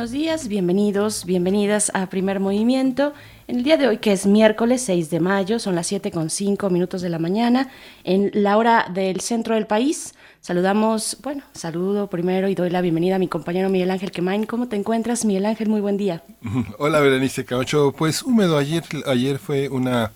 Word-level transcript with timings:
Buenos 0.00 0.12
días, 0.12 0.48
bienvenidos, 0.48 1.26
bienvenidas 1.26 1.92
a 1.92 2.08
Primer 2.08 2.40
Movimiento. 2.40 3.12
En 3.48 3.56
el 3.56 3.64
día 3.64 3.76
de 3.76 3.86
hoy, 3.86 3.98
que 3.98 4.12
es 4.12 4.24
miércoles 4.24 4.80
6 4.86 5.10
de 5.10 5.20
mayo, 5.20 5.58
son 5.58 5.74
las 5.74 5.88
7 5.88 6.10
con 6.10 6.30
5 6.30 6.70
minutos 6.70 7.02
de 7.02 7.10
la 7.10 7.18
mañana, 7.18 7.68
en 8.02 8.30
la 8.32 8.56
hora 8.56 8.86
del 8.94 9.20
centro 9.20 9.56
del 9.56 9.66
país. 9.66 10.14
Saludamos, 10.40 11.18
bueno, 11.22 11.42
saludo 11.52 12.08
primero 12.08 12.48
y 12.48 12.54
doy 12.54 12.70
la 12.70 12.80
bienvenida 12.80 13.16
a 13.16 13.18
mi 13.18 13.28
compañero 13.28 13.68
Miguel 13.68 13.90
Ángel 13.90 14.10
Quemain. 14.10 14.46
¿Cómo 14.46 14.68
te 14.68 14.76
encuentras, 14.76 15.26
Miguel 15.26 15.44
Ángel? 15.44 15.68
Muy 15.68 15.82
buen 15.82 15.98
día. 15.98 16.22
Hola, 16.78 17.00
Berenice 17.00 17.44
Camacho. 17.44 17.92
Pues 17.92 18.22
húmedo 18.22 18.56
ayer, 18.56 18.82
ayer 19.06 19.38
fue 19.38 19.68
una 19.68 20.12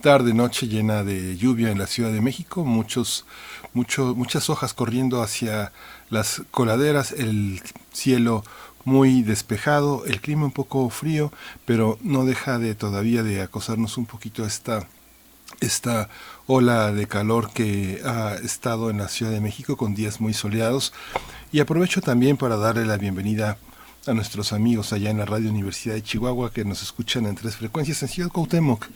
tarde, 0.00 0.32
noche 0.32 0.68
llena 0.68 1.04
de 1.04 1.36
lluvia 1.36 1.70
en 1.70 1.78
la 1.78 1.86
Ciudad 1.86 2.12
de 2.12 2.22
México, 2.22 2.64
muchos, 2.64 3.26
mucho, 3.74 4.14
muchas 4.14 4.48
hojas 4.48 4.72
corriendo 4.72 5.22
hacia 5.22 5.72
las 6.08 6.42
coladeras, 6.50 7.12
el 7.12 7.60
cielo 7.92 8.44
muy 8.84 9.22
despejado, 9.22 10.04
el 10.06 10.20
clima 10.20 10.44
un 10.44 10.52
poco 10.52 10.88
frío, 10.90 11.32
pero 11.64 11.98
no 12.02 12.24
deja 12.24 12.58
de 12.58 12.74
todavía 12.74 13.22
de 13.22 13.42
acosarnos 13.42 13.98
un 13.98 14.06
poquito 14.06 14.44
esta 14.44 14.86
esta 15.60 16.08
ola 16.46 16.92
de 16.92 17.06
calor 17.06 17.50
que 17.52 18.00
ha 18.04 18.34
estado 18.34 18.90
en 18.90 18.98
la 18.98 19.08
Ciudad 19.08 19.32
de 19.32 19.40
México 19.40 19.76
con 19.76 19.94
días 19.94 20.20
muy 20.20 20.34
soleados. 20.34 20.92
Y 21.52 21.60
aprovecho 21.60 22.00
también 22.00 22.36
para 22.36 22.56
darle 22.56 22.84
la 22.84 22.96
bienvenida 22.96 23.58
a 24.06 24.14
nuestros 24.14 24.52
amigos 24.52 24.92
allá 24.92 25.10
en 25.10 25.18
la 25.18 25.26
Radio 25.26 25.50
Universidad 25.50 25.94
de 25.94 26.02
Chihuahua 26.02 26.52
que 26.52 26.64
nos 26.64 26.82
escuchan 26.82 27.26
en 27.26 27.34
tres 27.34 27.56
frecuencias 27.56 28.02
en 28.02 28.08
Ciudad 28.08 28.30
Cuauhtémoc, 28.30 28.86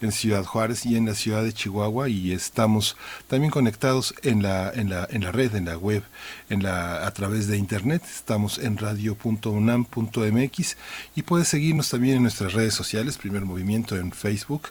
en 0.00 0.12
Ciudad 0.12 0.44
Juárez 0.44 0.86
y 0.86 0.96
en 0.96 1.06
la 1.06 1.14
ciudad 1.14 1.42
de 1.42 1.52
Chihuahua 1.52 2.08
y 2.08 2.32
estamos 2.32 2.96
también 3.26 3.50
conectados 3.50 4.14
en 4.22 4.42
la 4.42 4.70
en 4.70 4.88
la 4.88 5.06
en 5.10 5.24
la 5.24 5.32
red, 5.32 5.54
en 5.54 5.66
la 5.66 5.76
web, 5.76 6.02
en 6.48 6.62
la 6.62 7.06
a 7.06 7.10
través 7.12 7.48
de 7.48 7.58
internet. 7.58 8.02
Estamos 8.04 8.58
en 8.58 8.78
radio.unam.mx 8.78 10.76
y 11.16 11.22
puedes 11.22 11.48
seguirnos 11.48 11.90
también 11.90 12.16
en 12.16 12.22
nuestras 12.22 12.54
redes 12.54 12.74
sociales, 12.74 13.18
Primer 13.18 13.44
Movimiento 13.44 13.96
en 13.96 14.12
Facebook, 14.12 14.68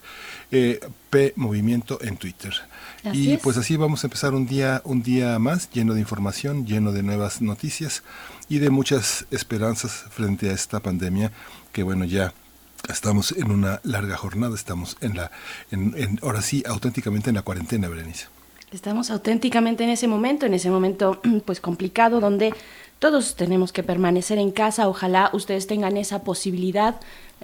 eh, 0.51 0.79
P 1.09 1.33
Movimiento 1.35 1.99
en 2.01 2.17
Twitter. 2.17 2.53
y 3.13 3.37
pues 3.37 3.57
así 3.57 3.75
vamos 3.77 4.03
a 4.03 4.07
empezar 4.07 4.33
un 4.33 4.47
día 4.47 4.81
un 4.85 5.03
día 5.03 5.37
más 5.39 5.69
lleno 5.71 5.93
de 5.93 5.99
información, 5.99 6.65
lleno 6.65 6.91
de 6.91 7.03
nuevas 7.03 7.41
noticias 7.41 8.03
y 8.51 8.59
de 8.59 8.69
muchas 8.69 9.25
esperanzas 9.31 10.03
frente 10.09 10.49
a 10.49 10.51
esta 10.51 10.81
pandemia 10.81 11.31
que 11.71 11.83
bueno 11.83 12.03
ya 12.03 12.33
estamos 12.89 13.31
en 13.31 13.49
una 13.49 13.79
larga 13.83 14.17
jornada, 14.17 14.55
estamos 14.55 14.97
en 14.99 15.15
la, 15.15 15.31
en, 15.71 16.19
ahora 16.21 16.41
sí, 16.41 16.61
auténticamente 16.67 17.29
en 17.29 17.37
la 17.37 17.43
cuarentena, 17.43 17.87
Berenice. 17.87 18.25
Estamos 18.73 19.09
auténticamente 19.09 19.85
en 19.85 19.89
ese 19.89 20.09
momento, 20.09 20.45
en 20.47 20.53
ese 20.53 20.69
momento 20.69 21.21
pues 21.45 21.61
complicado 21.61 22.19
donde 22.19 22.53
todos 22.99 23.37
tenemos 23.37 23.71
que 23.71 23.83
permanecer 23.83 24.37
en 24.37 24.51
casa. 24.51 24.89
Ojalá 24.89 25.29
ustedes 25.31 25.65
tengan 25.65 25.95
esa 25.95 26.23
posibilidad, 26.25 26.99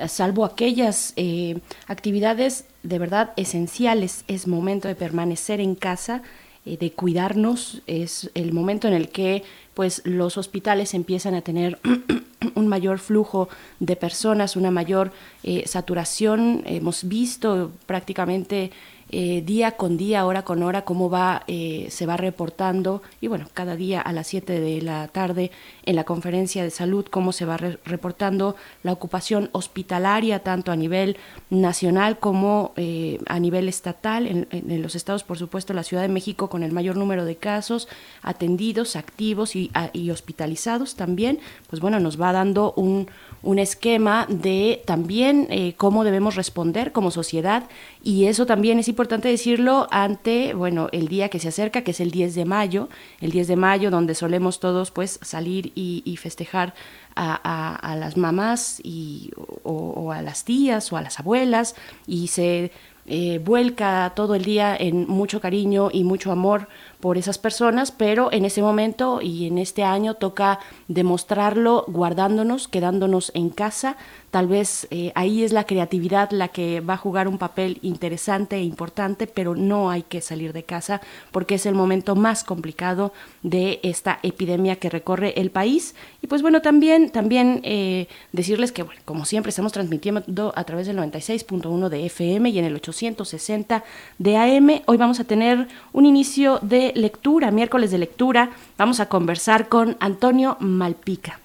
salvo 0.10 0.44
aquellas 0.44 1.14
eh, 1.16 1.62
actividades 1.88 2.66
de 2.84 3.00
verdad 3.00 3.32
esenciales. 3.38 4.26
Es 4.28 4.46
momento 4.46 4.90
de 4.90 4.96
permanecer 4.96 5.62
en 5.62 5.76
casa, 5.76 6.22
eh, 6.68 6.78
de 6.78 6.92
cuidarnos. 6.92 7.82
Es 7.88 8.30
el 8.34 8.52
momento 8.52 8.88
en 8.88 8.94
el 8.94 9.10
que 9.10 9.44
pues 9.74 10.02
los 10.06 10.38
hospitales 10.38 10.94
empiezan 10.94 11.34
a 11.34 11.42
tener 11.42 11.80
un 12.56 12.68
mayor 12.68 13.00
flujo 13.00 13.48
de 13.80 13.96
personas, 13.96 14.56
una 14.56 14.72
mayor 14.72 15.12
eh, 15.44 15.64
saturación. 15.66 16.64
Hemos 16.66 17.08
visto 17.08 17.72
prácticamente 17.86 18.72
eh, 19.10 19.42
día 19.42 19.72
con 19.72 19.96
día, 19.96 20.26
hora 20.26 20.44
con 20.44 20.64
hora, 20.64 20.84
cómo 20.84 21.10
va, 21.10 21.44
eh, 21.48 21.88
se 21.90 22.06
va 22.06 22.18
reportando, 22.18 23.02
y 23.22 23.28
bueno, 23.28 23.48
cada 23.54 23.78
día 23.78 24.02
a 24.02 24.12
las 24.12 24.28
7 24.28 24.60
de 24.60 24.82
la 24.82 25.08
tarde 25.08 25.50
en 25.86 25.96
la 25.96 26.04
conferencia 26.04 26.64
de 26.64 26.72
salud, 26.72 27.06
cómo 27.10 27.32
se 27.32 27.46
va 27.46 27.56
reportando 27.56 28.58
la 28.84 28.92
ocupación 28.92 29.50
hospitalaria, 29.54 30.40
tanto 30.40 30.74
a 30.74 30.76
nivel 30.76 31.16
nacional 31.50 32.20
como 32.20 32.74
eh, 32.76 33.20
a 33.28 33.40
nivel 33.40 33.70
estatal, 33.70 34.28
en, 34.28 34.82
los 34.82 34.96
estados, 34.96 35.24
por 35.24 35.38
supuesto, 35.38 35.74
la 35.74 35.84
Ciudad 35.84 36.04
de 36.04 36.10
México 36.10 36.50
con 36.50 36.64
el 36.64 36.74
mayor 36.74 36.98
número 36.98 37.24
de 37.24 37.38
casos 37.38 37.88
atendidos, 38.22 38.98
activos 38.98 39.56
y, 39.56 39.72
y 39.94 40.12
hospitalizados 40.12 40.96
también, 40.96 41.40
pues 41.70 41.82
bueno, 41.82 42.00
nos 42.02 42.20
va 42.20 42.34
dando 42.34 42.74
un 42.76 43.08
un 43.44 43.60
esquema 43.60 44.26
de 44.30 44.82
también 44.86 45.48
eh, 45.50 45.74
cómo 45.78 46.04
debemos 46.04 46.36
responder 46.36 46.92
como 46.92 47.12
sociedad. 47.12 47.64
Y 48.04 48.26
eso 48.26 48.46
también 48.46 48.80
es 48.80 48.88
importante 48.98 49.28
decirlo 49.28 49.88
ante, 49.92 50.56
bueno, 50.56 50.90
el 50.92 51.08
día 51.08 51.30
que 51.30 51.38
se 51.38 51.50
acerca, 51.50 51.84
que 51.84 51.92
es 51.92 52.00
el 52.00 52.10
10 52.10 52.34
de 52.34 52.46
mayo, 52.46 52.90
el 53.22 53.30
10 53.30 53.48
de 53.48 53.56
mayo 53.56 53.92
donde 53.92 54.16
solemos 54.16 54.60
todos 54.60 54.90
pues 54.90 55.20
salir 55.22 55.72
y, 55.76 56.18
festejar 56.18 56.74
a, 57.16 57.96
las 58.00 58.18
mamás 58.18 58.82
y, 58.84 59.30
o, 59.62 60.12
a 60.12 60.24
las 60.24 60.46
tías 60.46 60.92
o 60.92 60.98
a 60.98 61.04
las 61.04 61.20
abuelas 61.20 61.76
y 62.08 62.30
se 62.30 62.72
eh, 63.06 63.38
vuelca 63.38 64.14
todo 64.16 64.34
el 64.34 64.44
día 64.44 64.76
en 64.76 65.08
mucho 65.08 65.40
cariño 65.42 65.90
y 65.94 66.04
mucho 66.04 66.32
amor 66.32 66.68
por 67.00 67.18
esas 67.18 67.38
personas, 67.38 67.92
pero 67.92 68.32
en 68.32 68.44
ese 68.46 68.62
momento 68.62 69.22
y 69.22 69.46
en 69.48 69.60
este 69.60 69.84
año 69.84 70.16
toca 70.16 70.60
demostrarlo 70.88 71.86
guardándonos, 71.88 72.68
quedándonos 72.68 73.32
en 73.36 73.50
casa. 73.50 73.98
Tal 74.32 74.48
vez 74.48 74.88
eh, 74.92 75.12
ahí 75.16 75.44
es 75.44 75.54
la 75.54 75.64
creatividad 75.64 76.32
la 76.32 76.50
que 76.50 76.82
va 76.82 76.96
a 76.96 76.98
jugar 76.98 77.28
un 77.28 77.38
papel 77.38 77.80
interesante 77.82 78.58
e 78.58 78.64
importante, 78.64 79.26
pero 79.28 79.56
no 79.56 79.90
hay 79.90 80.04
que 80.04 80.22
salir 80.22 80.54
de 80.54 80.64
casa 80.64 81.02
porque 81.32 81.56
es 81.56 81.66
el 81.66 81.76
momento 81.76 82.16
más 82.16 82.44
complicado 82.44 83.14
de 83.44 83.80
esta 83.84 84.20
epidemia 84.24 84.78
que 84.78 84.90
recorre 84.90 85.40
el 85.40 85.52
país. 85.52 85.96
Y 86.22 86.28
pues 86.28 86.42
bueno, 86.42 86.62
también, 86.62 87.10
también 87.12 87.62
eh, 87.64 88.08
decirles 88.32 88.72
que, 88.72 88.84
bueno, 88.84 89.00
como 89.06 89.26
siempre, 89.26 89.52
estamos 89.52 89.72
transmitiendo 89.72 90.52
a 90.56 90.64
través 90.64 90.88
del 90.88 90.98
96.1 90.98 91.90
de 91.90 92.06
FM 92.08 92.50
y 92.50 92.60
en 92.60 92.66
el 92.66 92.76
860 92.76 93.84
de 94.18 94.38
AM. 94.38 94.82
Hoy 94.88 94.98
vamos 94.98 95.20
a 95.20 95.24
tener 95.24 95.68
un 95.94 96.06
inicio 96.06 96.60
de 96.62 96.87
lectura, 96.96 97.52
miércoles 97.52 97.92
de 97.92 97.98
lectura, 97.98 98.52
vamos 98.78 99.00
a 99.00 99.08
conversar 99.08 99.68
con 99.70 99.98
Antonio 100.00 100.58
Malpica 100.60 101.40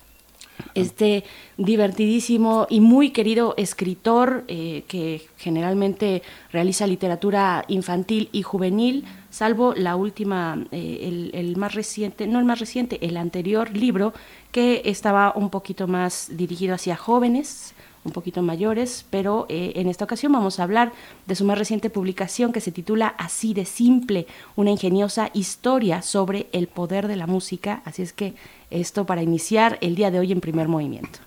este 0.74 1.24
divertidísimo 1.56 2.66
y 2.68 2.80
muy 2.80 3.10
querido 3.10 3.54
escritor 3.56 4.44
eh, 4.48 4.84
que 4.88 5.22
generalmente 5.38 6.22
realiza 6.50 6.86
literatura 6.86 7.64
infantil 7.68 8.28
y 8.32 8.42
juvenil, 8.42 9.04
salvo 9.30 9.74
la 9.76 9.96
última, 9.96 10.64
eh, 10.70 11.00
el, 11.02 11.30
el, 11.34 11.56
más 11.56 11.74
reciente, 11.74 12.26
no 12.26 12.38
el 12.38 12.44
más 12.44 12.60
reciente, 12.60 12.98
el 13.02 13.16
anterior 13.16 13.76
libro 13.76 14.12
que 14.50 14.82
estaba 14.84 15.32
un 15.34 15.50
poquito 15.50 15.86
más 15.86 16.28
dirigido 16.32 16.74
hacia 16.74 16.96
jóvenes, 16.96 17.74
un 18.04 18.12
poquito 18.12 18.42
mayores, 18.42 19.04
pero 19.10 19.46
eh, 19.48 19.72
en 19.76 19.88
esta 19.88 20.04
ocasión 20.04 20.32
vamos 20.32 20.58
a 20.58 20.64
hablar 20.64 20.92
de 21.26 21.34
su 21.34 21.44
más 21.44 21.58
reciente 21.58 21.90
publicación 21.90 22.52
que 22.52 22.60
se 22.60 22.72
titula 22.72 23.08
Así 23.18 23.54
de 23.54 23.64
simple, 23.64 24.26
una 24.56 24.70
ingeniosa 24.70 25.30
historia 25.34 26.02
sobre 26.02 26.48
el 26.52 26.68
poder 26.68 27.08
de 27.08 27.16
la 27.16 27.26
música. 27.26 27.82
Así 27.84 28.02
es 28.02 28.12
que 28.12 28.34
esto 28.70 29.06
para 29.06 29.22
iniciar 29.22 29.78
el 29.80 29.94
día 29.94 30.10
de 30.10 30.18
hoy 30.18 30.32
en 30.32 30.40
primer 30.40 30.68
movimiento. 30.68 31.20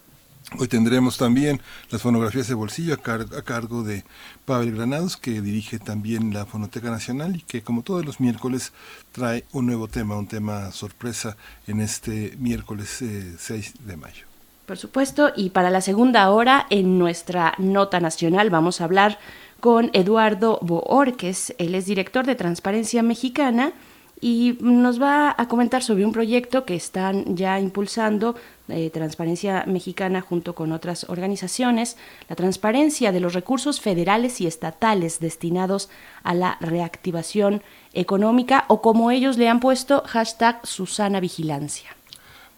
Hoy 0.59 0.67
tendremos 0.67 1.17
también 1.17 1.59
las 1.89 2.01
fonografías 2.01 2.47
de 2.47 2.53
bolsillo 2.53 2.93
a, 2.93 2.97
cargo 2.97 3.83
de 3.83 4.05
Pavel 4.45 4.75
Granados, 4.75 5.17
que 5.17 5.41
dirige 5.41 5.79
también 5.79 6.33
la 6.33 6.45
Fonoteca 6.45 6.91
Nacional 6.91 7.35
y 7.35 7.41
que 7.41 7.61
como 7.61 7.81
todos 7.81 8.05
los 8.05 8.19
miércoles 8.19 8.71
trae 9.11 9.43
un 9.51 9.65
nuevo 9.65 9.87
tema, 9.87 10.15
un 10.15 10.27
tema 10.27 10.71
sorpresa 10.71 11.35
en 11.67 11.81
este 11.81 12.35
miércoles 12.37 13.03
6 13.39 13.49
eh, 13.51 13.73
de 13.85 13.97
mayo. 13.97 14.34
Por 14.65 14.77
supuesto, 14.77 15.31
y 15.35 15.51
para 15.51 15.69
la 15.69 15.81
segunda 15.81 16.29
hora 16.31 16.65
en 16.71 16.97
nuestra 16.97 17.53
nota 17.59 17.99
nacional 17.99 18.49
vamos 18.49 18.81
a 18.81 18.85
hablar 18.85 19.19
con 19.59 19.91
Eduardo 19.93 20.57
Boorques, 20.61 21.53
él 21.59 21.75
es 21.75 21.85
director 21.85 22.25
de 22.25 22.35
Transparencia 22.35 23.03
Mexicana 23.03 23.73
y 24.19 24.57
nos 24.61 24.99
va 24.99 25.35
a 25.37 25.47
comentar 25.47 25.83
sobre 25.83 26.03
un 26.03 26.11
proyecto 26.11 26.65
que 26.65 26.75
están 26.75 27.35
ya 27.35 27.59
impulsando 27.59 28.35
eh, 28.67 28.89
Transparencia 28.89 29.65
Mexicana 29.67 30.21
junto 30.21 30.55
con 30.55 30.71
otras 30.71 31.07
organizaciones, 31.09 31.95
la 32.27 32.35
transparencia 32.35 33.11
de 33.11 33.19
los 33.19 33.33
recursos 33.33 33.81
federales 33.81 34.41
y 34.41 34.47
estatales 34.47 35.19
destinados 35.19 35.89
a 36.23 36.33
la 36.33 36.57
reactivación 36.59 37.61
económica 37.93 38.65
o 38.67 38.81
como 38.81 39.11
ellos 39.11 39.37
le 39.37 39.47
han 39.47 39.59
puesto 39.59 40.01
hashtag 40.07 40.59
Susana 40.65 41.19
Vigilancia. 41.19 41.95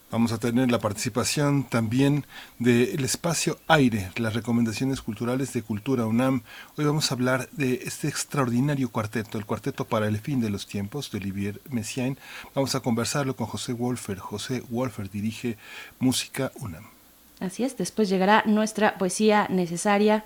Vamos 0.09 0.31
a 0.31 0.37
tener 0.37 0.71
la 0.71 0.79
participación 0.79 1.65
también 1.65 2.25
del 2.59 3.03
espacio 3.03 3.59
aire, 3.67 4.09
las 4.15 4.33
recomendaciones 4.33 5.01
culturales 5.01 5.51
de 5.51 5.63
Cultura 5.63 6.05
UNAM. 6.05 6.43
Hoy 6.77 6.85
vamos 6.85 7.11
a 7.11 7.15
hablar 7.15 7.49
de 7.51 7.81
este 7.83 8.07
extraordinario 8.07 8.89
cuarteto, 8.89 9.37
el 9.37 9.45
cuarteto 9.45 9.83
para 9.83 10.07
el 10.07 10.17
fin 10.17 10.39
de 10.39 10.49
los 10.49 10.65
tiempos 10.65 11.11
de 11.11 11.17
Olivier 11.17 11.59
Messiaen. 11.69 12.17
Vamos 12.55 12.73
a 12.73 12.79
conversarlo 12.79 13.35
con 13.35 13.47
José 13.47 13.73
Wolfer. 13.73 14.17
José 14.19 14.63
Wolfer 14.69 15.09
dirige 15.09 15.57
Música 15.99 16.53
UNAM. 16.61 16.85
Así 17.41 17.65
es, 17.65 17.75
después 17.75 18.07
llegará 18.07 18.43
nuestra 18.45 18.97
poesía 18.97 19.47
necesaria 19.49 20.23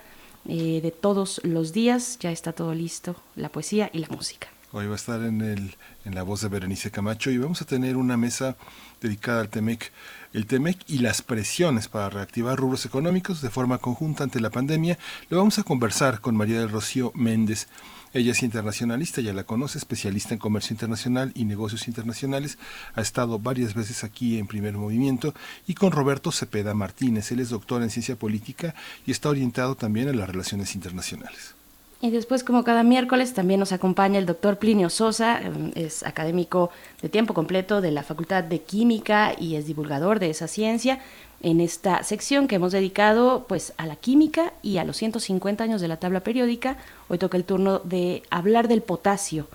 eh, 0.48 0.80
de 0.84 0.92
todos 0.92 1.42
los 1.44 1.74
días. 1.74 2.20
Ya 2.20 2.32
está 2.32 2.54
todo 2.54 2.76
listo, 2.76 3.16
la 3.36 3.50
poesía 3.50 3.90
y 3.92 3.98
la 3.98 4.10
música. 4.10 4.48
Hoy 4.74 4.86
va 4.86 4.94
a 4.94 4.96
estar 4.96 5.22
en, 5.24 5.42
el, 5.42 5.76
en 6.06 6.16
la 6.16 6.24
voz 6.24 6.42
de 6.42 6.48
Berenice 6.48 6.92
Camacho 6.92 7.30
y 7.30 7.38
vamos 7.38 7.62
a 7.62 7.66
tener 7.66 7.98
una 7.98 8.16
mesa 8.16 8.56
dedicada 9.02 9.42
al 9.42 9.50
TEMEC. 9.50 9.92
El 10.34 10.46
TEMEC 10.46 10.78
y 10.88 11.00
las 11.00 11.22
presiones 11.22 11.90
para 11.90 12.10
reactivar 12.10 12.58
rubros 12.58 12.86
económicos 12.86 13.42
de 13.42 13.50
forma 13.50 13.80
conjunta 13.80 14.24
ante 14.24 14.40
la 14.40 14.50
pandemia. 14.50 14.98
Lo 15.30 15.38
vamos 15.38 15.60
a 15.60 15.64
conversar 15.64 16.22
con 16.22 16.38
María 16.38 16.60
del 16.60 16.70
Rocío 16.70 17.12
Méndez. 17.16 17.68
Ella 18.14 18.32
es 18.32 18.44
internacionalista, 18.44 19.22
ya 19.22 19.34
la 19.34 19.46
conoce, 19.46 19.78
especialista 19.78 20.34
en 20.34 20.40
comercio 20.40 20.74
internacional 20.74 21.32
y 21.34 21.46
negocios 21.46 21.88
internacionales. 21.88 22.58
Ha 22.94 23.02
estado 23.02 23.40
varias 23.40 23.74
veces 23.74 24.04
aquí 24.04 24.38
en 24.38 24.48
primer 24.48 24.74
movimiento. 24.74 25.34
Y 25.66 25.76
con 25.76 25.92
Roberto 25.92 26.32
Cepeda 26.32 26.74
Martínez. 26.74 27.32
Él 27.32 27.40
es 27.40 27.50
doctor 27.50 27.82
en 27.84 27.90
ciencia 27.90 28.16
política 28.16 28.76
y 29.06 29.12
está 29.12 29.30
orientado 29.30 29.76
también 29.76 30.10
a 30.10 30.14
las 30.14 30.30
relaciones 30.30 30.76
internacionales. 30.76 31.56
Y 32.04 32.10
después, 32.10 32.44
como 32.44 32.64
cada 32.64 32.82
miércoles, 32.82 33.34
también 33.34 33.60
nos 33.60 33.72
acompaña 33.72 34.18
el 34.18 34.26
doctor 34.26 34.58
Plinio 34.58 34.90
Sosa, 34.90 35.40
em, 35.40 35.72
es 35.76 36.02
académico 36.04 36.72
de 37.04 37.10
tiempo 37.10 37.36
completo 37.36 37.80
de 37.80 37.92
la 37.92 38.02
Facultad 38.02 38.44
de 38.44 38.62
Química 38.62 39.34
y 39.40 39.56
es 39.56 39.68
divulgador 39.68 40.18
de 40.20 40.32
esa 40.32 40.48
ciencia 40.48 41.00
en 41.44 41.62
esta 41.62 42.02
sección 42.04 42.48
que 42.48 42.56
hemos 42.56 42.72
dedicado 42.72 43.46
pues 43.48 43.74
a 43.78 43.86
la 43.86 43.96
química 43.96 44.54
y 44.64 44.78
a 44.78 44.84
los 44.84 44.98
150 44.98 45.64
años 45.64 45.80
de 45.80 45.88
la 45.88 45.98
tabla 45.98 46.22
periódica. 46.22 46.78
Hoy 47.08 47.20
toca 47.20 47.38
el 47.38 47.44
turno 47.44 47.80
de 47.80 48.24
hablar 48.32 48.68
del 48.68 48.82
potasio 48.82 49.48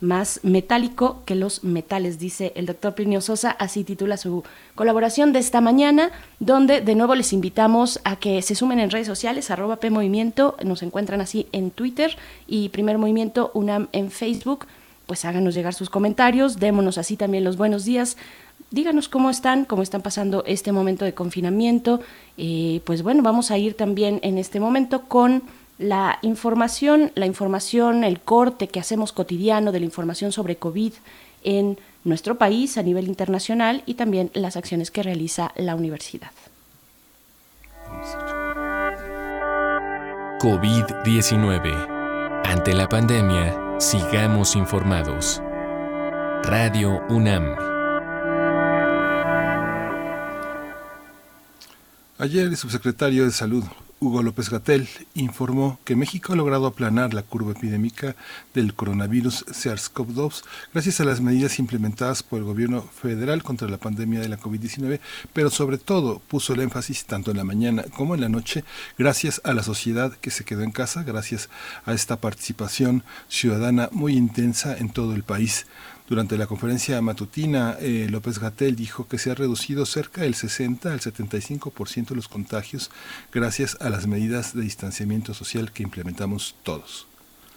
más 0.00 0.40
metálico 0.42 1.22
que 1.26 1.34
los 1.34 1.62
metales, 1.62 2.18
dice 2.18 2.52
el 2.56 2.66
doctor 2.66 2.94
Plinio 2.94 3.20
Sosa, 3.20 3.50
así 3.50 3.84
titula 3.84 4.16
su 4.16 4.42
colaboración 4.74 5.32
de 5.32 5.38
esta 5.38 5.60
mañana, 5.60 6.10
donde 6.38 6.80
de 6.80 6.94
nuevo 6.94 7.14
les 7.14 7.32
invitamos 7.32 8.00
a 8.04 8.16
que 8.16 8.42
se 8.42 8.54
sumen 8.54 8.80
en 8.80 8.90
redes 8.90 9.06
sociales, 9.06 9.50
arroba 9.50 9.76
PMovimiento, 9.76 10.56
nos 10.64 10.82
encuentran 10.82 11.20
así 11.20 11.46
en 11.52 11.70
Twitter 11.70 12.16
y 12.46 12.70
Primer 12.70 12.98
Movimiento 12.98 13.50
UNAM 13.54 13.88
en 13.92 14.10
Facebook, 14.10 14.66
pues 15.06 15.24
háganos 15.24 15.54
llegar 15.54 15.74
sus 15.74 15.90
comentarios, 15.90 16.58
démonos 16.58 16.96
así 16.96 17.16
también 17.16 17.44
los 17.44 17.56
buenos 17.56 17.84
días, 17.84 18.16
díganos 18.70 19.08
cómo 19.08 19.30
están, 19.30 19.64
cómo 19.64 19.82
están 19.82 20.02
pasando 20.02 20.44
este 20.46 20.72
momento 20.72 21.04
de 21.04 21.14
confinamiento, 21.14 22.00
eh, 22.38 22.80
pues 22.84 23.02
bueno, 23.02 23.22
vamos 23.22 23.50
a 23.50 23.58
ir 23.58 23.74
también 23.74 24.20
en 24.22 24.38
este 24.38 24.60
momento 24.60 25.02
con 25.02 25.42
la 25.80 26.18
información, 26.20 27.10
la 27.14 27.24
información, 27.24 28.04
el 28.04 28.20
corte 28.20 28.68
que 28.68 28.78
hacemos 28.78 29.12
cotidiano 29.12 29.72
de 29.72 29.80
la 29.80 29.86
información 29.86 30.30
sobre 30.30 30.56
COVID 30.56 30.92
en 31.42 31.78
nuestro 32.04 32.36
país 32.36 32.76
a 32.76 32.82
nivel 32.82 33.08
internacional 33.08 33.82
y 33.86 33.94
también 33.94 34.30
las 34.34 34.58
acciones 34.58 34.90
que 34.90 35.02
realiza 35.02 35.52
la 35.56 35.74
universidad. 35.74 36.32
COVID-19. 40.38 42.42
Ante 42.44 42.74
la 42.74 42.88
pandemia, 42.88 43.76
sigamos 43.78 44.56
informados. 44.56 45.40
Radio 46.42 47.00
UNAM. 47.08 47.56
Ayer 52.18 52.44
el 52.44 52.56
subsecretario 52.58 53.24
de 53.24 53.30
Salud, 53.30 53.64
Hugo 54.02 54.22
López 54.22 54.48
Gatel 54.48 54.88
informó 55.12 55.78
que 55.84 55.94
México 55.94 56.32
ha 56.32 56.36
logrado 56.36 56.66
aplanar 56.66 57.12
la 57.12 57.22
curva 57.22 57.52
epidémica 57.52 58.16
del 58.54 58.72
coronavirus 58.72 59.44
SARS-CoV-2 59.48 60.42
gracias 60.72 61.02
a 61.02 61.04
las 61.04 61.20
medidas 61.20 61.58
implementadas 61.58 62.22
por 62.22 62.38
el 62.38 62.46
gobierno 62.46 62.80
federal 62.80 63.42
contra 63.42 63.68
la 63.68 63.76
pandemia 63.76 64.20
de 64.20 64.30
la 64.30 64.40
COVID-19, 64.40 65.00
pero 65.34 65.50
sobre 65.50 65.76
todo 65.76 66.18
puso 66.18 66.54
el 66.54 66.60
énfasis 66.60 67.04
tanto 67.04 67.30
en 67.30 67.36
la 67.36 67.44
mañana 67.44 67.84
como 67.94 68.14
en 68.14 68.22
la 68.22 68.30
noche 68.30 68.64
gracias 68.96 69.42
a 69.44 69.52
la 69.52 69.62
sociedad 69.62 70.16
que 70.16 70.30
se 70.30 70.46
quedó 70.46 70.62
en 70.62 70.72
casa, 70.72 71.02
gracias 71.02 71.50
a 71.84 71.92
esta 71.92 72.18
participación 72.22 73.04
ciudadana 73.28 73.90
muy 73.92 74.16
intensa 74.16 74.78
en 74.78 74.88
todo 74.88 75.14
el 75.14 75.24
país. 75.24 75.66
Durante 76.10 76.36
la 76.36 76.48
conferencia 76.48 77.00
matutina, 77.00 77.76
eh, 77.78 78.08
López 78.10 78.40
Gatel 78.40 78.74
dijo 78.74 79.06
que 79.06 79.16
se 79.16 79.30
ha 79.30 79.36
reducido 79.36 79.86
cerca 79.86 80.22
del 80.22 80.34
60 80.34 80.92
al 80.92 80.98
75% 80.98 82.08
de 82.08 82.16
los 82.16 82.26
contagios 82.26 82.90
gracias 83.32 83.76
a 83.80 83.90
las 83.90 84.08
medidas 84.08 84.52
de 84.52 84.62
distanciamiento 84.62 85.34
social 85.34 85.70
que 85.70 85.84
implementamos 85.84 86.56
todos. 86.64 87.06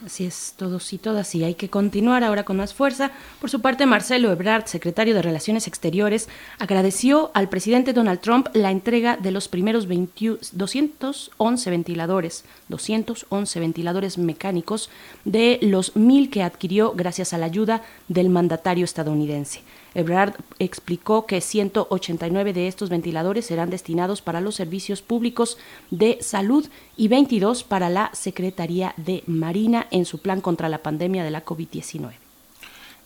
Así 0.05 0.25
es, 0.25 0.53
todos 0.57 0.91
y 0.91 0.97
todas, 0.97 1.33
y 1.33 1.45
hay 1.45 1.53
que 1.55 1.69
continuar 1.69 2.25
ahora 2.25 2.43
con 2.43 2.57
más 2.57 2.73
fuerza. 2.73 3.11
Por 3.39 3.49
su 3.49 3.61
parte, 3.61 3.85
Marcelo 3.85 4.33
Ebrard, 4.33 4.65
secretario 4.65 5.13
de 5.13 5.21
Relaciones 5.21 5.65
Exteriores, 5.65 6.27
agradeció 6.59 7.31
al 7.33 7.47
presidente 7.47 7.93
Donald 7.93 8.19
Trump 8.19 8.49
la 8.53 8.71
entrega 8.71 9.15
de 9.15 9.31
los 9.31 9.47
primeros 9.47 9.87
211 9.87 11.69
ventiladores, 11.69 12.43
211 12.67 13.59
ventiladores 13.61 14.17
mecánicos 14.17 14.89
de 15.23 15.59
los 15.61 15.95
mil 15.95 16.29
que 16.29 16.43
adquirió 16.43 16.91
gracias 16.91 17.31
a 17.31 17.37
la 17.37 17.45
ayuda 17.45 17.81
del 18.09 18.27
mandatario 18.29 18.83
estadounidense. 18.83 19.61
Ebrard 19.95 20.35
explicó 20.59 21.25
que 21.25 21.41
189 21.41 22.53
de 22.53 22.67
estos 22.67 22.89
ventiladores 22.89 23.45
serán 23.45 23.69
destinados 23.69 24.21
para 24.21 24.41
los 24.41 24.55
servicios 24.55 25.01
públicos 25.01 25.57
de 25.91 26.17
salud 26.21 26.67
y 26.97 27.07
22 27.07 27.63
para 27.63 27.89
la 27.89 28.09
Secretaría 28.13 28.93
de 28.97 29.23
Marina 29.27 29.87
en 29.91 30.05
su 30.05 30.19
plan 30.19 30.41
contra 30.41 30.69
la 30.69 30.79
pandemia 30.79 31.23
de 31.23 31.31
la 31.31 31.45
COVID-19. 31.45 32.22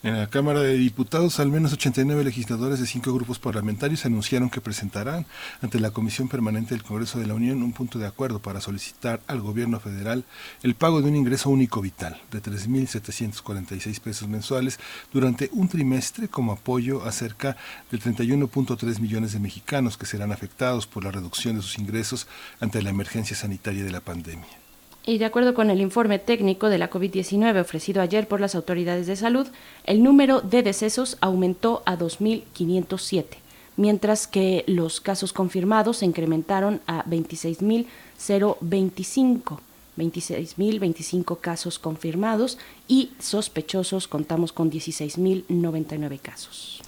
En 0.03 0.15
la 0.15 0.27
Cámara 0.27 0.61
de 0.61 0.77
Diputados, 0.77 1.39
al 1.39 1.49
menos 1.49 1.73
89 1.73 2.23
legisladores 2.23 2.79
de 2.79 2.85
cinco 2.85 3.11
grupos 3.13 3.39
parlamentarios 3.39 4.05
anunciaron 4.05 4.51
que 4.51 4.61
presentarán 4.61 5.25
ante 5.59 5.79
la 5.79 5.89
Comisión 5.89 6.29
Permanente 6.29 6.75
del 6.75 6.83
Congreso 6.83 7.17
de 7.17 7.25
la 7.25 7.33
Unión 7.33 7.63
un 7.63 7.73
punto 7.73 7.97
de 7.97 8.05
acuerdo 8.05 8.39
para 8.39 8.61
solicitar 8.61 9.21
al 9.25 9.41
Gobierno 9.41 9.79
federal 9.79 10.23
el 10.61 10.75
pago 10.75 11.01
de 11.01 11.09
un 11.09 11.15
ingreso 11.15 11.49
único 11.49 11.81
vital 11.81 12.21
de 12.29 12.44
3.746 12.44 13.99
pesos 13.99 14.29
mensuales 14.29 14.79
durante 15.11 15.49
un 15.51 15.67
trimestre 15.67 16.27
como 16.27 16.51
apoyo 16.51 17.03
a 17.03 17.11
cerca 17.11 17.57
de 17.89 17.97
31.3 17.97 18.99
millones 18.99 19.33
de 19.33 19.39
mexicanos 19.39 19.97
que 19.97 20.05
serán 20.05 20.31
afectados 20.31 20.85
por 20.85 21.05
la 21.05 21.11
reducción 21.11 21.55
de 21.55 21.63
sus 21.63 21.79
ingresos 21.79 22.27
ante 22.59 22.83
la 22.83 22.91
emergencia 22.91 23.35
sanitaria 23.35 23.83
de 23.83 23.92
la 23.92 24.01
pandemia. 24.01 24.67
Y 25.07 25.18
de 25.19 25.26
acuerdo 25.26 25.54
con 25.54 25.69
el 25.69 25.80
informe 25.80 26.19
técnico 26.19 26.68
de 26.68 26.78
la 26.78 26.90
COVID-19 26.90 27.61
ofrecido 27.61 28.02
ayer 28.02 28.28
por 28.28 28.42
las 28.42 28.56
autoridades 28.56 29.07
de 29.07 29.16
salud, 29.16 29.47
el 29.85 30.04
número 30.04 30.42
de 30.42 30.64
decesos 30.64 31.16
aumentó 31.21 31.81
a 31.85 31.97
2.507, 31.97 33.37
mientras 33.78 34.28
que 34.28 34.66
los 34.68 34.99
casos 34.99 35.31
confirmados 35.31 35.99
se 35.99 36.06
incrementaron 36.06 36.81
a 36.87 37.06
26.025. 37.06 39.59
26.025 39.97 41.40
casos 41.40 41.80
confirmados 41.80 42.57
y 42.90 43.11
sospechosos 43.18 44.09
contamos 44.09 44.52
con 44.52 44.69
16.099 44.69 46.19
casos. 46.19 46.81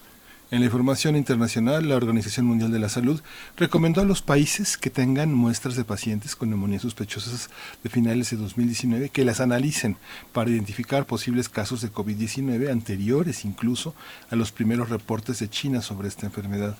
En 0.52 0.62
la 0.62 0.66
información 0.66 1.16
internacional, 1.16 1.88
la 1.88 1.96
Organización 1.96 2.48
Mundial 2.48 2.72
de 2.72 2.80
la 2.80 2.90
Salud 2.90 3.22
recomendó 3.56 4.02
a 4.02 4.06
los 4.06 4.24
países 4.24 4.78
que 4.78 4.90
tengan 4.90 5.32
muestras 5.32 5.76
de 5.76 5.84
pacientes 5.84 6.36
con 6.36 6.50
neumonía 6.50 6.80
sospechosas 6.80 7.52
de 7.84 7.90
finales 7.92 8.32
de 8.32 8.38
2019 8.38 9.10
que 9.10 9.26
las 9.26 9.42
analicen 9.42 9.98
para 10.34 10.50
identificar 10.50 11.06
posibles 11.06 11.50
casos 11.50 11.82
de 11.82 11.94
COVID-19 11.94 12.72
anteriores 12.72 13.46
incluso 13.46 13.94
a 14.32 14.36
los 14.36 14.52
primeros 14.52 14.90
reportes 14.90 15.38
de 15.38 15.52
China 15.52 15.84
sobre 15.84 16.08
esta 16.08 16.26
enfermedad. 16.26 16.76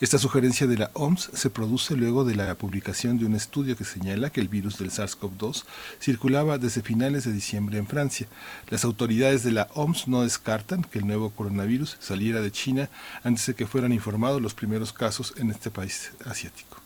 Esta 0.00 0.18
sugerencia 0.18 0.68
de 0.68 0.78
la 0.78 0.92
OMS 0.94 1.28
se 1.34 1.50
produce 1.50 1.96
luego 1.96 2.24
de 2.24 2.36
la 2.36 2.54
publicación 2.54 3.18
de 3.18 3.26
un 3.26 3.34
estudio 3.34 3.76
que 3.76 3.82
señala 3.82 4.30
que 4.30 4.40
el 4.40 4.46
virus 4.46 4.78
del 4.78 4.92
SARS-CoV-2 4.92 5.64
circulaba 6.00 6.56
desde 6.56 6.82
finales 6.82 7.24
de 7.24 7.32
diciembre 7.32 7.78
en 7.78 7.88
Francia. 7.88 8.28
Las 8.70 8.84
autoridades 8.84 9.42
de 9.42 9.50
la 9.50 9.66
OMS 9.74 10.06
no 10.06 10.22
descartan 10.22 10.84
que 10.84 11.00
el 11.00 11.06
nuevo 11.08 11.30
coronavirus 11.30 11.96
saliera 11.98 12.40
de 12.40 12.52
China 12.52 12.88
antes 13.24 13.46
de 13.46 13.54
que 13.54 13.66
fueran 13.66 13.92
informados 13.92 14.40
los 14.40 14.54
primeros 14.54 14.92
casos 14.92 15.34
en 15.36 15.50
este 15.50 15.68
país 15.68 16.12
asiático. 16.24 16.80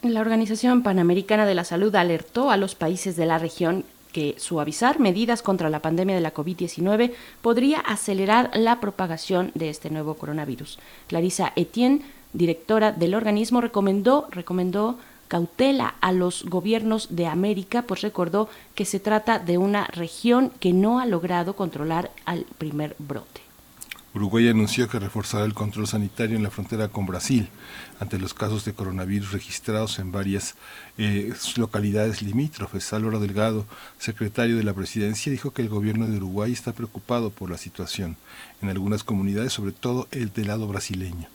La 0.00 0.22
Organización 0.22 0.82
Panamericana 0.82 1.44
de 1.44 1.54
la 1.54 1.64
Salud 1.64 1.94
alertó 1.94 2.50
a 2.50 2.56
los 2.56 2.74
países 2.74 3.14
de 3.16 3.26
la 3.26 3.36
región 3.36 3.84
que 4.12 4.36
suavizar 4.38 5.00
medidas 5.00 5.42
contra 5.42 5.68
la 5.68 5.80
pandemia 5.80 6.14
de 6.14 6.22
la 6.22 6.32
COVID-19 6.32 7.12
podría 7.42 7.80
acelerar 7.80 8.50
la 8.54 8.80
propagación 8.80 9.50
de 9.54 9.68
este 9.68 9.90
nuevo 9.90 10.14
coronavirus. 10.14 10.78
Clarissa 11.08 11.52
Etienne 11.56 12.02
directora 12.34 12.92
del 12.92 13.14
organismo, 13.14 13.62
recomendó, 13.62 14.28
recomendó 14.30 14.98
cautela 15.28 15.94
a 16.00 16.12
los 16.12 16.44
gobiernos 16.44 17.16
de 17.16 17.26
América, 17.26 17.82
pues 17.82 18.02
recordó 18.02 18.48
que 18.74 18.84
se 18.84 19.00
trata 19.00 19.38
de 19.38 19.56
una 19.56 19.86
región 19.86 20.50
que 20.60 20.72
no 20.72 21.00
ha 21.00 21.06
logrado 21.06 21.56
controlar 21.56 22.10
al 22.26 22.44
primer 22.58 22.94
brote. 22.98 23.40
Uruguay 24.14 24.48
anunció 24.48 24.88
que 24.88 25.00
reforzará 25.00 25.44
el 25.44 25.54
control 25.54 25.88
sanitario 25.88 26.36
en 26.36 26.44
la 26.44 26.50
frontera 26.50 26.86
con 26.86 27.04
Brasil 27.04 27.48
ante 27.98 28.16
los 28.16 28.32
casos 28.32 28.64
de 28.64 28.72
coronavirus 28.72 29.32
registrados 29.32 29.98
en 29.98 30.12
varias 30.12 30.54
eh, 30.98 31.32
localidades 31.56 32.22
limítrofes. 32.22 32.92
Álvaro 32.92 33.18
Delgado, 33.18 33.66
secretario 33.98 34.56
de 34.56 34.62
la 34.62 34.72
presidencia, 34.72 35.32
dijo 35.32 35.50
que 35.50 35.62
el 35.62 35.68
gobierno 35.68 36.06
de 36.06 36.18
Uruguay 36.18 36.52
está 36.52 36.72
preocupado 36.72 37.30
por 37.30 37.50
la 37.50 37.58
situación 37.58 38.16
en 38.62 38.68
algunas 38.68 39.02
comunidades, 39.02 39.52
sobre 39.52 39.72
todo 39.72 40.06
el 40.12 40.32
del 40.32 40.46
lado 40.46 40.68
brasileño. 40.68 41.33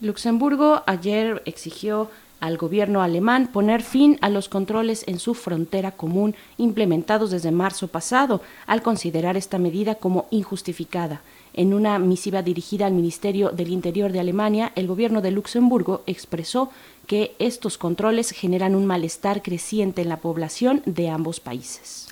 Luxemburgo 0.00 0.82
ayer 0.86 1.42
exigió 1.44 2.10
al 2.40 2.56
gobierno 2.56 3.02
alemán 3.02 3.50
poner 3.52 3.82
fin 3.82 4.18
a 4.22 4.30
los 4.30 4.48
controles 4.48 5.04
en 5.06 5.18
su 5.18 5.34
frontera 5.34 5.92
común 5.92 6.34
implementados 6.56 7.30
desde 7.30 7.50
marzo 7.50 7.88
pasado, 7.88 8.40
al 8.66 8.80
considerar 8.80 9.36
esta 9.36 9.58
medida 9.58 9.96
como 9.96 10.26
injustificada. 10.30 11.20
En 11.52 11.74
una 11.74 11.98
misiva 11.98 12.42
dirigida 12.42 12.86
al 12.86 12.94
Ministerio 12.94 13.50
del 13.50 13.68
Interior 13.68 14.10
de 14.10 14.20
Alemania, 14.20 14.72
el 14.74 14.86
gobierno 14.86 15.20
de 15.20 15.32
Luxemburgo 15.32 16.02
expresó 16.06 16.70
que 17.06 17.34
estos 17.38 17.76
controles 17.76 18.30
generan 18.30 18.74
un 18.74 18.86
malestar 18.86 19.42
creciente 19.42 20.00
en 20.00 20.08
la 20.08 20.20
población 20.20 20.80
de 20.86 21.10
ambos 21.10 21.40
países. 21.40 22.08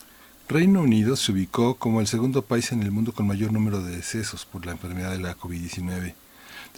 Reino 0.47 0.83
Unido 0.83 1.17
se 1.17 1.33
ubicó 1.33 1.77
como 1.77 2.01
el 2.01 2.07
segundo 2.07 2.43
país 2.43 2.71
en 2.73 2.83
el 2.83 2.91
mundo 2.91 3.13
con 3.13 3.27
mayor 3.27 3.53
número 3.53 3.83
de 3.83 3.97
decesos 3.97 4.45
por 4.45 4.67
la 4.67 4.73
enfermedad 4.73 5.13
de 5.13 5.21
la 5.21 5.39
COVID-19. 5.39 6.15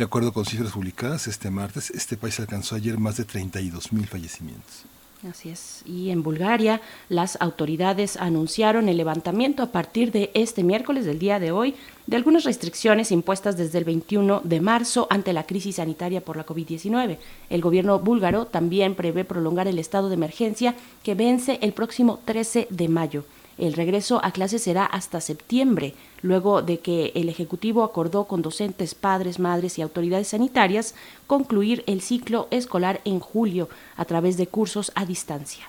De 0.01 0.05
acuerdo 0.05 0.33
con 0.33 0.47
cifras 0.47 0.73
publicadas 0.73 1.27
este 1.27 1.51
martes, 1.51 1.91
este 1.91 2.17
país 2.17 2.41
alcanzó 2.41 2.75
ayer 2.75 2.97
más 2.97 3.19
de 3.19 3.27
32 3.27 3.93
mil 3.93 4.07
fallecimientos. 4.07 4.87
Así 5.29 5.51
es. 5.51 5.83
Y 5.85 6.09
en 6.09 6.23
Bulgaria, 6.23 6.81
las 7.11 7.37
autoridades 7.39 8.17
anunciaron 8.17 8.89
el 8.89 8.97
levantamiento 8.97 9.63
a 9.63 9.73
partir 9.73 10.11
de 10.11 10.31
este 10.33 10.65
miércoles, 10.65 11.05
del 11.05 11.19
día 11.19 11.39
de 11.39 11.53
hoy, 11.53 11.75
de 12.07 12.17
algunas 12.17 12.45
restricciones 12.45 13.13
impuestas 13.13 13.59
desde 13.59 13.77
el 13.77 13.85
21 13.85 14.41
de 14.43 14.63
marzo 14.63 15.07
ante 15.11 15.35
la 15.35 15.45
crisis 15.45 15.77
sanitaria 15.77 16.23
por 16.23 16.39
la 16.39 16.47
COVID-19. 16.47 17.19
El 17.51 17.61
gobierno 17.61 17.99
búlgaro 17.99 18.47
también 18.47 18.95
prevé 18.95 19.27
prolongar 19.27 19.69
el 19.69 19.79
estado 19.79 20.09
de 20.09 20.15
emergencia 20.15 20.77
que 21.03 21.15
vence 21.15 21.59
el 21.61 21.75
próximo 21.75 22.21
13 22.25 22.69
de 22.71 22.89
mayo. 22.89 23.27
El 23.61 23.75
regreso 23.75 24.25
a 24.25 24.31
clases 24.31 24.63
será 24.63 24.87
hasta 24.87 25.21
septiembre, 25.21 25.93
luego 26.23 26.63
de 26.63 26.81
que 26.81 27.13
el 27.15 27.29
Ejecutivo 27.29 27.85
acordó 27.85 28.25
con 28.25 28.41
docentes, 28.41 28.95
padres, 28.95 29.39
madres 29.39 29.79
y 29.79 29.83
autoridades 29.83 30.29
sanitarias 30.29 30.95
concluir 31.27 31.85
el 31.87 32.01
ciclo 32.01 32.49
escolar 32.51 33.03
en 33.05 33.21
julio 33.21 33.69
a 33.99 34.07
través 34.07 34.39
de 34.39 34.47
cursos 34.47 34.93
a 34.95 35.05
distancia. 35.05 35.67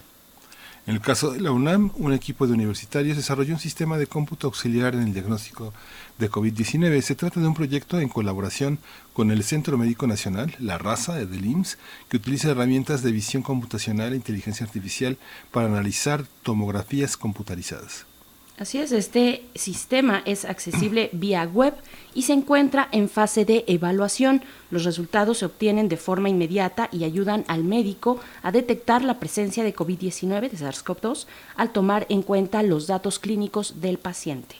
En 0.87 0.95
el 0.95 1.01
caso 1.01 1.31
de 1.31 1.39
la 1.39 1.51
UNAM, 1.51 1.91
un 1.95 2.11
equipo 2.11 2.47
de 2.47 2.53
universitarios 2.53 3.15
desarrolló 3.15 3.53
un 3.53 3.59
sistema 3.59 3.99
de 3.99 4.07
cómputo 4.07 4.47
auxiliar 4.47 4.95
en 4.95 5.03
el 5.03 5.13
diagnóstico 5.13 5.73
de 6.17 6.31
COVID-19. 6.31 6.99
Se 7.01 7.13
trata 7.13 7.39
de 7.39 7.47
un 7.47 7.53
proyecto 7.53 7.99
en 7.99 8.09
colaboración 8.09 8.79
con 9.13 9.29
el 9.29 9.43
Centro 9.43 9.77
Médico 9.77 10.07
Nacional, 10.07 10.55
la 10.57 10.79
raza 10.79 11.13
del 11.13 11.45
IMSS, 11.45 11.77
que 12.09 12.17
utiliza 12.17 12.49
herramientas 12.49 13.03
de 13.03 13.11
visión 13.11 13.43
computacional 13.43 14.13
e 14.13 14.15
inteligencia 14.15 14.65
artificial 14.65 15.19
para 15.51 15.67
analizar 15.67 16.25
tomografías 16.41 17.15
computarizadas. 17.15 18.10
Así 18.61 18.77
es, 18.77 18.91
este 18.91 19.43
sistema 19.55 20.21
es 20.23 20.45
accesible 20.45 21.09
vía 21.13 21.43
web 21.45 21.73
y 22.13 22.21
se 22.21 22.33
encuentra 22.33 22.87
en 22.91 23.09
fase 23.09 23.43
de 23.43 23.63
evaluación. 23.65 24.43
Los 24.69 24.83
resultados 24.83 25.39
se 25.39 25.47
obtienen 25.47 25.89
de 25.89 25.97
forma 25.97 26.29
inmediata 26.29 26.87
y 26.91 27.03
ayudan 27.03 27.43
al 27.47 27.63
médico 27.63 28.19
a 28.43 28.51
detectar 28.51 29.01
la 29.03 29.19
presencia 29.19 29.63
de 29.63 29.73
COVID-19, 29.73 30.51
de 30.51 30.57
SARS-CoV-2, 30.57 31.25
al 31.55 31.71
tomar 31.71 32.05
en 32.09 32.21
cuenta 32.21 32.61
los 32.61 32.85
datos 32.85 33.17
clínicos 33.17 33.81
del 33.81 33.97
paciente. 33.97 34.57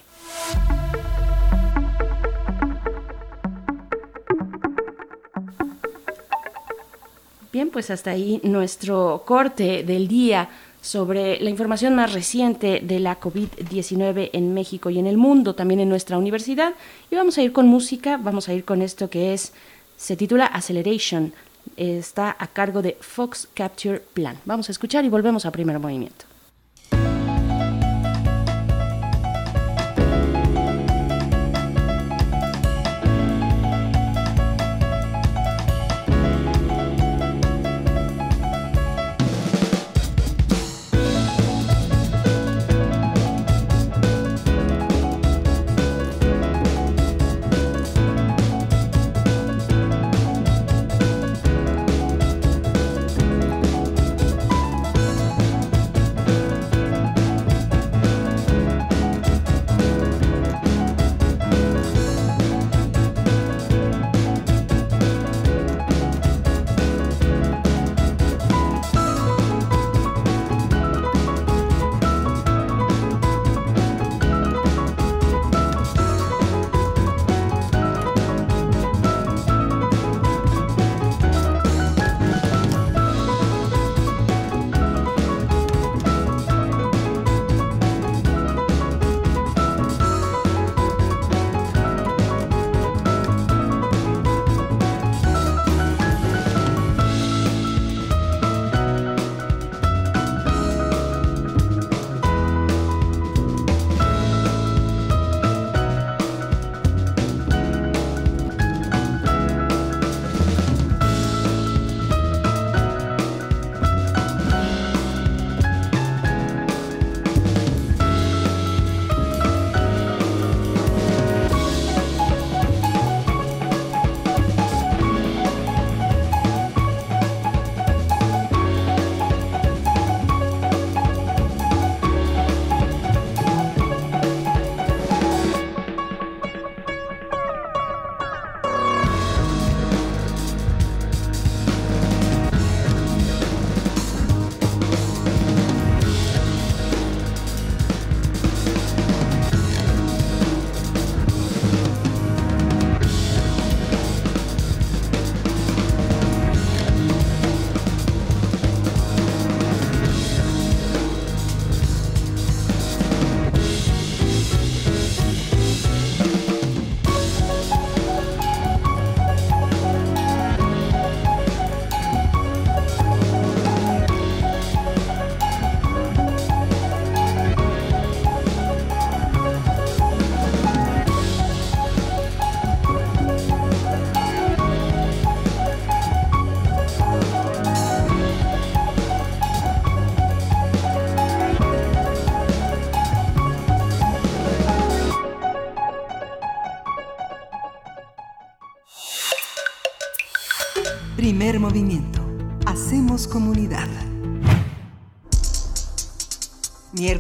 Bien, 7.54 7.70
pues 7.70 7.92
hasta 7.92 8.12
ahí 8.12 8.40
nuestro 8.44 9.24
corte 9.28 9.84
del 9.84 10.08
día 10.08 10.50
sobre 10.82 11.40
la 11.40 11.50
información 11.50 11.96
más 11.96 12.12
reciente 12.12 12.82
de 12.84 13.00
la 13.00 13.20
COVID-19 13.20 14.32
en 14.34 14.54
México 14.54 14.90
y 14.90 14.98
en 14.98 15.08
el 15.08 15.18
mundo, 15.18 15.54
también 15.54 15.80
en 15.80 15.90
nuestra 15.90 16.18
universidad. 16.18 16.74
Y 17.12 17.16
vamos 17.16 17.38
a 17.38 17.44
ir 17.44 17.52
con 17.52 17.68
música, 17.68 18.18
vamos 18.18 18.50
a 18.50 18.54
ir 18.54 18.66
con 18.66 18.82
esto 18.82 19.10
que 19.10 19.34
es, 19.34 19.54
se 19.96 20.16
titula 20.16 20.48
Acceleration, 20.48 21.34
está 21.78 22.36
a 22.38 22.48
cargo 22.48 22.82
de 22.82 22.98
Fox 23.00 23.48
Capture 23.54 24.00
Plan. 24.00 24.38
Vamos 24.46 24.70
a 24.70 24.72
escuchar 24.72 25.06
y 25.06 25.10
volvemos 25.10 25.46
a 25.46 25.52
primer 25.52 25.78
movimiento. 25.78 26.31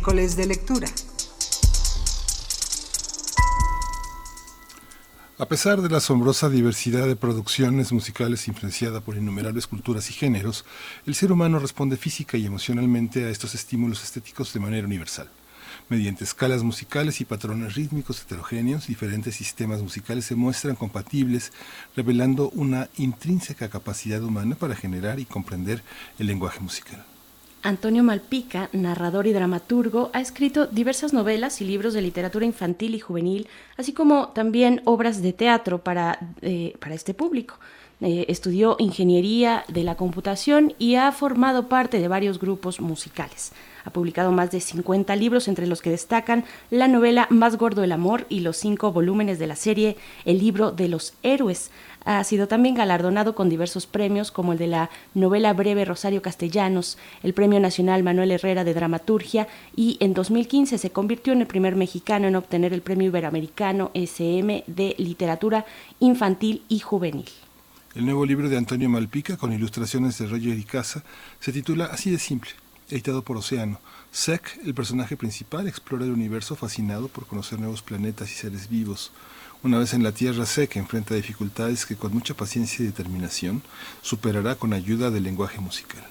Miércoles 0.01 0.35
de 0.35 0.47
lectura. 0.47 0.87
A 5.37 5.45
pesar 5.45 5.79
de 5.79 5.89
la 5.89 5.97
asombrosa 5.97 6.49
diversidad 6.49 7.05
de 7.05 7.15
producciones 7.15 7.91
musicales 7.91 8.47
influenciada 8.47 9.01
por 9.01 9.15
innumerables 9.15 9.67
culturas 9.67 10.09
y 10.09 10.13
géneros, 10.13 10.65
el 11.05 11.13
ser 11.13 11.31
humano 11.31 11.59
responde 11.59 11.97
física 11.97 12.35
y 12.35 12.47
emocionalmente 12.47 13.25
a 13.25 13.29
estos 13.29 13.53
estímulos 13.53 14.03
estéticos 14.03 14.51
de 14.53 14.59
manera 14.59 14.87
universal. 14.87 15.29
Mediante 15.87 16.23
escalas 16.23 16.63
musicales 16.63 17.21
y 17.21 17.25
patrones 17.25 17.75
rítmicos 17.75 18.23
heterogéneos, 18.23 18.87
diferentes 18.87 19.35
sistemas 19.35 19.83
musicales 19.83 20.25
se 20.25 20.33
muestran 20.33 20.75
compatibles, 20.75 21.51
revelando 21.95 22.49
una 22.55 22.89
intrínseca 22.97 23.69
capacidad 23.69 24.23
humana 24.23 24.55
para 24.55 24.75
generar 24.75 25.19
y 25.19 25.25
comprender 25.25 25.83
el 26.17 26.25
lenguaje 26.25 26.59
musical. 26.59 27.05
Antonio 27.63 28.03
Malpica, 28.03 28.69
narrador 28.73 29.27
y 29.27 29.33
dramaturgo, 29.33 30.09
ha 30.13 30.21
escrito 30.21 30.65
diversas 30.65 31.13
novelas 31.13 31.61
y 31.61 31.65
libros 31.65 31.93
de 31.93 32.01
literatura 32.01 32.45
infantil 32.45 32.95
y 32.95 32.99
juvenil, 32.99 33.47
así 33.77 33.93
como 33.93 34.29
también 34.29 34.81
obras 34.85 35.21
de 35.21 35.33
teatro 35.33 35.79
para, 35.79 36.17
eh, 36.41 36.75
para 36.79 36.95
este 36.95 37.13
público. 37.13 37.59
Eh, 38.03 38.25
estudió 38.29 38.77
ingeniería 38.79 39.63
de 39.67 39.83
la 39.83 39.93
computación 39.93 40.73
y 40.79 40.95
ha 40.95 41.11
formado 41.11 41.69
parte 41.69 41.99
de 41.99 42.07
varios 42.07 42.39
grupos 42.39 42.81
musicales. 42.81 43.51
Ha 43.85 43.91
publicado 43.91 44.31
más 44.31 44.49
de 44.49 44.59
50 44.59 45.15
libros, 45.15 45.47
entre 45.47 45.67
los 45.67 45.83
que 45.83 45.91
destacan 45.91 46.43
la 46.71 46.87
novela 46.87 47.27
Más 47.29 47.57
gordo 47.57 47.83
el 47.83 47.91
amor 47.91 48.25
y 48.27 48.39
los 48.39 48.57
cinco 48.57 48.91
volúmenes 48.91 49.37
de 49.37 49.45
la 49.45 49.55
serie 49.55 49.97
El 50.25 50.39
libro 50.39 50.71
de 50.71 50.87
los 50.87 51.13
héroes. 51.21 51.69
Ha 52.03 52.23
sido 52.23 52.47
también 52.47 52.75
galardonado 52.75 53.35
con 53.35 53.49
diversos 53.49 53.85
premios, 53.85 54.31
como 54.31 54.53
el 54.53 54.57
de 54.57 54.67
la 54.67 54.89
novela 55.13 55.53
breve 55.53 55.85
Rosario 55.85 56.21
Castellanos, 56.21 56.97
el 57.21 57.33
Premio 57.33 57.59
Nacional 57.59 58.03
Manuel 58.03 58.31
Herrera 58.31 58.63
de 58.63 58.73
Dramaturgia, 58.73 59.47
y 59.75 59.97
en 59.99 60.13
2015 60.13 60.77
se 60.77 60.89
convirtió 60.89 61.33
en 61.33 61.41
el 61.41 61.47
primer 61.47 61.75
mexicano 61.75 62.27
en 62.27 62.35
obtener 62.35 62.73
el 62.73 62.81
Premio 62.81 63.07
Iberoamericano 63.07 63.91
SM 63.93 64.63
de 64.65 64.95
Literatura 64.97 65.65
Infantil 65.99 66.63
y 66.67 66.79
Juvenil. 66.79 67.29
El 67.93 68.05
nuevo 68.05 68.25
libro 68.25 68.49
de 68.49 68.57
Antonio 68.57 68.89
Malpica, 68.89 69.37
con 69.37 69.53
ilustraciones 69.53 70.17
de 70.17 70.25
Roger 70.25 70.57
Icaza, 70.57 71.03
se 71.39 71.51
titula 71.51 71.85
Así 71.85 72.09
de 72.09 72.19
simple, 72.19 72.51
editado 72.89 73.21
por 73.21 73.37
Océano. 73.37 73.79
Sek, 74.11 74.59
el 74.65 74.73
personaje 74.73 75.17
principal, 75.17 75.67
explora 75.67 76.05
el 76.05 76.11
universo 76.11 76.55
fascinado 76.55 77.09
por 77.09 77.27
conocer 77.27 77.59
nuevos 77.59 77.81
planetas 77.81 78.31
y 78.31 78.35
seres 78.35 78.69
vivos. 78.69 79.11
Una 79.63 79.77
vez 79.77 79.93
en 79.93 80.01
la 80.01 80.11
Tierra, 80.11 80.47
Sek 80.47 80.75
enfrenta 80.77 81.13
dificultades 81.13 81.85
que 81.85 81.95
con 81.95 82.11
mucha 82.11 82.33
paciencia 82.33 82.81
y 82.81 82.87
determinación 82.87 83.61
superará 84.01 84.55
con 84.55 84.73
ayuda 84.73 85.11
del 85.11 85.21
lenguaje 85.21 85.59
musical. 85.59 86.01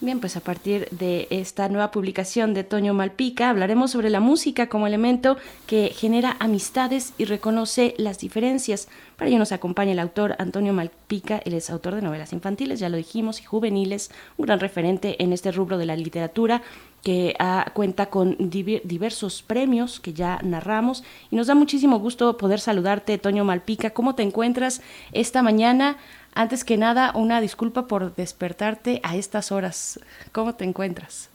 Bien, 0.00 0.18
pues 0.18 0.36
a 0.36 0.40
partir 0.40 0.88
de 0.90 1.28
esta 1.30 1.68
nueva 1.68 1.90
publicación 1.90 2.54
de 2.54 2.62
Toño 2.64 2.94
Malpica 2.94 3.50
hablaremos 3.50 3.92
sobre 3.92 4.10
la 4.10 4.20
música 4.20 4.68
como 4.68 4.86
elemento 4.86 5.36
que 5.66 5.92
genera 5.94 6.36
amistades 6.40 7.14
y 7.18 7.24
reconoce 7.24 7.94
las 7.98 8.18
diferencias. 8.18 8.88
Para 9.16 9.28
ello 9.28 9.38
nos 9.38 9.52
acompaña 9.52 9.92
el 9.92 9.98
autor 10.00 10.36
Antonio 10.38 10.72
Malpica, 10.72 11.38
él 11.44 11.54
es 11.54 11.70
autor 11.70 11.96
de 11.96 12.02
novelas 12.02 12.32
infantiles, 12.32 12.78
ya 12.78 12.88
lo 12.88 12.96
dijimos, 12.96 13.40
y 13.40 13.44
juveniles, 13.44 14.10
un 14.36 14.46
gran 14.46 14.60
referente 14.60 15.20
en 15.22 15.32
este 15.32 15.50
rubro 15.50 15.78
de 15.78 15.86
la 15.86 15.96
literatura 15.96 16.62
que 17.02 17.34
ah, 17.38 17.70
cuenta 17.74 18.06
con 18.06 18.36
diversos 18.38 19.42
premios 19.42 20.00
que 20.00 20.12
ya 20.12 20.38
narramos 20.42 21.04
y 21.30 21.36
nos 21.36 21.46
da 21.46 21.54
muchísimo 21.54 21.98
gusto 21.98 22.36
poder 22.36 22.60
saludarte, 22.60 23.18
Toño 23.18 23.44
Malpica. 23.44 23.90
¿Cómo 23.90 24.14
te 24.14 24.22
encuentras 24.22 24.82
esta 25.12 25.42
mañana? 25.42 25.96
Antes 26.34 26.64
que 26.64 26.76
nada, 26.76 27.12
una 27.14 27.40
disculpa 27.40 27.86
por 27.86 28.14
despertarte 28.14 29.00
a 29.02 29.16
estas 29.16 29.52
horas. 29.52 30.00
¿Cómo 30.32 30.54
te 30.54 30.64
encuentras? 30.64 31.30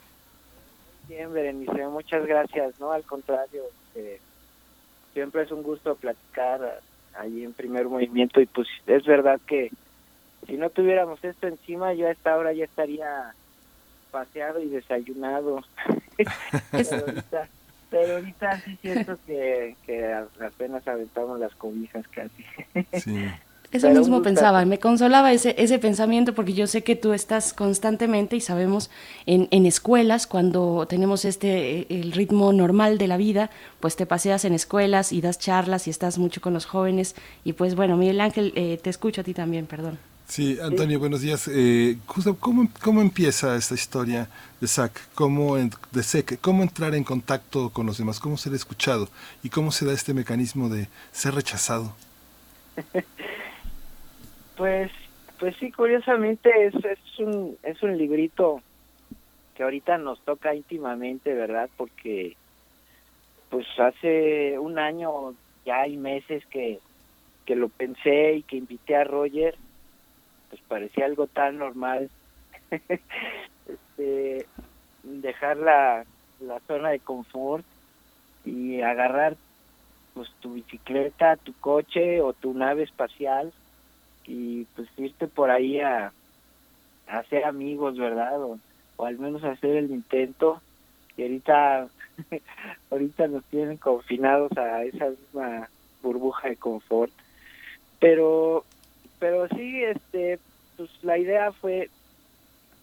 Bien, 1.07 1.31
Berenice, 1.33 1.87
muchas 1.87 2.25
gracias. 2.25 2.79
No, 2.79 2.91
al 2.91 3.03
contrario, 3.03 3.63
eh, 3.95 4.19
siempre 5.13 5.43
es 5.43 5.51
un 5.51 5.63
gusto 5.63 5.95
platicar 5.95 6.81
ahí 7.15 7.43
en 7.43 7.53
primer 7.53 7.87
movimiento 7.87 8.41
y 8.41 8.45
pues 8.45 8.67
es 8.87 9.05
verdad 9.05 9.39
que 9.45 9.71
si 10.47 10.57
no 10.57 10.69
tuviéramos 10.69 11.23
esto 11.23 11.47
encima, 11.47 11.93
yo 11.93 12.07
a 12.07 12.11
esta 12.11 12.35
hora 12.37 12.53
ya 12.53 12.65
estaría 12.65 13.33
paseado 14.13 14.61
y 14.61 14.69
desayunado. 14.69 15.61
pero, 16.71 16.91
ahorita, 16.91 17.49
pero 17.89 18.13
ahorita 18.13 18.61
sí 18.61 18.77
siento 18.81 19.17
que, 19.25 19.75
que 19.85 20.13
apenas 20.39 20.87
aventamos 20.87 21.39
las 21.39 21.53
cobijas 21.55 22.07
casi. 22.07 22.45
Sí. 23.01 23.27
Eso 23.71 23.89
mismo 23.89 24.21
pensaba, 24.21 24.63
me 24.65 24.77
consolaba 24.77 25.33
ese, 25.33 25.55
ese 25.57 25.79
pensamiento 25.79 26.35
porque 26.35 26.53
yo 26.53 26.67
sé 26.67 26.83
que 26.83 26.95
tú 26.95 27.11
estás 27.11 27.53
constantemente 27.53 28.35
y 28.35 28.39
sabemos 28.39 28.91
en, 29.25 29.47
en 29.49 29.65
escuelas, 29.65 30.27
cuando 30.27 30.85
tenemos 30.87 31.25
este 31.25 31.87
el 31.89 32.11
ritmo 32.11 32.53
normal 32.53 32.99
de 32.99 33.07
la 33.07 33.17
vida, 33.17 33.49
pues 33.79 33.95
te 33.95 34.05
paseas 34.05 34.45
en 34.45 34.53
escuelas 34.53 35.11
y 35.11 35.21
das 35.21 35.39
charlas 35.39 35.87
y 35.87 35.89
estás 35.89 36.19
mucho 36.19 36.39
con 36.39 36.53
los 36.53 36.67
jóvenes. 36.67 37.15
Y 37.43 37.53
pues 37.53 37.73
bueno, 37.73 37.97
Miguel 37.97 38.21
Ángel, 38.21 38.53
eh, 38.55 38.79
te 38.79 38.91
escucho 38.91 39.21
a 39.21 39.23
ti 39.23 39.33
también, 39.33 39.65
perdón. 39.65 39.97
Sí, 40.25 40.57
Antonio, 40.61 40.99
buenos 40.99 41.21
días. 41.21 41.47
Eh, 41.47 41.97
¿cómo, 42.39 42.67
¿cómo, 42.81 43.01
empieza 43.01 43.55
esta 43.55 43.75
historia 43.75 44.27
de 44.59 44.67
SAC? 44.67 45.13
¿Cómo, 45.13 45.57
de 45.57 46.03
SEC? 46.03 46.39
¿Cómo 46.39 46.63
entrar 46.63 46.95
en 46.95 47.03
contacto 47.03 47.69
con 47.71 47.85
los 47.85 47.97
demás? 47.97 48.19
¿Cómo 48.19 48.37
ser 48.37 48.53
escuchado? 48.53 49.09
¿Y 49.43 49.49
cómo 49.49 49.71
se 49.71 49.85
da 49.85 49.93
este 49.93 50.13
mecanismo 50.13 50.69
de 50.69 50.87
ser 51.11 51.35
rechazado? 51.35 51.95
Pues, 54.55 54.91
pues 55.39 55.55
sí, 55.59 55.71
curiosamente 55.71 56.67
es, 56.67 56.75
es 56.75 57.19
un 57.19 57.57
es 57.63 57.81
un 57.81 57.97
librito 57.97 58.61
que 59.55 59.63
ahorita 59.63 59.97
nos 59.97 60.21
toca 60.21 60.53
íntimamente, 60.53 61.33
¿verdad? 61.33 61.71
Porque 61.75 62.37
pues 63.49 63.65
hace 63.79 64.59
un 64.59 64.77
año 64.77 65.33
ya 65.65 65.81
hay 65.81 65.97
meses 65.97 66.45
que 66.51 66.79
que 67.45 67.55
lo 67.55 67.69
pensé 67.69 68.35
y 68.35 68.43
que 68.43 68.57
invité 68.57 68.95
a 68.95 69.03
Roger, 69.03 69.55
pues 70.53 70.61
parecía 70.67 71.05
algo 71.05 71.25
tan 71.25 71.57
normal 71.57 72.11
este, 72.69 74.45
dejar 75.01 75.57
la, 75.57 76.05
la 76.39 76.59
zona 76.67 76.89
de 76.89 76.99
confort 76.99 77.65
y 78.45 78.81
agarrar 78.81 79.35
pues 80.13 80.29
tu 80.41 80.53
bicicleta, 80.53 81.37
tu 81.37 81.53
coche 81.53 82.21
o 82.21 82.33
tu 82.33 82.53
nave 82.53 82.83
espacial 82.83 83.51
y 84.27 84.65
pues 84.75 84.87
irte 84.97 85.27
por 85.27 85.49
ahí 85.49 85.79
a, 85.79 86.13
hacer 87.07 87.45
amigos, 87.45 87.97
¿verdad? 87.97 88.39
O, 88.43 88.59
al 89.03 89.17
menos 89.17 89.43
hacer 89.43 89.75
el 89.75 89.89
intento. 89.89 90.61
Y 91.17 91.23
ahorita, 91.23 91.87
ahorita 92.91 93.27
nos 93.27 93.43
tienen 93.45 93.77
confinados 93.77 94.55
a 94.55 94.83
esa 94.83 95.09
misma 95.09 95.67
burbuja 96.03 96.49
de 96.49 96.57
confort. 96.57 97.11
Pero, 97.99 98.65
pero 99.23 99.47
sí, 99.55 99.81
este, 99.85 100.37
pues 100.75 100.89
la 101.01 101.17
idea 101.17 101.53
fue 101.53 101.89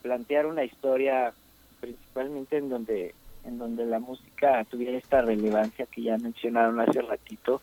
plantear 0.00 0.46
una 0.46 0.64
historia 0.64 1.35
principalmente 1.83 2.57
en 2.57 2.70
donde 2.70 3.14
en 3.44 3.59
donde 3.59 3.85
la 3.85 3.98
música 3.98 4.64
tuviera 4.64 4.96
esta 4.96 5.20
relevancia 5.20 5.85
que 5.85 6.00
ya 6.00 6.16
mencionaron 6.16 6.81
hace 6.81 7.03
ratito 7.03 7.61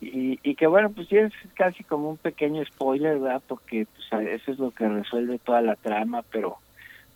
y, 0.00 0.40
y 0.42 0.56
que 0.56 0.66
bueno, 0.66 0.90
pues 0.90 1.06
es 1.12 1.32
casi 1.54 1.84
como 1.84 2.10
un 2.10 2.16
pequeño 2.16 2.64
spoiler, 2.64 3.20
¿verdad? 3.20 3.40
Porque 3.46 3.86
pues, 3.86 4.26
eso 4.32 4.50
es 4.50 4.58
lo 4.58 4.72
que 4.72 4.88
resuelve 4.88 5.38
toda 5.38 5.62
la 5.62 5.76
trama, 5.76 6.24
pero 6.32 6.56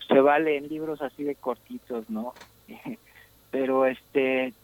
se 0.07 0.21
vale 0.21 0.57
en 0.57 0.69
libros 0.69 1.03
así 1.03 1.25
de 1.25 1.35
cortitos, 1.35 2.09
¿no? 2.09 2.37
pero 3.51 3.87
este, 3.87 4.55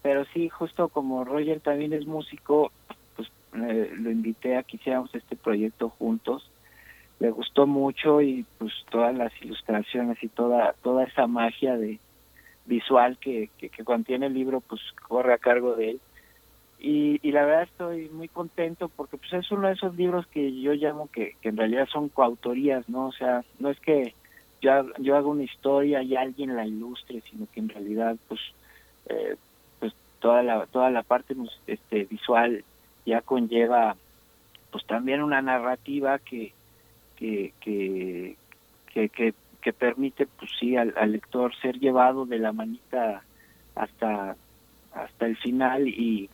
pero 0.00 0.24
sí, 0.32 0.48
justo 0.48 0.90
como 0.90 1.24
Roger 1.24 1.58
también 1.60 1.92
es 1.92 2.06
músico, 2.06 2.70
eh, 3.56 3.92
lo 3.96 4.10
invité 4.10 4.56
a 4.56 4.62
que 4.62 4.76
hiciéramos 4.76 5.14
este 5.14 5.36
proyecto 5.36 5.88
juntos. 5.88 6.50
Le 7.18 7.30
gustó 7.30 7.66
mucho 7.66 8.20
y 8.20 8.44
pues 8.58 8.72
todas 8.90 9.16
las 9.16 9.32
ilustraciones 9.40 10.22
y 10.22 10.28
toda 10.28 10.74
toda 10.82 11.04
esa 11.04 11.26
magia 11.26 11.76
de 11.76 11.98
visual 12.66 13.16
que, 13.18 13.48
que, 13.58 13.68
que 13.68 13.84
contiene 13.84 14.26
el 14.26 14.34
libro, 14.34 14.60
pues 14.60 14.80
corre 15.08 15.32
a 15.32 15.38
cargo 15.38 15.76
de 15.76 15.90
él 15.90 16.00
y, 16.78 17.32
la 17.32 17.44
verdad 17.44 17.62
estoy 17.62 18.08
muy 18.10 18.28
contento 18.28 18.88
porque 18.88 19.16
pues 19.16 19.32
es 19.32 19.50
uno 19.50 19.68
de 19.68 19.74
esos 19.74 19.96
libros 19.96 20.26
que 20.26 20.60
yo 20.60 20.72
llamo 20.74 21.08
que, 21.10 21.34
que 21.40 21.48
en 21.48 21.56
realidad 21.56 21.88
son 21.90 22.08
coautorías, 22.08 22.88
¿no? 22.88 23.06
O 23.06 23.12
sea, 23.12 23.44
no 23.58 23.70
es 23.70 23.80
que 23.80 24.14
yo, 24.60 24.70
yo 24.98 25.16
haga 25.16 25.26
una 25.26 25.42
historia 25.42 26.02
y 26.02 26.16
alguien 26.16 26.54
la 26.54 26.66
ilustre, 26.66 27.22
sino 27.30 27.46
que 27.52 27.60
en 27.60 27.70
realidad 27.70 28.16
pues 28.28 28.40
eh, 29.08 29.36
pues 29.80 29.94
toda 30.20 30.42
la 30.42 30.66
toda 30.66 30.90
la 30.90 31.02
parte 31.02 31.34
pues, 31.34 31.50
este 31.66 32.04
visual 32.04 32.62
ya 33.06 33.22
conlleva 33.22 33.96
pues 34.70 34.84
también 34.86 35.22
una 35.22 35.40
narrativa 35.40 36.18
que 36.18 36.52
que 37.16 37.52
que 37.60 38.36
que, 38.92 39.08
que, 39.62 39.72
permite 39.72 40.26
pues 40.26 40.50
sí 40.58 40.76
al, 40.76 40.94
lector 41.10 41.54
ser 41.56 41.78
llevado 41.78 42.24
de 42.24 42.38
la 42.38 42.52
manita 42.52 43.22
hasta 43.74 44.36
hasta 44.92 45.26
el 45.26 45.36
final 45.36 45.88
y 45.88 46.28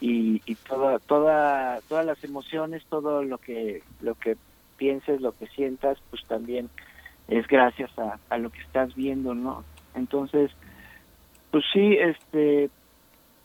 y, 0.00 0.42
y 0.44 0.54
toda, 0.56 0.98
toda, 0.98 1.80
todas 1.88 2.04
las 2.04 2.22
emociones, 2.24 2.84
todo 2.90 3.22
lo 3.22 3.38
que, 3.38 3.82
lo 4.02 4.14
que 4.16 4.36
pienses, 4.76 5.20
lo 5.20 5.32
que 5.32 5.46
sientas, 5.46 5.98
pues 6.10 6.22
también 6.26 6.68
es 7.28 7.46
gracias 7.46 7.90
a, 7.98 8.38
lo 8.38 8.50
que 8.50 8.60
estás 8.60 8.94
viendo, 8.94 9.34
¿no? 9.34 9.64
Entonces, 9.94 10.50
pues 11.50 11.64
sí, 11.72 11.96
este, 11.98 12.68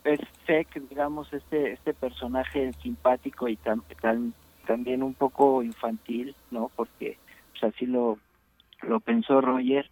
es 0.10 0.20
Sek, 0.46 0.74
digamos, 0.90 1.32
este, 1.34 1.74
este 1.74 1.94
personaje 1.94 2.74
simpático 2.82 3.48
y 3.48 3.56
tan, 3.58 3.82
tan, 4.02 4.34
también 4.66 5.04
un 5.04 5.14
poco 5.14 5.64
infantil, 5.64 6.36
¿no? 6.52 6.72
Porque 6.76 7.18
pues 7.52 7.74
así 7.74 7.86
lo, 7.86 8.18
lo 8.82 9.00
pensó 9.00 9.42
Roger, 9.42 9.90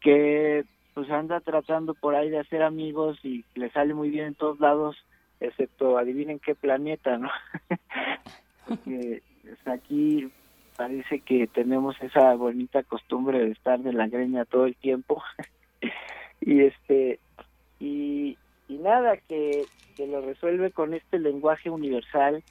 que 0.00 0.64
pues 0.94 1.10
anda 1.10 1.40
tratando 1.40 1.94
por 1.94 2.14
ahí 2.14 2.30
de 2.30 2.38
hacer 2.38 2.62
amigos 2.62 3.18
y 3.24 3.44
le 3.54 3.70
sale 3.70 3.94
muy 3.94 4.10
bien 4.10 4.26
en 4.26 4.34
todos 4.34 4.60
lados, 4.60 4.96
excepto 5.40 5.98
adivinen 5.98 6.38
qué 6.38 6.54
planeta, 6.54 7.18
¿no? 7.18 7.30
Porque 8.68 9.22
pues, 9.42 9.68
aquí 9.68 10.30
parece 10.76 11.20
que 11.20 11.46
tenemos 11.46 12.00
esa 12.00 12.34
bonita 12.34 12.82
costumbre 12.82 13.38
de 13.38 13.50
estar 13.50 13.80
de 13.80 13.92
la 13.92 14.08
greña 14.08 14.44
todo 14.44 14.66
el 14.66 14.76
tiempo 14.76 15.22
y 16.40 16.62
este 16.62 17.20
y, 17.80 18.38
y 18.68 18.74
nada 18.78 19.16
que, 19.28 19.66
que 19.96 20.06
lo 20.06 20.20
resuelve 20.20 20.70
con 20.70 20.94
este 20.94 21.18
lenguaje 21.18 21.70
universal 21.70 22.42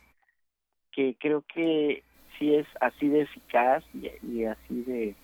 que 0.91 1.15
creo 1.19 1.43
que 1.53 2.03
sí 2.37 2.53
es 2.53 2.67
así 2.79 3.07
de 3.09 3.21
eficaz 3.21 3.83
y, 3.93 4.45
así 4.45 4.81
de 4.83 5.15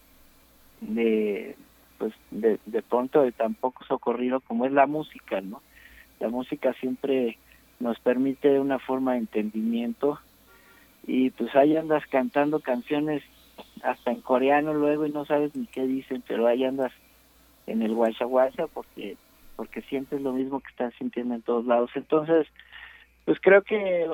de 0.82 1.56
pues 1.98 2.14
de, 2.32 2.60
de 2.66 2.82
pronto 2.82 3.22
de 3.22 3.32
tan 3.32 3.54
poco 3.54 3.84
socorrido 3.86 4.40
como 4.40 4.66
es 4.66 4.72
la 4.72 4.88
música 4.88 5.42
no 5.42 5.62
la 6.20 6.30
música 6.30 6.74
siempre 6.74 7.38
nos 7.80 8.00
permite 8.00 8.60
una 8.60 8.80
forma 8.80 9.14
de 9.14 9.20
entendimiento 9.20 10.20
y 11.08 11.30
pues 11.32 11.56
ahí 11.56 11.76
andas 11.78 12.04
cantando 12.08 12.60
canciones 12.60 13.24
hasta 13.84 14.12
en 14.12 14.22
coreano 14.22 14.74
luego 14.74 15.06
y 15.06 15.12
no 15.12 15.26
sabes 15.26 15.56
ni 15.56 15.66
qué 15.68 15.86
dicen, 15.86 16.24
pero 16.28 16.48
ahí 16.48 16.64
andas 16.64 16.92
en 17.68 17.82
el 17.82 17.94
guacha 17.94 18.26
guacha 18.26 18.68
porque 18.68 19.18
porque 19.60 19.82
sientes 19.82 20.22
lo 20.22 20.32
mismo 20.32 20.62
que 20.62 20.70
estás 20.70 20.94
sintiendo 20.98 21.36
en 21.36 21.42
todos 21.42 21.66
lados. 21.66 21.92
Entonces, 21.94 22.48
pues 23.26 23.40
creo 23.42 23.62
que 23.62 24.10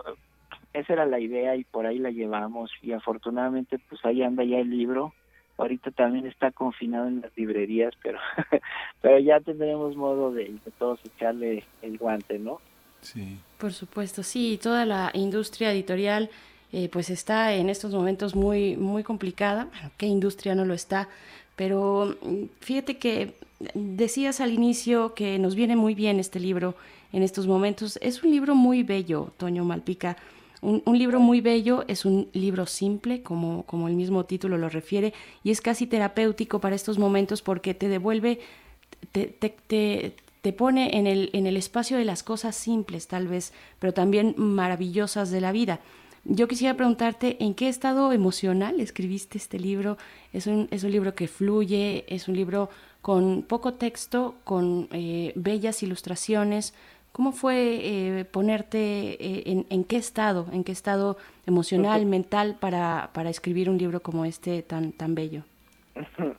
esa 0.74 0.94
era 0.94 1.06
la 1.06 1.20
idea 1.20 1.56
y 1.56 1.64
por 1.66 1.86
ahí 1.86 2.00
la 2.00 2.10
llevamos 2.10 2.72
y 2.82 2.94
afortunadamente 2.94 3.78
pues 3.88 4.04
ahí 4.06 4.24
anda 4.24 4.44
ya 4.44 4.58
el 4.58 4.72
libro. 4.72 5.14
Ahorita 5.60 5.92
también 5.92 6.26
está 6.26 6.50
confinado 6.50 7.08
en 7.08 7.22
las 7.22 7.32
librerías, 7.38 7.94
pero 8.02 8.18
pero 9.04 9.20
ya 9.20 9.40
tendremos 9.40 9.96
modo 9.96 10.32
de, 10.32 10.46
de 10.46 10.72
todos 10.80 11.00
echarle 11.06 11.64
el 11.84 12.00
guante, 12.00 12.40
¿no? 12.40 12.60
Sí. 13.02 13.38
Por 13.60 13.72
supuesto, 13.72 14.24
sí, 14.24 14.60
toda 14.60 14.84
la 14.84 15.12
industria 15.14 15.72
editorial 15.72 16.32
eh, 16.72 16.90
pues 16.90 17.12
está 17.12 17.54
en 17.54 17.70
estos 17.70 17.94
momentos 17.94 18.34
muy, 18.34 18.78
muy 18.78 19.04
complicada. 19.04 19.68
¿qué 19.96 20.08
industria 20.08 20.56
no 20.56 20.66
lo 20.66 20.74
está? 20.74 21.08
Pero 21.56 22.18
mm, 22.22 22.44
fíjate 22.60 22.98
que 22.98 23.34
decías 23.74 24.42
al 24.42 24.52
inicio 24.52 25.14
que 25.14 25.40
nos 25.40 25.56
viene 25.56 25.76
muy 25.76 25.96
bien 25.96 26.20
este 26.20 26.40
libro 26.40 26.76
en 27.14 27.24
estos 27.24 27.48
momentos. 27.48 27.98
Es 28.02 28.24
un 28.24 28.32
libro 28.32 28.56
muy 28.56 28.84
bello, 28.84 29.32
Toño 29.38 29.64
Malpica. 29.64 30.18
Un, 30.62 30.98
libro 30.98 31.20
muy 31.20 31.42
bello, 31.42 31.86
es 31.88 32.06
un 32.06 32.28
libro 32.34 32.66
simple, 32.66 33.22
como, 33.22 33.64
como 33.64 33.88
el 33.88 33.94
mismo 33.94 34.26
título 34.26 34.58
lo 34.58 34.68
refiere, 34.68 35.14
y 35.44 35.52
es 35.52 35.62
casi 35.62 35.86
terapéutico 35.86 36.60
para 36.60 36.76
estos 36.76 36.98
momentos 36.98 37.44
porque 37.44 37.76
te 37.76 37.88
devuelve, 37.88 38.40
te, 39.12 39.28
te, 39.28 40.16
te 40.42 40.54
pone 40.54 40.98
en 40.98 41.06
el, 41.06 41.30
en 41.34 41.46
el 41.46 41.56
espacio 41.56 41.98
de 41.98 42.06
las 42.06 42.24
cosas 42.24 42.56
simples, 42.56 43.08
tal 43.08 43.28
vez, 43.28 43.54
pero 43.78 43.94
también 43.94 44.34
maravillosas 44.38 45.30
de 45.30 45.42
la 45.42 45.52
vida. 45.52 45.82
Yo 46.28 46.48
quisiera 46.48 46.74
preguntarte 46.74 47.38
en 47.44 47.54
qué 47.54 47.70
estado 47.70 48.12
emocional 48.12 48.80
escribiste 48.80 49.38
este 49.38 49.60
libro. 49.60 49.98
Es 50.34 50.48
un, 50.48 50.68
es 50.72 50.84
un 50.84 50.92
libro 50.92 51.14
que 51.14 51.28
fluye, 51.28 52.04
es 52.08 52.28
un 52.28 52.36
libro 52.36 52.70
con 53.04 53.44
poco 53.44 53.76
texto, 53.76 54.34
con 54.44 54.88
eh, 54.92 55.34
bellas 55.36 55.84
ilustraciones. 55.84 56.74
¿Cómo 57.12 57.32
fue 57.32 57.80
eh, 57.84 58.26
ponerte 58.26 59.24
eh, 59.24 59.44
en, 59.46 59.68
en, 59.70 59.84
qué 59.84 59.98
estado, 59.98 60.48
en 60.52 60.64
qué 60.64 60.72
estado 60.72 61.18
emocional, 61.46 62.08
mental 62.08 62.58
para, 62.60 63.12
para 63.14 63.30
escribir 63.30 63.70
un 63.70 63.78
libro 63.78 64.00
como 64.00 64.26
este 64.26 64.64
tan, 64.64 64.92
tan 64.94 65.16
bello? 65.16 65.44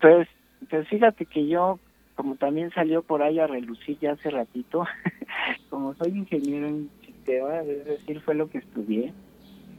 Pues, 0.00 0.28
pues 0.70 0.88
fíjate 0.88 1.26
que 1.26 1.48
yo, 1.48 1.80
como 2.14 2.36
también 2.36 2.70
salió 2.70 3.02
por 3.02 3.22
ahí 3.22 3.40
a 3.40 3.48
relucir 3.48 3.98
ya 3.98 4.12
hace 4.12 4.30
ratito, 4.30 4.86
como 5.68 5.94
soy 5.94 6.10
ingeniero 6.10 6.68
en 6.68 6.88
es 7.32 7.84
decir, 7.84 8.20
fue 8.20 8.34
lo 8.34 8.48
que 8.48 8.58
estudié. 8.58 9.12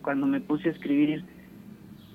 Cuando 0.01 0.25
me 0.25 0.41
puse 0.41 0.69
a 0.69 0.71
escribir, 0.71 1.23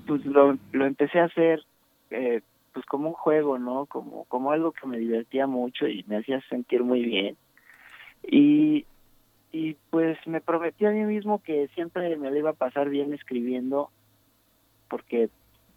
pues 0.07 0.25
lo, 0.25 0.59
lo 0.72 0.87
empecé 0.87 1.20
a 1.20 1.25
hacer 1.25 1.64
eh, 2.11 2.40
pues 2.72 2.85
como 2.87 3.09
un 3.09 3.14
juego, 3.14 3.59
¿no? 3.59 3.87
Como, 3.87 4.25
como 4.25 4.53
algo 4.53 4.72
que 4.72 4.87
me 4.87 4.99
divertía 4.99 5.46
mucho 5.46 5.87
y 5.87 6.05
me 6.07 6.18
hacía 6.18 6.40
sentir 6.49 6.83
muy 6.83 7.03
bien. 7.03 7.37
Y, 8.22 8.85
y 9.53 9.77
pues 9.90 10.18
me 10.27 10.40
prometí 10.40 10.85
a 10.85 10.90
mí 10.90 11.03
mismo 11.05 11.42
que 11.42 11.68
siempre 11.68 12.16
me 12.16 12.31
lo 12.31 12.37
iba 12.37 12.51
a 12.51 12.55
pasar 12.55 12.90
bien 12.90 13.14
escribiendo, 13.14 13.90
porque 14.88 15.31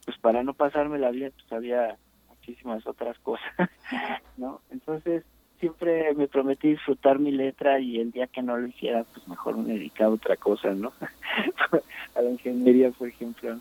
pues 0.06 0.18
para 0.18 0.44
no 0.44 0.54
pasarme 0.54 1.00
la 1.00 1.12
vida 1.12 1.30
pues 1.32 1.52
había 1.54 1.98
muchísimas 2.28 2.86
otras 2.86 3.18
cosas, 3.20 3.46
¿no? 4.38 4.62
Entonces 4.70 5.24
siempre 5.60 6.14
me 6.14 6.28
prometí 6.28 6.70
disfrutar 6.70 7.20
mi 7.20 7.32
letra 7.32 7.80
y 7.80 8.00
el 8.00 8.12
día 8.12 8.28
que 8.28 8.42
no 8.42 8.58
lo 8.58 8.68
hiciera, 8.68 9.04
pues 9.04 9.28
mejor 9.28 9.58
me 9.58 9.74
dedicaba 9.74 10.12
a 10.12 10.16
otra 10.16 10.38
cosa, 10.38 10.70
¿no? 10.72 10.94
a 12.16 12.22
la 12.22 12.30
ingeniería, 12.30 12.92
por 12.92 13.10
ejemplo. 13.10 13.58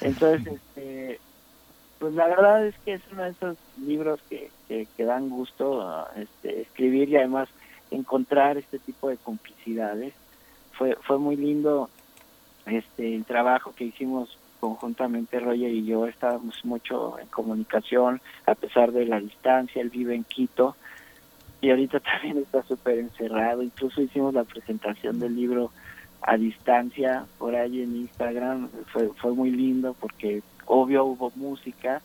Entonces, 0.00 0.46
este, 0.76 1.20
pues 1.98 2.14
la 2.14 2.28
verdad 2.28 2.66
es 2.66 2.76
que 2.84 2.94
es 2.94 3.02
uno 3.12 3.24
de 3.24 3.30
esos 3.30 3.56
libros 3.80 4.20
que, 4.28 4.50
que, 4.68 5.04
dan 5.04 5.30
gusto 5.30 6.06
este, 6.16 6.62
escribir 6.62 7.08
y 7.08 7.16
además 7.16 7.48
encontrar 7.90 8.58
este 8.58 8.78
tipo 8.78 9.08
de 9.08 9.16
complicidades. 9.16 10.12
Fue, 10.72 10.96
fue 11.02 11.18
muy 11.18 11.36
lindo 11.36 11.90
este 12.66 13.16
el 13.16 13.24
trabajo 13.24 13.72
que 13.74 13.84
hicimos 13.84 14.36
conjuntamente 14.60 15.40
Roger 15.40 15.70
y 15.70 15.86
yo 15.86 16.06
estábamos 16.06 16.64
mucho 16.64 17.18
en 17.18 17.26
comunicación 17.28 18.20
a 18.46 18.54
pesar 18.54 18.92
de 18.92 19.06
la 19.06 19.20
distancia, 19.20 19.80
él 19.80 19.90
vive 19.90 20.14
en 20.14 20.24
Quito 20.24 20.76
y 21.60 21.70
ahorita 21.70 22.00
también 22.00 22.38
está 22.38 22.62
súper 22.62 22.98
encerrado. 22.98 23.62
Incluso 23.62 24.00
hicimos 24.00 24.34
la 24.34 24.44
presentación 24.44 25.18
del 25.18 25.36
libro 25.36 25.70
a 26.22 26.36
distancia 26.36 27.26
por 27.38 27.54
ahí 27.54 27.82
en 27.82 27.96
Instagram. 27.96 28.68
Fue, 28.92 29.08
fue 29.16 29.32
muy 29.32 29.50
lindo 29.50 29.94
porque 29.98 30.42
obvio 30.66 31.04
hubo 31.04 31.32
música, 31.36 32.02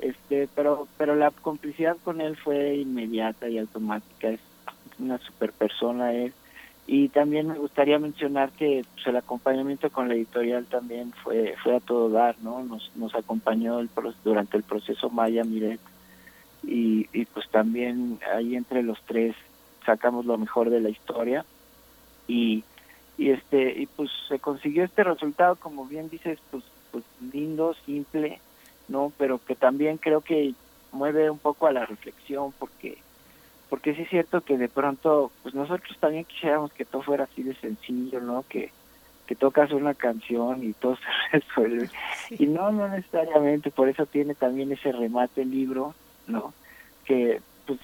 este, 0.00 0.48
pero, 0.54 0.88
pero 0.96 1.14
la 1.14 1.30
complicidad 1.30 1.96
con 2.02 2.20
él 2.20 2.36
fue 2.36 2.76
inmediata 2.76 3.48
y 3.48 3.58
automática. 3.58 4.28
Es 4.28 4.40
una 4.98 5.18
super 5.18 5.52
persona 5.52 6.12
él. 6.12 6.32
Y 6.86 7.08
también 7.10 7.46
me 7.46 7.58
gustaría 7.58 8.00
mencionar 8.00 8.50
que 8.50 8.84
pues, 8.94 9.06
el 9.06 9.16
acompañamiento 9.16 9.90
con 9.90 10.08
la 10.08 10.14
editorial 10.14 10.66
también 10.66 11.12
fue 11.22 11.54
fue 11.62 11.76
a 11.76 11.80
todo 11.80 12.08
dar, 12.10 12.34
¿no? 12.42 12.64
Nos, 12.64 12.90
nos 12.96 13.14
acompañó 13.14 13.78
el, 13.78 13.88
durante 14.24 14.56
el 14.56 14.64
proceso 14.64 15.08
Maya 15.08 15.44
Miret 15.44 15.80
y, 16.62 17.08
y 17.12 17.24
pues 17.26 17.48
también 17.50 18.18
ahí 18.34 18.56
entre 18.56 18.82
los 18.82 19.00
tres 19.02 19.34
sacamos 19.84 20.26
lo 20.26 20.38
mejor 20.38 20.70
de 20.70 20.80
la 20.80 20.90
historia. 20.90 21.44
Y, 22.28 22.64
y 23.20 23.30
este 23.30 23.78
y 23.78 23.86
pues 23.86 24.10
se 24.28 24.38
consiguió 24.38 24.82
este 24.82 25.04
resultado 25.04 25.56
como 25.56 25.84
bien 25.84 26.08
dices 26.08 26.38
pues 26.50 26.64
pues 26.90 27.04
lindo 27.32 27.74
simple 27.84 28.40
no 28.88 29.12
pero 29.18 29.38
que 29.44 29.54
también 29.54 29.98
creo 29.98 30.22
que 30.22 30.54
mueve 30.90 31.28
un 31.28 31.38
poco 31.38 31.66
a 31.66 31.72
la 31.72 31.84
reflexión 31.84 32.52
porque 32.58 32.96
porque 33.68 33.94
sí 33.94 34.02
es 34.02 34.08
cierto 34.08 34.40
que 34.40 34.56
de 34.56 34.68
pronto 34.68 35.30
pues 35.42 35.54
nosotros 35.54 35.98
también 36.00 36.24
quisiéramos 36.24 36.72
que 36.72 36.86
todo 36.86 37.02
fuera 37.02 37.24
así 37.24 37.42
de 37.42 37.54
sencillo 37.56 38.20
no 38.20 38.42
que 38.48 38.72
que 39.26 39.36
tocas 39.36 39.70
una 39.70 39.94
canción 39.94 40.64
y 40.64 40.72
todo 40.72 40.96
se 40.96 41.38
resuelve. 41.38 41.88
Y 42.30 42.46
no 42.46 42.72
no 42.72 42.88
necesariamente 42.88 43.70
por 43.70 43.88
eso 43.88 44.06
tiene 44.06 44.34
también 44.34 44.72
ese 44.72 44.92
remate 44.92 45.42
el 45.42 45.50
libro 45.50 45.94
¿no? 46.30 46.54
Que 47.04 47.40
pues 47.66 47.78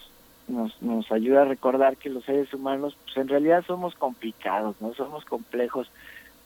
nos, 0.48 0.80
nos 0.82 1.10
ayuda 1.12 1.42
a 1.42 1.46
recordar 1.46 1.96
que 1.96 2.08
los 2.08 2.24
seres 2.24 2.52
humanos 2.54 2.96
pues 3.04 3.16
en 3.16 3.28
realidad 3.28 3.64
somos 3.66 3.94
complicados, 3.94 4.76
no 4.80 4.94
somos 4.94 5.24
complejos, 5.24 5.90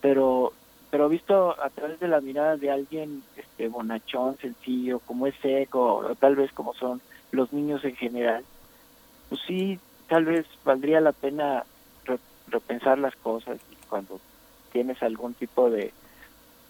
pero 0.00 0.52
pero 0.90 1.08
visto 1.08 1.54
a 1.62 1.70
través 1.70 2.00
de 2.00 2.08
la 2.08 2.20
mirada 2.20 2.56
de 2.56 2.70
alguien 2.70 3.22
este 3.36 3.68
bonachón, 3.68 4.36
sencillo, 4.38 4.98
como 4.98 5.28
es 5.28 5.36
seco, 5.40 5.98
o 5.98 6.14
tal 6.16 6.34
vez 6.34 6.50
como 6.52 6.74
son 6.74 7.00
los 7.30 7.52
niños 7.52 7.84
en 7.84 7.94
general, 7.94 8.44
pues 9.28 9.40
sí, 9.46 9.78
tal 10.08 10.24
vez 10.24 10.46
valdría 10.64 11.00
la 11.00 11.12
pena 11.12 11.64
repensar 12.48 12.98
las 12.98 13.14
cosas 13.14 13.60
cuando 13.88 14.20
tienes 14.72 15.00
algún 15.04 15.34
tipo 15.34 15.70
de 15.70 15.92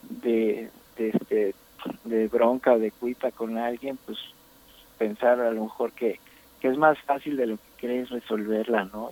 de, 0.02 0.70
este 0.96 1.54
de 2.04 2.28
bronca 2.28 2.74
o 2.74 2.78
de 2.78 2.90
cuita 2.90 3.30
con 3.30 3.56
alguien, 3.56 3.98
pues 4.04 4.18
pensar 5.00 5.40
a 5.40 5.50
lo 5.50 5.62
mejor 5.62 5.92
que, 5.92 6.20
que 6.60 6.68
es 6.68 6.76
más 6.76 6.98
fácil 7.00 7.38
de 7.38 7.46
lo 7.46 7.56
que 7.56 7.86
crees 7.86 8.10
resolverla, 8.10 8.84
¿no? 8.84 9.10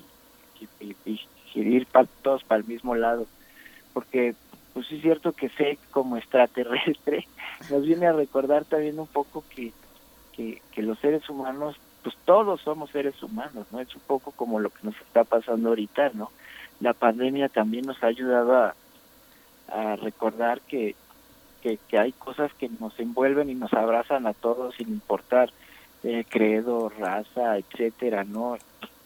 Y, 0.61 1.19
ir 1.55 1.87
para 1.87 2.07
todos 2.23 2.45
para 2.45 2.61
el 2.61 2.67
mismo 2.67 2.95
lado. 2.95 3.27
Porque 3.95 4.35
pues 4.75 4.93
es 4.93 5.01
cierto 5.01 5.33
que 5.33 5.49
sé 5.49 5.79
como 5.91 6.19
extraterrestre, 6.19 7.27
nos 7.71 7.83
viene 7.87 8.07
a 8.07 8.13
recordar 8.13 8.67
también 8.67 9.01
un 9.01 9.07
poco 9.07 9.43
que, 9.49 9.73
que, 10.37 10.61
que 10.73 10.83
los 10.83 10.99
seres 10.99 11.27
humanos, 11.31 11.81
pues 12.03 12.15
todos 12.27 12.61
somos 12.61 12.91
seres 12.91 13.21
humanos, 13.23 13.67
¿no? 13.73 13.81
Es 13.81 13.93
un 13.95 14.03
poco 14.03 14.31
como 14.33 14.61
lo 14.61 14.69
que 14.69 14.81
nos 14.83 14.97
está 15.01 15.25
pasando 15.25 15.71
ahorita, 15.71 16.11
¿no? 16.13 16.31
La 16.81 16.93
pandemia 16.93 17.49
también 17.49 17.87
nos 17.87 18.01
ha 18.05 18.09
ayudado 18.09 18.55
a, 18.55 18.75
a 19.73 19.97
recordar 19.97 20.61
que, 20.61 20.95
que, 21.63 21.79
que 21.89 21.99
hay 21.99 22.13
cosas 22.13 22.53
que 22.55 22.69
nos 22.79 23.01
envuelven 23.01 23.49
y 23.49 23.55
nos 23.55 23.73
abrazan 23.73 24.27
a 24.27 24.35
todos 24.35 24.75
sin 24.75 24.91
importar 24.91 25.51
eh, 26.05 26.25
credo, 26.29 26.89
raza, 26.89 27.59
etcétera, 27.59 28.25
¿no? 28.25 28.57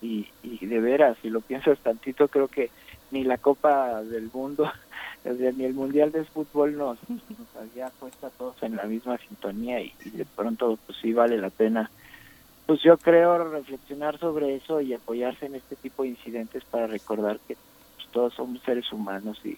Y, 0.01 0.29
y 0.43 0.67
de 0.67 0.81
veras, 0.81 1.17
si 1.23 1.31
lo 1.31 1.41
piensas 1.41 1.79
tantito, 1.79 2.29
creo 2.29 2.49
que 2.49 2.71
ni 3.13 3.25
la 3.25 3.39
Copa 3.39 4.03
del 4.03 4.31
Mundo, 4.33 4.71
ni 5.25 5.65
el 5.65 5.75
Mundial 5.75 6.11
de 6.11 6.25
Fútbol 6.25 6.77
nos, 6.77 6.99
había 7.61 7.89
puesto 7.91 8.27
a 8.27 8.31
todos 8.31 8.63
en 8.63 8.77
la 8.77 8.85
misma 8.85 9.19
sintonía 9.19 9.81
y, 9.81 9.93
de 10.05 10.25
pronto 10.25 10.79
pues 10.85 10.99
sí 11.01 11.13
vale 11.13 11.39
la 11.39 11.51
pena 11.51 11.91
pues 12.67 12.81
yo 12.83 12.97
creo 12.97 13.51
reflexionar 13.51 14.19
sobre 14.19 14.57
eso 14.57 14.81
y 14.81 14.95
apoyarse 14.95 15.47
en 15.47 15.57
este 15.57 15.77
tipo 15.77 16.03
de 16.03 16.11
incidentes 16.11 16.65
para 16.65 16.87
recordar 16.87 17.39
que 17.47 17.57
pues, 17.97 18.09
todos 18.11 18.35
somos 18.35 18.63
seres 18.63 18.91
humanos 18.93 19.41
y, 19.45 19.57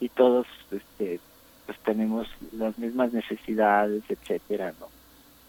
y 0.00 0.08
todos 0.08 0.46
este 0.70 1.20
pues 1.66 1.78
tenemos 1.80 2.28
las 2.52 2.78
mismas 2.78 3.12
necesidades 3.12 4.02
etcétera 4.08 4.72
no 4.78 4.86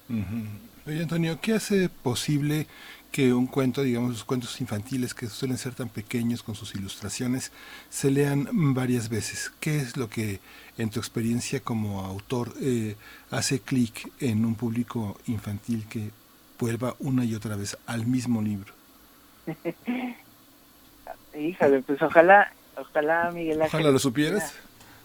Ujú. 0.07 0.74
Oye, 0.87 1.01
Antonio, 1.01 1.39
¿qué 1.41 1.53
hace 1.53 1.89
posible 1.89 2.67
que 3.11 3.33
un 3.33 3.47
cuento, 3.47 3.81
digamos, 3.81 4.11
los 4.11 4.23
cuentos 4.23 4.61
infantiles 4.61 5.15
que 5.15 5.25
suelen 5.27 5.57
ser 5.57 5.73
tan 5.73 5.89
pequeños 5.89 6.43
con 6.43 6.53
sus 6.53 6.75
ilustraciones, 6.75 7.51
se 7.89 8.11
lean 8.11 8.47
varias 8.75 9.09
veces? 9.09 9.51
¿Qué 9.59 9.77
es 9.77 9.97
lo 9.97 10.09
que, 10.09 10.41
en 10.77 10.91
tu 10.91 10.99
experiencia 10.99 11.59
como 11.59 12.05
autor, 12.05 12.53
eh, 12.61 12.95
hace 13.31 13.59
clic 13.59 14.11
en 14.19 14.45
un 14.45 14.53
público 14.53 15.17
infantil 15.25 15.87
que 15.89 16.11
vuelva 16.59 16.95
una 16.99 17.25
y 17.25 17.33
otra 17.33 17.55
vez 17.55 17.77
al 17.87 18.05
mismo 18.05 18.43
libro? 18.43 18.71
híjole 21.37 21.81
pues 21.81 22.01
ojalá 22.01 22.51
ojalá 22.77 23.29
Miguel 23.31 23.61
Ángel 23.61 23.79
Ojalá 23.79 23.91
lo 23.91 23.99
supieras. 23.99 24.53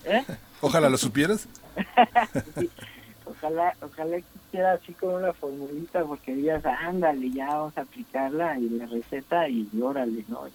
¿Eh? 0.05 0.25
Ojalá 0.61 0.91
lo 0.91 0.99
supieras. 0.99 1.49
Ojalá 3.31 3.75
ojalá 3.81 4.17
quisiera 4.21 4.73
así 4.73 4.93
con 4.95 5.15
una 5.15 5.33
formulita 5.33 6.05
porque 6.05 6.35
digas 6.35 6.65
ándale 6.65 7.31
ya 7.31 7.47
vamos 7.47 7.79
a 7.79 7.83
aplicarla 7.83 8.59
y 8.59 8.69
la 8.71 8.87
receta 8.87 9.49
y 9.49 9.69
órale 9.81 10.25
no 10.29 10.49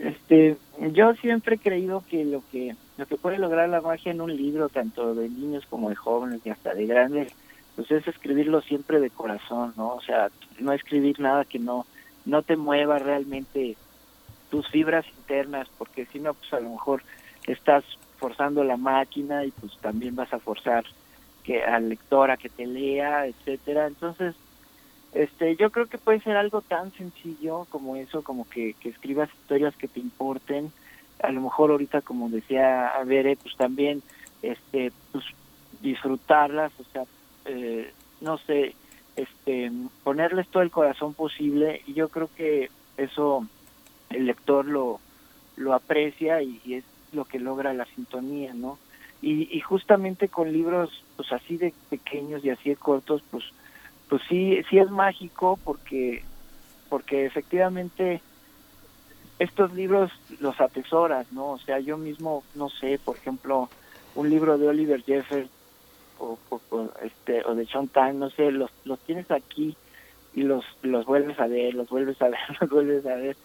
este 0.00 0.56
yo 0.92 1.14
siempre 1.14 1.56
he 1.56 1.58
creído 1.58 2.04
que 2.08 2.24
lo 2.24 2.42
que 2.50 2.76
lo 2.96 3.06
que 3.06 3.16
puede 3.16 3.38
lograr 3.38 3.68
la 3.68 3.80
magia 3.80 4.12
en 4.12 4.20
un 4.20 4.34
libro 4.34 4.68
tanto 4.68 5.14
de 5.14 5.28
niños 5.28 5.66
como 5.68 5.90
de 5.90 5.96
jóvenes 5.96 6.40
y 6.44 6.50
hasta 6.50 6.74
de 6.74 6.86
grandes 6.86 7.32
pues 7.74 7.90
es 7.90 8.06
escribirlo 8.06 8.60
siempre 8.62 9.00
de 9.00 9.10
corazón 9.10 9.74
no 9.76 9.94
o 9.94 10.00
sea 10.00 10.30
no 10.60 10.72
escribir 10.72 11.18
nada 11.18 11.44
que 11.44 11.58
no 11.58 11.86
no 12.24 12.42
te 12.42 12.56
mueva 12.56 12.98
realmente 12.98 13.76
tus 14.50 14.68
fibras 14.68 15.04
internas 15.18 15.68
porque 15.76 16.06
si 16.06 16.20
no 16.20 16.34
pues 16.34 16.52
a 16.52 16.60
lo 16.60 16.70
mejor 16.70 17.02
estás 17.46 17.84
forzando 18.18 18.62
la 18.62 18.76
máquina 18.76 19.44
y 19.44 19.50
pues 19.50 19.76
también 19.78 20.14
vas 20.14 20.32
a 20.32 20.38
forzar 20.38 20.84
que 21.44 21.62
al 21.62 21.90
lector 21.90 22.30
a 22.30 22.36
que 22.36 22.48
te 22.48 22.66
lea 22.66 23.26
etcétera. 23.26 23.86
Entonces 23.86 24.34
este 25.12 25.54
yo 25.56 25.70
creo 25.70 25.86
que 25.86 25.98
puede 25.98 26.20
ser 26.20 26.36
algo 26.36 26.62
tan 26.62 26.90
sencillo 26.92 27.66
como 27.70 27.94
eso 27.94 28.22
como 28.22 28.48
que, 28.48 28.74
que 28.80 28.88
escribas 28.88 29.30
historias 29.32 29.76
que 29.76 29.86
te 29.86 30.00
importen. 30.00 30.72
A 31.22 31.30
lo 31.30 31.42
mejor 31.42 31.70
ahorita 31.70 32.00
como 32.00 32.28
decía 32.28 32.88
Avere 32.88 33.36
pues 33.36 33.54
también 33.56 34.02
este 34.42 34.90
pues 35.12 35.24
disfrutarlas 35.80 36.72
o 36.80 36.84
sea 36.84 37.04
eh, 37.44 37.92
no 38.20 38.38
sé 38.38 38.74
este 39.16 39.70
ponerles 40.02 40.48
todo 40.48 40.62
el 40.62 40.70
corazón 40.70 41.14
posible. 41.14 41.82
Y 41.86 41.92
yo 41.92 42.08
creo 42.08 42.28
que 42.34 42.70
eso 42.96 43.46
el 44.10 44.26
lector 44.26 44.64
lo 44.64 44.98
lo 45.56 45.74
aprecia 45.74 46.42
y 46.42 46.60
es 46.66 46.84
lo 47.12 47.26
que 47.26 47.38
logra 47.38 47.72
la 47.74 47.84
sintonía 47.84 48.52
no 48.54 48.76
y, 49.24 49.48
y 49.56 49.60
justamente 49.60 50.28
con 50.28 50.52
libros 50.52 50.90
pues 51.16 51.32
así 51.32 51.56
de 51.56 51.74
pequeños 51.88 52.44
y 52.44 52.50
así 52.50 52.70
de 52.70 52.76
cortos 52.76 53.22
pues 53.30 53.44
pues 54.08 54.22
sí 54.28 54.62
sí 54.70 54.78
es 54.78 54.90
mágico 54.90 55.58
porque 55.64 56.26
porque 56.90 57.26
efectivamente 57.26 58.24
estos 59.38 59.72
libros 59.72 60.12
los 60.28 60.60
atesoras 60.60 61.26
no 61.32 61.52
o 61.52 61.58
sea 61.58 61.80
yo 61.80 61.96
mismo 61.98 62.46
no 62.54 62.68
sé 62.68 62.98
por 63.02 63.16
ejemplo 63.16 63.72
un 64.14 64.28
libro 64.30 64.58
de 64.58 64.68
Oliver 64.68 65.02
Jeffers 65.02 65.50
o, 66.18 66.38
o, 66.50 66.92
este 67.02 67.44
o 67.46 67.54
de 67.54 67.66
Sean 67.66 67.88
Time 67.88 68.14
no 68.14 68.30
sé 68.30 68.50
los 68.52 68.70
los 68.84 69.02
tienes 69.04 69.30
aquí 69.30 69.78
y 70.32 70.42
los 70.42 70.64
los 70.82 71.06
vuelves 71.06 71.40
a 71.40 71.46
ver 71.48 71.74
los 71.74 71.88
vuelves 71.88 72.20
a 72.22 72.28
ver 72.28 72.40
los 72.60 72.70
vuelves 72.70 73.06
a 73.06 73.16
ver 73.16 73.38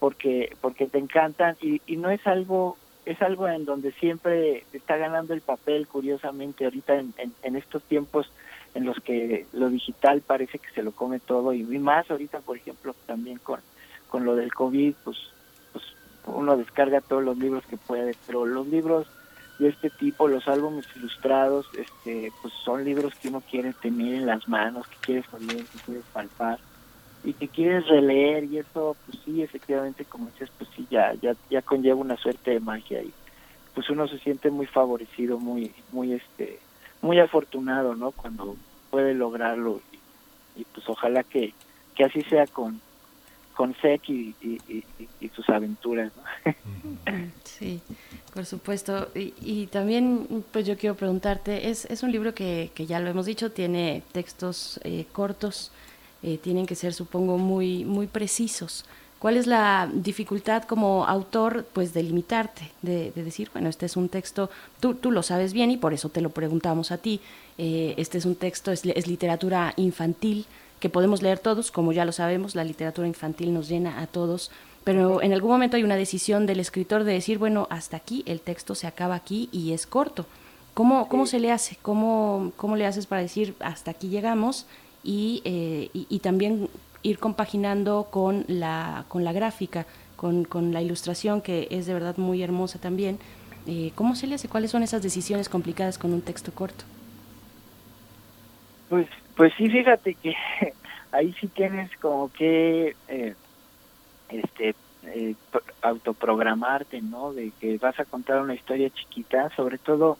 porque 0.00 0.56
porque 0.60 0.88
te 0.88 0.98
encantan 0.98 1.56
y, 1.60 1.82
y 1.86 1.98
no 1.98 2.10
es 2.10 2.26
algo 2.26 2.79
es 3.04 3.20
algo 3.22 3.48
en 3.48 3.64
donde 3.64 3.92
siempre 3.92 4.64
está 4.72 4.96
ganando 4.96 5.34
el 5.34 5.40
papel 5.40 5.86
curiosamente 5.86 6.64
ahorita 6.64 6.96
en, 6.96 7.14
en, 7.42 7.56
estos 7.56 7.82
tiempos 7.84 8.30
en 8.74 8.84
los 8.84 8.98
que 9.00 9.46
lo 9.52 9.68
digital 9.68 10.20
parece 10.20 10.58
que 10.58 10.70
se 10.70 10.82
lo 10.82 10.92
come 10.92 11.18
todo 11.18 11.52
y 11.52 11.62
más 11.62 12.10
ahorita 12.10 12.40
por 12.40 12.56
ejemplo 12.56 12.94
también 13.06 13.38
con 13.38 13.60
con 14.08 14.24
lo 14.24 14.36
del 14.36 14.52
covid 14.52 14.94
pues 15.04 15.16
pues 15.72 15.84
uno 16.26 16.56
descarga 16.56 17.00
todos 17.00 17.24
los 17.24 17.38
libros 17.38 17.64
que 17.66 17.76
puede 17.76 18.14
pero 18.26 18.44
los 18.44 18.66
libros 18.66 19.06
de 19.58 19.68
este 19.68 19.90
tipo 19.90 20.28
los 20.28 20.46
álbumes 20.46 20.86
ilustrados 20.96 21.66
este 21.76 22.32
pues 22.42 22.52
son 22.64 22.84
libros 22.84 23.14
que 23.16 23.28
uno 23.28 23.40
quiere 23.40 23.72
tener 23.72 24.14
en 24.14 24.26
las 24.26 24.46
manos 24.48 24.86
que 24.88 24.96
quieres 25.00 25.24
oler 25.32 25.64
que 25.64 25.78
quieres 25.84 26.04
palpar 26.12 26.58
y 27.22 27.34
que 27.34 27.48
quieres 27.48 27.86
releer 27.86 28.44
y 28.44 28.58
eso 28.58 28.96
pues 29.06 29.18
sí 29.24 29.42
efectivamente 29.42 30.04
como 30.04 30.26
dices 30.30 30.50
pues 30.56 30.70
sí 30.74 30.86
ya 30.90 31.14
ya 31.20 31.34
ya 31.50 31.62
conlleva 31.62 31.96
una 31.96 32.16
suerte 32.16 32.52
de 32.52 32.60
magia 32.60 33.02
y 33.02 33.12
pues 33.74 33.90
uno 33.90 34.08
se 34.08 34.18
siente 34.18 34.50
muy 34.50 34.66
favorecido 34.66 35.38
muy 35.38 35.72
muy 35.92 36.14
este 36.14 36.58
muy 37.02 37.18
afortunado 37.18 37.94
no 37.94 38.12
cuando 38.12 38.56
puede 38.90 39.14
lograrlo 39.14 39.80
y, 40.56 40.64
pues 40.74 40.88
ojalá 40.88 41.22
que 41.22 41.54
que 41.94 42.04
así 42.04 42.22
sea 42.22 42.46
con 42.46 42.80
con 43.54 43.74
Sek 43.74 44.08
y, 44.08 44.34
y, 44.40 45.28
sus 45.34 45.48
aventuras 45.50 46.10
¿no? 46.16 46.54
sí 47.44 47.82
por 48.32 48.46
supuesto. 48.46 49.08
Y, 49.14 49.34
y, 49.40 49.66
también 49.66 50.44
pues 50.52 50.66
yo 50.66 50.78
quiero 50.78 50.94
preguntarte 50.94 51.68
es, 51.68 51.84
es 51.86 52.02
un 52.02 52.12
libro 52.12 52.32
que, 52.32 52.70
que 52.74 52.86
ya 52.86 53.00
lo 53.00 53.10
hemos 53.10 53.26
dicho 53.26 53.50
tiene 53.50 54.02
textos 54.12 54.80
eh, 54.84 55.06
cortos 55.12 55.72
eh, 56.22 56.38
tienen 56.38 56.66
que 56.66 56.74
ser, 56.74 56.92
supongo, 56.92 57.38
muy, 57.38 57.84
muy 57.84 58.06
precisos. 58.06 58.84
¿Cuál 59.20 59.36
es 59.36 59.46
la 59.46 59.90
dificultad 59.92 60.62
como 60.64 61.04
autor, 61.04 61.66
pues, 61.72 61.92
de 61.92 62.02
limitarte, 62.02 62.70
de, 62.80 63.12
de 63.14 63.22
decir, 63.22 63.50
bueno, 63.52 63.68
este 63.68 63.84
es 63.84 63.96
un 63.96 64.08
texto, 64.08 64.48
tú, 64.80 64.94
tú, 64.94 65.10
lo 65.10 65.22
sabes 65.22 65.52
bien 65.52 65.70
y 65.70 65.76
por 65.76 65.92
eso 65.92 66.08
te 66.08 66.22
lo 66.22 66.30
preguntamos 66.30 66.90
a 66.90 66.96
ti, 66.96 67.20
eh, 67.58 67.94
este 67.98 68.16
es 68.16 68.24
un 68.24 68.34
texto, 68.34 68.72
es, 68.72 68.82
es, 68.86 69.06
literatura 69.06 69.74
infantil 69.76 70.46
que 70.80 70.88
podemos 70.88 71.20
leer 71.20 71.38
todos, 71.38 71.70
como 71.70 71.92
ya 71.92 72.06
lo 72.06 72.12
sabemos, 72.12 72.54
la 72.54 72.64
literatura 72.64 73.06
infantil 73.06 73.52
nos 73.52 73.68
llena 73.68 74.00
a 74.00 74.06
todos, 74.06 74.50
pero 74.84 75.20
en 75.20 75.34
algún 75.34 75.50
momento 75.50 75.76
hay 75.76 75.82
una 75.82 75.96
decisión 75.96 76.46
del 76.46 76.58
escritor 76.58 77.04
de 77.04 77.12
decir, 77.12 77.36
bueno, 77.36 77.66
hasta 77.68 77.98
aquí, 77.98 78.22
el 78.24 78.40
texto 78.40 78.74
se 78.74 78.86
acaba 78.86 79.16
aquí 79.16 79.50
y 79.52 79.72
es 79.72 79.86
corto. 79.86 80.24
¿Cómo, 80.72 81.08
cómo 81.08 81.26
se 81.26 81.40
le 81.40 81.52
hace? 81.52 81.76
¿Cómo, 81.82 82.52
¿Cómo 82.56 82.76
le 82.76 82.86
haces 82.86 83.06
para 83.06 83.20
decir, 83.20 83.54
hasta 83.60 83.90
aquí 83.90 84.08
llegamos? 84.08 84.66
Y, 85.02 85.42
eh, 85.44 85.88
y, 85.92 86.18
también 86.18 86.68
ir 87.02 87.18
compaginando 87.18 88.08
con 88.10 88.44
la, 88.48 89.04
con 89.08 89.24
la 89.24 89.32
gráfica, 89.32 89.86
con, 90.16 90.44
con, 90.44 90.72
la 90.72 90.82
ilustración, 90.82 91.40
que 91.40 91.68
es 91.70 91.86
de 91.86 91.94
verdad 91.94 92.18
muy 92.18 92.42
hermosa 92.42 92.78
también. 92.78 93.18
Eh, 93.66 93.92
¿Cómo 93.94 94.14
se 94.14 94.26
le 94.26 94.34
hace? 94.34 94.48
¿Cuáles 94.48 94.70
son 94.70 94.82
esas 94.82 95.02
decisiones 95.02 95.48
complicadas 95.48 95.96
con 95.96 96.12
un 96.12 96.20
texto 96.20 96.52
corto? 96.52 96.84
Pues, 98.90 99.06
pues 99.36 99.52
sí, 99.56 99.70
fíjate 99.70 100.14
que 100.14 100.34
ahí 101.12 101.34
sí 101.40 101.48
tienes 101.48 101.90
como 101.96 102.30
que 102.32 102.94
eh, 103.08 103.34
este 104.28 104.74
eh, 105.04 105.34
autoprogramarte, 105.82 107.00
¿no? 107.00 107.32
De 107.32 107.52
que 107.60 107.78
vas 107.78 107.98
a 107.98 108.04
contar 108.04 108.42
una 108.42 108.54
historia 108.54 108.90
chiquita, 108.90 109.50
sobre 109.56 109.78
todo 109.78 110.18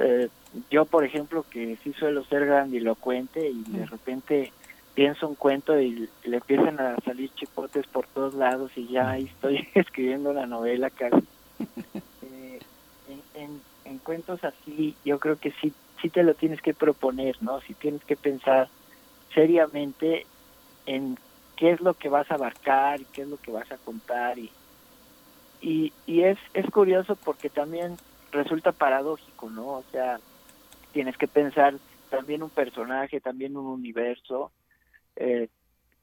eh, 0.00 0.28
yo 0.70 0.84
por 0.84 1.04
ejemplo 1.04 1.44
que 1.48 1.76
sí 1.82 1.92
suelo 1.92 2.24
ser 2.24 2.46
grandilocuente 2.46 3.48
y 3.48 3.62
de 3.68 3.86
repente 3.86 4.52
pienso 4.94 5.28
un 5.28 5.34
cuento 5.34 5.78
y 5.80 6.08
le 6.24 6.36
empiezan 6.36 6.80
a 6.80 6.96
salir 7.04 7.30
chipotes 7.34 7.86
por 7.86 8.06
todos 8.06 8.34
lados 8.34 8.70
y 8.76 8.88
ya 8.88 9.10
ahí 9.10 9.24
estoy 9.24 9.68
escribiendo 9.74 10.30
una 10.30 10.46
novela 10.46 10.90
casi. 10.90 11.24
Eh, 12.22 12.58
en, 13.08 13.42
en, 13.42 13.60
en, 13.84 13.98
cuentos 13.98 14.42
así 14.42 14.96
yo 15.04 15.18
creo 15.18 15.38
que 15.38 15.52
sí 15.52 15.72
sí 16.02 16.10
te 16.10 16.22
lo 16.22 16.34
tienes 16.34 16.60
que 16.60 16.74
proponer 16.74 17.40
no 17.40 17.60
si 17.60 17.68
sí 17.68 17.74
tienes 17.74 18.04
que 18.04 18.16
pensar 18.16 18.68
seriamente 19.32 20.26
en 20.84 21.16
qué 21.56 21.70
es 21.70 21.80
lo 21.80 21.94
que 21.94 22.08
vas 22.08 22.30
a 22.30 22.34
abarcar 22.34 23.00
y 23.00 23.04
qué 23.04 23.22
es 23.22 23.28
lo 23.28 23.36
que 23.38 23.52
vas 23.52 23.70
a 23.70 23.78
contar 23.78 24.38
y 24.38 24.50
y, 25.62 25.92
y 26.06 26.24
es 26.24 26.36
es 26.52 26.66
curioso 26.70 27.16
porque 27.16 27.48
también 27.48 27.96
resulta 28.36 28.72
paradójico, 28.72 29.50
¿no? 29.50 29.66
O 29.66 29.84
sea, 29.90 30.20
tienes 30.96 31.18
que 31.18 31.28
pensar 31.28 31.74
también 32.08 32.42
un 32.42 32.48
personaje, 32.48 33.20
también 33.20 33.54
un 33.58 33.66
universo, 33.66 34.50
eh, 35.14 35.48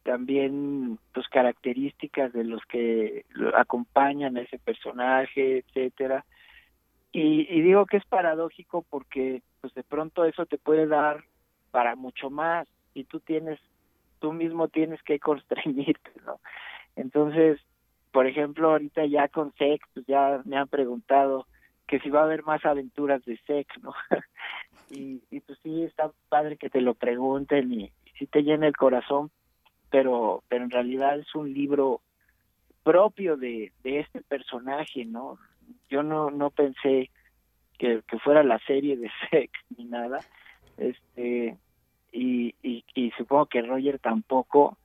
también 0.04 1.00
pues 1.16 1.28
características 1.30 2.32
de 2.32 2.44
los 2.44 2.64
que 2.66 3.26
acompañan 3.56 4.38
a 4.38 4.42
ese 4.42 4.60
personaje, 4.60 5.66
etcétera. 5.66 6.26
Y, 7.12 7.48
y, 7.50 7.62
digo 7.62 7.88
que 7.88 7.98
es 7.98 8.06
paradójico 8.06 8.86
porque 8.88 9.42
pues 9.62 9.74
de 9.74 9.82
pronto 9.82 10.26
eso 10.26 10.46
te 10.46 10.60
puede 10.60 10.86
dar 10.86 11.24
para 11.72 11.96
mucho 11.96 12.30
más 12.30 12.68
y 12.94 13.06
tú 13.06 13.20
tienes 13.20 13.60
tú 14.20 14.32
mismo 14.32 14.68
tienes 14.68 15.02
que 15.02 15.18
constreñirte, 15.18 16.12
¿no? 16.28 16.40
Entonces, 16.96 17.60
por 18.12 18.28
ejemplo, 18.28 18.70
ahorita 18.70 19.08
ya 19.08 19.28
con 19.28 19.56
Sex, 19.56 19.84
pues 19.96 20.06
ya 20.06 20.40
me 20.46 20.56
han 20.56 20.68
preguntado 20.68 21.48
que 21.88 22.00
si 22.02 22.12
va 22.12 22.20
a 22.20 22.26
haber 22.26 22.44
más 22.44 22.64
aventuras 22.64 23.26
de 23.26 23.40
Sex, 23.48 23.68
¿no? 23.82 23.92
y, 24.94 25.24
y 25.32 25.40
pues 25.40 25.60
sí, 25.64 25.84
está 25.84 26.12
padre 26.30 26.58
que 26.58 26.70
te 26.70 26.82
lo 26.82 26.94
pregunten 26.94 27.72
y, 27.74 27.84
y 27.86 28.12
sí 28.18 28.28
te 28.28 28.44
llena 28.44 28.68
el 28.68 28.78
corazón, 28.78 29.32
pero, 29.90 30.44
pero 30.48 30.64
en 30.64 30.72
realidad 30.72 31.20
es 31.20 31.34
un 31.36 31.54
libro 31.54 32.02
propio 32.84 33.38
de, 33.38 33.72
de 33.84 34.00
este 34.00 34.22
personaje, 34.22 35.06
¿no? 35.06 35.38
Yo 35.90 36.04
no, 36.04 36.30
no 36.30 36.50
pensé 36.50 37.10
que, 37.78 38.02
que 38.08 38.20
fuera 38.20 38.44
la 38.44 38.60
serie 38.60 38.98
de 38.98 39.10
Sex 39.32 39.52
ni 39.78 39.86
nada, 39.86 40.20
este, 40.78 41.58
y, 42.12 42.56
y, 42.62 42.84
y 42.94 43.12
supongo 43.12 43.48
que 43.48 43.62
Roger 43.62 44.00
tampoco, 44.00 44.78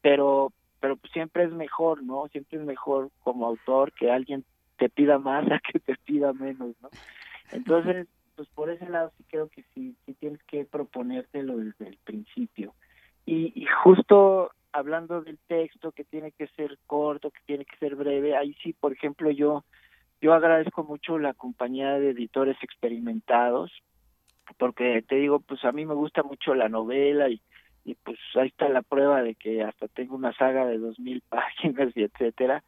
pero, 0.00 0.52
pero 0.80 0.96
pues 0.96 1.12
siempre 1.12 1.44
es 1.44 1.52
mejor, 1.52 2.02
¿no? 2.02 2.28
Siempre 2.28 2.58
es 2.58 2.64
mejor 2.64 3.10
como 3.22 3.46
autor 3.46 3.92
que 3.92 4.10
alguien 4.10 4.44
te 4.78 4.88
pida 4.88 5.18
más 5.18 5.44
a 5.52 5.60
que 5.60 5.78
te 5.78 5.96
pida 5.96 6.32
menos, 6.32 6.74
¿no? 6.82 6.88
Entonces, 7.52 8.06
pues 8.40 8.48
por 8.54 8.70
ese 8.70 8.88
lado 8.88 9.12
sí 9.18 9.24
creo 9.28 9.50
que 9.50 9.62
sí, 9.74 9.94
sí 10.06 10.14
tienes 10.14 10.42
que 10.44 10.64
proponértelo 10.64 11.58
desde 11.58 11.88
el 11.88 11.98
principio. 11.98 12.72
Y, 13.26 13.52
y 13.54 13.66
justo 13.84 14.52
hablando 14.72 15.20
del 15.20 15.38
texto 15.46 15.92
que 15.92 16.04
tiene 16.04 16.32
que 16.32 16.46
ser 16.56 16.78
corto, 16.86 17.30
que 17.30 17.40
tiene 17.44 17.66
que 17.66 17.76
ser 17.76 17.96
breve, 17.96 18.34
ahí 18.34 18.56
sí, 18.62 18.72
por 18.72 18.94
ejemplo, 18.94 19.30
yo 19.30 19.62
yo 20.22 20.32
agradezco 20.32 20.84
mucho 20.84 21.18
la 21.18 21.34
compañía 21.34 21.98
de 21.98 22.12
editores 22.12 22.56
experimentados, 22.62 23.70
porque 24.56 25.04
te 25.06 25.16
digo, 25.16 25.40
pues 25.40 25.62
a 25.66 25.72
mí 25.72 25.84
me 25.84 25.92
gusta 25.92 26.22
mucho 26.22 26.54
la 26.54 26.70
novela 26.70 27.28
y, 27.28 27.42
y 27.84 27.94
pues 27.96 28.18
ahí 28.36 28.48
está 28.48 28.70
la 28.70 28.80
prueba 28.80 29.22
de 29.22 29.34
que 29.34 29.62
hasta 29.62 29.86
tengo 29.88 30.16
una 30.16 30.32
saga 30.32 30.64
de 30.64 30.78
dos 30.78 30.98
mil 30.98 31.22
páginas 31.28 31.94
y 31.94 32.04
etcétera, 32.04 32.64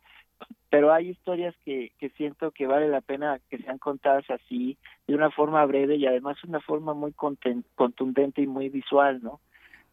pero 0.70 0.92
hay 0.92 1.10
historias 1.10 1.54
que, 1.64 1.92
que 1.98 2.08
siento 2.10 2.50
que 2.50 2.66
vale 2.66 2.88
la 2.88 3.00
pena 3.00 3.40
que 3.50 3.58
sean 3.58 3.78
contadas 3.78 4.28
así, 4.30 4.78
de 5.06 5.14
una 5.14 5.30
forma 5.30 5.64
breve 5.66 5.96
y 5.96 6.06
además 6.06 6.42
una 6.44 6.60
forma 6.60 6.94
muy 6.94 7.12
contundente 7.12 8.42
y 8.42 8.46
muy 8.46 8.68
visual, 8.68 9.20
¿no? 9.22 9.40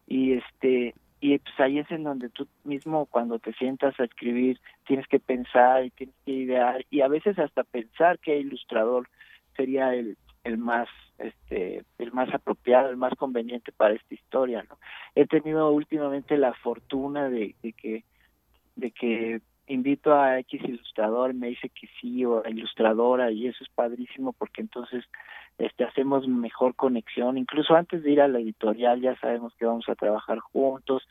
Y 0.06 0.32
este 0.32 0.94
y 1.20 1.38
pues 1.38 1.60
ahí 1.60 1.78
es 1.78 1.90
en 1.90 2.04
donde 2.04 2.30
tú 2.30 2.48
mismo 2.64 3.06
cuando 3.06 3.38
te 3.38 3.52
sientas 3.52 3.98
a 4.00 4.04
escribir 4.04 4.58
tienes 4.86 5.06
que 5.06 5.20
pensar 5.20 5.84
y 5.84 5.90
tienes 5.90 6.16
que 6.24 6.32
idear 6.32 6.84
y 6.90 7.02
a 7.02 7.08
veces 7.08 7.38
hasta 7.38 7.62
pensar 7.62 8.18
qué 8.18 8.38
ilustrador 8.38 9.06
sería 9.54 9.94
el, 9.94 10.16
el 10.44 10.56
más 10.56 10.88
este 11.18 11.84
el 11.98 12.12
más 12.12 12.32
apropiado 12.32 12.88
el 12.88 12.96
más 12.96 13.14
conveniente 13.16 13.70
para 13.70 13.94
esta 13.94 14.14
historia 14.14 14.64
no 14.68 14.78
he 15.14 15.26
tenido 15.26 15.70
últimamente 15.70 16.38
la 16.38 16.54
fortuna 16.54 17.28
de, 17.28 17.54
de 17.62 17.72
que 17.74 18.04
de 18.76 18.90
que 18.90 19.42
invito 19.72 20.14
a 20.14 20.38
X 20.40 20.62
ilustrador 20.64 21.32
me 21.34 21.48
dice 21.48 21.68
que 21.68 21.88
sí 22.00 22.24
o 22.24 22.44
a 22.44 22.50
ilustradora 22.50 23.30
y 23.30 23.46
eso 23.46 23.62
es 23.62 23.70
padrísimo 23.70 24.32
porque 24.32 24.60
entonces 24.60 25.04
este 25.58 25.84
hacemos 25.84 26.26
mejor 26.26 26.74
conexión. 26.74 27.38
Incluso 27.38 27.74
antes 27.74 28.02
de 28.02 28.10
ir 28.10 28.20
a 28.20 28.28
la 28.28 28.40
editorial 28.40 29.00
ya 29.00 29.16
sabemos 29.20 29.54
que 29.54 29.66
vamos 29.66 29.88
a 29.88 29.94
trabajar 29.94 30.38
juntos 30.38 31.06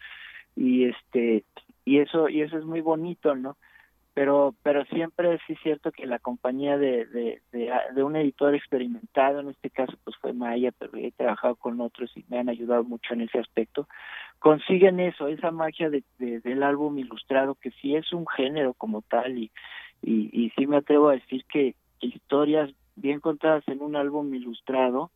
y 0.55 0.85
este 0.85 1.45
y 1.85 1.99
eso 1.99 2.29
y 2.29 2.41
eso 2.41 2.57
es 2.57 2.65
muy 2.65 2.81
bonito 2.81 3.35
no 3.35 3.55
pero 4.19 4.53
pero 4.63 4.83
siempre 4.87 5.39
sí 5.47 5.53
es 5.53 5.59
cierto 5.63 5.93
que 5.93 6.05
la 6.05 6.19
compañía 6.19 6.77
de, 6.77 7.05
de, 7.05 7.41
de, 7.53 8.03
un 8.03 8.17
editor 8.17 8.53
experimentado 8.53 9.39
en 9.39 9.47
este 9.47 9.69
caso 9.69 9.93
pues 10.03 10.17
fue 10.17 10.33
Maya 10.33 10.73
pero 10.77 10.97
he 10.97 11.13
trabajado 11.13 11.55
con 11.55 11.79
otros 11.79 12.11
y 12.17 12.25
me 12.27 12.37
han 12.37 12.49
ayudado 12.49 12.83
mucho 12.83 13.13
en 13.13 13.21
ese 13.21 13.39
aspecto 13.39 13.87
consiguen 14.39 14.99
eso 14.99 15.29
esa 15.29 15.51
magia 15.51 15.89
de, 15.89 16.03
de 16.17 16.41
del 16.41 16.63
álbum 16.63 16.97
ilustrado 16.97 17.55
que 17.55 17.71
sí 17.71 17.95
es 17.95 18.11
un 18.11 18.27
género 18.27 18.73
como 18.73 19.03
tal 19.03 19.37
y 19.37 19.51
y, 20.01 20.29
y 20.33 20.49
sí 20.57 20.67
me 20.67 20.75
atrevo 20.75 21.07
a 21.07 21.13
decir 21.13 21.45
que 21.45 21.75
historias 22.01 22.69
bien 22.97 23.21
contadas 23.21 23.65
en 23.69 23.81
un 23.81 23.95
álbum 23.95 24.33
ilustrado, 24.35 25.11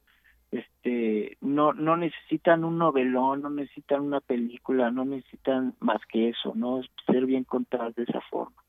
este 0.52 1.38
no 1.42 1.74
no 1.74 1.98
necesitan 1.98 2.64
un 2.64 2.78
novelón, 2.78 3.42
no 3.42 3.50
necesitan 3.50 4.00
una 4.00 4.22
película, 4.22 4.92
no 4.92 5.04
necesitan 5.04 5.74
más 5.82 6.00
que 6.08 6.30
eso, 6.30 6.54
no 6.56 6.82
ser 7.06 7.26
bien 7.26 7.44
contadas 7.44 7.96
de 7.96 8.04
esa 8.04 8.22
forma. 8.30 8.63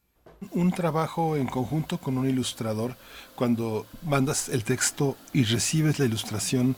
Un 0.52 0.72
trabajo 0.72 1.36
en 1.36 1.46
conjunto 1.46 1.98
con 1.98 2.18
un 2.18 2.28
ilustrador, 2.28 2.96
cuando 3.34 3.86
mandas 4.02 4.48
el 4.48 4.64
texto 4.64 5.16
y 5.32 5.44
recibes 5.44 5.98
la 5.98 6.04
ilustración, 6.04 6.76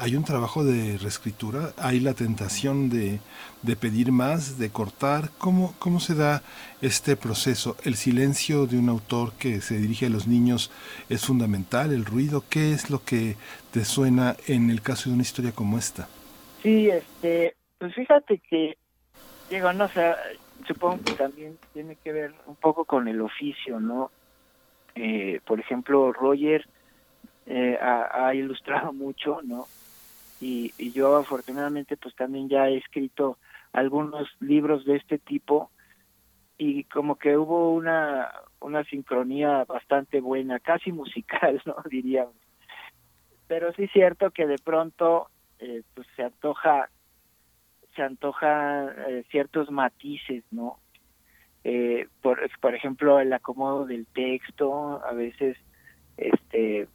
hay 0.00 0.14
un 0.14 0.24
trabajo 0.24 0.64
de 0.64 0.96
reescritura, 0.98 1.72
hay 1.76 1.98
la 1.98 2.14
tentación 2.14 2.88
de, 2.88 3.18
de 3.62 3.76
pedir 3.76 4.12
más, 4.12 4.56
de 4.56 4.70
cortar. 4.70 5.30
¿Cómo, 5.38 5.74
¿Cómo 5.80 5.98
se 5.98 6.14
da 6.14 6.42
este 6.80 7.16
proceso? 7.16 7.76
¿El 7.82 7.96
silencio 7.96 8.66
de 8.66 8.78
un 8.78 8.88
autor 8.88 9.32
que 9.32 9.60
se 9.60 9.78
dirige 9.78 10.06
a 10.06 10.10
los 10.10 10.28
niños 10.28 10.70
es 11.08 11.26
fundamental? 11.26 11.92
¿El 11.92 12.04
ruido? 12.04 12.44
¿Qué 12.48 12.72
es 12.72 12.90
lo 12.90 13.04
que 13.04 13.36
te 13.72 13.84
suena 13.84 14.36
en 14.46 14.70
el 14.70 14.82
caso 14.82 15.10
de 15.10 15.14
una 15.14 15.22
historia 15.22 15.50
como 15.50 15.76
esta? 15.78 16.08
Sí, 16.62 16.88
este, 16.88 17.56
pues 17.78 17.92
fíjate 17.94 18.40
que, 18.48 18.78
digo, 19.50 19.72
no 19.72 19.88
sé, 19.88 20.14
supongo 20.68 21.02
que 21.04 21.14
también 21.14 21.58
tiene 21.72 21.96
que 21.96 22.12
ver 22.12 22.32
un 22.46 22.54
poco 22.54 22.84
con 22.84 23.08
el 23.08 23.20
oficio, 23.20 23.80
¿no? 23.80 24.12
Eh, 24.94 25.40
por 25.44 25.58
ejemplo, 25.58 26.12
Roger 26.12 26.64
eh, 27.46 27.76
ha, 27.80 28.32
ilustrado 28.34 28.92
mucho, 28.92 29.40
¿no? 29.42 29.66
y, 30.40 30.72
y 30.78 30.92
yo 30.92 31.16
afortunadamente 31.16 31.96
pues 31.96 32.14
también 32.14 32.48
ya 32.48 32.68
he 32.68 32.76
escrito 32.76 33.38
algunos 33.72 34.28
libros 34.38 34.84
de 34.84 34.96
este 34.96 35.18
tipo 35.18 35.70
y 36.56 36.84
como 36.84 37.16
que 37.16 37.36
hubo 37.36 37.72
una 37.72 38.30
una 38.60 38.84
sincronía 38.84 39.64
bastante 39.64 40.20
buena, 40.20 40.58
casi 40.60 40.92
musical, 40.92 41.60
¿no? 41.64 41.76
Diríamos. 41.88 42.34
Pero 43.46 43.72
sí 43.72 43.84
es 43.84 43.92
cierto 43.92 44.30
que 44.30 44.46
de 44.46 44.58
pronto 44.58 45.28
eh, 45.58 45.82
pues 45.94 46.06
se 46.16 46.24
antoja 46.24 46.90
se 47.98 48.04
antoja 48.04 48.86
eh, 49.08 49.24
ciertos 49.28 49.72
matices, 49.72 50.44
¿no? 50.52 50.78
Eh, 51.64 52.06
por, 52.22 52.38
por 52.60 52.74
ejemplo, 52.74 53.18
el 53.18 53.32
acomodo 53.32 53.86
del 53.86 54.06
texto, 54.06 55.04
a 55.04 55.12
veces 55.12 55.56
este 56.16 56.86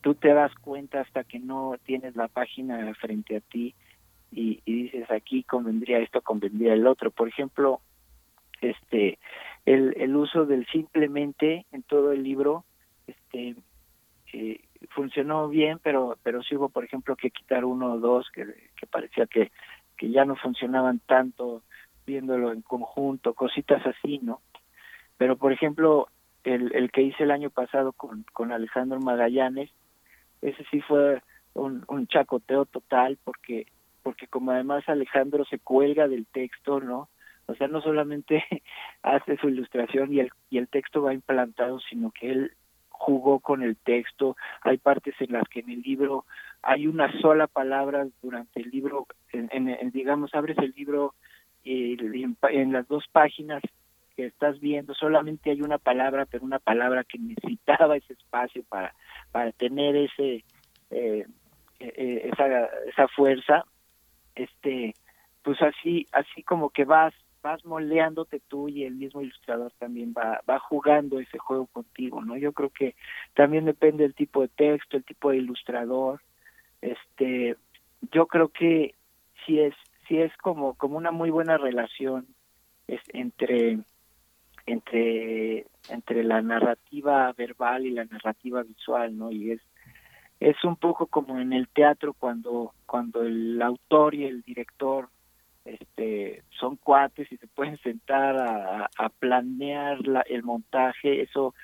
tú 0.00 0.14
te 0.14 0.32
das 0.32 0.54
cuenta 0.54 1.00
hasta 1.00 1.24
que 1.24 1.40
no 1.40 1.74
tienes 1.84 2.14
la 2.14 2.28
página 2.28 2.94
frente 2.94 3.36
a 3.36 3.40
ti 3.40 3.74
y, 4.30 4.60
dices 4.64 5.10
aquí 5.10 5.42
convendría 5.42 5.98
esto, 5.98 6.22
convendría 6.22 6.72
el 6.74 6.86
otro. 6.86 7.10
Por 7.10 7.28
ejemplo, 7.28 7.80
este 8.60 9.18
el, 9.66 9.94
el 9.98 10.14
uso 10.14 10.46
del 10.46 10.66
simplemente 10.68 11.66
en 11.72 11.82
todo 11.82 12.12
el 12.12 12.22
libro 12.22 12.64
este 13.08 13.56
eh, 14.32 14.60
funcionó 14.90 15.48
bien, 15.48 15.80
pero 15.82 16.16
pero 16.22 16.42
sí 16.44 16.54
hubo, 16.54 16.68
por 16.68 16.84
ejemplo, 16.84 17.16
que 17.16 17.30
quitar 17.30 17.64
uno 17.64 17.94
o 17.94 17.98
dos 17.98 18.30
que 18.30 18.46
parecía 18.86 19.26
que, 19.26 19.50
que 20.00 20.10
ya 20.10 20.24
no 20.24 20.34
funcionaban 20.34 20.98
tanto 21.00 21.62
viéndolo 22.06 22.52
en 22.52 22.62
conjunto, 22.62 23.34
cositas 23.34 23.86
así, 23.86 24.18
¿no? 24.22 24.40
Pero, 25.18 25.36
por 25.36 25.52
ejemplo, 25.52 26.08
el, 26.42 26.74
el 26.74 26.90
que 26.90 27.02
hice 27.02 27.24
el 27.24 27.30
año 27.30 27.50
pasado 27.50 27.92
con, 27.92 28.24
con 28.32 28.50
Alejandro 28.50 28.98
Magallanes, 28.98 29.70
ese 30.40 30.64
sí 30.70 30.80
fue 30.80 31.20
un, 31.52 31.84
un 31.86 32.06
chacoteo 32.06 32.64
total 32.64 33.18
porque 33.22 33.66
porque 34.02 34.26
como 34.26 34.52
además 34.52 34.88
Alejandro 34.88 35.44
se 35.44 35.58
cuelga 35.58 36.08
del 36.08 36.24
texto, 36.24 36.80
¿no? 36.80 37.10
O 37.44 37.54
sea, 37.54 37.68
no 37.68 37.82
solamente 37.82 38.42
hace 39.02 39.36
su 39.36 39.50
ilustración 39.50 40.14
y 40.14 40.20
el 40.20 40.30
y 40.48 40.56
el 40.56 40.68
texto 40.68 41.02
va 41.02 41.12
implantado, 41.12 41.78
sino 41.80 42.10
que 42.10 42.30
él 42.30 42.52
jugó 42.88 43.40
con 43.40 43.62
el 43.62 43.76
texto. 43.76 44.38
Hay 44.62 44.78
partes 44.78 45.14
en 45.20 45.32
las 45.32 45.46
que 45.50 45.60
en 45.60 45.68
el 45.68 45.82
libro 45.82 46.24
hay 46.62 46.86
una 46.86 47.10
sola 47.20 47.46
palabra 47.46 48.06
durante 48.22 48.60
el 48.60 48.70
libro, 48.70 49.06
en, 49.32 49.48
en, 49.52 49.68
en 49.68 49.90
digamos, 49.90 50.34
abres 50.34 50.58
el 50.58 50.72
libro 50.76 51.14
y 51.62 51.92
en, 52.02 52.36
en 52.50 52.72
las 52.72 52.88
dos 52.88 53.04
páginas 53.12 53.62
que 54.16 54.26
estás 54.26 54.58
viendo 54.60 54.94
solamente 54.94 55.50
hay 55.50 55.62
una 55.62 55.78
palabra, 55.78 56.26
pero 56.26 56.44
una 56.44 56.58
palabra 56.58 57.04
que 57.04 57.18
necesitaba 57.18 57.96
ese 57.96 58.14
espacio 58.14 58.62
para 58.68 58.94
para 59.30 59.52
tener 59.52 59.96
ese 59.96 60.44
eh, 60.90 61.26
eh, 61.78 62.30
esa 62.32 62.66
esa 62.86 63.08
fuerza 63.08 63.64
este 64.34 64.94
pues 65.42 65.60
así 65.62 66.06
así 66.12 66.42
como 66.42 66.70
que 66.70 66.84
vas 66.84 67.14
vas 67.42 67.64
moldeándote 67.64 68.40
tú 68.48 68.68
y 68.68 68.84
el 68.84 68.94
mismo 68.96 69.22
ilustrador 69.22 69.72
también 69.78 70.12
va, 70.16 70.40
va 70.48 70.58
jugando 70.58 71.20
ese 71.20 71.38
juego 71.38 71.66
contigo, 71.66 72.22
¿no? 72.22 72.36
Yo 72.36 72.52
creo 72.52 72.68
que 72.68 72.94
también 73.34 73.64
depende 73.64 74.02
del 74.02 74.14
tipo 74.14 74.42
de 74.42 74.48
texto, 74.48 74.98
el 74.98 75.04
tipo 75.04 75.30
de 75.30 75.38
ilustrador. 75.38 76.20
Este, 76.80 77.56
yo 78.12 78.26
creo 78.26 78.48
que 78.48 78.94
si 79.44 79.60
es, 79.60 79.74
si 80.08 80.18
es 80.18 80.34
como, 80.38 80.74
como 80.74 80.96
una 80.96 81.10
muy 81.10 81.30
buena 81.30 81.58
relación 81.58 82.26
es 82.86 83.00
entre 83.12 83.78
entre 84.66 85.66
entre 85.88 86.24
la 86.24 86.42
narrativa 86.42 87.32
verbal 87.32 87.86
y 87.86 87.90
la 87.90 88.04
narrativa 88.04 88.62
visual, 88.62 89.16
¿no? 89.16 89.30
Y 89.30 89.52
es 89.52 89.60
es 90.38 90.56
un 90.64 90.76
poco 90.76 91.06
como 91.06 91.38
en 91.38 91.52
el 91.52 91.68
teatro 91.68 92.14
cuando 92.14 92.72
cuando 92.86 93.22
el 93.22 93.60
autor 93.60 94.14
y 94.14 94.24
el 94.24 94.42
director 94.42 95.08
este 95.64 96.42
son 96.58 96.76
cuates 96.76 97.30
y 97.30 97.36
se 97.36 97.46
pueden 97.46 97.78
sentar 97.78 98.36
a, 98.36 98.90
a 98.96 99.08
planear 99.10 100.06
la, 100.06 100.22
el 100.22 100.42
montaje 100.42 101.22
eso 101.22 101.54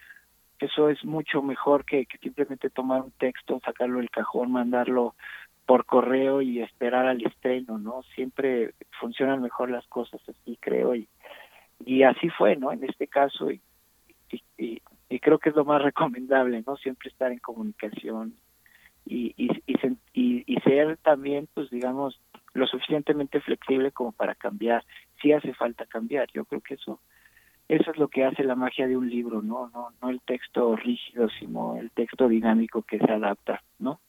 eso 0.58 0.88
es 0.88 1.04
mucho 1.04 1.42
mejor 1.42 1.84
que, 1.84 2.06
simplemente 2.22 2.70
tomar 2.70 3.02
un 3.02 3.12
texto 3.12 3.60
sacarlo 3.64 3.98
del 3.98 4.10
cajón 4.10 4.52
mandarlo 4.52 5.14
por 5.66 5.84
correo 5.84 6.42
y 6.42 6.62
esperar 6.62 7.06
al 7.06 7.24
estreno 7.24 7.78
no 7.78 8.02
siempre 8.14 8.74
funcionan 9.00 9.42
mejor 9.42 9.70
las 9.70 9.86
cosas 9.86 10.20
así 10.28 10.56
creo 10.60 10.94
y 10.94 11.08
y 11.84 12.04
así 12.04 12.30
fue 12.30 12.56
no 12.56 12.72
en 12.72 12.84
este 12.84 13.06
caso 13.06 13.50
y, 13.50 13.60
y, 14.56 14.80
y 15.08 15.20
creo 15.20 15.38
que 15.38 15.50
es 15.50 15.56
lo 15.56 15.64
más 15.64 15.82
recomendable 15.82 16.62
no 16.66 16.76
siempre 16.76 17.10
estar 17.10 17.30
en 17.30 17.38
comunicación 17.38 18.34
y, 19.06 19.32
y, 19.36 19.62
y, 19.66 20.44
y, 20.52 20.60
ser 20.60 20.96
también, 20.98 21.48
pues 21.54 21.70
digamos, 21.70 22.20
lo 22.54 22.66
suficientemente 22.66 23.40
flexible 23.40 23.92
como 23.92 24.12
para 24.12 24.34
cambiar, 24.34 24.84
si 25.22 25.32
hace 25.32 25.54
falta 25.54 25.86
cambiar. 25.86 26.28
Yo 26.34 26.44
creo 26.44 26.60
que 26.60 26.74
eso 26.74 27.00
eso 27.68 27.90
es 27.90 27.96
lo 27.98 28.08
que 28.08 28.24
hace 28.24 28.44
la 28.44 28.54
magia 28.54 28.86
de 28.86 28.96
un 28.96 29.08
libro, 29.08 29.42
no 29.42 29.70
no 29.74 29.92
no 30.00 30.10
el 30.10 30.20
texto 30.20 30.76
rígido, 30.76 31.28
sino 31.38 31.76
el 31.76 31.90
texto 31.90 32.28
dinámico 32.28 32.82
que 32.82 32.98
se 32.98 33.10
adapta, 33.10 33.62
¿no? 33.78 34.00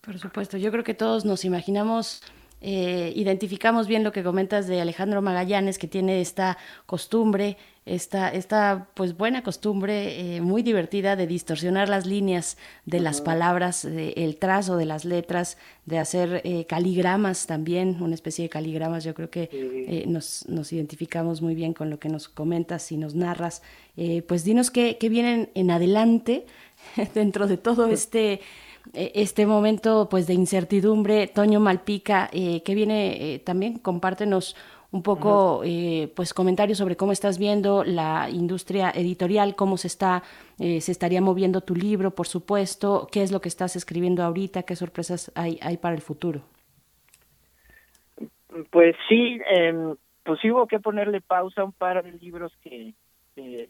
Por 0.00 0.18
supuesto, 0.18 0.56
yo 0.56 0.70
creo 0.70 0.84
que 0.84 0.94
todos 0.94 1.24
nos 1.24 1.44
imaginamos 1.44 2.22
eh, 2.60 3.12
identificamos 3.14 3.86
bien 3.86 4.02
lo 4.02 4.12
que 4.12 4.22
comentas 4.22 4.66
de 4.66 4.80
Alejandro 4.80 5.20
Magallanes, 5.20 5.78
que 5.78 5.86
tiene 5.86 6.20
esta 6.20 6.56
costumbre, 6.86 7.58
esta, 7.84 8.30
esta 8.30 8.88
pues 8.94 9.16
buena 9.16 9.42
costumbre 9.42 10.36
eh, 10.36 10.40
muy 10.40 10.62
divertida 10.62 11.16
de 11.16 11.26
distorsionar 11.26 11.88
las 11.88 12.06
líneas 12.06 12.56
de 12.84 13.00
las 13.00 13.20
palabras, 13.20 13.84
el 13.84 14.36
trazo 14.38 14.76
de 14.76 14.86
las 14.86 15.04
letras, 15.04 15.58
de 15.84 15.98
hacer 15.98 16.40
eh, 16.44 16.64
caligramas 16.64 17.46
también, 17.46 18.02
una 18.02 18.14
especie 18.14 18.44
de 18.44 18.48
caligramas. 18.48 19.04
Yo 19.04 19.14
creo 19.14 19.30
que 19.30 20.04
nos, 20.08 20.48
nos 20.48 20.72
identificamos 20.72 21.42
muy 21.42 21.54
bien 21.54 21.74
con 21.74 21.90
lo 21.90 21.98
que 22.00 22.08
nos 22.08 22.28
comentas 22.28 22.90
y 22.90 22.96
nos 22.96 23.14
narras. 23.14 23.62
pues 24.26 24.44
dinos 24.44 24.70
qué, 24.70 24.96
qué 24.98 25.08
vienen 25.08 25.50
en 25.54 25.70
adelante 25.70 26.46
dentro 27.14 27.46
de 27.46 27.58
todo 27.58 27.86
este 27.86 28.32
e, 28.32 28.40
este 28.92 29.46
momento 29.46 30.08
pues 30.10 30.26
de 30.26 30.34
incertidumbre. 30.34 31.26
Toño 31.26 31.60
Malpica, 31.60 32.28
eh, 32.32 32.62
que 32.62 32.74
viene 32.74 33.34
eh, 33.34 33.38
también, 33.38 33.78
compártenos 33.78 34.56
un 34.96 35.02
poco 35.02 35.62
eh, 35.64 36.12
pues 36.14 36.32
comentarios 36.32 36.78
sobre 36.78 36.96
cómo 36.96 37.12
estás 37.12 37.38
viendo 37.38 37.84
la 37.84 38.28
industria 38.30 38.90
editorial, 38.94 39.54
cómo 39.54 39.76
se 39.76 39.88
está, 39.88 40.22
eh, 40.58 40.80
se 40.80 40.92
estaría 40.92 41.20
moviendo 41.20 41.60
tu 41.60 41.74
libro, 41.74 42.12
por 42.12 42.26
supuesto, 42.26 43.08
qué 43.10 43.22
es 43.22 43.32
lo 43.32 43.40
que 43.40 43.48
estás 43.48 43.76
escribiendo 43.76 44.22
ahorita, 44.22 44.62
qué 44.62 44.76
sorpresas 44.76 45.32
hay, 45.34 45.58
hay 45.60 45.76
para 45.76 45.94
el 45.94 46.00
futuro. 46.00 46.42
Pues 48.70 48.96
sí, 49.08 49.38
eh, 49.50 49.94
pues 50.22 50.42
hubo 50.44 50.66
que 50.66 50.80
ponerle 50.80 51.20
pausa 51.20 51.62
a 51.62 51.64
un 51.64 51.72
par 51.72 52.02
de 52.02 52.12
libros 52.12 52.56
que, 52.62 52.94
que 53.34 53.68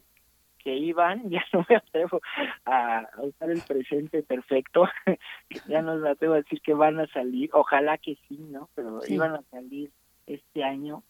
iban, 0.75 1.29
ya 1.31 1.45
no 1.53 1.65
me 1.69 1.77
atrevo 1.77 2.21
a, 2.65 3.09
usar 3.19 3.51
el 3.51 3.63
presente 3.63 4.23
perfecto, 4.23 4.89
ya 5.69 5.83
no 5.83 5.97
me 5.97 6.11
atrevo 6.11 6.35
a 6.35 6.39
decir 6.39 6.61
que 6.61 6.75
van 6.75 7.01
a 7.01 7.07
salir, 7.09 7.51
ojalá 7.53 7.99
que 7.99 8.17
sí, 8.29 8.39
¿no? 8.51 8.69
Pero 8.75 9.01
iban 9.09 9.35
a 9.35 9.43
salir 9.51 9.91
este 10.27 10.65
año, 10.65 11.03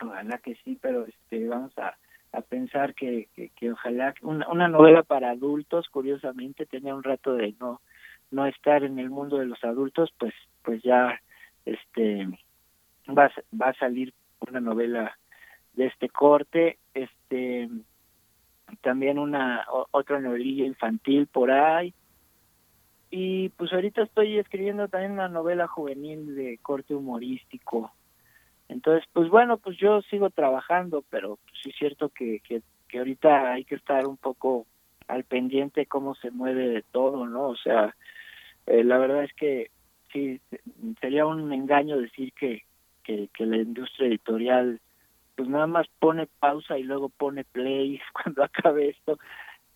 ojalá 0.00 0.38
que 0.38 0.56
sí, 0.64 0.78
pero 0.80 1.06
este 1.06 1.46
vamos 1.48 1.76
a, 1.78 1.96
a 2.32 2.40
pensar 2.42 2.94
que, 2.94 3.28
que, 3.56 3.72
ojalá 3.72 4.14
una, 4.22 4.48
una 4.48 4.68
novela 4.68 5.02
para 5.02 5.30
adultos, 5.30 5.88
curiosamente 5.88 6.66
tenía 6.66 6.94
un 6.94 7.02
rato 7.02 7.34
de 7.34 7.54
no 7.60 7.80
no 8.30 8.46
estar 8.46 8.84
en 8.84 9.00
el 9.00 9.10
mundo 9.10 9.38
de 9.38 9.46
los 9.46 9.62
adultos, 9.64 10.12
pues 10.18 10.32
pues 10.62 10.82
ya 10.82 11.20
este 11.64 12.28
va 13.08 13.30
va 13.60 13.70
a 13.70 13.74
salir 13.74 14.14
una 14.48 14.60
novela 14.60 15.18
de 15.72 15.86
este 15.86 16.08
corte, 16.08 16.78
este 16.94 17.68
también 18.80 19.18
una 19.18 19.66
otra 19.90 20.20
novelilla 20.20 20.64
infantil 20.64 21.26
por 21.26 21.50
ahí. 21.50 21.94
Y 23.10 23.48
pues 23.50 23.72
ahorita 23.72 24.02
estoy 24.02 24.38
escribiendo 24.38 24.88
también 24.88 25.12
una 25.12 25.28
novela 25.28 25.66
juvenil 25.66 26.34
de 26.36 26.58
corte 26.62 26.94
humorístico. 26.94 27.92
Entonces 28.68 29.04
pues 29.12 29.28
bueno 29.28 29.58
pues 29.58 29.76
yo 29.78 30.00
sigo 30.02 30.30
trabajando 30.30 31.04
pero 31.10 31.38
pues, 31.44 31.54
sí 31.62 31.70
es 31.70 31.76
cierto 31.76 32.08
que, 32.10 32.40
que, 32.40 32.62
ahorita 32.98 33.52
hay 33.52 33.64
que 33.64 33.74
estar 33.74 34.06
un 34.06 34.16
poco 34.16 34.66
al 35.08 35.24
pendiente 35.24 35.86
cómo 35.86 36.14
se 36.14 36.30
mueve 36.30 36.84
todo 36.92 37.26
no 37.26 37.48
o 37.48 37.56
sea 37.56 37.96
eh, 38.66 38.84
la 38.84 38.98
verdad 38.98 39.24
es 39.24 39.32
que 39.34 39.70
sí 40.12 40.40
sería 41.00 41.26
un 41.26 41.52
engaño 41.52 41.98
decir 41.98 42.32
que, 42.32 42.62
que 43.02 43.46
la 43.46 43.56
industria 43.56 44.06
editorial 44.06 44.80
pues 45.36 45.48
nada 45.48 45.66
más 45.66 45.86
pone 45.98 46.26
pausa 46.38 46.78
y 46.78 46.82
luego 46.82 47.08
pone 47.08 47.44
play 47.44 48.00
cuando 48.12 48.44
acabe 48.44 48.90
esto 48.90 49.18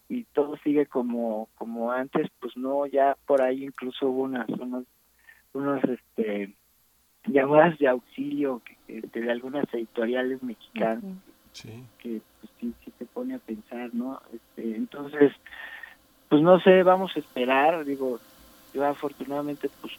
y 0.09 0.25
todo 0.25 0.57
sigue 0.59 0.87
como 0.87 1.49
como 1.55 1.91
antes 1.91 2.29
pues 2.41 2.57
no 2.57 2.87
ya 2.87 3.17
por 3.27 3.43
ahí 3.43 3.65
incluso 3.65 4.09
hubo 4.09 4.23
unas 4.23 4.49
unos 4.51 4.85
unos 5.55 5.83
este 5.85 6.55
llamadas 7.27 7.79
de 7.79 7.89
auxilio 7.89 8.61
este, 8.87 9.21
de 9.21 9.31
algunas 9.31 9.73
editoriales 9.73 10.43
mexicanas 10.43 11.03
que 11.99 12.21
pues, 12.41 12.53
sí 12.61 12.75
sí 12.85 12.93
se 12.99 13.07
pone 13.07 13.35
a 13.35 13.39
pensar 13.39 13.95
no 13.95 14.21
este, 14.33 14.77
entonces 14.77 15.33
pues 16.29 16.43
no 16.43 16.61
sé 16.61 16.83
vamos 16.83 17.17
a 17.17 17.21
esperar 17.21 17.85
digo 17.85 18.21
yo 18.75 18.85
afortunadamente 18.85 19.71
pues 19.81 19.95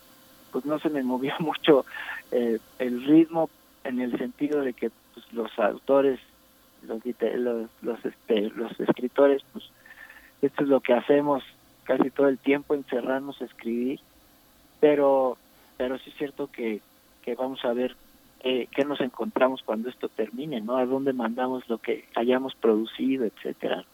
pues 0.51 0.65
no 0.65 0.79
se 0.79 0.89
me 0.89 1.03
movió 1.03 1.33
mucho 1.39 1.85
eh, 2.31 2.59
el 2.77 3.03
ritmo 3.05 3.49
en 3.83 4.01
el 4.01 4.17
sentido 4.17 4.61
de 4.61 4.73
que 4.73 4.91
pues, 5.15 5.25
los 5.33 5.57
autores, 5.57 6.19
los, 6.83 7.01
los, 7.81 8.05
este, 8.05 8.49
los 8.51 8.79
escritores, 8.79 9.41
pues 9.51 9.65
esto 10.41 10.63
es 10.63 10.69
lo 10.69 10.81
que 10.81 10.93
hacemos 10.93 11.43
casi 11.83 12.11
todo 12.11 12.27
el 12.27 12.37
tiempo, 12.37 12.75
encerrarnos 12.75 13.41
a 13.41 13.45
escribir, 13.45 13.99
pero, 14.79 15.37
pero 15.77 15.97
sí 15.97 16.09
es 16.09 16.17
cierto 16.17 16.51
que, 16.51 16.81
que 17.23 17.35
vamos 17.35 17.63
a 17.65 17.73
ver 17.73 17.95
eh, 18.41 18.67
qué 18.75 18.85
nos 18.85 19.01
encontramos 19.01 19.63
cuando 19.63 19.89
esto 19.89 20.09
termine, 20.09 20.61
¿no? 20.61 20.77
A 20.77 20.85
dónde 20.85 21.13
mandamos 21.13 21.67
lo 21.69 21.79
que 21.79 22.05
hayamos 22.15 22.53
producido, 22.55 23.25
etcétera. 23.25 23.85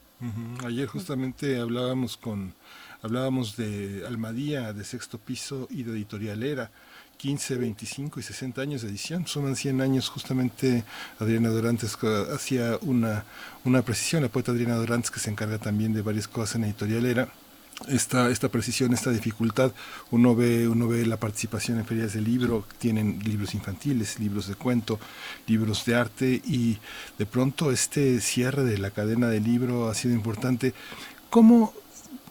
Ayer 0.66 0.88
justamente 0.88 1.60
hablábamos 1.60 2.16
con 2.18 2.54
hablábamos 3.02 3.58
de 3.58 4.04
Almadía, 4.06 4.74
de 4.74 4.84
Sexto 4.84 5.18
Piso 5.18 5.68
y 5.72 5.84
de 5.84 5.94
Editorial 5.94 6.44
Era 6.44 6.70
15, 7.22 7.58
25 7.58 8.20
y 8.20 8.24
60 8.24 8.62
años 8.64 8.82
de 8.82 8.90
edición. 8.90 9.28
Suman 9.28 9.56
100 9.56 9.80
años 9.82 10.10
justamente 10.10 10.84
Adriana 11.20 11.50
Dorantes 11.50 11.96
hacía 12.34 12.80
una, 12.82 13.26
una 13.64 13.84
precisión, 13.84 14.24
la 14.24 14.30
poeta 14.30 14.52
Adriana 14.52 14.74
Dorantes 14.74 15.12
que 15.12 15.20
se 15.20 15.30
encarga 15.30 15.60
también 15.60 15.94
de 15.94 16.02
varias 16.02 16.28
cosas 16.28 16.56
en 16.56 16.64
editorial 16.64 17.06
era 17.06 17.30
esta, 17.88 18.32
esta 18.32 18.50
precisión, 18.50 18.92
esta 18.92 19.12
dificultad. 19.12 19.72
Uno 20.10 20.36
ve, 20.36 20.68
uno 20.68 20.88
ve 20.88 21.06
la 21.06 21.18
participación 21.18 21.78
en 21.78 21.86
ferias 21.86 22.14
de 22.14 22.22
libro, 22.22 22.66
tienen 22.80 23.20
libros 23.24 23.54
infantiles, 23.54 24.20
libros 24.20 24.48
de 24.48 24.56
cuento, 24.56 25.00
libros 25.46 25.86
de 25.86 25.94
arte 25.94 26.42
y 26.44 26.80
de 27.20 27.28
pronto 27.28 27.72
este 27.72 28.20
cierre 28.20 28.64
de 28.64 28.80
la 28.80 28.90
cadena 28.90 29.28
de 29.28 29.42
libro 29.42 29.90
ha 29.90 29.94
sido 29.94 30.16
importante. 30.16 30.74
¿Cómo, 31.30 31.76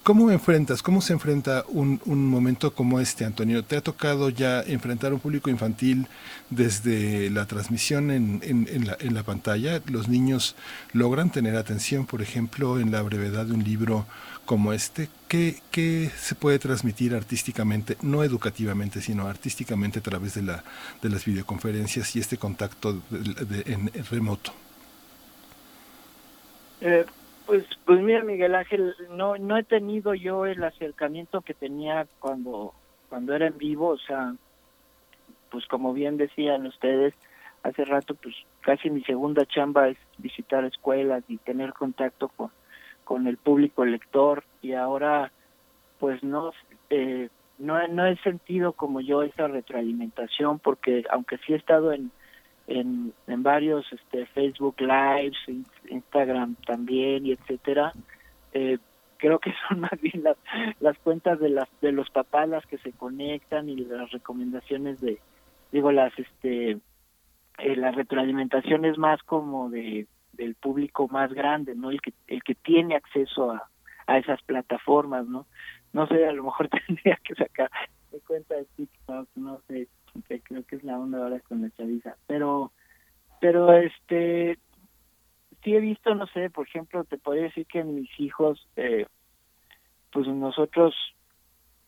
¿Cómo 0.03 0.31
enfrentas, 0.31 0.83
cómo 0.83 1.03
se 1.03 1.13
enfrenta 1.13 1.63
un, 1.69 2.01
un, 2.07 2.27
momento 2.27 2.73
como 2.73 3.01
este, 3.01 3.27
Antonio? 3.27 3.63
¿Te 3.63 3.77
ha 3.77 3.83
tocado 3.83 4.31
ya 4.31 4.63
enfrentar 4.63 5.13
un 5.13 5.21
público 5.21 5.51
infantil 5.51 6.07
desde 6.49 7.29
la 7.29 7.45
transmisión 7.45 8.11
en, 8.11 8.41
en, 8.43 8.87
la, 8.87 8.97
en, 8.99 9.13
la, 9.13 9.23
pantalla? 9.25 9.83
¿Los 9.87 10.09
niños 10.09 10.57
logran 10.95 11.31
tener 11.31 11.55
atención, 11.55 12.07
por 12.07 12.23
ejemplo, 12.23 12.81
en 12.81 12.91
la 12.91 13.03
brevedad 13.03 13.45
de 13.45 13.53
un 13.53 13.63
libro 13.63 14.07
como 14.47 14.73
este? 14.73 15.11
¿Qué, 15.29 15.61
qué 15.71 16.11
se 16.19 16.35
puede 16.35 16.59
transmitir 16.59 17.15
artísticamente, 17.15 17.99
no 18.01 18.25
educativamente, 18.25 19.03
sino 19.03 19.29
artísticamente 19.29 19.99
a 19.99 20.03
través 20.03 20.33
de, 20.33 20.43
la, 20.43 20.65
de 21.03 21.11
las 21.11 21.27
videoconferencias 21.27 22.17
y 22.17 22.21
este 22.21 22.39
contacto 22.39 23.03
de, 23.11 23.45
de, 23.45 23.73
en, 23.75 23.91
remoto? 24.11 24.55
Eh, 26.81 27.05
pues, 27.51 27.65
pues 27.85 28.01
mira, 28.01 28.23
Miguel 28.23 28.55
Ángel, 28.55 28.95
no, 29.11 29.37
no 29.37 29.57
he 29.57 29.65
tenido 29.65 30.15
yo 30.15 30.47
el 30.47 30.63
acercamiento 30.63 31.41
que 31.41 31.53
tenía 31.53 32.07
cuando, 32.21 32.73
cuando 33.09 33.35
era 33.35 33.49
en 33.49 33.59
vivo, 33.59 33.89
o 33.89 33.99
sea, 33.99 34.37
pues 35.51 35.67
como 35.67 35.93
bien 35.93 36.17
decían 36.17 36.65
ustedes, 36.69 37.13
hace 37.65 37.85
rato, 37.85 38.15
pues 38.15 38.37
casi 38.61 38.89
mi 38.89 39.03
segunda 39.03 39.45
chamba 39.47 39.89
es 39.89 39.99
visitar 40.19 40.65
escuelas 40.65 41.25
y 41.27 41.39
tener 41.39 41.73
contacto 41.73 42.29
con, 42.29 42.53
con 43.03 43.27
el 43.27 43.37
público 43.37 43.85
lector 43.85 44.45
y 44.63 44.75
ahora 44.75 45.33
pues 45.99 46.23
no 46.23 46.53
eh, 46.89 47.31
no, 47.59 47.85
no 47.89 48.07
he 48.07 48.17
sentido 48.19 48.75
como 48.75 49.01
yo 49.01 49.25
esa 49.25 49.49
retroalimentación 49.49 50.61
porque 50.61 51.03
aunque 51.11 51.37
sí 51.39 51.53
he 51.53 51.57
estado 51.57 51.93
en, 51.93 52.13
en, 52.71 53.13
en 53.27 53.43
varios 53.43 53.85
este, 53.93 54.27
Facebook 54.27 54.77
Lives, 54.81 55.37
Instagram 55.89 56.55
también 56.67 57.27
y 57.27 57.33
etcétera, 57.33 57.93
eh, 58.53 58.79
creo 59.21 59.39
que 59.39 59.53
son 59.69 59.81
más 59.81 60.01
bien 60.01 60.23
las, 60.23 60.37
las 60.81 60.99
cuentas 60.99 61.39
de 61.39 61.51
las 61.51 61.69
de 61.81 61.93
los 61.93 62.11
papás 62.11 62.49
las 62.49 62.67
que 62.67 62.79
se 62.79 62.93
conectan 62.93 63.69
y 63.69 63.77
las 63.77 64.11
recomendaciones 64.11 65.01
de 65.01 65.19
digo 65.71 65.93
las 65.93 66.13
este 66.19 66.79
eh, 67.59 67.77
la 67.77 67.93
retroalimentación 67.93 68.85
es 68.85 68.99
más 68.99 69.23
como 69.23 69.71
de 69.71 70.07
del 70.33 70.55
público 70.55 71.07
más 71.09 71.33
grande 71.33 71.75
no 71.75 71.91
el 71.91 72.01
que 72.01 72.13
el 72.27 72.43
que 72.43 72.55
tiene 72.55 72.97
acceso 72.97 73.53
a, 73.53 73.69
a 74.07 74.19
esas 74.19 74.43
plataformas 74.43 75.27
no 75.27 75.47
no 75.93 76.07
sé 76.07 76.27
a 76.27 76.33
lo 76.33 76.45
mejor 76.45 76.69
tendría 76.87 77.19
que 77.23 77.35
sacar 77.35 77.71
de 78.11 78.21
cuenta 78.21 78.57
de 78.57 78.65
TikTok 78.77 79.29
no 79.37 79.61
sé 79.69 79.89
creo 80.23 80.65
que 80.65 80.77
es 80.77 80.85
la 80.85 80.99
onda 80.99 81.19
ahora 81.19 81.41
con 81.41 81.63
la 81.63 81.71
chaviza 81.71 82.17
pero 82.27 82.73
pero 83.41 83.73
este 83.73 84.59
sí 85.63 85.75
he 85.75 85.81
visto, 85.81 86.15
no 86.15 86.27
sé, 86.29 86.51
por 86.51 86.67
ejemplo, 86.67 87.05
te 87.05 87.19
podría 87.19 87.45
decir 87.45 87.67
que 87.67 87.85
mis 87.85 88.09
hijos, 88.19 88.67
eh, 88.77 89.07
pues 90.13 90.27
nosotros 90.27 90.95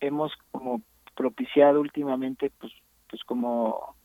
hemos 0.00 0.32
como 0.50 0.82
propiciado 1.14 1.80
últimamente, 1.80 2.50
pues, 2.58 2.72
pues 3.08 3.22
como 3.24 3.96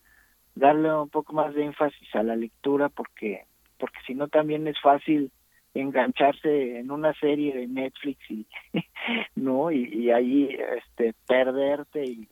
darle 0.55 0.93
un 0.93 1.09
poco 1.09 1.33
más 1.33 1.53
de 1.53 1.65
énfasis 1.65 2.15
a 2.15 2.23
la 2.23 2.35
lectura, 2.35 2.89
porque, 2.89 3.45
porque 3.77 3.99
si 4.05 4.15
no 4.15 4.27
también 4.27 4.67
es 4.67 4.79
fácil 4.81 5.31
engancharse 5.73 6.79
en 6.79 6.89
una 6.89 7.13
serie 7.15 7.55
de 7.55 7.67
Netflix 7.67 8.19
y 8.31 8.47
no 9.35 9.71
y, 9.71 9.83
y 9.93 10.11
ahí 10.11 10.57
este 10.75 11.13
perderte 11.27 12.03
y, 12.03 12.27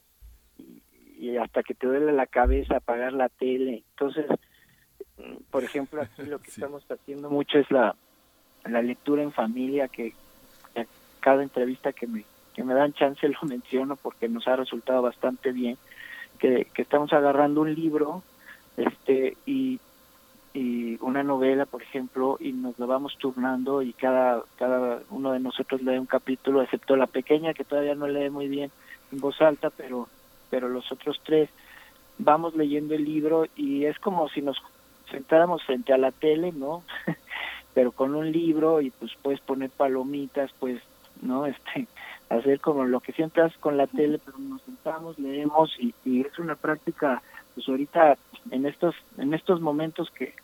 y 1.18 1.36
hasta 1.36 1.62
que 1.62 1.74
te 1.74 1.86
duele 1.86 2.12
la 2.12 2.26
cabeza 2.26 2.76
apagar 2.76 3.12
la 3.12 3.28
tele. 3.28 3.84
Entonces 3.90 4.26
por 5.50 5.64
ejemplo, 5.64 6.02
aquí 6.02 6.22
lo 6.22 6.38
que 6.38 6.50
estamos 6.50 6.84
haciendo 6.90 7.30
mucho 7.30 7.58
es 7.58 7.70
la, 7.70 7.96
la 8.64 8.82
lectura 8.82 9.22
en 9.22 9.32
familia, 9.32 9.88
que, 9.88 10.14
cada 11.20 11.42
entrevista 11.42 11.92
que 11.92 12.06
me, 12.06 12.24
que 12.54 12.62
me 12.62 12.74
dan 12.74 12.92
chance 12.92 13.28
lo 13.42 13.48
menciono 13.48 13.96
porque 13.96 14.28
nos 14.28 14.46
ha 14.46 14.56
resultado 14.56 15.02
bastante 15.02 15.52
bien, 15.52 15.76
que, 16.38 16.66
que 16.72 16.82
estamos 16.82 17.12
agarrando 17.12 17.62
un 17.62 17.74
libro 17.74 18.22
este 18.76 19.36
y, 19.46 19.80
y 20.52 20.98
una 21.00 21.22
novela, 21.22 21.64
por 21.64 21.82
ejemplo, 21.82 22.36
y 22.38 22.52
nos 22.52 22.78
lo 22.78 22.86
vamos 22.86 23.16
turnando 23.18 23.80
y 23.80 23.94
cada, 23.94 24.42
cada 24.58 25.00
uno 25.10 25.32
de 25.32 25.40
nosotros 25.40 25.82
lee 25.82 25.98
un 25.98 26.06
capítulo, 26.06 26.62
excepto 26.62 26.94
la 26.94 27.06
pequeña 27.06 27.54
que 27.54 27.64
todavía 27.64 27.94
no 27.94 28.06
lee 28.06 28.28
muy 28.28 28.48
bien 28.48 28.70
en 29.12 29.18
voz 29.18 29.40
alta, 29.40 29.70
pero, 29.70 30.08
pero 30.50 30.68
los 30.68 30.90
otros 30.92 31.20
tres 31.24 31.48
vamos 32.18 32.54
leyendo 32.54 32.94
el 32.94 33.04
libro 33.04 33.46
y 33.56 33.84
es 33.84 33.98
como 33.98 34.28
si 34.28 34.42
nos 34.42 34.56
sentáramos 35.10 35.62
frente 35.64 35.92
a 35.92 35.98
la 35.98 36.12
tele, 36.12 36.52
¿no? 36.52 36.82
Pero 37.74 37.92
con 37.92 38.14
un 38.14 38.32
libro 38.32 38.80
y 38.80 38.90
pues 38.90 39.12
puedes 39.22 39.40
poner 39.40 39.70
palomitas, 39.70 40.50
pues, 40.58 40.82
¿no? 41.20 41.46
Este, 41.56 41.86
hacer 42.28 42.60
como 42.60 42.84
lo 42.84 43.00
que 43.00 43.12
siempre 43.12 43.42
haces 43.42 43.58
con 43.58 43.76
la 43.76 43.86
tele, 43.86 44.18
pero 44.24 44.36
nos 44.38 44.60
sentamos, 44.62 45.16
leemos 45.18 45.72
y, 45.78 45.94
y 46.04 46.22
es 46.22 46.38
una 46.40 46.56
práctica, 46.56 47.22
pues 47.54 47.68
ahorita 47.68 48.18
en 48.50 48.66
estos, 48.66 48.96
en 49.16 49.32
estos 49.32 49.60
momentos 49.60 50.10
que, 50.10 50.34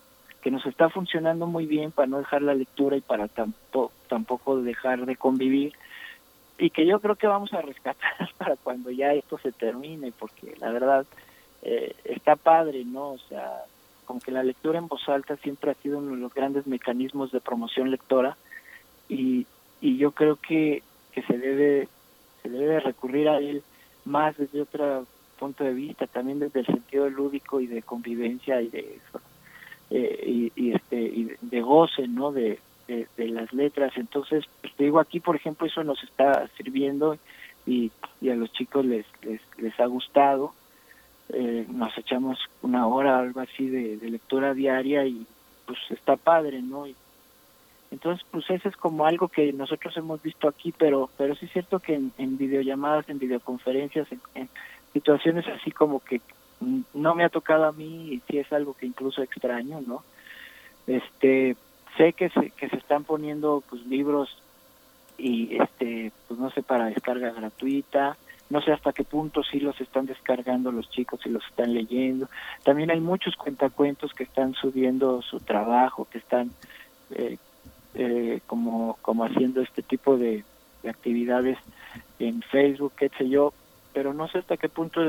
que 0.42 0.50
nos 0.50 0.64
está 0.66 0.90
funcionando 0.90 1.46
muy 1.46 1.66
bien 1.66 1.90
para 1.90 2.06
no 2.06 2.18
dejar 2.18 2.42
la 2.42 2.54
lectura 2.54 2.96
y 2.96 3.00
para 3.00 3.26
tampoco, 3.26 3.92
tampoco 4.08 4.62
dejar 4.62 5.06
de 5.06 5.16
convivir 5.16 5.72
y 6.58 6.70
que 6.70 6.86
yo 6.86 7.00
creo 7.00 7.16
que 7.16 7.26
vamos 7.26 7.52
a 7.52 7.62
rescatar 7.62 8.30
para 8.38 8.56
cuando 8.56 8.90
ya 8.90 9.12
esto 9.12 9.38
se 9.38 9.52
termine, 9.52 10.12
porque 10.12 10.54
la 10.60 10.70
verdad 10.70 11.06
eh, 11.62 11.94
está 12.04 12.36
padre, 12.36 12.84
¿no? 12.84 13.10
O 13.10 13.18
sea, 13.18 13.62
aunque 14.06 14.30
la 14.30 14.42
lectura 14.42 14.78
en 14.78 14.88
voz 14.88 15.08
alta 15.08 15.36
siempre 15.36 15.70
ha 15.70 15.74
sido 15.74 15.98
uno 15.98 16.12
de 16.12 16.20
los 16.20 16.34
grandes 16.34 16.66
mecanismos 16.66 17.32
de 17.32 17.40
promoción 17.40 17.90
lectora 17.90 18.36
y, 19.08 19.46
y 19.80 19.96
yo 19.96 20.12
creo 20.12 20.36
que, 20.36 20.82
que 21.12 21.22
se 21.22 21.38
debe 21.38 21.88
se 22.42 22.48
debe 22.48 22.80
recurrir 22.80 23.28
a 23.28 23.38
él 23.38 23.62
más 24.04 24.36
desde 24.36 24.62
otro 24.62 25.06
punto 25.38 25.64
de 25.64 25.72
vista, 25.72 26.06
también 26.06 26.40
desde 26.40 26.60
el 26.60 26.66
sentido 26.66 27.08
lúdico 27.08 27.60
y 27.60 27.66
de 27.66 27.82
convivencia 27.82 28.60
y 28.60 28.68
de 28.68 29.00
eh, 29.90 30.50
y, 30.56 30.72
este 30.72 31.00
y 31.00 31.30
de 31.40 31.60
goce, 31.60 32.08
¿no? 32.08 32.32
De, 32.32 32.58
de, 32.86 33.28
las 33.28 33.52
letras. 33.52 33.92
Entonces, 33.96 34.44
pues, 34.60 34.74
te 34.74 34.84
digo 34.84 35.00
aquí, 35.00 35.20
por 35.20 35.36
ejemplo, 35.36 35.66
eso 35.66 35.82
nos 35.84 36.02
está 36.02 36.48
sirviendo 36.56 37.16
y, 37.66 37.90
y 38.20 38.30
a 38.30 38.34
los 38.34 38.52
chicos 38.52 38.84
les, 38.84 39.06
les 39.22 39.40
les 39.58 39.78
ha 39.80 39.86
gustado. 39.86 40.52
Eh, 41.34 41.64
nos 41.70 41.96
echamos 41.96 42.38
una 42.60 42.86
hora 42.86 43.18
algo 43.18 43.40
así 43.40 43.66
de, 43.66 43.96
lectura 44.10 44.52
diaria 44.52 45.06
y 45.06 45.26
pues 45.64 45.78
está 45.88 46.16
padre 46.16 46.60
no 46.60 46.86
y, 46.86 46.94
entonces 47.90 48.26
pues 48.30 48.44
eso 48.50 48.68
es 48.68 48.76
como 48.76 49.06
algo 49.06 49.28
que 49.28 49.50
nosotros 49.52 49.96
hemos 49.96 50.20
visto 50.20 50.46
aquí 50.46 50.74
pero 50.76 51.08
pero 51.16 51.34
sí 51.34 51.46
es 51.46 51.52
cierto 51.52 51.78
que 51.78 51.94
en, 51.94 52.36
videollamadas 52.36 53.08
en 53.08 53.18
videoconferencias 53.18 54.08
en, 54.34 54.48
situaciones 54.92 55.46
así 55.48 55.70
como 55.70 56.00
que 56.00 56.20
no 56.92 57.14
me 57.14 57.24
ha 57.24 57.30
tocado 57.30 57.64
a 57.64 57.72
mí 57.72 58.12
y 58.12 58.22
sí 58.28 58.36
es 58.36 58.52
algo 58.52 58.74
que 58.74 58.84
incluso 58.84 59.22
extraño 59.22 59.80
no 59.80 60.02
este 60.86 61.56
sé 61.96 62.12
que 62.12 62.28
se 62.30 62.50
que 62.50 62.68
se 62.68 62.76
están 62.76 63.04
poniendo 63.04 63.62
pues 63.68 63.84
libros 63.86 64.36
y 65.18 65.56
este 65.56 66.12
pues 66.28 66.38
no 66.40 66.50
sé 66.50 66.62
para 66.62 66.86
descarga 66.86 67.30
gratuita 67.30 68.16
no 68.52 68.60
sé 68.60 68.70
hasta 68.70 68.92
qué 68.92 69.02
punto 69.02 69.42
sí 69.42 69.60
los 69.60 69.80
están 69.80 70.04
descargando 70.04 70.70
los 70.70 70.90
chicos 70.90 71.20
y 71.24 71.30
los 71.30 71.42
están 71.46 71.72
leyendo. 71.72 72.28
También 72.64 72.90
hay 72.90 73.00
muchos 73.00 73.34
cuentacuentos 73.34 74.12
que 74.12 74.24
están 74.24 74.52
subiendo 74.52 75.22
su 75.22 75.40
trabajo, 75.40 76.06
que 76.10 76.18
están 76.18 76.50
eh, 77.12 77.38
eh, 77.94 78.40
como, 78.46 78.98
como 79.00 79.24
haciendo 79.24 79.62
este 79.62 79.82
tipo 79.82 80.18
de, 80.18 80.44
actividades 80.86 81.58
en 82.18 82.42
Facebook, 82.42 82.92
qué 82.96 83.08
sé 83.16 83.28
yo, 83.28 83.54
pero 83.92 84.12
no 84.12 84.26
sé 84.26 84.38
hasta 84.38 84.56
qué 84.56 84.68
punto 84.68 85.00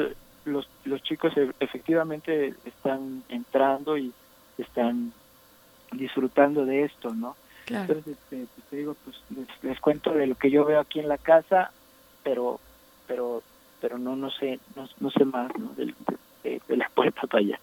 los, 0.46 0.70
los 0.86 1.02
chicos 1.02 1.36
e, 1.36 1.50
efectivamente 1.60 2.54
están 2.64 3.24
entrando 3.28 3.98
y 3.98 4.14
están 4.60 5.12
disfrutando 5.98 6.66
de 6.66 6.84
esto, 6.84 7.14
¿no? 7.14 7.36
Entonces, 7.68 8.08
este, 8.08 8.46
pues, 8.54 8.68
te 8.70 8.76
digo, 8.76 8.96
pues 9.06 9.16
les, 9.30 9.48
les, 9.64 9.80
cuento 9.80 10.12
de 10.12 10.28
lo 10.28 10.36
que 10.36 10.52
yo 10.52 10.66
veo 10.66 10.80
aquí 10.80 11.00
en 11.00 11.08
la 11.08 11.18
casa, 11.18 11.72
pero 12.24 12.60
pero 13.08 13.42
pero 13.80 13.98
no 13.98 14.16
no 14.16 14.32
sé 14.32 14.60
no, 14.76 14.88
no 15.00 15.12
sé 15.12 15.26
más 15.26 15.52
de, 15.78 16.76
la 16.76 16.90
puerta 16.90 17.22
para 17.28 17.40
allá. 17.40 17.60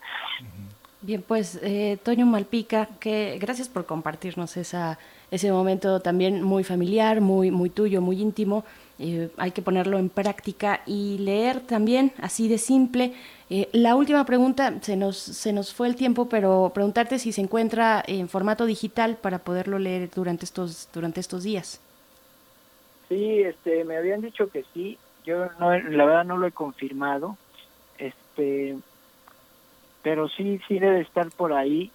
Bien, 1.03 1.23
pues 1.27 1.59
eh, 1.63 1.99
Toño 2.03 2.27
Malpica, 2.27 2.89
que 2.99 3.39
gracias 3.41 3.69
por 3.69 3.87
compartirnos 3.87 4.57
esa 4.57 4.99
ese 5.31 5.53
momento 5.53 6.01
también 6.01 6.43
muy 6.43 6.65
familiar, 6.65 7.21
muy 7.21 7.51
muy 7.51 7.71
tuyo, 7.71 8.01
muy 8.01 8.21
íntimo. 8.21 8.65
Eh, 9.03 9.31
hay 9.39 9.53
que 9.53 9.63
ponerlo 9.63 9.99
en 9.99 10.11
práctica 10.11 10.83
y 10.85 11.17
leer 11.17 11.61
también 11.61 12.13
así 12.21 12.49
de 12.49 12.59
simple. 12.59 13.15
Eh, 13.49 13.71
la 13.73 13.97
última 13.97 14.27
pregunta, 14.27 14.75
se 14.83 14.95
nos, 14.95 15.17
se 15.17 15.55
nos 15.55 15.73
fue 15.73 15.89
el 15.89 15.97
tiempo, 15.97 16.29
pero 16.29 16.71
preguntarte 16.75 17.19
si 17.19 17.33
se 17.33 17.41
encuentra 17.41 18.05
en 18.07 18.29
formato 18.29 18.67
digital 18.67 19.17
para 19.17 19.39
poderlo 19.39 19.79
leer 19.79 20.11
durante 20.11 20.45
estos, 20.45 20.87
durante 20.93 21.19
estos 21.19 21.45
días. 21.45 21.81
Sí, 23.09 23.41
este, 23.41 23.85
me 23.85 23.97
habían 23.97 24.21
dicho 24.21 24.51
que 24.51 24.67
sí, 24.75 24.99
yo 25.25 25.47
la 25.59 26.05
verdad 26.05 26.25
no 26.27 26.37
lo 26.37 26.47
he 26.47 26.53
confirmado, 26.53 27.39
este, 27.97 28.77
pero 30.03 30.29
sí, 30.29 30.61
sí 30.69 30.79
debe 30.79 31.01
estar 31.01 31.31
por 31.31 31.55
ahí 31.55 31.91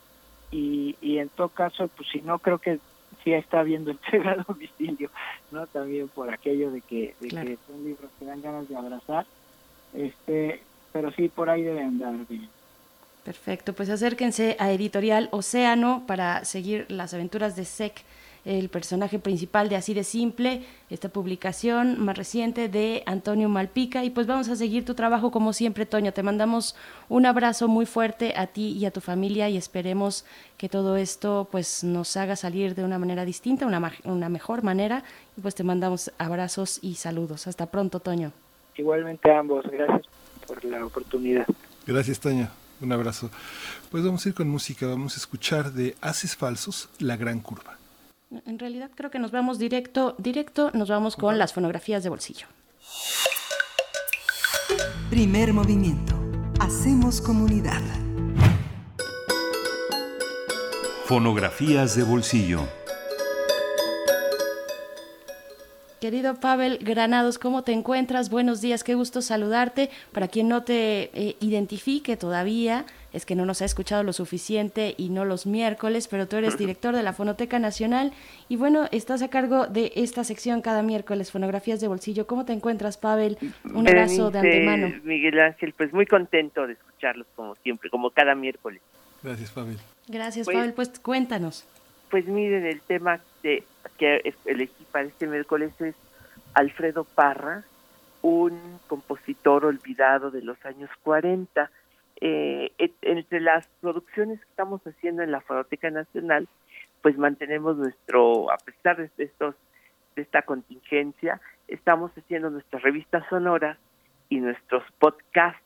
y, 0.51 0.95
y 1.01 1.20
en 1.20 1.30
todo 1.30 1.49
caso, 1.49 1.88
pues 1.95 2.10
si 2.12 2.22
no, 2.22 2.39
creo 2.39 2.58
que 2.58 2.80
sí 3.26 3.34
está 3.34 3.59
habiendo 3.59 3.91
entrega 3.91 4.32
a 4.32 4.43
domicilio, 4.47 5.09
¿no? 5.51 5.67
También 5.67 6.07
por 6.07 6.34
aquello 6.34 6.71
de 6.71 6.80
que, 6.80 7.15
de 7.19 7.28
que 7.28 7.57
son 7.67 7.84
libros 7.84 8.09
que 8.17 8.26
dan 8.26 8.41
ganas 8.41 8.69
de 8.69 8.78
abrazar, 8.78 9.26
este, 9.93 10.61
pero 10.93 11.11
sí, 11.11 11.28
por 11.28 11.49
ahí 11.49 11.63
debe 11.63 11.82
andar 11.82 12.13
bien. 12.30 12.47
Perfecto, 13.26 13.73
pues 13.73 13.89
acérquense 13.89 14.55
a 14.59 14.71
Editorial 14.71 15.30
Océano 15.32 16.03
para 16.05 16.45
seguir 16.45 16.86
las 16.89 17.13
aventuras 17.15 17.55
de 17.55 17.65
SEC 17.65 18.03
el 18.46 18.70
personaje 18.70 19.18
principal 19.18 19.70
de 19.70 19.76
Así 19.76 19.93
de 19.96 20.04
Simple, 20.04 20.64
esta 20.91 21.10
publicación 21.10 22.00
más 22.00 22.16
reciente 22.16 22.70
de 22.70 23.02
Antonio 23.08 23.50
Malpica. 23.50 24.04
Y 24.04 24.12
pues 24.12 24.28
vamos 24.28 24.48
a 24.50 24.56
seguir 24.56 24.86
tu 24.86 24.93
trabajo 24.93 25.32
como 25.32 25.52
siempre, 25.52 25.88
Toño. 25.88 26.14
Te 26.14 26.22
mandamos 26.22 26.76
un 27.10 27.26
abrazo 27.26 27.68
muy 27.68 27.88
fuerte 27.88 28.34
a 28.38 28.48
ti 28.48 28.72
y 28.78 28.86
a 28.86 28.91
tu 28.91 29.02
familia 29.02 29.50
y 29.50 29.58
esperemos 29.58 30.26
que 30.58 30.70
todo 30.70 30.96
esto 30.96 31.48
pues 31.52 31.84
nos 31.84 32.16
haga 32.18 32.36
salir 32.36 32.76
de 32.76 32.84
una 32.84 33.00
manera 33.00 33.26
distinta, 33.26 33.66
una, 33.66 33.91
una 34.04 34.30
mejor 34.30 34.64
manera. 34.64 35.04
Y 35.36 35.41
pues 35.41 35.56
te 35.56 35.64
mandamos 35.64 36.12
abrazos 36.20 36.80
y 36.84 36.96
saludos. 36.96 37.48
Hasta 37.48 37.66
pronto, 37.66 38.00
Toño. 38.00 38.32
Igualmente 38.78 39.32
a 39.32 39.39
ambos. 39.39 39.66
Gracias 39.66 40.04
por 40.46 40.64
la 40.64 40.86
oportunidad. 40.86 41.48
Gracias, 41.88 42.20
Toño. 42.20 42.50
Un 42.82 42.91
abrazo. 42.91 43.32
Pues 43.89 44.04
vamos 44.04 44.26
a 44.26 44.30
ir 44.30 44.36
con 44.36 44.50
música, 44.50 44.86
vamos 44.86 45.16
a 45.16 45.18
escuchar 45.18 45.72
de 45.72 45.96
Haces 46.02 46.36
Falsos, 46.36 46.89
La 47.00 47.16
Gran 47.16 47.39
Curva. 47.39 47.74
En 48.45 48.59
realidad 48.59 48.91
creo 48.93 49.11
que 49.11 49.19
nos 49.19 49.31
vamos 49.31 49.59
directo, 49.59 50.15
directo, 50.17 50.71
nos 50.73 50.89
vamos 50.89 51.15
con 51.15 51.38
las 51.38 51.53
fonografías 51.53 52.03
de 52.03 52.09
bolsillo. 52.09 52.47
Primer 55.09 55.53
movimiento. 55.53 56.13
Hacemos 56.59 57.21
comunidad. 57.21 57.81
Fonografías 61.05 61.95
de 61.95 62.03
bolsillo. 62.03 62.61
Querido 66.01 66.36
Pavel 66.36 66.79
Granados, 66.79 67.39
¿cómo 67.39 67.63
te 67.63 67.71
encuentras? 67.71 68.29
Buenos 68.29 68.61
días, 68.61 68.83
qué 68.83 68.95
gusto 68.95 69.21
saludarte. 69.21 69.89
Para 70.11 70.27
quien 70.27 70.47
no 70.47 70.63
te 70.63 71.09
eh, 71.13 71.36
identifique 71.39 72.17
todavía, 72.17 72.86
es 73.16 73.26
que 73.26 73.36
no 73.36 73.45
nos 73.45 73.61
ha 73.61 73.66
escuchado 73.66 74.03
lo 74.03 74.13
suficiente 74.13 74.93
y 74.97 75.09
no 75.09 75.26
los 75.26 75.45
miércoles, 75.45 76.07
pero 76.07 76.28
tú 76.28 76.36
eres 76.36 76.57
director 76.57 76.95
de 76.95 77.03
la 77.03 77.13
Fonoteca 77.13 77.59
Nacional 77.59 78.11
y 78.49 78.57
bueno, 78.57 78.88
estás 78.91 79.22
a 79.22 79.30
cargo 79.30 79.68
de 79.68 79.93
esta 79.95 80.24
sección 80.24 80.61
cada 80.61 80.84
miércoles, 80.84 81.32
Fonografías 81.32 81.80
de 81.80 81.88
Bolsillo. 81.88 82.28
¿Cómo 82.28 82.45
te 82.45 82.53
encuentras, 82.53 82.97
Pavel? 82.97 83.38
Un 83.74 83.88
abrazo 83.88 84.32
de 84.32 84.39
antemano. 84.39 84.93
Miguel 85.03 85.39
Ángel, 85.39 85.74
pues 85.76 85.93
muy 85.93 86.05
contento 86.05 86.68
de 86.68 86.74
escucharlos 86.74 87.28
como 87.36 87.55
siempre, 87.55 87.89
como 87.89 88.09
cada 88.09 88.36
miércoles. 88.36 88.82
Gracias, 89.24 89.51
Pavel. 89.51 89.78
Gracias, 90.07 90.45
Pues- 90.45 90.57
Pavel. 90.57 90.74
Pues 90.74 90.89
cuéntanos. 90.99 91.66
Pues 92.11 92.28
miren, 92.28 92.66
el 92.66 92.82
tema 92.82 93.20
de, 93.41 93.63
que 93.97 94.34
elegí 94.45 94.86
para 94.91 95.05
este 95.05 95.26
miércoles 95.26 95.72
es 95.80 95.95
Alfredo 96.53 97.03
Parra, 97.03 97.63
un 98.22 98.80
compositor 98.88 99.66
olvidado 99.66 100.32
de 100.32 100.41
los 100.41 100.63
años 100.66 100.89
40. 101.03 101.70
Eh, 102.22 102.72
entre 103.01 103.41
las 103.41 103.68
producciones 103.82 104.39
que 104.39 104.49
estamos 104.49 104.82
haciendo 104.88 105.22
en 105.22 105.32
la 105.32 105.41
Fonoteca 105.41 105.89
Nacional, 105.89 106.47
pues 107.01 107.18
mantenemos 107.18 107.78
nuestro, 107.78 108.51
a 108.51 108.57
pesar 108.57 108.97
de 108.97 109.24
estos 109.24 109.55
de 110.16 110.22
esta 110.22 110.43
contingencia, 110.43 111.41
estamos 111.68 112.11
haciendo 112.18 112.49
nuestras 112.49 112.82
revistas 112.82 113.28
sonoras 113.30 113.78
y 114.30 114.39
nuestros 114.39 114.84
podcasts. 114.97 115.61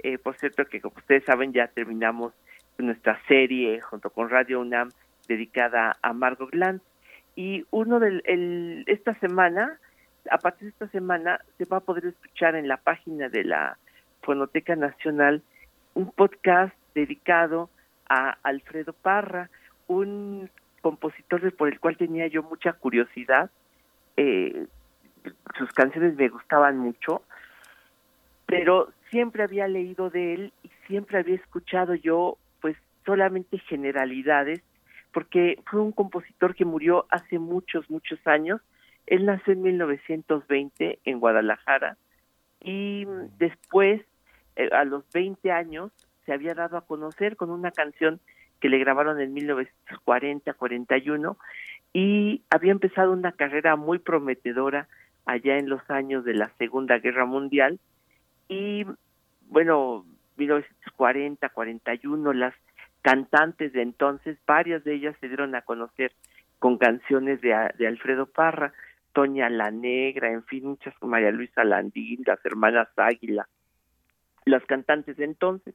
Eh, 0.00 0.18
por 0.18 0.36
cierto 0.36 0.64
que 0.66 0.80
como 0.80 0.96
ustedes 0.96 1.24
saben 1.24 1.52
ya 1.52 1.68
terminamos 1.68 2.32
nuestra 2.76 3.20
serie 3.28 3.80
junto 3.80 4.10
con 4.10 4.28
Radio 4.28 4.60
UNAM 4.60 4.90
dedicada 5.28 5.96
a 6.02 6.12
Margot 6.12 6.50
Glantz 6.50 6.84
y 7.36 7.64
uno 7.70 8.00
del 8.00 8.22
el, 8.26 8.84
esta 8.88 9.14
semana 9.20 9.78
a 10.30 10.38
partir 10.38 10.64
de 10.64 10.70
esta 10.70 10.88
semana 10.88 11.40
se 11.56 11.64
va 11.66 11.78
a 11.78 11.80
poder 11.80 12.06
escuchar 12.06 12.56
en 12.56 12.68
la 12.68 12.78
página 12.78 13.28
de 13.28 13.44
la 13.44 13.78
Fonoteca 14.22 14.74
Nacional 14.74 15.42
un 15.94 16.10
podcast 16.10 16.74
dedicado 16.94 17.70
a 18.08 18.36
Alfredo 18.42 18.92
Parra, 18.92 19.50
un 19.86 20.50
compositor 20.82 21.54
por 21.56 21.68
el 21.68 21.80
cual 21.80 21.96
tenía 21.96 22.26
yo 22.26 22.42
mucha 22.42 22.74
curiosidad. 22.74 23.50
Eh, 24.16 24.66
sus 25.56 25.72
canciones 25.72 26.14
me 26.16 26.28
gustaban 26.28 26.78
mucho, 26.78 27.22
pero 28.46 28.92
siempre 29.10 29.42
había 29.42 29.68
leído 29.68 30.10
de 30.10 30.34
él 30.34 30.52
y 30.62 30.70
siempre 30.86 31.18
había 31.18 31.36
escuchado 31.36 31.94
yo 31.94 32.36
pues 32.60 32.76
solamente 33.04 33.58
generalidades 33.58 34.62
porque 35.12 35.60
fue 35.66 35.80
un 35.80 35.92
compositor 35.92 36.54
que 36.54 36.64
murió 36.64 37.06
hace 37.08 37.38
muchos, 37.38 37.88
muchos 37.88 38.18
años. 38.26 38.60
Él 39.06 39.24
nació 39.24 39.52
en 39.52 39.62
1920 39.62 40.98
en 41.04 41.20
Guadalajara 41.20 41.96
y 42.60 43.06
después, 43.38 44.02
eh, 44.56 44.68
a 44.72 44.84
los 44.84 45.04
20 45.12 45.52
años, 45.52 45.92
se 46.24 46.32
había 46.32 46.54
dado 46.54 46.76
a 46.76 46.86
conocer 46.86 47.36
con 47.36 47.50
una 47.50 47.70
canción 47.70 48.20
que 48.60 48.68
le 48.68 48.78
grabaron 48.78 49.20
en 49.20 49.34
1940-41 49.34 51.36
y 51.92 52.42
había 52.50 52.72
empezado 52.72 53.12
una 53.12 53.32
carrera 53.32 53.76
muy 53.76 53.98
prometedora 53.98 54.88
allá 55.26 55.58
en 55.58 55.68
los 55.68 55.82
años 55.90 56.24
de 56.24 56.34
la 56.34 56.50
Segunda 56.58 56.98
Guerra 56.98 57.26
Mundial. 57.26 57.78
Y 58.48 58.86
bueno, 59.48 60.04
1940, 60.36 61.48
41, 61.48 62.32
las 62.32 62.54
cantantes 63.02 63.72
de 63.72 63.82
entonces, 63.82 64.38
varias 64.46 64.82
de 64.84 64.94
ellas 64.94 65.16
se 65.20 65.28
dieron 65.28 65.54
a 65.54 65.62
conocer 65.62 66.12
con 66.58 66.78
canciones 66.78 67.40
de, 67.42 67.54
de 67.76 67.86
Alfredo 67.86 68.26
Parra, 68.26 68.72
Toña 69.12 69.50
la 69.50 69.70
Negra, 69.70 70.30
en 70.30 70.42
fin, 70.44 70.64
muchas, 70.64 70.94
María 71.02 71.30
Luisa 71.30 71.64
Landín, 71.64 72.22
las 72.26 72.44
hermanas 72.44 72.88
Águila, 72.96 73.46
las 74.44 74.64
cantantes 74.66 75.16
de 75.16 75.24
entonces. 75.24 75.74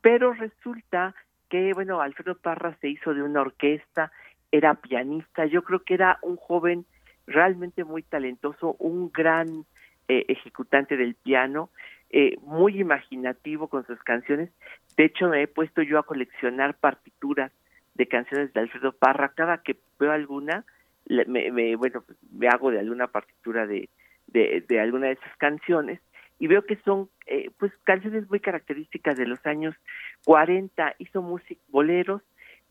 Pero 0.00 0.32
resulta 0.32 1.14
que, 1.48 1.72
bueno, 1.74 2.00
Alfredo 2.00 2.36
Parra 2.36 2.76
se 2.80 2.88
hizo 2.88 3.12
de 3.12 3.22
una 3.22 3.42
orquesta, 3.42 4.12
era 4.52 4.74
pianista, 4.74 5.46
yo 5.46 5.62
creo 5.62 5.80
que 5.80 5.94
era 5.94 6.18
un 6.22 6.36
joven 6.36 6.86
realmente 7.26 7.84
muy 7.84 8.02
talentoso, 8.02 8.76
un 8.78 9.10
gran 9.12 9.64
eh, 10.08 10.24
ejecutante 10.28 10.96
del 10.96 11.14
piano, 11.14 11.70
eh, 12.10 12.36
muy 12.42 12.80
imaginativo 12.80 13.68
con 13.68 13.86
sus 13.86 13.98
canciones. 14.00 14.50
De 14.96 15.04
hecho, 15.04 15.28
me 15.28 15.42
he 15.42 15.46
puesto 15.46 15.82
yo 15.82 15.98
a 15.98 16.02
coleccionar 16.06 16.74
partituras 16.74 17.52
de 17.94 18.06
canciones 18.06 18.52
de 18.52 18.60
Alfredo 18.60 18.92
Parra. 18.92 19.32
Cada 19.34 19.58
que 19.62 19.76
veo 19.98 20.10
alguna, 20.10 20.64
me, 21.06 21.52
me, 21.52 21.76
bueno, 21.76 22.04
me 22.32 22.48
hago 22.48 22.72
de 22.72 22.80
alguna 22.80 23.06
partitura 23.06 23.66
de, 23.66 23.88
de, 24.26 24.64
de 24.66 24.80
alguna 24.80 25.06
de 25.06 25.12
esas 25.12 25.36
canciones 25.36 26.00
y 26.40 26.48
veo 26.48 26.64
que 26.64 26.76
son 26.84 27.08
eh, 27.26 27.50
pues 27.58 27.70
canciones 27.84 28.28
muy 28.28 28.40
características 28.40 29.16
de 29.16 29.26
los 29.26 29.44
años 29.46 29.76
40. 30.24 30.96
Hizo 30.98 31.22
música, 31.22 31.60
boleros, 31.68 32.22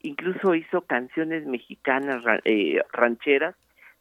incluso 0.02 0.56
hizo 0.56 0.82
canciones 0.82 1.46
mexicanas 1.46 2.22
eh, 2.44 2.82
rancheras. 2.92 3.56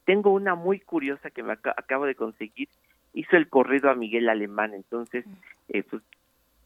Tengo 0.05 0.33
una 0.33 0.57
muy 0.57 0.81
curiosa 0.81 1.31
que 1.31 1.43
me 1.43 1.53
ac 1.53 1.69
acabo 1.77 2.07
de 2.07 2.15
conseguir 2.15 2.69
hizo 3.13 3.37
el 3.37 3.49
corrido 3.49 3.91
a 3.91 3.95
Miguel 3.95 4.29
Alemán, 4.29 4.75
entonces 4.75 5.25
eh, 5.69 5.83
pues 5.83 6.03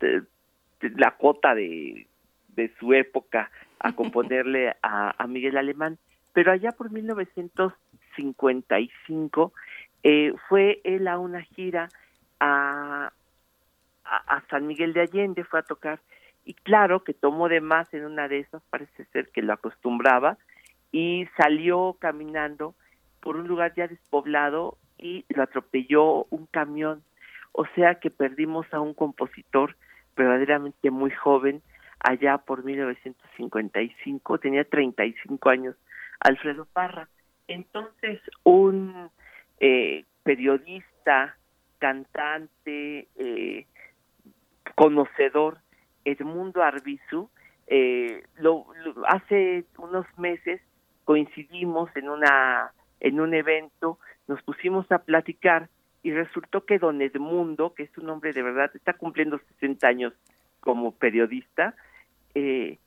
de, 0.00 0.22
de, 0.80 0.90
la 0.96 1.16
cota 1.16 1.54
de, 1.54 2.08
de 2.54 2.70
su 2.78 2.92
época 2.92 3.50
a 3.78 3.92
componerle 3.96 4.74
a, 4.82 5.14
a, 5.16 5.26
Miguel 5.26 5.56
Alemán, 5.56 5.96
pero 6.32 6.52
allá 6.52 6.72
por 6.72 6.90
1955 6.90 9.52
eh, 10.02 10.34
fue 10.48 10.80
él 10.84 11.08
a 11.08 11.18
una 11.18 11.42
gira 11.42 11.88
a, 12.42 13.12
a, 14.04 14.42
San 14.50 14.66
Miguel 14.66 14.92
de 14.92 15.02
Allende, 15.02 15.44
fue 15.44 15.60
a 15.60 15.62
tocar, 15.62 16.00
y 16.44 16.54
claro 16.54 17.04
que 17.04 17.14
tomó 17.14 17.48
de 17.48 17.60
más 17.60 17.92
en 17.94 18.04
una 18.04 18.26
de 18.26 18.40
esas, 18.40 18.62
parece 18.68 19.04
ser 19.06 19.28
que 19.30 19.42
lo 19.42 19.52
acostumbraba, 19.52 20.38
y 20.90 21.28
salió 21.36 21.96
caminando 22.00 22.74
por 23.20 23.36
un 23.36 23.46
lugar 23.46 23.74
ya 23.76 23.86
despoblado 23.86 24.76
y 24.98 25.24
lo 25.28 25.44
atropelló 25.44 26.24
un 26.30 26.46
camión. 26.46 27.02
O 27.52 27.64
sea 27.74 28.00
que 28.00 28.10
perdimos 28.10 28.66
a 28.74 28.80
un 28.80 28.92
compositor 28.92 29.76
verdaderamente 30.16 30.90
muy 30.90 31.10
joven 31.12 31.62
allá 32.00 32.38
por 32.38 32.64
1955, 32.64 34.38
tenía 34.38 34.64
35 34.64 35.48
años, 35.48 35.76
Alfredo 36.18 36.66
Parra. 36.72 37.08
Entonces, 37.46 38.20
un 38.42 39.10
eh, 39.60 40.04
periodista, 40.24 41.36
cantante, 41.82 43.08
eh, 43.16 43.66
conocedor, 44.76 45.58
Edmundo 46.04 46.62
Arbizu, 46.62 47.28
eh, 47.66 48.22
lo, 48.36 48.66
hace 49.08 49.64
unos 49.78 50.06
meses 50.16 50.60
coincidimos 51.04 51.90
en 51.96 52.08
una 52.08 52.72
en 53.00 53.18
un 53.18 53.34
evento 53.34 53.98
nos 54.28 54.40
pusimos 54.42 54.90
a 54.92 54.98
platicar 54.98 55.68
y 56.04 56.12
resultó 56.12 56.64
que 56.64 56.78
don 56.78 57.02
Edmundo, 57.02 57.74
que 57.74 57.82
es 57.82 57.98
un 57.98 58.08
hombre 58.10 58.32
de 58.32 58.42
verdad, 58.42 58.70
está 58.74 58.92
cumpliendo 58.92 59.40
60 59.58 59.88
años 59.88 60.12
como 60.60 60.92
periodista, 60.92 61.74
eh, 62.36 62.78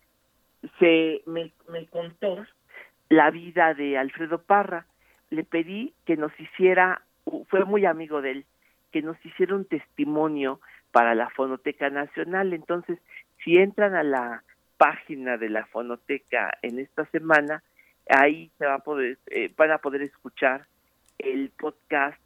se 0.79 1.21
me, 1.25 1.51
me, 1.69 1.85
contó 1.87 2.45
la 3.09 3.29
vida 3.29 3.73
de 3.73 3.97
Alfredo 3.97 4.41
Parra. 4.41 4.85
Le 5.29 5.43
pedí 5.43 5.93
que 6.05 6.15
nos 6.15 6.31
hiciera, 6.39 7.01
fue 7.49 7.65
muy 7.65 7.85
amigo 7.85 8.21
de 8.21 8.31
él, 8.31 8.45
que 8.95 9.01
nos 9.01 9.17
hiciera 9.25 9.53
un 9.55 9.65
testimonio 9.65 10.61
para 10.93 11.15
la 11.15 11.29
Fonoteca 11.29 11.89
Nacional. 11.89 12.53
Entonces, 12.53 12.97
si 13.43 13.57
entran 13.57 13.93
a 13.93 14.03
la 14.03 14.41
página 14.77 15.35
de 15.35 15.49
la 15.49 15.65
Fonoteca 15.65 16.57
en 16.61 16.79
esta 16.79 17.03
semana, 17.07 17.61
ahí 18.07 18.49
se 18.57 18.65
va 18.65 18.75
a 18.75 18.79
poder, 18.79 19.17
eh, 19.25 19.53
van 19.57 19.71
a 19.71 19.79
poder 19.79 20.01
escuchar 20.01 20.65
el 21.17 21.49
podcast 21.49 22.17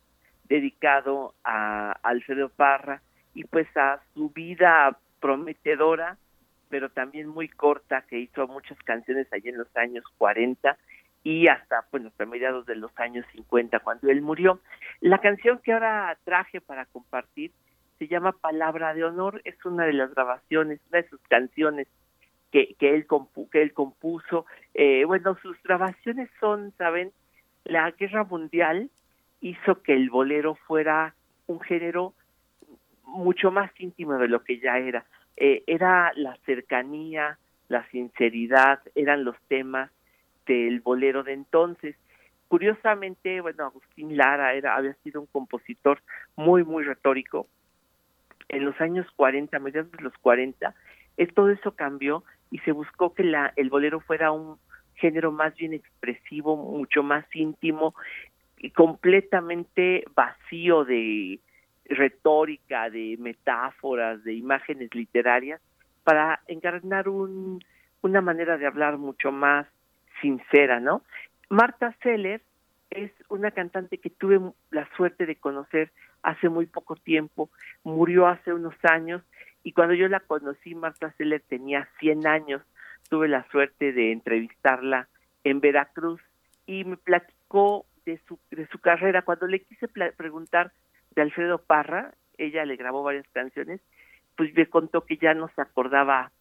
dedicado 0.44 1.34
a 1.44 1.94
Alfredo 2.04 2.50
Parra 2.50 3.02
y 3.34 3.46
pues 3.46 3.68
a 3.76 4.00
su 4.14 4.30
vida 4.30 4.96
prometedora, 5.20 6.20
pero 6.70 6.90
también 6.90 7.30
muy 7.30 7.48
corta, 7.50 8.04
que 8.08 8.20
hizo 8.20 8.48
muchas 8.48 8.78
canciones 8.84 9.26
allí 9.34 9.50
en 9.50 9.58
los 9.58 9.76
años 9.76 10.04
40 10.20 10.78
y 11.24 11.48
hasta, 11.48 11.86
bueno, 11.92 12.10
hasta 12.10 12.26
mediados 12.26 12.66
de 12.66 12.76
los 12.76 12.92
años 12.98 13.26
50, 13.34 13.80
cuando 13.80 14.10
él 14.10 14.22
murió. 14.22 14.60
La 15.02 15.20
canción 15.20 15.60
que 15.60 15.74
ahora 15.74 16.18
traje 16.24 16.62
para 16.62 16.86
compartir 16.86 17.52
se 17.98 18.08
llama 18.08 18.32
Palabra 18.32 18.94
de 18.94 19.04
Honor, 19.04 19.42
es 19.44 19.64
una 19.66 19.86
de 19.86 19.94
las 19.94 20.14
grabaciones, 20.14 20.80
una 20.90 21.02
de 21.02 21.10
sus 21.10 21.20
canciones 21.28 21.88
que, 22.50 22.76
que, 22.80 22.96
él, 22.96 23.06
que 23.52 23.62
él 23.62 23.74
compuso. 23.74 24.46
Eh, 24.74 25.04
bueno, 25.06 25.38
sus 25.42 25.62
grabaciones 25.64 26.30
son, 26.40 26.72
¿saben? 26.78 27.12
La 27.66 27.92
guerra 27.92 28.24
mundial 28.24 28.90
hizo 29.42 29.82
que 29.84 29.94
el 29.94 30.10
bolero 30.10 30.56
fuera 30.56 31.14
un 31.48 31.60
género 31.60 32.14
mucho 33.04 33.52
más 33.52 33.72
íntimo 33.80 34.18
de 34.18 34.30
lo 34.30 34.44
que 34.44 34.60
ya 34.60 34.78
era. 34.78 35.06
Eh, 35.36 35.64
era 35.68 36.14
la 36.16 36.38
cercanía, 36.46 37.38
la 37.68 37.86
sinceridad, 37.90 38.80
eran 38.96 39.26
los 39.26 39.36
temas 39.48 39.92
del 40.50 40.82
bolero 40.82 41.24
de 41.24 41.34
entonces. 41.34 41.96
Curiosamente, 42.48 43.40
bueno, 43.42 43.66
Agustín 43.66 44.18
Lara 44.18 44.54
era, 44.56 44.76
había 44.76 44.96
sido 45.04 45.22
un 45.22 45.28
compositor 45.28 46.02
muy, 46.36 46.64
muy 46.64 46.84
retórico. 46.84 47.48
En 48.50 48.66
los 48.66 48.80
años 48.82 49.06
40, 49.16 49.60
mediados 49.60 49.92
de 49.92 50.02
los 50.02 50.14
40, 50.18 50.74
es, 51.18 51.34
todo 51.36 51.52
eso 51.52 51.76
cambió 51.76 52.24
y 52.50 52.58
se 52.60 52.72
buscó 52.72 53.14
que 53.14 53.24
la, 53.24 53.54
el 53.56 53.70
bolero 53.70 54.00
fuera 54.00 54.32
un 54.32 54.58
género 54.96 55.32
más 55.32 55.56
bien 55.56 55.74
expresivo, 55.74 56.58
mucho 56.58 57.04
más 57.04 57.24
íntimo 57.34 57.94
y 58.58 58.72
completamente 58.72 60.04
vacío 60.16 60.84
de 60.84 61.40
retórica, 61.86 62.90
de 62.90 63.18
metáforas, 63.20 64.24
de 64.24 64.34
imágenes 64.34 64.94
literarias, 64.96 65.62
para 66.04 66.42
encarnar 66.48 67.08
un, 67.08 67.64
una 68.02 68.22
manera 68.22 68.58
de 68.58 68.66
hablar 68.66 68.98
mucho 68.98 69.32
más 69.32 69.68
sincera, 70.22 70.80
¿no? 70.80 71.02
Marta 71.50 71.96
Seller 72.04 72.42
es 72.90 73.12
una 73.30 73.52
cantante 73.52 73.98
que 73.98 74.10
tuve 74.10 74.40
la 74.72 74.88
suerte 74.96 75.26
de 75.26 75.36
conocer 75.36 75.92
hace 76.24 76.50
muy 76.50 76.66
poco 76.66 76.96
tiempo, 76.96 77.50
murió 77.84 78.28
hace 78.28 78.54
unos 78.54 78.76
años 78.84 79.22
y 79.64 79.74
cuando 79.74 79.94
yo 79.94 80.08
la 80.08 80.20
conocí, 80.20 80.76
Marta 80.76 81.12
Seller 81.18 81.42
tenía 81.48 81.88
100 82.00 82.28
años, 82.28 82.62
tuve 83.10 83.28
la 83.28 83.48
suerte 83.50 83.92
de 83.92 84.12
entrevistarla 84.12 85.08
en 85.44 85.60
Veracruz 85.60 86.22
y 86.66 86.84
me 86.84 86.98
platicó 86.98 87.86
de 88.06 88.20
su, 88.28 88.40
de 88.52 88.68
su 88.68 88.80
carrera. 88.80 89.24
Cuando 89.24 89.48
le 89.48 89.62
quise 89.62 89.88
preguntar 89.88 90.72
de 91.16 91.22
Alfredo 91.22 91.60
Parra, 91.60 92.14
ella 92.38 92.66
le 92.66 92.76
grabó 92.76 93.04
varias 93.04 93.28
canciones, 93.30 93.82
pues 94.36 94.54
me 94.54 94.68
contó 94.68 95.06
que 95.06 95.18
ya 95.18 95.34
no 95.34 95.50
se 95.50 95.62
acordaba 95.62 96.32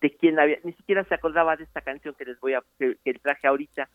de 0.00 0.10
quién 0.16 0.38
había, 0.38 0.58
ni 0.64 0.72
siquiera 0.72 1.04
se 1.04 1.14
acordaba 1.14 1.56
de 1.56 1.64
esta 1.64 1.80
canción 1.80 2.14
que 2.14 2.24
les 2.24 2.38
voy 2.40 2.54
a, 2.54 2.62
que, 2.78 2.96
traje 3.22 3.46
ahorita. 3.46 3.88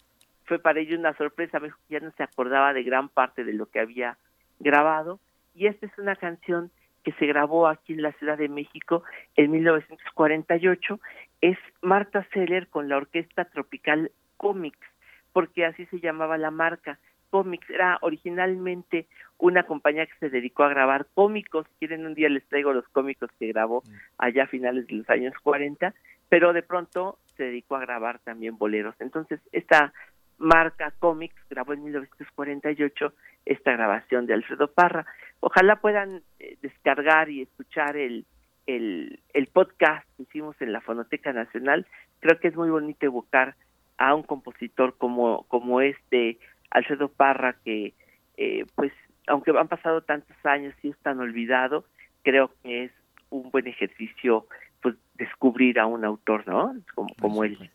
Fue 0.45 0.60
para 0.60 0.80
ella 0.80 0.97
una 0.97 1.16
sorpresa, 1.16 1.60
que 1.60 1.70
ya 1.89 2.00
no 2.00 2.12
se 2.12 2.24
acordaba 2.24 2.74
de 2.74 2.84
gran 2.84 3.10
parte 3.10 3.43
de 3.43 3.54
lo 3.54 3.68
que 3.68 3.80
había 3.80 4.18
grabado. 4.60 5.20
Y 5.54 5.68
esta 5.68 5.86
es 5.86 5.97
una 5.97 6.16
canción 6.16 6.72
que 7.04 7.12
se 7.14 7.28
grabó 7.28 7.68
aquí 7.68 7.93
en 7.93 8.02
la 8.02 8.12
Ciudad 8.14 8.38
de 8.38 8.50
México 8.50 9.04
en 9.36 9.52
1948. 9.52 11.00
Es 11.41 11.58
Marta 11.82 12.28
Seller 12.34 12.68
con 12.68 12.89
la 12.89 12.97
Orquesta 12.97 13.45
Tropical 13.45 14.12
Comics, 14.38 14.88
porque 15.34 15.66
así 15.66 15.86
se 15.88 16.00
llamaba 16.00 16.38
la 16.38 16.52
marca. 16.52 16.97
Comics 17.30 17.70
era 17.70 18.00
originalmente 18.02 19.08
una 19.40 19.64
compañía 19.64 20.06
que 20.06 20.18
se 20.20 20.30
dedicó 20.30 20.64
a 20.64 20.70
grabar 20.70 21.08
cómicos. 21.14 21.66
Quieren 21.80 22.06
un 22.06 22.14
día 22.14 22.30
les 22.30 22.48
traigo 22.48 22.74
los 22.74 22.88
cómicos 22.90 23.32
que 23.40 23.48
grabó 23.48 23.82
mm. 23.86 23.94
allá 24.20 24.44
a 24.44 24.48
finales 24.48 24.86
de 24.88 24.96
los 24.96 25.10
años 25.10 25.34
40, 25.42 25.94
pero 26.28 26.54
de 26.54 26.62
pronto 26.62 27.18
se 27.36 27.44
dedicó 27.46 27.78
a 27.78 27.82
grabar 27.82 28.20
también 28.20 28.58
boleros. 28.58 28.96
Entonces, 29.00 29.40
esta 29.52 29.94
marca 30.38 30.94
Comics 31.00 31.42
grabó 31.50 31.74
en 31.74 31.84
1948 31.84 33.14
esta 33.46 33.72
grabación 33.72 34.26
de 34.26 34.34
Alfredo 34.34 34.72
Parra. 34.72 35.06
Ojalá 35.40 35.78
puedan 35.78 36.22
eh, 36.40 36.58
descargar 36.62 37.30
y 37.30 37.42
escuchar 37.42 37.96
el, 37.96 38.26
el, 38.68 39.22
el 39.34 39.48
podcast 39.48 40.06
que 40.16 40.24
hicimos 40.24 40.62
en 40.62 40.74
la 40.74 40.82
Fonoteca 40.82 41.32
Nacional. 41.34 41.88
Creo 42.20 42.40
que 42.40 42.50
es 42.50 42.56
muy 42.56 42.70
bonito 42.70 43.06
evocar 43.06 43.56
a 43.98 44.16
un 44.16 44.24
compositor 44.24 44.98
como, 44.98 45.44
como 45.48 45.82
este 45.82 46.40
Alfredo 46.72 47.10
Parra 47.10 47.56
que 47.64 47.94
eh, 48.38 48.66
pues 48.76 48.94
aunque 49.30 49.51
han 49.51 49.67
pasado 49.67 50.01
tantos 50.01 50.36
años 50.43 50.73
y 50.84 50.89
es 50.89 50.97
tan 50.99 51.19
olvidado, 51.19 51.86
creo 52.23 52.51
que 52.61 52.86
es 52.86 52.91
un 53.30 53.49
buen 53.51 53.67
ejercicio 53.67 54.47
pues 54.82 54.95
descubrir 55.15 55.80
a 55.80 55.86
un 55.86 56.03
autor, 56.03 56.47
¿no? 56.47 56.75
Como, 56.95 57.09
como 57.19 57.43
él. 57.43 57.71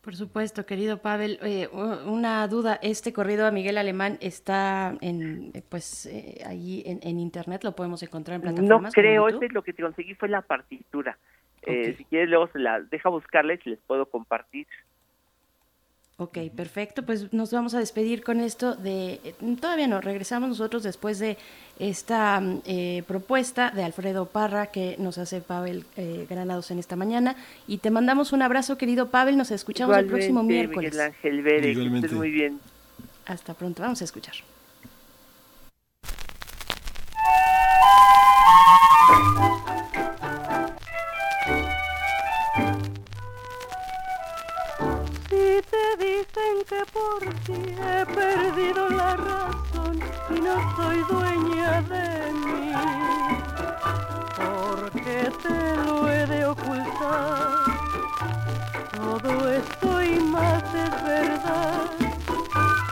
Por 0.00 0.16
supuesto, 0.16 0.64
querido 0.64 1.02
Pavel. 1.02 1.38
Eh, 1.42 1.68
una 1.68 2.48
duda, 2.48 2.78
este 2.82 3.12
corrido 3.12 3.46
a 3.46 3.50
Miguel 3.50 3.76
Alemán 3.76 4.16
está 4.22 4.96
en, 5.02 5.52
pues, 5.68 6.06
eh, 6.06 6.42
ahí 6.46 6.82
en, 6.86 7.18
internet, 7.18 7.64
lo 7.64 7.76
podemos 7.76 8.02
encontrar 8.02 8.36
en 8.36 8.42
plataformas. 8.42 8.82
No 8.82 8.90
creo, 8.90 9.28
este 9.28 9.50
lo 9.50 9.62
que 9.62 9.74
te 9.74 9.82
conseguí 9.82 10.14
fue 10.14 10.28
la 10.30 10.40
partitura. 10.40 11.18
Eh, 11.62 11.94
si 11.98 12.04
quieres 12.06 12.30
luego 12.30 12.48
se 12.48 12.58
la 12.58 12.80
deja 12.80 13.10
buscarles 13.10 13.60
y 13.66 13.70
les 13.70 13.78
puedo 13.80 14.06
compartir. 14.06 14.66
Ok, 16.20 16.36
perfecto. 16.54 17.02
Pues 17.02 17.32
nos 17.32 17.50
vamos 17.50 17.72
a 17.72 17.78
despedir 17.78 18.22
con 18.22 18.40
esto 18.40 18.74
de... 18.74 19.20
Eh, 19.24 19.34
todavía 19.58 19.86
no, 19.86 20.02
regresamos 20.02 20.50
nosotros 20.50 20.82
después 20.82 21.18
de 21.18 21.38
esta 21.78 22.42
eh, 22.66 23.02
propuesta 23.06 23.70
de 23.70 23.84
Alfredo 23.84 24.26
Parra 24.26 24.66
que 24.66 24.96
nos 24.98 25.16
hace 25.16 25.40
Pavel 25.40 25.86
eh, 25.96 26.26
Granados 26.28 26.70
en 26.72 26.78
esta 26.78 26.94
mañana. 26.94 27.36
Y 27.66 27.78
te 27.78 27.90
mandamos 27.90 28.34
un 28.34 28.42
abrazo, 28.42 28.76
querido 28.76 29.08
Pavel. 29.08 29.38
Nos 29.38 29.50
escuchamos 29.50 29.96
el 29.96 30.04
próximo 30.04 30.42
miércoles. 30.42 30.92
Miguel 30.92 31.64
Ángel 31.64 32.12
muy 32.12 32.30
bien. 32.30 32.60
Hasta 33.24 33.54
pronto. 33.54 33.80
Vamos 33.80 34.02
a 34.02 34.04
escuchar. 34.04 34.34
Que 46.70 46.84
por 46.92 47.20
ti 47.46 47.60
he 47.90 48.06
perdido 48.06 48.88
la 48.90 49.16
razón 49.16 49.98
y 50.30 50.40
no 50.40 50.54
soy 50.76 50.98
dueña 51.10 51.82
de 51.82 52.32
mí. 52.32 52.72
Porque 54.36 55.32
te 55.42 55.76
lo 55.84 56.08
he 56.08 56.26
de 56.26 56.44
ocultar. 56.46 57.64
Todo 58.92 59.50
esto 59.50 60.02
y 60.04 60.20
más 60.20 60.62
es 60.62 60.94
verdad. 61.02 61.90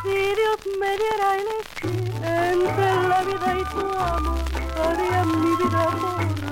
Si 0.02 0.18
Dios 0.38 0.60
me 0.80 0.90
diera 1.02 1.28
elegir 1.42 2.12
entre 2.24 3.08
la 3.08 3.22
vida 3.28 3.48
y 3.60 3.64
tu 3.74 3.86
amor, 3.96 4.44
haría 4.82 5.24
mi 5.24 5.56
vida 5.56 5.84
por 6.00 6.47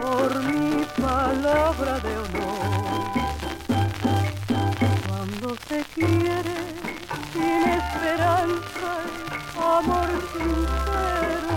por 0.00 0.42
mi 0.42 0.84
palabra 1.00 1.98
de 2.00 2.12
honor. 2.18 3.06
Cuando 5.06 5.56
se 5.68 5.84
quiere 5.94 6.58
sin 7.32 7.62
esperanza, 7.80 8.90
amor 9.56 10.08
sincero, 10.32 11.56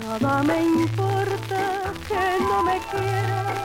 nada 0.00 0.42
me 0.42 0.62
importa 0.62 1.62
que 2.08 2.24
no 2.40 2.62
me 2.62 2.78
quieras, 2.90 3.58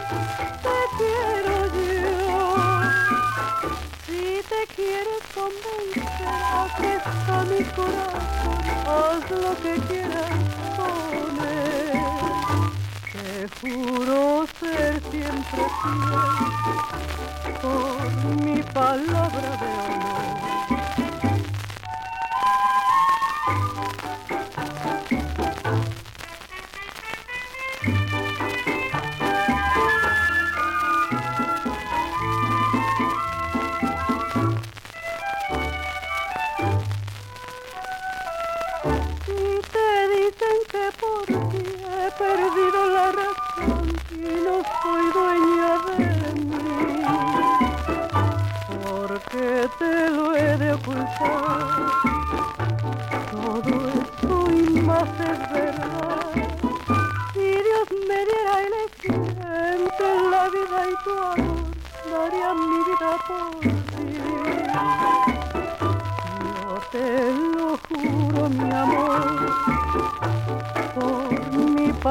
te 0.66 0.78
quiero 0.98 1.56
yo. 1.78 2.40
Si 4.06 4.24
te 4.52 4.62
quieres 4.76 5.24
convencer, 5.34 6.06
aquí 6.64 6.90
está 7.00 7.38
mi 7.52 7.64
corazón, 7.76 8.60
haz 8.88 9.32
lo 9.32 9.52
que 9.64 9.74
quieras 9.88 10.30
con. 10.76 11.59
Te 13.40 13.48
juro 13.62 14.46
ser 14.60 15.00
siempre 15.10 15.64
fiel 15.82 16.20
por 17.62 18.36
mi 18.44 18.62
palabra 18.64 19.50
de 19.62 19.68
honor. 19.94 20.49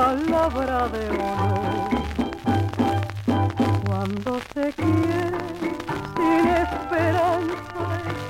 Palabra 0.09 0.89
de 0.89 1.11
honor. 1.11 1.91
Cuando 3.85 4.41
se 4.55 4.73
quiere 4.73 5.39
sin 6.17 6.45
esperanza, 6.65 7.83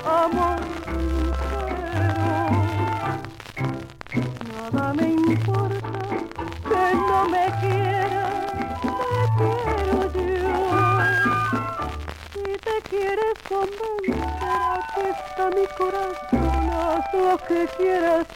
amor 0.05 0.59
sincero. 0.83 2.17
Nada 4.51 4.93
me 4.93 5.07
importa 5.07 5.99
que 6.69 6.83
no 7.07 7.19
me 7.33 7.45
quieras, 7.61 8.35
te 8.99 9.21
quiero 9.37 9.99
yo. 10.17 10.55
Si 12.33 12.49
te 12.67 12.75
quieres 12.89 13.35
convencer, 13.47 14.59
aquí 14.75 15.05
está 15.15 15.45
mi 15.57 15.65
corazón, 15.77 16.61
haz 16.77 17.05
lo 17.13 17.37
que 17.47 17.59
quieras 17.77 18.27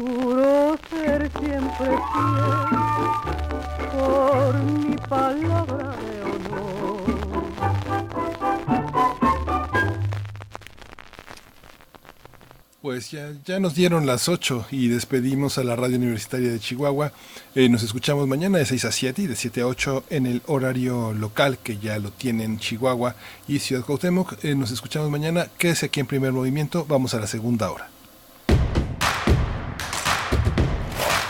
juro 0.00 0.78
ser 0.88 1.30
siempre 1.38 1.86
fiel 1.86 2.50
por 3.92 4.54
mi 4.62 4.96
palabra 4.96 5.96
de 5.96 6.22
honor. 6.22 7.00
Pues 12.82 13.10
ya, 13.10 13.32
ya 13.44 13.60
nos 13.60 13.74
dieron 13.74 14.06
las 14.06 14.28
8 14.28 14.68
y 14.70 14.88
despedimos 14.88 15.58
a 15.58 15.64
la 15.64 15.76
Radio 15.76 15.98
Universitaria 15.98 16.50
de 16.50 16.58
Chihuahua. 16.58 17.12
Eh, 17.54 17.68
nos 17.68 17.82
escuchamos 17.82 18.26
mañana 18.26 18.56
de 18.56 18.64
6 18.64 18.86
a 18.86 18.92
7 18.92 19.22
y 19.22 19.26
de 19.26 19.36
7 19.36 19.60
a 19.60 19.66
8 19.66 20.04
en 20.08 20.26
el 20.26 20.40
horario 20.46 21.12
local 21.12 21.58
que 21.58 21.76
ya 21.76 21.98
lo 21.98 22.10
tienen 22.10 22.58
Chihuahua 22.58 23.16
y 23.46 23.58
Ciudad 23.58 23.84
Cuauhtémoc. 23.84 24.42
Eh, 24.44 24.54
nos 24.54 24.70
escuchamos 24.70 25.10
mañana. 25.10 25.48
Quédese 25.58 25.86
aquí 25.86 26.00
en 26.00 26.06
primer 26.06 26.32
movimiento. 26.32 26.86
Vamos 26.88 27.12
a 27.12 27.20
la 27.20 27.26
segunda 27.26 27.70
hora. 27.70 27.99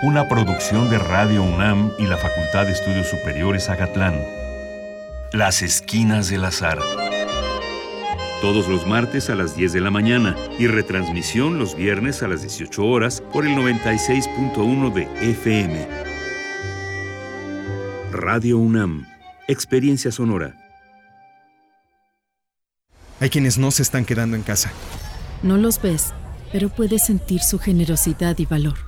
Una 0.00 0.28
producción 0.28 0.88
de 0.90 0.96
Radio 0.96 1.42
UNAM 1.42 1.90
y 1.98 2.06
la 2.06 2.16
Facultad 2.16 2.66
de 2.66 2.72
Estudios 2.72 3.08
Superiores 3.08 3.68
Agatlán. 3.68 4.14
Las 5.32 5.60
Esquinas 5.60 6.30
del 6.30 6.44
Azar. 6.44 6.78
Todos 8.40 8.68
los 8.68 8.86
martes 8.86 9.28
a 9.28 9.34
las 9.34 9.56
10 9.56 9.72
de 9.72 9.80
la 9.80 9.90
mañana 9.90 10.36
y 10.56 10.68
retransmisión 10.68 11.58
los 11.58 11.74
viernes 11.74 12.22
a 12.22 12.28
las 12.28 12.42
18 12.42 12.84
horas 12.84 13.24
por 13.32 13.44
el 13.44 13.56
96.1 13.56 14.92
de 14.92 15.30
FM. 15.32 15.88
Radio 18.12 18.58
UNAM. 18.58 19.04
Experiencia 19.48 20.12
sonora. 20.12 20.54
Hay 23.18 23.30
quienes 23.30 23.58
no 23.58 23.72
se 23.72 23.82
están 23.82 24.04
quedando 24.04 24.36
en 24.36 24.44
casa. 24.44 24.70
No 25.42 25.56
los 25.56 25.82
ves, 25.82 26.14
pero 26.52 26.68
puedes 26.68 27.04
sentir 27.04 27.40
su 27.40 27.58
generosidad 27.58 28.38
y 28.38 28.46
valor. 28.46 28.87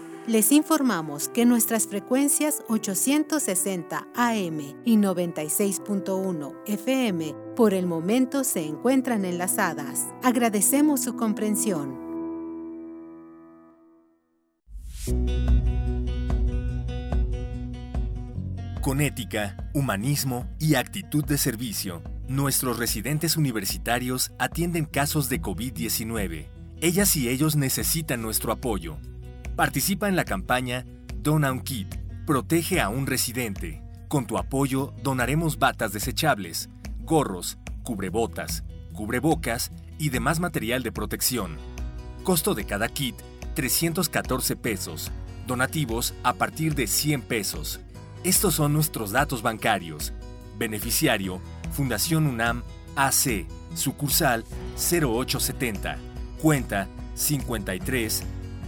les 0.31 0.53
informamos 0.53 1.27
que 1.27 1.45
nuestras 1.45 1.87
frecuencias 1.87 2.63
860 2.69 4.07
AM 4.15 4.59
y 4.85 4.95
96.1 4.95 6.53
FM 6.67 7.35
por 7.53 7.73
el 7.73 7.85
momento 7.85 8.45
se 8.45 8.65
encuentran 8.65 9.25
enlazadas. 9.25 10.07
Agradecemos 10.23 11.01
su 11.03 11.17
comprensión. 11.17 11.99
Con 18.79 19.01
ética, 19.01 19.69
humanismo 19.73 20.47
y 20.59 20.75
actitud 20.75 21.25
de 21.25 21.37
servicio, 21.37 22.01
nuestros 22.29 22.79
residentes 22.79 23.35
universitarios 23.35 24.31
atienden 24.39 24.85
casos 24.85 25.27
de 25.27 25.41
COVID-19. 25.41 26.47
Ellas 26.79 27.17
y 27.17 27.27
ellos 27.27 27.57
necesitan 27.57 28.21
nuestro 28.21 28.53
apoyo. 28.53 28.97
Participa 29.55 30.07
en 30.07 30.15
la 30.15 30.23
campaña 30.23 30.85
Dona 31.13 31.51
un 31.51 31.59
Kit, 31.59 31.95
protege 32.25 32.79
a 32.79 32.89
un 32.89 33.05
residente. 33.05 33.83
Con 34.07 34.25
tu 34.25 34.37
apoyo 34.37 34.93
donaremos 35.03 35.59
batas 35.59 35.91
desechables, 35.91 36.69
gorros, 36.99 37.57
cubrebotas, 37.83 38.63
cubrebocas 38.93 39.71
y 39.99 40.09
demás 40.09 40.39
material 40.39 40.83
de 40.83 40.91
protección. 40.91 41.57
Costo 42.23 42.53
de 42.55 42.65
cada 42.65 42.87
kit, 42.87 43.15
314 43.55 44.55
pesos. 44.55 45.11
Donativos 45.47 46.13
a 46.23 46.33
partir 46.33 46.73
de 46.73 46.87
100 46.87 47.21
pesos. 47.21 47.81
Estos 48.23 48.55
son 48.55 48.71
nuestros 48.73 49.11
datos 49.11 49.41
bancarios. 49.41 50.13
Beneficiario, 50.57 51.41
Fundación 51.71 52.25
UNAM 52.25 52.63
AC, 52.95 53.47
sucursal 53.73 54.45
0870, 54.77 55.97
cuenta 56.41 56.87
53 57.15 58.23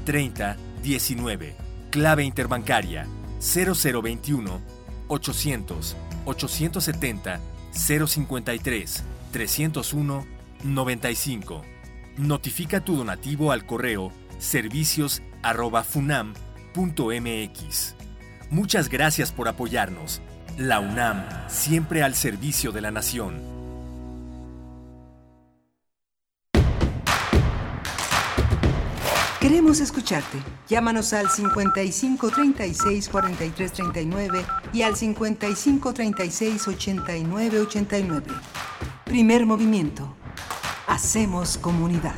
30 0.06 0.58
19, 0.84 1.56
clave 1.90 2.24
interbancaria 2.24 3.08
0021 3.40 4.62
800 5.08 5.96
870 6.26 7.40
053 7.72 9.04
301 9.32 10.28
95. 10.64 11.62
Notifica 12.18 12.82
tu 12.82 12.96
donativo 12.96 13.52
al 13.52 13.66
correo 13.66 14.12
servicios 14.38 15.24
arroba 15.42 15.84
funam 15.84 16.34
punto 16.74 17.08
mx. 17.10 17.96
Muchas 18.50 18.90
gracias 18.90 19.32
por 19.32 19.48
apoyarnos. 19.48 20.22
La 20.58 20.80
UNAM, 20.80 21.26
siempre 21.48 22.04
al 22.04 22.14
servicio 22.14 22.72
de 22.72 22.82
la 22.82 22.92
nación. 22.92 23.53
Queremos 29.44 29.82
escucharte. 29.82 30.38
Llámanos 30.70 31.12
al 31.12 31.30
55 31.30 32.32
36 32.32 33.10
43 33.10 33.74
39 33.74 34.46
y 34.72 34.84
al 34.84 34.96
55 34.96 35.94
36 35.94 36.66
89 36.66 37.60
89. 37.60 38.26
Primer 39.04 39.46
movimiento. 39.46 40.16
Hacemos 40.88 41.58
comunidad. 41.58 42.16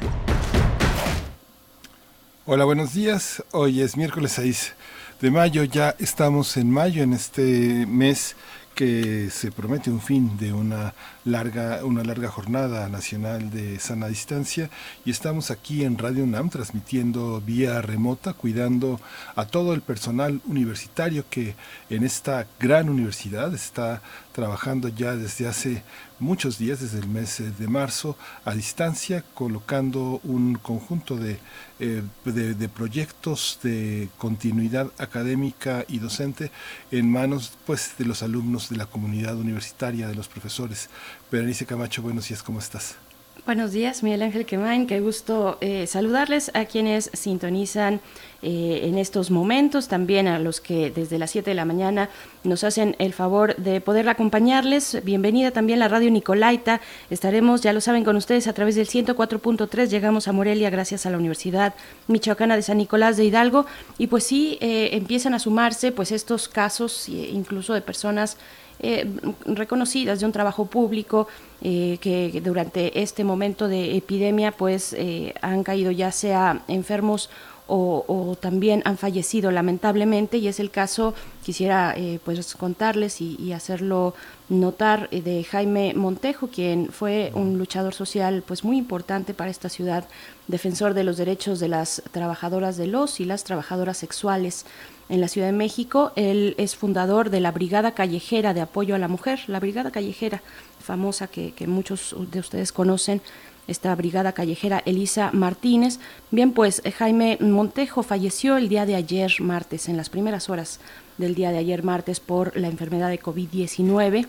Hola, 2.46 2.64
buenos 2.64 2.94
días. 2.94 3.44
Hoy 3.50 3.82
es 3.82 3.98
miércoles 3.98 4.34
6 4.34 4.76
de 5.20 5.32
mayo. 5.32 5.64
Ya 5.64 5.96
estamos 5.98 6.58
en 6.58 6.70
mayo, 6.70 7.02
en 7.02 7.14
este 7.14 7.88
mes 7.88 8.36
que 8.76 9.30
se 9.32 9.52
promete 9.52 9.90
un 9.90 10.02
fin 10.02 10.38
de 10.38 10.54
una 10.54 10.94
larga, 11.24 11.84
una 11.86 12.04
larga 12.04 12.28
jornada 12.28 12.88
nacional 12.90 13.50
de 13.50 13.80
sana 13.80 14.08
distancia. 14.08 14.70
Y 15.06 15.12
estamos 15.12 15.50
aquí 15.50 15.84
en 15.84 15.98
Radio 15.98 16.24
UNAM 16.24 16.50
transmitiendo 16.50 17.42
vía 17.42 17.82
remota, 17.82 18.34
cuidando 18.34 19.00
a 19.36 19.46
todo 19.46 19.74
el 19.74 19.82
personal 19.82 20.42
universitario 20.46 21.26
que 21.30 21.56
en 21.90 22.04
esta 22.04 22.46
gran 22.60 22.90
universidad 22.90 23.54
está 23.54 24.02
trabajando 24.34 24.90
ya 24.90 25.16
desde 25.16 25.48
hace 25.48 25.84
muchos 26.20 26.58
días, 26.58 26.80
desde 26.80 27.00
el 27.00 27.08
mes 27.08 27.42
de 27.58 27.68
marzo, 27.68 28.18
a 28.44 28.54
distancia, 28.54 29.24
colocando 29.34 30.20
un 30.24 30.56
conjunto 30.56 31.18
de, 31.18 31.40
eh, 31.80 32.02
de, 32.26 32.54
de, 32.54 32.70
proyectos 32.70 33.60
de 33.64 34.10
continuidad 34.18 34.92
académica 34.98 35.86
y 35.88 36.00
docente 36.00 36.52
en 36.92 37.12
manos 37.12 37.54
pues, 37.66 37.94
de 37.98 38.06
los 38.06 38.24
alumnos 38.24 38.70
de 38.70 38.78
la 38.78 38.86
comunidad 38.86 39.36
universitaria, 39.36 40.08
de 40.08 40.16
los 40.16 40.28
profesores. 40.28 40.90
Berenice 41.32 41.66
Camacho, 41.66 42.02
buenos 42.02 42.28
días, 42.28 42.44
¿cómo 42.44 42.60
estás? 42.60 43.05
Buenos 43.46 43.74
días, 43.74 44.02
Miguel 44.02 44.24
Ángel 44.24 44.48
Quemain. 44.48 44.88
Qué 44.88 45.00
gusto 45.02 45.60
eh, 45.62 45.86
saludarles 45.86 46.50
a 46.56 46.66
quienes 46.66 47.12
sintonizan 47.14 48.02
eh, 48.42 48.82
en 48.86 48.98
estos 48.98 49.30
momentos, 49.30 49.88
también 49.88 50.28
a 50.28 50.40
los 50.40 50.60
que 50.62 50.90
desde 50.90 51.20
las 51.20 51.30
7 51.30 51.52
de 51.52 51.56
la 51.56 51.64
mañana 51.64 52.10
nos 52.44 52.64
hacen 52.64 52.96
el 52.98 53.14
favor 53.14 53.56
de 53.58 53.82
poder 53.82 54.10
acompañarles. 54.10 54.98
Bienvenida 55.04 55.52
también 55.52 55.78
la 55.78 55.88
Radio 55.88 56.10
Nicolaita. 56.10 56.82
Estaremos, 57.12 57.62
ya 57.62 57.72
lo 57.72 57.82
saben, 57.82 58.04
con 58.04 58.16
ustedes 58.16 58.48
a 58.48 58.54
través 58.54 58.74
del 58.74 58.88
104.3. 58.88 59.90
Llegamos 59.90 60.28
a 60.28 60.32
Morelia 60.32 60.72
gracias 60.72 61.06
a 61.06 61.12
la 61.12 61.20
Universidad 61.20 61.76
Michoacana 62.08 62.56
de 62.56 62.64
San 62.64 62.80
Nicolás 62.80 63.16
de 63.16 63.26
Hidalgo. 63.26 63.68
Y 64.00 64.08
pues 64.08 64.24
sí, 64.24 64.58
eh, 64.60 64.90
empiezan 64.94 65.36
a 65.36 65.40
sumarse 65.40 65.92
pues 65.92 66.12
estos 66.12 66.50
casos, 66.50 67.08
incluso 67.10 67.76
de 67.76 67.82
personas 67.82 68.38
eh, 68.80 69.10
reconocidas 69.46 70.20
de 70.20 70.26
un 70.26 70.32
trabajo 70.32 70.66
público 70.66 71.28
eh, 71.62 71.98
que 72.02 72.42
durante 72.44 73.02
este 73.02 73.24
momento 73.24 73.68
de 73.68 73.96
epidemia 73.96 74.52
pues 74.52 74.94
eh, 74.94 75.34
han 75.42 75.64
caído 75.64 75.92
ya 75.92 76.12
sea 76.12 76.62
enfermos 76.68 77.30
o, 77.68 78.38
también 78.40 78.82
han 78.86 78.98
fallecido 78.98 79.52
lamentablemente 79.52 80.38
y 80.38 80.48
es 80.48 80.60
el 80.60 80.70
caso 80.70 81.14
quisiera 81.44 81.96
pues 82.24 82.56
contarles 82.56 83.22
y, 83.22 83.38
y, 83.40 83.54
hacerlo 83.54 84.14
notar 84.50 85.10
de 85.10 85.44
Jaime 85.44 85.94
Montejo 85.96 86.48
quien 86.48 86.90
fue 86.92 87.32
un 87.34 87.58
luchador 87.58 87.94
social 87.94 88.44
pues 88.46 88.64
muy 88.64 88.78
importante 88.78 89.34
para 89.34 89.50
esta 89.50 89.70
ciudad 89.70 90.06
defensor 90.48 90.94
de 90.94 91.04
los 91.04 91.18
derechos 91.18 91.60
de 91.60 91.70
las 91.70 92.04
trabajadoras 92.12 92.78
de 92.78 92.88
los 92.88 93.20
y 93.20 93.26
las 93.26 93.44
trabajadoras 93.44 93.98
sexuales 93.98 94.66
en 95.10 95.22
la 95.22 95.28
Ciudad 95.28 95.48
de 95.48 95.54
México. 95.54 96.12
Él 96.16 96.56
es 96.58 96.76
fundador 96.76 97.30
de 97.30 97.40
la 97.40 97.52
Brigada 97.52 97.94
Callejera 97.94 98.54
de 98.54 98.62
Apoyo 98.62 98.96
a 98.96 99.00
la 99.00 99.08
Mujer, 99.08 99.40
la 99.48 99.60
Brigada 99.60 99.92
Callejera 99.92 100.42
famosa 100.80 101.28
que, 101.28 101.54
muchos 101.68 102.16
de 102.32 102.40
ustedes 102.40 102.72
conocen, 102.72 103.22
esta 103.68 103.94
Brigada 103.96 104.34
Callejera 104.34 104.82
Elisa 104.86 105.32
Martínez. 105.34 106.00
Bien, 106.32 106.52
pues 106.52 106.82
Jaime 106.98 107.38
Montejo 107.42 108.04
falleció 108.04 108.58
el 108.58 108.70
día 108.70 108.86
de 108.86 108.96
ayer 108.96 109.32
martes, 109.40 109.90
en 109.90 109.98
las 109.98 110.10
primeras 110.10 110.50
horas 110.50 110.80
del 111.18 111.36
día 111.36 111.52
de 111.52 111.58
ayer 111.58 111.84
martes 111.84 112.20
por 112.20 112.56
la 112.58 112.68
enfermedad 112.68 113.10
de 113.10 113.22
COVID-19. 113.22 114.28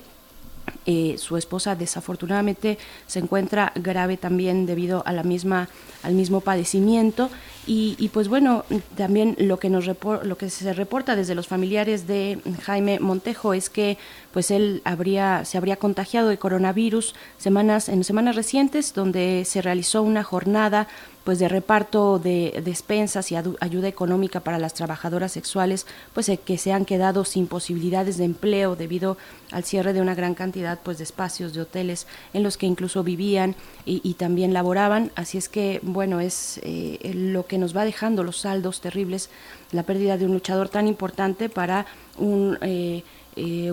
Eh, 0.88 1.16
su 1.18 1.36
esposa 1.36 1.74
desafortunadamente 1.74 2.78
se 3.08 3.18
encuentra 3.18 3.72
grave 3.74 4.16
también 4.16 4.66
debido 4.66 5.02
a 5.04 5.12
la 5.12 5.24
misma 5.24 5.68
al 6.04 6.14
mismo 6.14 6.40
padecimiento. 6.40 7.28
Y, 7.68 8.10
pues 8.12 8.28
bueno 8.28 8.64
también 8.96 9.34
lo 9.40 9.58
que 9.58 9.68
nos 9.68 9.86
lo 9.86 10.38
que 10.38 10.50
se 10.50 10.72
reporta 10.72 11.16
desde 11.16 11.34
los 11.34 11.48
familiares 11.48 12.06
de 12.06 12.38
Jaime 12.62 13.00
Montejo 13.00 13.54
es 13.54 13.68
que 13.70 13.98
pues 14.32 14.52
él 14.52 14.82
habría 14.84 15.44
se 15.44 15.58
habría 15.58 15.74
contagiado 15.74 16.28
de 16.28 16.38
coronavirus 16.38 17.16
semanas 17.38 17.88
en 17.88 18.04
semanas 18.04 18.36
recientes 18.36 18.94
donde 18.94 19.44
se 19.44 19.62
realizó 19.62 20.02
una 20.02 20.22
jornada 20.22 20.86
pues 21.26 21.40
de 21.40 21.48
reparto 21.48 22.20
de 22.20 22.62
despensas 22.64 23.32
y 23.32 23.34
ayuda 23.34 23.88
económica 23.88 24.38
para 24.38 24.60
las 24.60 24.74
trabajadoras 24.74 25.32
sexuales, 25.32 25.84
pues 26.14 26.28
eh, 26.28 26.38
que 26.38 26.56
se 26.56 26.72
han 26.72 26.84
quedado 26.84 27.24
sin 27.24 27.48
posibilidades 27.48 28.16
de 28.16 28.24
empleo 28.24 28.76
debido 28.76 29.16
al 29.50 29.64
cierre 29.64 29.92
de 29.92 30.00
una 30.00 30.14
gran 30.14 30.34
cantidad 30.36 30.78
pues 30.84 30.98
de 30.98 31.04
espacios 31.04 31.52
de 31.52 31.62
hoteles 31.62 32.06
en 32.32 32.44
los 32.44 32.56
que 32.56 32.66
incluso 32.66 33.02
vivían 33.02 33.56
y, 33.84 34.14
también 34.14 34.54
laboraban. 34.54 35.10
Así 35.16 35.36
es 35.36 35.48
que 35.48 35.80
bueno 35.82 36.20
es 36.20 36.60
eh, 36.62 37.12
lo 37.12 37.44
que 37.44 37.58
nos 37.58 37.76
va 37.76 37.84
dejando 37.84 38.22
los 38.22 38.38
saldos 38.38 38.80
terribles, 38.80 39.28
la 39.72 39.82
pérdida 39.82 40.18
de 40.18 40.26
un 40.26 40.32
luchador 40.32 40.68
tan 40.68 40.86
importante 40.86 41.48
para 41.48 41.86
un 42.18 42.56
eh, 42.60 43.02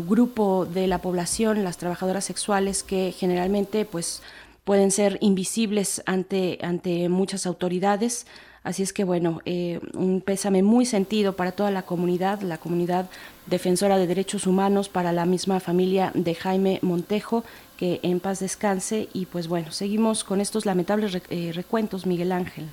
grupo 0.07 0.65
de 0.65 0.87
la 0.87 0.97
población, 0.97 1.63
las 1.63 1.77
trabajadoras 1.77 2.25
sexuales 2.25 2.81
que 2.81 3.13
generalmente 3.15 3.85
pues 3.85 4.23
pueden 4.63 4.91
ser 4.91 5.17
invisibles 5.21 6.01
ante, 6.05 6.59
ante 6.61 7.09
muchas 7.09 7.45
autoridades. 7.45 8.25
Así 8.63 8.81
es 8.81 8.93
que, 8.93 9.03
bueno, 9.03 9.41
eh, 9.45 9.81
un 9.93 10.21
pésame 10.21 10.63
muy 10.63 10.85
sentido 10.85 11.35
para 11.35 11.51
toda 11.51 11.69
la 11.69 11.81
comunidad, 11.81 12.41
la 12.41 12.57
comunidad 12.57 13.09
defensora 13.45 13.97
de 13.97 14.07
derechos 14.07 14.47
humanos, 14.47 14.87
para 14.87 15.11
la 15.11 15.25
misma 15.25 15.59
familia 15.59 16.11
de 16.13 16.33
Jaime 16.33 16.79
Montejo, 16.81 17.43
que 17.77 17.99
en 18.03 18.21
paz 18.21 18.39
descanse. 18.39 19.09
Y 19.11 19.25
pues 19.25 19.49
bueno, 19.49 19.71
seguimos 19.71 20.23
con 20.23 20.39
estos 20.39 20.65
lamentables 20.65 21.21
eh, 21.29 21.51
recuentos, 21.53 22.05
Miguel 22.05 22.31
Ángel. 22.31 22.67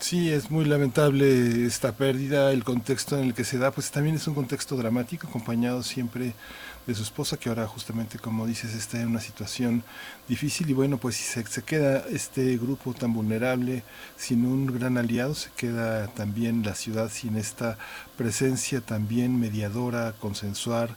Sí, 0.00 0.30
es 0.30 0.50
muy 0.50 0.64
lamentable 0.64 1.66
esta 1.66 1.92
pérdida, 1.92 2.52
el 2.52 2.62
contexto 2.62 3.18
en 3.18 3.24
el 3.24 3.34
que 3.34 3.42
se 3.44 3.58
da, 3.58 3.72
pues 3.72 3.90
también 3.90 4.14
es 4.14 4.28
un 4.28 4.34
contexto 4.34 4.76
dramático, 4.76 5.26
acompañado 5.26 5.82
siempre 5.82 6.34
de 6.88 6.94
su 6.94 7.02
esposa, 7.02 7.36
que 7.36 7.50
ahora 7.50 7.66
justamente, 7.66 8.18
como 8.18 8.46
dices, 8.46 8.74
está 8.74 8.98
en 8.98 9.08
una 9.08 9.20
situación 9.20 9.84
difícil 10.26 10.70
y 10.70 10.72
bueno, 10.72 10.96
pues 10.96 11.16
si 11.16 11.42
se, 11.42 11.62
queda 11.62 12.06
este 12.08 12.56
grupo 12.56 12.94
tan 12.94 13.12
vulnerable 13.12 13.82
sin 14.16 14.46
un 14.46 14.66
gran 14.66 14.96
aliado, 14.96 15.34
se 15.34 15.50
queda 15.54 16.06
también 16.08 16.62
la 16.64 16.74
ciudad 16.74 17.10
sin 17.10 17.36
esta 17.36 17.76
presencia 18.16 18.80
también 18.80 19.38
mediadora, 19.38 20.14
consensuar, 20.18 20.96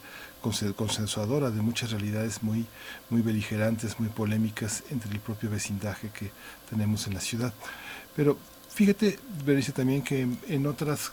consensuadora 0.78 1.52
de 1.52 1.62
muchas 1.62 1.92
realidades 1.92 2.42
muy, 2.42 2.66
muy 3.10 3.22
beligerantes, 3.22 4.00
muy 4.00 4.08
polémicas 4.08 4.86
entre 4.92 5.12
el 5.12 5.20
propio 5.20 5.50
vecindaje 5.50 6.10
que 6.18 6.32
tenemos 6.70 7.06
en 7.06 7.16
la 7.16 7.20
ciudad. 7.20 7.54
Pero 8.16 8.38
Fíjate, 8.74 9.20
Berenice, 9.44 9.74
también 9.74 10.02
que 10.02 10.26
en 10.48 10.66
otras 10.66 11.12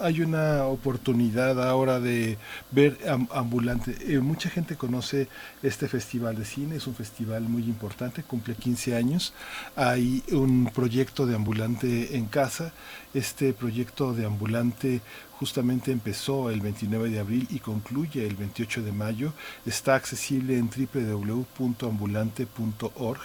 hay 0.00 0.22
una 0.22 0.64
oportunidad 0.64 1.68
ahora 1.68 2.00
de 2.00 2.38
ver 2.70 2.98
ambulante. 3.30 3.96
Eh, 4.00 4.20
mucha 4.20 4.48
gente 4.48 4.76
conoce 4.76 5.28
este 5.62 5.88
festival 5.88 6.36
de 6.36 6.44
cine, 6.44 6.76
es 6.76 6.86
un 6.86 6.94
festival 6.94 7.42
muy 7.42 7.64
importante, 7.64 8.22
cumple 8.22 8.54
15 8.54 8.96
años. 8.96 9.34
Hay 9.76 10.22
un 10.32 10.70
proyecto 10.72 11.26
de 11.26 11.34
ambulante 11.34 12.16
en 12.16 12.26
casa. 12.26 12.72
Este 13.12 13.52
proyecto 13.52 14.14
de 14.14 14.24
ambulante 14.24 15.00
justamente 15.40 15.90
empezó 15.90 16.50
el 16.50 16.60
29 16.60 17.08
de 17.08 17.18
abril 17.18 17.48
y 17.50 17.60
concluye 17.60 18.26
el 18.26 18.36
28 18.36 18.82
de 18.82 18.92
mayo. 18.92 19.32
Está 19.64 19.94
accesible 19.94 20.58
en 20.58 20.68
www.ambulante.org 20.68 23.20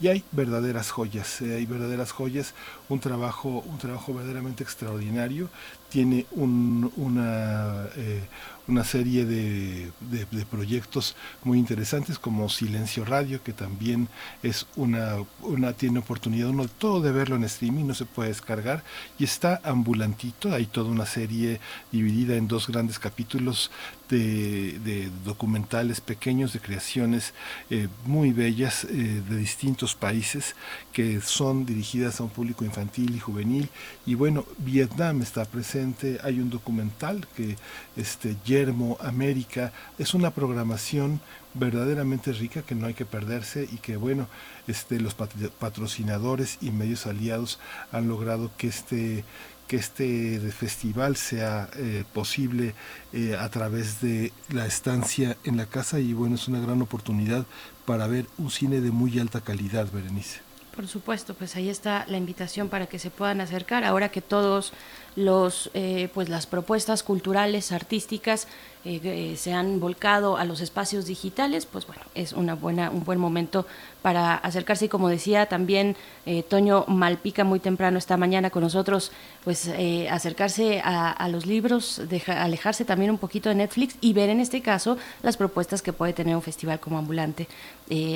y 0.00 0.08
hay 0.08 0.24
verdaderas 0.32 0.90
joyas, 0.90 1.40
eh, 1.40 1.54
hay 1.54 1.64
verdaderas 1.64 2.10
joyas, 2.10 2.54
un 2.88 2.98
trabajo, 2.98 3.62
un 3.64 3.78
trabajo 3.78 4.12
verdaderamente 4.12 4.64
extraordinario, 4.64 5.50
tiene 5.92 6.24
una, 6.30 7.86
eh, 7.96 8.22
una 8.66 8.82
serie 8.82 9.26
de, 9.26 9.92
de, 10.00 10.46
proyectos 10.46 11.14
muy 11.44 11.58
interesantes 11.58 12.18
como 12.18 12.48
Silencio 12.48 13.04
Radio, 13.04 13.42
que 13.42 13.52
también 13.52 14.08
es 14.42 14.66
una, 14.76 15.16
una 15.42 15.74
tiene 15.74 15.98
oportunidad 15.98 16.48
uno 16.48 16.66
todo 16.66 17.02
de 17.02 17.12
verlo 17.12 17.36
en 17.36 17.44
streaming, 17.44 17.84
no 17.84 17.94
se 17.94 18.06
puede 18.06 18.30
descargar, 18.30 18.82
y 19.18 19.24
está 19.24 19.60
ambulantito, 19.64 20.54
hay 20.54 20.64
toda 20.64 20.90
una 20.90 21.04
serie 21.04 21.60
dividida 21.90 22.36
en 22.36 22.48
dos 22.48 22.68
grandes 22.68 22.98
capítulos 22.98 23.70
de, 24.18 25.10
documentales 25.24 26.00
pequeños, 26.00 26.52
de 26.52 26.60
creaciones 26.60 27.32
eh, 27.70 27.88
muy 28.04 28.32
bellas 28.32 28.84
eh, 28.84 29.22
de 29.28 29.36
distintos 29.36 29.94
países 29.94 30.54
que 30.92 31.20
son 31.20 31.64
dirigidas 31.64 32.20
a 32.20 32.24
un 32.24 32.30
público 32.30 32.64
infantil 32.64 33.14
y 33.14 33.18
juvenil. 33.18 33.68
Y 34.04 34.14
bueno, 34.14 34.44
Vietnam 34.58 35.22
está 35.22 35.44
presente, 35.44 36.18
hay 36.22 36.40
un 36.40 36.50
documental 36.50 37.26
que 37.36 37.56
este 37.96 38.36
Yermo 38.44 38.98
América 39.00 39.72
es 39.98 40.14
una 40.14 40.30
programación 40.30 41.20
verdaderamente 41.54 42.32
rica 42.32 42.62
que 42.62 42.74
no 42.74 42.86
hay 42.86 42.94
que 42.94 43.04
perderse 43.04 43.68
y 43.70 43.76
que 43.76 43.98
bueno 43.98 44.26
este 44.66 44.98
los 45.00 45.14
patrocinadores 45.14 46.56
y 46.62 46.70
medios 46.70 47.06
aliados 47.06 47.58
han 47.90 48.08
logrado 48.08 48.50
que 48.56 48.68
este 48.68 49.24
que 49.72 49.78
este 49.78 50.38
festival 50.52 51.16
sea 51.16 51.70
eh, 51.78 52.04
posible 52.12 52.74
eh, 53.14 53.38
a 53.40 53.48
través 53.48 54.02
de 54.02 54.30
la 54.50 54.66
estancia 54.66 55.38
en 55.44 55.56
la 55.56 55.64
casa 55.64 55.98
y 55.98 56.12
bueno, 56.12 56.34
es 56.34 56.46
una 56.46 56.60
gran 56.60 56.82
oportunidad 56.82 57.46
para 57.86 58.06
ver 58.06 58.26
un 58.36 58.50
cine 58.50 58.82
de 58.82 58.90
muy 58.90 59.18
alta 59.18 59.40
calidad, 59.40 59.90
Berenice. 59.90 60.40
Por 60.76 60.86
supuesto, 60.88 61.32
pues 61.32 61.56
ahí 61.56 61.70
está 61.70 62.04
la 62.06 62.18
invitación 62.18 62.68
para 62.68 62.84
que 62.84 62.98
se 62.98 63.08
puedan 63.08 63.40
acercar. 63.40 63.82
Ahora 63.82 64.10
que 64.10 64.20
todos 64.20 64.74
los 65.16 65.70
eh, 65.74 66.08
pues 66.14 66.28
las 66.28 66.46
propuestas 66.46 67.02
culturales 67.02 67.72
artísticas 67.72 68.46
eh, 68.84 69.36
se 69.38 69.52
han 69.52 69.78
volcado 69.78 70.36
a 70.36 70.44
los 70.44 70.60
espacios 70.60 71.06
digitales 71.06 71.66
pues 71.66 71.86
bueno 71.86 72.02
es 72.16 72.32
una 72.32 72.56
buena 72.56 72.90
un 72.90 73.04
buen 73.04 73.18
momento 73.18 73.64
para 74.00 74.34
acercarse. 74.34 74.86
Y 74.86 74.88
como 74.88 75.08
decía 75.08 75.46
también 75.46 75.94
eh, 76.26 76.42
Toño 76.42 76.84
Malpica 76.88 77.44
muy 77.44 77.60
temprano 77.60 77.98
esta 77.98 78.16
mañana 78.16 78.50
con 78.50 78.62
nosotros 78.62 79.12
pues 79.44 79.70
acercarse 80.10 80.80
a, 80.84 81.28
los 81.28 81.46
libros 81.46 82.00
alejarse 82.26 82.84
también 82.84 83.10
un 83.10 83.18
poquito 83.18 83.48
de 83.48 83.54
Netflix 83.56 83.96
y 84.00 84.12
ver 84.12 84.30
en 84.30 84.40
este 84.40 84.62
caso 84.62 84.96
las 85.22 85.36
propuestas 85.36 85.82
que 85.82 85.92
puede 85.92 86.12
tener 86.12 86.34
un 86.34 86.42
festival 86.42 86.80
como 86.80 86.98
ambulante. 86.98 87.48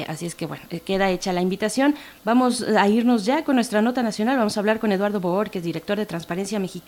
Así 0.08 0.26
es 0.26 0.34
que 0.34 0.46
bueno 0.46 0.64
queda 0.84 1.10
hecha 1.10 1.32
la 1.32 1.42
invitación. 1.42 1.94
Vamos 2.24 2.62
a 2.62 2.88
irnos 2.88 3.24
ya 3.24 3.44
con 3.44 3.56
nuestra 3.56 3.82
nota 3.82 4.02
nacional. 4.02 4.38
Vamos 4.38 4.56
a 4.56 4.60
hablar 4.60 4.80
con 4.80 4.90
Eduardo 4.90 5.20
Boor 5.20 5.50
que 5.50 5.58
es 5.58 5.64
director 5.64 5.98
de 5.98 6.06
Transparencia 6.06 6.58
Mexicana 6.58 6.85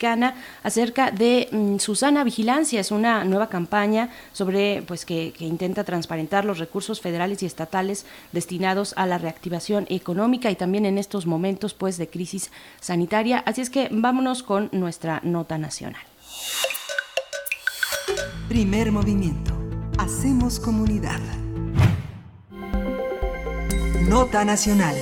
acerca 0.63 1.11
de 1.11 1.47
mm, 1.51 1.77
Susana 1.77 2.23
Vigilancia. 2.23 2.79
Es 2.79 2.91
una 2.91 3.23
nueva 3.23 3.49
campaña 3.49 4.09
sobre, 4.33 4.81
pues, 4.83 5.05
que, 5.05 5.33
intenta 5.39 5.83
transparentar 5.83 6.45
los 6.45 6.57
recursos 6.57 7.01
federales 7.01 7.43
y 7.43 7.45
estatales 7.45 8.05
destinados 8.31 8.93
a 8.97 9.05
la 9.05 9.17
reactivación 9.17 9.85
económica 9.89 10.49
y 10.51 10.55
también 10.55 10.85
en 10.85 10.97
estos 10.97 11.25
momentos, 11.25 11.73
pues, 11.73 11.97
de 11.97 12.07
crisis 12.07 12.51
sanitaria. 12.79 13.39
Así 13.45 13.61
es 13.61 13.69
que 13.69 13.89
vámonos 13.91 14.43
con 14.43 14.69
nuestra 14.71 15.21
nota 15.23 15.57
nacional. 15.57 16.01
Primer 18.47 18.91
movimiento. 18.91 19.53
Hacemos 19.97 20.59
comunidad. 20.59 21.19
Nota 24.07 24.43
nacional. 24.43 24.95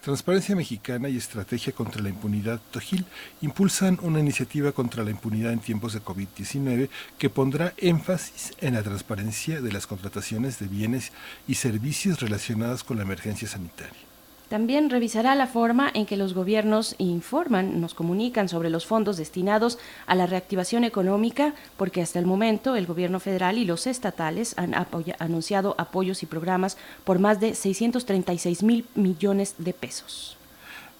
Transparencia 0.00 0.54
Mexicana 0.54 1.08
y 1.08 1.16
Estrategia 1.16 1.72
contra 1.72 2.00
la 2.00 2.08
Impunidad 2.08 2.60
TOGIL 2.70 3.04
impulsan 3.40 3.98
una 4.02 4.20
iniciativa 4.20 4.70
contra 4.70 5.02
la 5.02 5.10
impunidad 5.10 5.52
en 5.52 5.58
tiempos 5.58 5.92
de 5.92 6.00
COVID-19 6.00 6.88
que 7.18 7.30
pondrá 7.30 7.74
énfasis 7.76 8.52
en 8.60 8.74
la 8.74 8.82
transparencia 8.82 9.60
de 9.60 9.72
las 9.72 9.88
contrataciones 9.88 10.60
de 10.60 10.68
bienes 10.68 11.12
y 11.48 11.56
servicios 11.56 12.20
relacionados 12.20 12.84
con 12.84 12.96
la 12.96 13.02
emergencia 13.02 13.48
sanitaria. 13.48 14.07
También 14.48 14.88
revisará 14.88 15.34
la 15.34 15.46
forma 15.46 15.90
en 15.92 16.06
que 16.06 16.16
los 16.16 16.32
gobiernos 16.32 16.94
informan, 16.96 17.82
nos 17.82 17.92
comunican 17.92 18.48
sobre 18.48 18.70
los 18.70 18.86
fondos 18.86 19.18
destinados 19.18 19.78
a 20.06 20.14
la 20.14 20.26
reactivación 20.26 20.84
económica, 20.84 21.54
porque 21.76 22.00
hasta 22.00 22.18
el 22.18 22.24
momento 22.24 22.74
el 22.74 22.86
gobierno 22.86 23.20
federal 23.20 23.58
y 23.58 23.66
los 23.66 23.86
estatales 23.86 24.54
han 24.56 24.74
anunciado 25.18 25.74
apoyos 25.76 26.22
y 26.22 26.26
programas 26.26 26.78
por 27.04 27.18
más 27.18 27.40
de 27.40 27.54
636 27.54 28.62
mil 28.62 28.86
millones 28.94 29.54
de 29.58 29.74
pesos. 29.74 30.37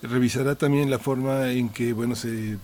Revisará 0.00 0.54
también 0.54 0.90
la 0.90 1.00
forma 1.00 1.50
en 1.50 1.70
que, 1.70 1.92
bueno, 1.92 2.14
se, 2.14 2.56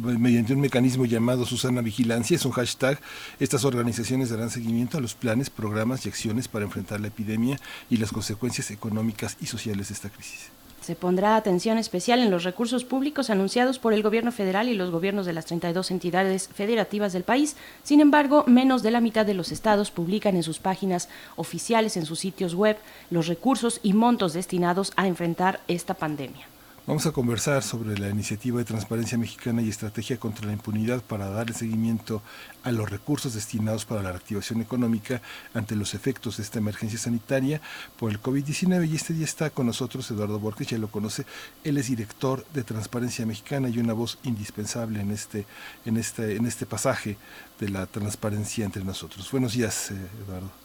mediante 0.00 0.54
un 0.54 0.60
mecanismo 0.60 1.04
llamado 1.04 1.44
Susana 1.44 1.82
Vigilancia, 1.82 2.34
es 2.34 2.46
un 2.46 2.52
hashtag, 2.52 2.98
estas 3.40 3.66
organizaciones 3.66 4.30
darán 4.30 4.48
seguimiento 4.48 4.96
a 4.96 5.02
los 5.02 5.14
planes, 5.14 5.50
programas 5.50 6.06
y 6.06 6.08
acciones 6.08 6.48
para 6.48 6.64
enfrentar 6.64 6.98
la 7.00 7.08
epidemia 7.08 7.58
y 7.90 7.98
las 7.98 8.10
consecuencias 8.10 8.70
económicas 8.70 9.36
y 9.38 9.46
sociales 9.46 9.88
de 9.88 9.94
esta 9.94 10.08
crisis. 10.08 10.48
Se 10.80 10.96
pondrá 10.96 11.36
atención 11.36 11.76
especial 11.76 12.20
en 12.20 12.30
los 12.30 12.42
recursos 12.42 12.84
públicos 12.84 13.28
anunciados 13.28 13.78
por 13.78 13.92
el 13.92 14.02
gobierno 14.02 14.32
federal 14.32 14.68
y 14.68 14.74
los 14.74 14.90
gobiernos 14.90 15.26
de 15.26 15.34
las 15.34 15.44
32 15.46 15.90
entidades 15.90 16.48
federativas 16.48 17.12
del 17.12 17.22
país. 17.22 17.54
Sin 17.84 18.00
embargo, 18.00 18.44
menos 18.48 18.82
de 18.82 18.90
la 18.90 19.02
mitad 19.02 19.26
de 19.26 19.34
los 19.34 19.52
estados 19.52 19.90
publican 19.90 20.36
en 20.36 20.42
sus 20.42 20.58
páginas 20.58 21.10
oficiales, 21.36 21.98
en 21.98 22.06
sus 22.06 22.18
sitios 22.18 22.54
web, 22.54 22.78
los 23.10 23.28
recursos 23.28 23.78
y 23.82 23.92
montos 23.92 24.32
destinados 24.32 24.92
a 24.96 25.06
enfrentar 25.06 25.60
esta 25.68 25.94
pandemia. 25.94 26.51
Vamos 26.84 27.06
a 27.06 27.12
conversar 27.12 27.62
sobre 27.62 27.96
la 27.96 28.08
iniciativa 28.08 28.58
de 28.58 28.64
Transparencia 28.64 29.16
Mexicana 29.16 29.62
y 29.62 29.68
Estrategia 29.68 30.16
contra 30.16 30.48
la 30.48 30.52
Impunidad 30.52 31.00
para 31.00 31.30
darle 31.30 31.54
seguimiento 31.54 32.22
a 32.64 32.72
los 32.72 32.90
recursos 32.90 33.34
destinados 33.34 33.84
para 33.84 34.02
la 34.02 34.10
reactivación 34.10 34.60
económica 34.60 35.22
ante 35.54 35.76
los 35.76 35.94
efectos 35.94 36.38
de 36.38 36.42
esta 36.42 36.58
emergencia 36.58 36.98
sanitaria 36.98 37.60
por 37.96 38.10
el 38.10 38.20
COVID-19. 38.20 38.88
Y 38.90 38.96
este 38.96 39.14
día 39.14 39.26
está 39.26 39.50
con 39.50 39.66
nosotros 39.66 40.10
Eduardo 40.10 40.40
Borges, 40.40 40.66
ya 40.66 40.78
lo 40.78 40.88
conoce. 40.88 41.24
Él 41.62 41.78
es 41.78 41.86
director 41.86 42.44
de 42.52 42.64
Transparencia 42.64 43.24
Mexicana 43.26 43.68
y 43.68 43.78
una 43.78 43.92
voz 43.92 44.18
indispensable 44.24 45.00
en 45.00 45.12
este, 45.12 45.46
en 45.84 45.96
este, 45.96 46.34
en 46.34 46.46
este 46.46 46.66
pasaje 46.66 47.16
de 47.60 47.68
la 47.68 47.86
transparencia 47.86 48.64
entre 48.64 48.82
nosotros. 48.82 49.30
Buenos 49.30 49.52
días, 49.52 49.92
eh, 49.92 49.96
Eduardo. 50.26 50.61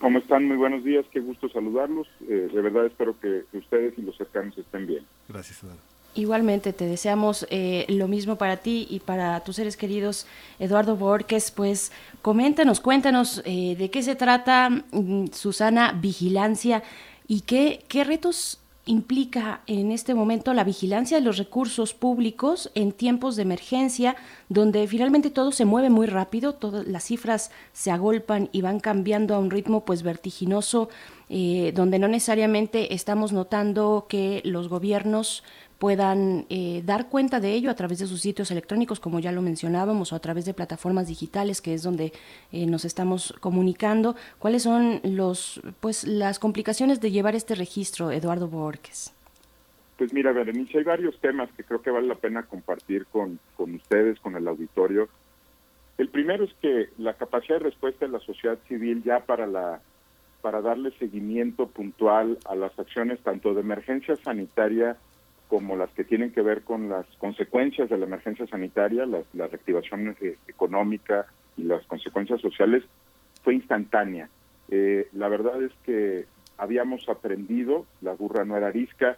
¿Cómo 0.00 0.18
están? 0.18 0.44
Muy 0.46 0.56
buenos 0.56 0.84
días, 0.84 1.06
qué 1.10 1.20
gusto 1.20 1.48
saludarlos. 1.48 2.06
Eh, 2.28 2.48
de 2.52 2.60
verdad 2.60 2.86
espero 2.86 3.18
que 3.18 3.44
ustedes 3.52 3.94
y 3.96 4.02
los 4.02 4.16
cercanos 4.16 4.56
estén 4.58 4.86
bien. 4.86 5.04
Gracias, 5.28 5.62
Eduardo. 5.62 5.80
Igualmente, 6.14 6.72
te 6.72 6.86
deseamos 6.86 7.46
eh, 7.50 7.84
lo 7.88 8.08
mismo 8.08 8.36
para 8.36 8.56
ti 8.56 8.86
y 8.88 9.00
para 9.00 9.38
tus 9.40 9.56
seres 9.56 9.76
queridos. 9.76 10.26
Eduardo 10.58 10.96
Borges, 10.96 11.50
pues 11.50 11.92
coméntanos, 12.22 12.80
cuéntanos 12.80 13.42
eh, 13.44 13.76
de 13.76 13.90
qué 13.90 14.02
se 14.02 14.16
trata 14.16 14.70
mm, 14.70 15.26
Susana 15.32 15.92
Vigilancia 15.92 16.82
y 17.28 17.42
qué, 17.42 17.84
qué 17.88 18.04
retos 18.04 18.60
implica 18.86 19.62
en 19.66 19.90
este 19.90 20.14
momento 20.14 20.54
la 20.54 20.62
vigilancia 20.64 21.18
de 21.18 21.24
los 21.24 21.38
recursos 21.38 21.92
públicos 21.92 22.70
en 22.74 22.92
tiempos 22.92 23.34
de 23.34 23.42
emergencia, 23.42 24.16
donde 24.48 24.86
finalmente 24.86 25.30
todo 25.30 25.50
se 25.50 25.64
mueve 25.64 25.90
muy 25.90 26.06
rápido, 26.06 26.54
todas 26.54 26.86
las 26.86 27.04
cifras 27.04 27.50
se 27.72 27.90
agolpan 27.90 28.48
y 28.52 28.62
van 28.62 28.78
cambiando 28.78 29.34
a 29.34 29.40
un 29.40 29.50
ritmo 29.50 29.84
pues 29.84 30.04
vertiginoso, 30.04 30.88
eh, 31.28 31.72
donde 31.74 31.98
no 31.98 32.06
necesariamente 32.06 32.94
estamos 32.94 33.32
notando 33.32 34.06
que 34.08 34.40
los 34.44 34.68
gobiernos 34.68 35.42
puedan 35.78 36.46
eh, 36.48 36.82
dar 36.84 37.08
cuenta 37.08 37.40
de 37.40 37.52
ello 37.52 37.70
a 37.70 37.74
través 37.74 37.98
de 37.98 38.06
sus 38.06 38.20
sitios 38.20 38.50
electrónicos, 38.50 39.00
como 39.00 39.20
ya 39.20 39.32
lo 39.32 39.42
mencionábamos, 39.42 40.12
o 40.12 40.16
a 40.16 40.20
través 40.20 40.44
de 40.44 40.54
plataformas 40.54 41.08
digitales, 41.08 41.60
que 41.60 41.74
es 41.74 41.82
donde 41.82 42.12
eh, 42.52 42.66
nos 42.66 42.84
estamos 42.84 43.34
comunicando. 43.40 44.16
¿Cuáles 44.38 44.62
son 44.62 45.00
los, 45.02 45.60
pues, 45.80 46.04
las 46.04 46.38
complicaciones 46.38 47.00
de 47.00 47.10
llevar 47.10 47.34
este 47.34 47.54
registro, 47.54 48.10
Eduardo 48.10 48.48
Borges? 48.48 49.12
Pues 49.98 50.12
mira, 50.12 50.32
Berenice, 50.32 50.78
hay 50.78 50.84
varios 50.84 51.18
temas 51.20 51.50
que 51.56 51.64
creo 51.64 51.80
que 51.80 51.90
vale 51.90 52.06
la 52.06 52.16
pena 52.16 52.42
compartir 52.42 53.06
con, 53.06 53.38
con 53.56 53.74
ustedes, 53.74 54.20
con 54.20 54.36
el 54.36 54.46
auditorio. 54.46 55.08
El 55.96 56.08
primero 56.08 56.44
es 56.44 56.52
que 56.60 56.90
la 56.98 57.14
capacidad 57.14 57.58
de 57.58 57.64
respuesta 57.64 58.04
de 58.04 58.12
la 58.12 58.20
sociedad 58.20 58.58
civil 58.68 59.02
ya 59.02 59.20
para 59.20 59.46
la 59.46 59.80
para 60.42 60.60
darle 60.60 60.92
seguimiento 60.98 61.66
puntual 61.66 62.38
a 62.44 62.54
las 62.54 62.78
acciones 62.78 63.18
tanto 63.20 63.52
de 63.52 63.62
emergencia 63.62 64.14
sanitaria 64.14 64.96
como 65.48 65.76
las 65.76 65.90
que 65.90 66.04
tienen 66.04 66.32
que 66.32 66.42
ver 66.42 66.62
con 66.62 66.88
las 66.88 67.06
consecuencias 67.18 67.88
de 67.88 67.98
la 67.98 68.06
emergencia 68.06 68.46
sanitaria, 68.46 69.06
la, 69.06 69.22
reactivación 69.46 70.16
eh, 70.20 70.36
económica 70.48 71.26
y 71.56 71.62
las 71.62 71.84
consecuencias 71.86 72.40
sociales, 72.40 72.82
fue 73.42 73.54
instantánea. 73.54 74.28
Eh, 74.70 75.08
la 75.12 75.28
verdad 75.28 75.62
es 75.62 75.72
que 75.84 76.26
habíamos 76.58 77.08
aprendido, 77.08 77.86
la 78.00 78.12
burra 78.12 78.44
no 78.44 78.56
era 78.56 78.68
arisca, 78.68 79.16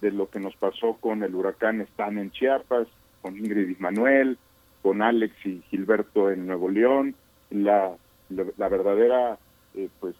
de 0.00 0.10
lo 0.10 0.30
que 0.30 0.40
nos 0.40 0.54
pasó 0.56 0.94
con 1.00 1.22
el 1.22 1.34
huracán 1.34 1.80
Stan 1.82 2.18
en 2.18 2.30
Chiapas, 2.30 2.88
con 3.22 3.36
Ingrid 3.36 3.68
y 3.68 3.82
Manuel, 3.82 4.38
con 4.82 5.02
Alex 5.02 5.34
y 5.44 5.62
Gilberto 5.70 6.30
en 6.30 6.46
Nuevo 6.46 6.68
León, 6.70 7.14
la, 7.50 7.96
la, 8.28 8.68
verdadera 8.68 9.38
eh, 9.74 9.88
pues 9.98 10.14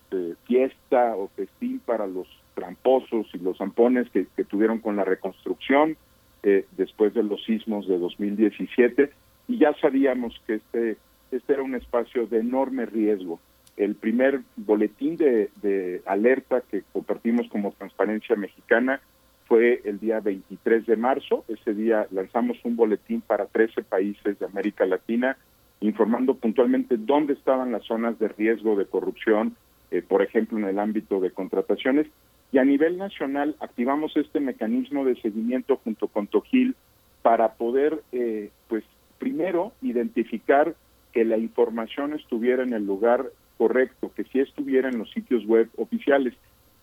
fiesta 0.45 1.17
o 1.17 1.29
festín 1.29 1.81
para 1.81 2.07
los 2.07 2.27
tramposos 2.55 3.27
y 3.35 3.39
los 3.39 3.59
zampones 3.59 4.09
que, 4.11 4.27
tuvieron 4.45 4.79
con 4.79 4.97
la 4.97 5.05
reconstrucción 5.05 5.97
eh, 6.43 6.67
después 6.77 7.15
de 7.15 7.23
los 7.23 7.45
sismos 7.45 7.87
de 7.87 7.99
2017 7.99 9.11
y 9.49 9.59
ya 9.59 9.75
sabíamos 9.81 10.41
que 10.47 10.55
este, 10.55 10.97
este 11.31 11.53
era 11.53 11.63
un 11.63 11.75
espacio 11.75 12.27
de 12.27 12.39
enorme 12.39 12.87
riesgo. 12.87 13.41
El 13.77 13.95
primer 13.95 14.41
boletín 14.57 15.17
de, 15.17 15.51
de 15.63 16.03
alerta 16.07 16.63
que 16.71 16.83
compartimos 16.93 17.49
como 17.49 17.73
Transparencia 17.73 18.37
Mexicana 18.37 19.01
fue 19.47 19.81
el 19.85 19.99
día 19.99 20.21
23 20.21 20.87
de 20.87 20.97
marzo. 20.97 21.45
Ese 21.49 21.75
día 21.75 22.07
lanzamos 22.11 22.59
un 22.65 22.77
boletín 22.77 23.21
para 23.21 23.47
13 23.47 23.83
países 23.83 24.39
de 24.39 24.47
América 24.47 24.87
Latina 24.87 25.37
informando 25.81 26.35
puntualmente 26.35 26.97
dónde 26.99 27.33
estaban 27.33 27.73
las 27.73 27.85
zonas 27.85 28.19
de 28.19 28.29
riesgo 28.29 28.77
de 28.77 28.87
corrupción, 28.87 29.57
eh, 29.91 30.03
por 30.03 30.23
ejemplo, 30.23 30.59
en 30.59 30.67
el 30.67 30.79
ámbito 30.79 31.21
de 31.21 31.31
contrataciones, 31.31 32.07
y 32.53 32.59
a 32.59 32.65
nivel 32.65 32.99
nacional 32.99 33.57
activamos 33.61 34.17
este 34.17 34.41
mecanismo 34.41 35.05
de 35.05 35.21
seguimiento 35.21 35.77
junto 35.85 36.09
con 36.09 36.27
Tojil 36.27 36.75
para 37.23 37.55
poder, 37.55 38.03
eh, 38.13 38.51
pues, 38.69 38.85
primero 39.19 39.73
identificar 39.83 40.75
que 41.13 41.25
la 41.25 41.37
información 41.37 42.15
estuviera 42.15 42.63
en 42.63 42.73
el 42.73 42.87
lugar 42.87 43.27
correcto, 43.59 44.11
que 44.15 44.25
sí 44.25 44.41
estuviera 44.41 44.89
en 44.89 44.99
los 44.99 45.11
sitios 45.11 45.45
web 45.47 45.69
oficiales. 45.77 46.35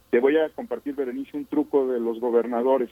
Te 0.10 0.19
voy 0.19 0.38
a 0.38 0.49
compartir, 0.49 0.95
Berenice, 0.95 1.35
un 1.35 1.45
truco 1.45 1.88
de 1.88 1.99
los 1.99 2.19
gobernadores. 2.19 2.89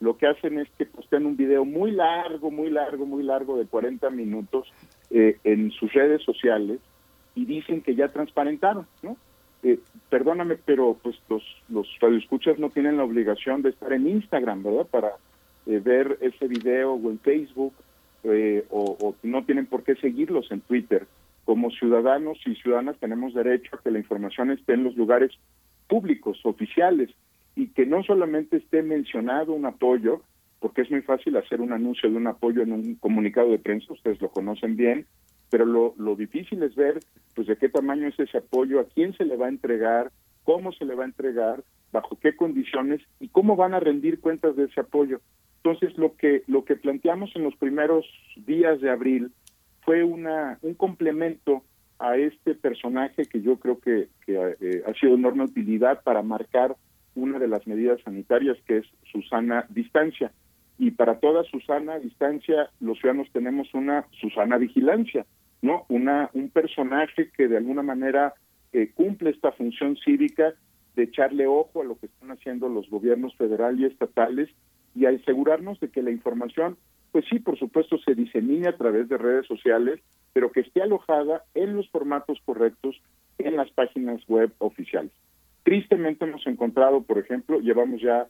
Lo 0.00 0.16
que 0.16 0.26
hacen 0.26 0.58
es 0.58 0.68
que 0.78 0.86
postean 0.86 1.26
un 1.26 1.36
video 1.36 1.64
muy 1.64 1.90
largo, 1.90 2.50
muy 2.50 2.70
largo, 2.70 3.04
muy 3.04 3.22
largo, 3.22 3.58
de 3.58 3.66
40 3.66 4.08
minutos 4.10 4.68
eh, 5.10 5.38
en 5.44 5.70
sus 5.72 5.92
redes 5.92 6.22
sociales 6.22 6.80
y 7.34 7.46
dicen 7.46 7.82
que 7.82 7.94
ya 7.94 8.08
transparentaron, 8.08 8.86
¿no? 9.02 9.16
Eh, 9.62 9.78
perdóname, 10.10 10.56
pero 10.64 10.96
pues 11.02 11.16
los, 11.28 11.42
los 11.68 11.88
radioescuchas 12.00 12.58
no 12.58 12.70
tienen 12.70 12.96
la 12.96 13.04
obligación 13.04 13.62
de 13.62 13.70
estar 13.70 13.92
en 13.92 14.08
Instagram, 14.08 14.62
¿verdad? 14.62 14.86
Para, 14.86 15.12
eh, 15.66 15.80
ver 15.84 16.18
ese 16.20 16.46
video 16.46 16.92
o 16.94 17.10
en 17.10 17.18
Facebook 17.18 17.74
eh, 18.22 18.64
o, 18.70 18.96
o 19.00 19.16
no 19.24 19.44
tienen 19.44 19.66
por 19.66 19.82
qué 19.82 19.96
seguirlos 19.96 20.50
en 20.52 20.60
Twitter. 20.60 21.06
Como 21.44 21.70
ciudadanos 21.70 22.38
y 22.46 22.54
ciudadanas 22.54 22.96
tenemos 23.00 23.34
derecho 23.34 23.74
a 23.74 23.82
que 23.82 23.90
la 23.90 23.98
información 23.98 24.52
esté 24.52 24.74
en 24.74 24.84
los 24.84 24.96
lugares 24.96 25.32
públicos, 25.88 26.38
oficiales, 26.44 27.10
y 27.56 27.68
que 27.68 27.84
no 27.84 28.04
solamente 28.04 28.58
esté 28.58 28.82
mencionado 28.82 29.52
un 29.52 29.66
apoyo, 29.66 30.22
porque 30.60 30.82
es 30.82 30.90
muy 30.90 31.02
fácil 31.02 31.36
hacer 31.36 31.60
un 31.60 31.72
anuncio 31.72 32.08
de 32.08 32.16
un 32.16 32.26
apoyo 32.28 32.62
en 32.62 32.72
un 32.72 32.94
comunicado 32.96 33.50
de 33.50 33.58
prensa, 33.58 33.92
ustedes 33.92 34.20
lo 34.20 34.28
conocen 34.28 34.76
bien, 34.76 35.06
pero 35.50 35.64
lo, 35.64 35.94
lo 35.98 36.16
difícil 36.16 36.62
es 36.62 36.74
ver 36.74 37.00
pues 37.34 37.46
de 37.46 37.56
qué 37.56 37.68
tamaño 37.68 38.08
es 38.08 38.18
ese 38.18 38.38
apoyo, 38.38 38.80
a 38.80 38.84
quién 38.84 39.14
se 39.16 39.24
le 39.24 39.36
va 39.36 39.46
a 39.46 39.50
entregar, 39.50 40.10
cómo 40.44 40.72
se 40.72 40.84
le 40.84 40.94
va 40.94 41.04
a 41.04 41.06
entregar, 41.06 41.62
bajo 41.92 42.18
qué 42.18 42.34
condiciones 42.34 43.02
y 43.20 43.28
cómo 43.28 43.56
van 43.56 43.74
a 43.74 43.80
rendir 43.80 44.20
cuentas 44.20 44.56
de 44.56 44.64
ese 44.64 44.80
apoyo. 44.80 45.20
Entonces, 45.62 45.96
lo 45.98 46.16
que 46.16 46.42
lo 46.46 46.64
que 46.64 46.76
planteamos 46.76 47.34
en 47.34 47.42
los 47.42 47.56
primeros 47.56 48.06
días 48.36 48.80
de 48.80 48.90
abril 48.90 49.32
fue 49.82 50.04
una 50.04 50.58
un 50.62 50.74
complemento 50.74 51.62
a 51.98 52.16
este 52.16 52.54
personaje 52.54 53.24
que 53.24 53.40
yo 53.40 53.56
creo 53.56 53.80
que, 53.80 54.08
que 54.24 54.56
eh, 54.60 54.82
ha 54.86 54.92
sido 54.94 55.12
de 55.12 55.18
enorme 55.18 55.44
utilidad 55.44 56.02
para 56.02 56.22
marcar 56.22 56.76
una 57.14 57.38
de 57.38 57.48
las 57.48 57.66
medidas 57.66 58.00
sanitarias 58.02 58.58
que 58.66 58.78
es 58.78 58.86
Susana 59.10 59.66
Distancia. 59.70 60.30
Y 60.78 60.90
para 60.90 61.18
toda 61.20 61.44
Susana 61.44 61.98
Distancia, 61.98 62.70
los 62.80 62.98
ciudadanos 62.98 63.30
tenemos 63.32 63.72
una 63.74 64.06
Susana 64.20 64.58
Vigilancia, 64.58 65.24
¿no? 65.62 65.86
Una, 65.88 66.30
un 66.34 66.50
personaje 66.50 67.30
que 67.30 67.48
de 67.48 67.56
alguna 67.56 67.82
manera 67.82 68.34
eh, 68.72 68.90
cumple 68.94 69.30
esta 69.30 69.52
función 69.52 69.96
cívica 69.96 70.54
de 70.96 71.04
echarle 71.04 71.46
ojo 71.46 71.80
a 71.80 71.84
lo 71.84 71.98
que 71.98 72.06
están 72.06 72.30
haciendo 72.30 72.68
los 72.68 72.88
gobiernos 72.90 73.34
federal 73.36 73.78
y 73.78 73.84
estatales 73.84 74.50
y 74.94 75.06
asegurarnos 75.06 75.78
de 75.80 75.90
que 75.90 76.02
la 76.02 76.10
información, 76.10 76.76
pues 77.12 77.24
sí, 77.30 77.38
por 77.38 77.58
supuesto, 77.58 77.98
se 77.98 78.14
disemine 78.14 78.68
a 78.68 78.76
través 78.76 79.08
de 79.08 79.18
redes 79.18 79.46
sociales, 79.46 80.00
pero 80.32 80.50
que 80.52 80.60
esté 80.60 80.82
alojada 80.82 81.44
en 81.54 81.76
los 81.76 81.88
formatos 81.90 82.38
correctos 82.44 83.00
en 83.38 83.56
las 83.56 83.70
páginas 83.70 84.26
web 84.26 84.52
oficiales. 84.58 85.12
Tristemente 85.62 86.24
hemos 86.24 86.46
encontrado, 86.46 87.02
por 87.02 87.18
ejemplo, 87.18 87.60
llevamos 87.60 88.00
ya 88.00 88.26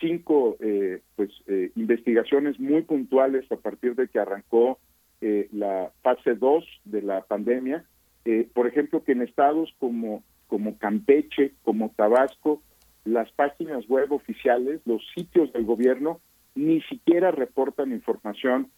cinco 0.00 0.56
eh, 0.60 1.00
pues 1.16 1.30
eh, 1.46 1.70
investigaciones 1.76 2.58
muy 2.58 2.82
puntuales 2.82 3.50
a 3.50 3.56
partir 3.56 3.94
de 3.94 4.08
que 4.08 4.18
arrancó 4.18 4.78
eh, 5.20 5.48
la 5.52 5.90
fase 6.02 6.34
2 6.34 6.64
de 6.84 7.00
la 7.00 7.22
pandemia, 7.22 7.84
eh, 8.26 8.46
por 8.52 8.66
ejemplo, 8.66 9.02
que 9.04 9.12
en 9.12 9.22
estados 9.22 9.72
como, 9.78 10.22
como 10.48 10.76
Campeche, 10.76 11.52
como 11.62 11.90
Tabasco, 11.96 12.62
las 13.04 13.30
páginas 13.32 13.88
web 13.88 14.12
oficiales, 14.12 14.80
los 14.84 15.02
sitios 15.14 15.50
del 15.52 15.64
gobierno, 15.64 16.20
ni 16.54 16.82
siquiera 16.82 17.30
reportan 17.30 17.92
información 17.92 18.70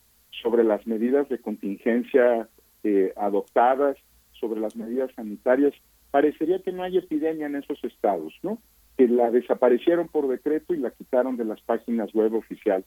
sobre 0.43 0.63
las 0.63 0.87
medidas 0.87 1.29
de 1.29 1.39
contingencia 1.39 2.49
eh, 2.85 3.13
adoptadas, 3.17 3.97
sobre 4.33 4.61
las 4.61 4.77
medidas 4.77 5.11
sanitarias. 5.17 5.75
Parecería 6.13 6.61
que 6.61 6.73
no 6.73 6.83
hay 6.83 6.99
epidemia 6.99 7.47
en 7.47 7.57
esos 7.57 7.83
estados, 7.83 8.35
¿no? 8.43 8.59
Que 8.97 9.09
la 9.09 9.31
desaparecieron 9.31 10.09
por 10.09 10.29
decreto 10.29 10.75
y 10.75 10.79
la 10.79 10.91
quitaron 10.91 11.37
de 11.37 11.45
las 11.45 11.61
páginas 11.63 12.13
web 12.15 12.35
oficiales. 12.35 12.87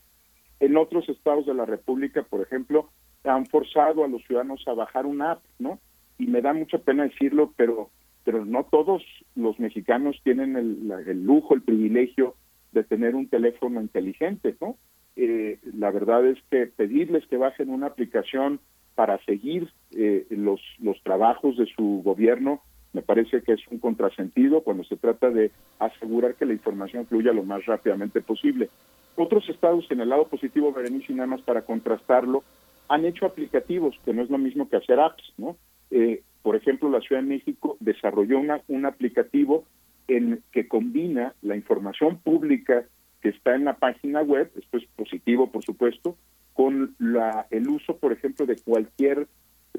En 0.60 0.76
otros 0.78 1.08
estados 1.08 1.46
de 1.46 1.54
la 1.54 1.66
República, 1.66 2.24
por 2.24 2.42
ejemplo, 2.42 2.90
han 3.24 3.46
forzado 3.48 4.04
a 4.04 4.08
los 4.08 4.24
ciudadanos 4.24 4.68
a 4.68 4.74
bajar 4.74 5.06
una 5.06 5.34
app, 5.34 5.44
¿no? 5.58 5.80
Y 6.18 6.28
me 6.28 6.42
da 6.42 6.54
mucha 6.54 6.80
pena 6.80 7.04
decirlo, 7.04 7.54
pero 7.56 7.90
pero 8.26 8.46
no 8.46 8.66
todos 8.66 9.02
los 9.36 9.60
mexicanos 9.60 10.20
tienen 10.24 10.56
el, 10.56 10.92
el 11.08 11.24
lujo, 11.24 11.56
el 11.56 11.62
privilegio 11.62 12.36
de 12.74 12.84
tener 12.84 13.16
un 13.16 13.28
teléfono 13.28 13.82
inteligente, 13.82 14.56
¿no? 14.62 14.78
Eh, 15.16 15.58
la 15.74 15.92
verdad 15.92 16.26
es 16.26 16.38
que 16.50 16.68
pedirles 16.68 17.26
que 17.28 17.38
bajen 17.38 17.70
una 17.70 17.88
aplicación 17.88 18.60
para 18.96 19.18
seguir 19.26 19.70
eh, 19.92 20.28
los, 20.30 20.62
los 20.80 21.02
trabajos 21.04 21.58
de 21.58 21.66
su 21.76 22.02
gobierno 22.04 22.62
me 22.94 23.02
parece 23.02 23.42
que 23.42 23.54
es 23.54 23.62
un 23.70 23.80
contrasentido 23.80 24.62
cuando 24.62 24.84
se 24.84 24.98
trata 24.98 25.30
de 25.30 25.52
asegurar 25.78 26.36
que 26.36 26.46
la 26.46 26.54
información 26.54 27.06
fluya 27.06 27.34
lo 27.34 27.44
más 27.44 27.66
rápidamente 27.66 28.22
posible. 28.22 28.70
Otros 29.16 29.48
estados 29.50 29.86
en 29.92 30.02
el 30.02 30.10
lado 30.10 30.28
positivo, 30.28 30.74
Berenice, 30.74 31.12
y 31.12 31.16
nada 31.16 31.28
más 31.28 31.42
para 31.42 31.64
contrastarlo, 31.64 32.44
han 32.88 33.06
hecho 33.06 33.26
aplicativos, 33.26 33.96
que 34.04 34.14
no 34.14 34.24
es 34.24 34.30
lo 34.30 34.38
mismo 34.38 34.70
que 34.70 34.78
hacer 34.78 35.00
apps, 35.00 35.34
¿no? 35.38 35.58
Eh, 35.92 36.24
por 36.42 36.56
ejemplo, 36.56 36.90
la 36.90 37.02
Ciudad 37.02 37.22
de 37.22 37.28
México 37.28 37.78
desarrolló 37.80 38.40
una, 38.40 38.62
un 38.68 38.86
aplicativo 38.86 39.66
en 40.08 40.42
que 40.52 40.68
combina 40.68 41.36
la 41.42 41.56
información 41.56 42.18
pública 42.18 42.86
que 43.22 43.30
está 43.30 43.56
en 43.56 43.66
la 43.66 43.76
página 43.76 44.22
web, 44.22 44.50
esto 44.56 44.78
es 44.78 44.86
positivo, 44.96 45.52
por 45.52 45.64
supuesto, 45.64 46.16
con 46.54 46.96
la, 46.98 47.46
el 47.52 47.68
uso, 47.68 47.98
por 47.98 48.14
ejemplo, 48.14 48.46
de 48.46 48.58
cualquier 48.58 49.28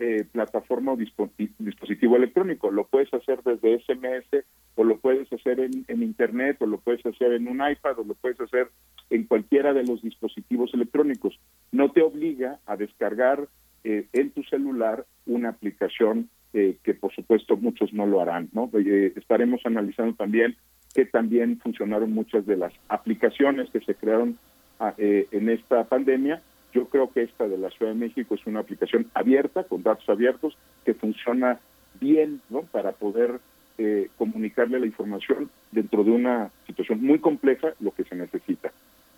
eh, 0.00 0.24
plataforma 0.32 0.92
o 0.92 0.96
dispo- 0.96 1.30
dispositivo 1.58 2.16
electrónico. 2.16 2.70
Lo 2.70 2.86
puedes 2.86 3.12
hacer 3.14 3.40
desde 3.44 3.78
SMS 3.80 4.44
o 4.74 4.84
lo 4.84 4.98
puedes 4.98 5.32
hacer 5.32 5.60
en, 5.60 5.84
en 5.88 6.02
Internet 6.02 6.56
o 6.60 6.66
lo 6.66 6.78
puedes 6.78 7.04
hacer 7.06 7.32
en 7.32 7.46
un 7.46 7.56
iPad 7.56 7.98
o 7.98 8.04
lo 8.04 8.14
puedes 8.14 8.40
hacer 8.40 8.68
en 9.10 9.24
cualquiera 9.24 9.72
de 9.72 9.84
los 9.84 10.02
dispositivos 10.02 10.72
electrónicos. 10.74 11.38
No 11.70 11.92
te 11.92 12.02
obliga 12.02 12.58
a 12.66 12.76
descargar 12.76 13.46
eh, 13.84 14.06
en 14.12 14.30
tu 14.30 14.42
celular 14.44 15.06
una 15.26 15.50
aplicación 15.50 16.28
eh, 16.52 16.78
que 16.82 16.94
por 16.94 17.14
supuesto 17.14 17.56
muchos 17.56 17.92
no 17.92 18.06
lo 18.06 18.20
harán. 18.20 18.48
¿no? 18.52 18.70
Eh, 18.74 19.12
estaremos 19.16 19.60
analizando 19.64 20.14
también 20.14 20.56
que 20.94 21.04
también 21.04 21.58
funcionaron 21.60 22.12
muchas 22.12 22.44
de 22.46 22.56
las 22.56 22.72
aplicaciones 22.88 23.70
que 23.70 23.80
se 23.80 23.94
crearon 23.94 24.38
ah, 24.80 24.94
eh, 24.98 25.28
en 25.30 25.48
esta 25.48 25.84
pandemia. 25.84 26.42
Yo 26.72 26.86
creo 26.86 27.10
que 27.10 27.22
esta 27.22 27.48
de 27.48 27.58
la 27.58 27.70
Ciudad 27.70 27.92
de 27.92 27.98
México 27.98 28.34
es 28.34 28.46
una 28.46 28.60
aplicación 28.60 29.06
abierta, 29.14 29.64
con 29.64 29.82
datos 29.82 30.08
abiertos, 30.08 30.56
que 30.84 30.94
funciona 30.94 31.58
bien 32.00 32.40
¿no? 32.48 32.62
para 32.62 32.92
poder 32.92 33.40
eh, 33.78 34.08
comunicarle 34.16 34.78
la 34.78 34.86
información 34.86 35.50
dentro 35.72 36.04
de 36.04 36.10
una 36.10 36.50
situación 36.66 37.02
muy 37.02 37.18
compleja, 37.18 37.74
lo 37.80 37.92
que 37.92 38.04
se 38.04 38.14
necesita. 38.14 38.72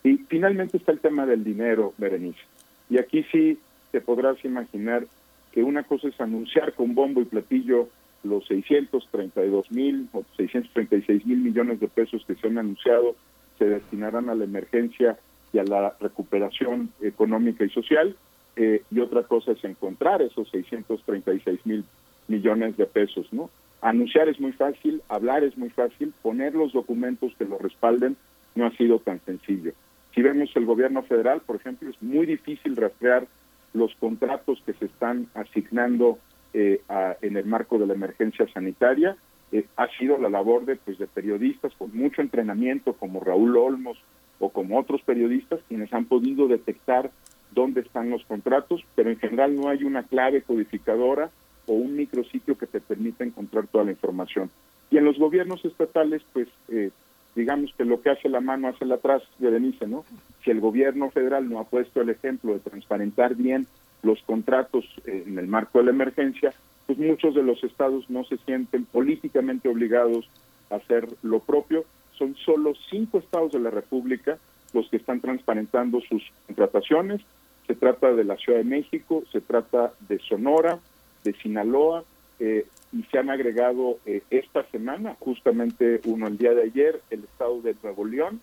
Y 0.05 0.17
finalmente 0.29 0.77
está 0.77 0.93
el 0.93 1.01
tema 1.01 1.27
del 1.27 1.45
dinero, 1.45 1.95
Berenice. 1.99 2.41
Y 2.89 2.99
aquí 2.99 3.25
sí 3.31 3.59
te 3.91 4.01
podrás 4.01 4.45
imaginar 4.45 5.07
que 5.53 5.63
una 5.63 5.83
cosa 5.83 6.09
es 6.09 6.21
anunciar 6.21 6.73
con 6.75 6.95
bombo 6.95 7.21
y 7.21 7.27
platillo 7.27 7.89
los 8.25 8.47
632 8.47 9.71
mil 9.71 10.09
o 10.13 10.25
636 10.37 11.27
mil 11.27 11.39
millones 11.39 11.81
de 11.81 11.89
pesos 11.89 12.25
que 12.27 12.35
se 12.37 12.47
han 12.47 12.59
anunciado 12.59 13.17
se 13.59 13.67
destinarán 13.67 14.29
a 14.29 14.35
la 14.35 14.45
emergencia 14.45 15.19
y 15.53 15.59
a 15.59 15.65
la 15.65 15.95
recuperación 16.01 16.91
económica 17.01 17.65
y 17.65 17.71
social. 17.71 18.17
eh, 18.55 18.83
y 18.91 19.01
otra 19.01 19.23
cosa 19.23 19.53
es 19.53 19.65
encontrar 19.65 20.21
esos 20.21 20.47
636 20.51 21.61
mil 21.65 21.85
millones 22.29 22.77
de 22.77 22.85
pesos, 22.85 23.27
¿no? 23.33 23.49
Anunciar 23.81 24.29
es 24.29 24.39
muy 24.39 24.53
fácil, 24.53 25.03
hablar 25.09 25.43
es 25.43 25.57
muy 25.57 25.71
fácil, 25.71 26.13
poner 26.23 26.55
los 26.55 26.73
documentos 26.73 27.33
que 27.39 27.47
lo 27.47 27.57
respalden 27.59 28.17
no 28.55 28.67
ha 28.67 28.71
sido 28.77 28.99
tan 28.99 29.21
sencillo. 29.25 29.73
Si 30.15 30.23
vemos 30.23 30.51
el 30.55 30.67
gobierno 30.67 31.03
federal, 31.03 31.41
por 31.41 31.57
ejemplo, 31.57 31.89
es 31.89 32.01
muy 32.03 32.27
difícil 32.27 32.77
rastrear 32.77 33.27
los 33.73 33.95
contratos 33.95 34.63
que 34.67 34.75
se 34.75 34.85
están 34.85 35.29
asignando 35.35 36.19
eh, 36.53 36.83
en 37.23 37.37
el 37.37 37.47
marco 37.47 37.79
de 37.79 37.87
la 37.87 37.95
emergencia 37.95 38.47
sanitaria. 38.53 39.17
Eh, 39.51 39.67
ha 39.77 39.89
sido 39.99 40.19
la 40.19 40.29
labor 40.29 40.67
de, 40.67 40.77
pues, 40.77 40.99
de 40.99 41.07
periodistas 41.07 41.73
con 41.79 41.97
mucho 41.97 42.21
entrenamiento, 42.21 42.93
como 42.93 43.21
Raúl 43.21 43.57
Olmos 43.57 43.99
o 44.43 44.49
como 44.49 44.77
otros 44.77 45.01
periodistas, 45.03 45.61
quienes 45.69 45.93
han 45.93 46.07
podido 46.07 46.49
detectar 46.49 47.13
dónde 47.53 47.83
están 47.83 48.11
los 48.11 48.25
contratos, 48.25 48.85
pero 48.97 49.09
en 49.09 49.17
general 49.17 49.55
no 49.55 49.69
hay 49.69 49.85
una 49.85 50.03
clave 50.03 50.43
codificadora 50.43 51.31
o 51.67 51.75
un 51.75 51.95
micrositio 51.95 52.59
que 52.59 52.67
te 52.67 52.81
permita 52.81 53.23
encontrar 53.23 53.69
toda 53.69 53.85
la 53.85 53.93
información. 53.93 54.51
Y 54.91 54.97
en 54.97 55.05
los 55.05 55.17
gobiernos 55.17 55.65
estatales, 55.65 56.23
pues 56.33 56.49
eh, 56.71 56.91
digamos 57.37 57.73
que 57.79 57.85
lo 57.85 58.03
que 58.03 58.11
hace 58.11 58.29
la 58.29 58.41
mano 58.41 58.67
hace 58.67 58.85
la 58.85 58.97
atrás, 58.97 59.23
Berenice, 59.39 59.87
¿no? 59.87 60.05
Si 60.43 60.51
el 60.51 60.59
gobierno 60.59 61.11
federal 61.11 61.49
no 61.49 61.61
ha 61.61 61.65
puesto 61.65 62.01
el 62.01 62.11
ejemplo 62.11 62.53
de 62.53 62.59
transparentar 62.59 63.37
bien 63.37 63.69
los 64.03 64.21
contratos 64.23 64.85
eh, 65.07 65.23
en 65.25 65.39
el 65.39 65.47
marco 65.47 65.79
de 65.79 65.85
la 65.85 65.91
emergencia, 65.93 66.53
pues 66.87 66.99
muchos 66.99 67.37
de 67.37 67.45
los 67.45 67.63
estados 67.63 68.11
no 68.11 68.25
se 68.25 68.39
sienten 68.39 68.87
políticamente 68.87 69.69
obligados 69.69 70.29
a 70.69 70.77
hacer 70.77 71.07
lo 71.23 71.39
propio. 71.39 71.85
Son 72.19 72.35
solo 72.37 72.75
cinco 72.91 73.19
estados 73.19 73.53
de 73.53 73.61
la 73.61 73.71
República 73.71 74.39
los 74.73 74.89
que 74.89 74.97
están 74.97 75.21
transparentando 75.21 76.01
sus 76.01 76.23
contrataciones. 76.47 77.21
Se 77.67 77.75
trata 77.75 78.13
de 78.13 78.25
la 78.25 78.37
Ciudad 78.37 78.59
de 78.59 78.65
México, 78.65 79.23
se 79.31 79.41
trata 79.41 79.93
de 80.09 80.19
Sonora, 80.19 80.79
de 81.25 81.33
Sinaloa, 81.35 82.05
eh, 82.41 82.67
y 82.93 83.03
se 83.05 83.19
han 83.19 83.31
agregado 83.31 83.99
eh, 84.05 84.23
esta 84.31 84.65
semana, 84.71 85.17
justamente 85.21 86.01
uno 86.05 86.27
el 86.27 86.39
día 86.39 86.55
de 86.55 86.65
ayer, 86.65 87.01
el 87.11 87.25
estado 87.25 87.61
de 87.63 87.77
Nuevo 87.83 88.05
León, 88.05 88.41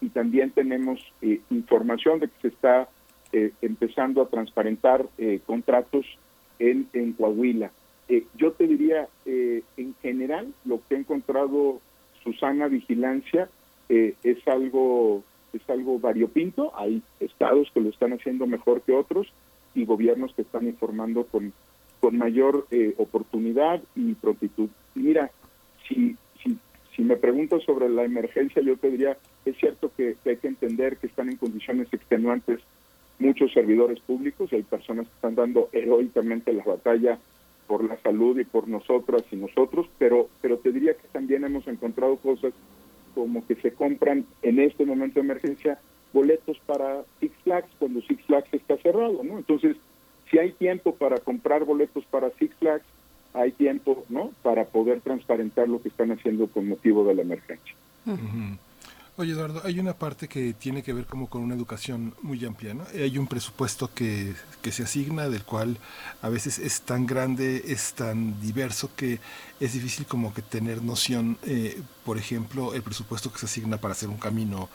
y 0.00 0.08
también 0.08 0.50
tenemos 0.50 1.00
eh, 1.20 1.40
información 1.50 2.18
de 2.18 2.28
que 2.28 2.40
se 2.42 2.48
está 2.48 2.88
eh, 3.32 3.52
empezando 3.60 4.22
a 4.22 4.28
transparentar 4.28 5.06
eh, 5.18 5.40
contratos 5.46 6.06
en, 6.58 6.88
en 6.92 7.12
Coahuila. 7.12 7.70
Eh, 8.08 8.24
yo 8.36 8.52
te 8.52 8.66
diría, 8.66 9.08
en 9.24 9.94
general, 10.02 10.52
lo 10.64 10.80
que 10.86 10.96
ha 10.96 10.98
encontrado 10.98 11.80
Susana 12.22 12.68
Vigilancia 12.68 13.48
eh, 13.88 14.14
es 14.22 14.46
algo 14.48 15.22
es 15.52 15.68
algo 15.68 15.98
variopinto, 15.98 16.72
hay 16.74 17.02
estados 17.20 17.70
que 17.74 17.80
lo 17.80 17.90
están 17.90 18.12
haciendo 18.14 18.46
mejor 18.46 18.80
que 18.82 18.92
otros 18.92 19.30
y 19.74 19.84
gobiernos 19.84 20.32
que 20.34 20.42
están 20.42 20.66
informando 20.66 21.24
con, 21.24 21.52
con 22.00 22.16
mayor 22.16 22.66
eh, 22.70 22.94
oportunidad 22.96 23.82
y 23.94 24.14
prontitud. 24.14 24.70
Y 24.94 25.00
mira, 25.00 25.30
si, 25.86 26.16
si, 26.42 26.56
si 26.96 27.02
me 27.02 27.16
preguntas 27.16 27.62
sobre 27.64 27.90
la 27.90 28.04
emergencia, 28.04 28.62
yo 28.62 28.76
te 28.76 28.90
diría, 28.90 29.18
es 29.44 29.56
cierto 29.58 29.90
que, 29.94 30.16
que 30.24 30.30
hay 30.30 30.36
que 30.38 30.48
entender 30.48 30.96
que 30.96 31.06
están 31.06 31.28
en 31.28 31.36
condiciones 31.36 31.88
extenuantes 31.92 32.60
muchos 33.18 33.52
servidores 33.52 34.00
públicos, 34.00 34.52
hay 34.52 34.62
personas 34.62 35.06
que 35.06 35.14
están 35.14 35.34
dando 35.34 35.68
heroicamente 35.72 36.52
la 36.52 36.64
batalla 36.64 37.18
por 37.66 37.84
la 37.84 37.96
salud 38.02 38.38
y 38.38 38.44
por 38.44 38.68
nosotras 38.68 39.22
y 39.30 39.36
nosotros, 39.36 39.86
pero, 39.98 40.28
pero 40.40 40.58
te 40.58 40.72
diría 40.72 40.94
que 40.94 41.08
también 41.12 41.44
hemos 41.44 41.66
encontrado 41.66 42.16
cosas 42.16 42.52
como 43.14 43.46
que 43.46 43.54
se 43.56 43.72
compran 43.72 44.24
en 44.42 44.58
este 44.58 44.84
momento 44.84 45.20
de 45.20 45.26
emergencia 45.26 45.78
boletos 46.12 46.58
para 46.66 47.02
Six 47.20 47.34
Flags 47.44 47.68
cuando 47.78 48.00
Six 48.02 48.22
Flags 48.24 48.52
está 48.52 48.76
cerrado, 48.78 49.22
¿no? 49.22 49.38
Entonces, 49.38 49.76
si 50.30 50.38
hay 50.38 50.52
tiempo 50.52 50.94
para 50.94 51.18
comprar 51.18 51.64
boletos 51.64 52.04
para 52.06 52.30
Six 52.38 52.54
Flags, 52.56 52.84
hay 53.34 53.52
tiempo, 53.52 54.04
¿no? 54.08 54.30
Para 54.42 54.64
poder 54.66 55.00
transparentar 55.00 55.68
lo 55.68 55.80
que 55.80 55.88
están 55.88 56.12
haciendo 56.12 56.48
con 56.48 56.68
motivo 56.68 57.04
de 57.04 57.14
la 57.14 57.22
emergencia. 57.22 57.74
Oye, 59.18 59.32
Eduardo, 59.32 59.60
hay 59.62 59.78
una 59.78 59.92
parte 59.92 60.26
que 60.26 60.54
tiene 60.54 60.82
que 60.82 60.94
ver 60.94 61.04
como 61.04 61.28
con 61.28 61.42
una 61.42 61.54
educación 61.54 62.14
muy 62.22 62.42
amplia, 62.46 62.72
¿no? 62.72 62.84
Hay 62.94 63.18
un 63.18 63.26
presupuesto 63.26 63.90
que, 63.94 64.34
que 64.62 64.72
se 64.72 64.84
asigna, 64.84 65.28
del 65.28 65.44
cual 65.44 65.76
a 66.22 66.30
veces 66.30 66.58
es 66.58 66.80
tan 66.80 67.04
grande, 67.04 67.62
es 67.66 67.92
tan 67.92 68.40
diverso 68.40 68.88
que 68.96 69.20
es 69.60 69.74
difícil 69.74 70.06
como 70.06 70.32
que 70.32 70.40
tener 70.40 70.82
noción, 70.82 71.36
eh, 71.42 71.82
por 72.06 72.16
ejemplo, 72.16 72.72
el 72.72 72.82
presupuesto 72.82 73.30
que 73.30 73.38
se 73.38 73.44
asigna 73.44 73.76
para 73.76 73.92
hacer 73.92 74.08
un 74.08 74.16
camino 74.16 74.70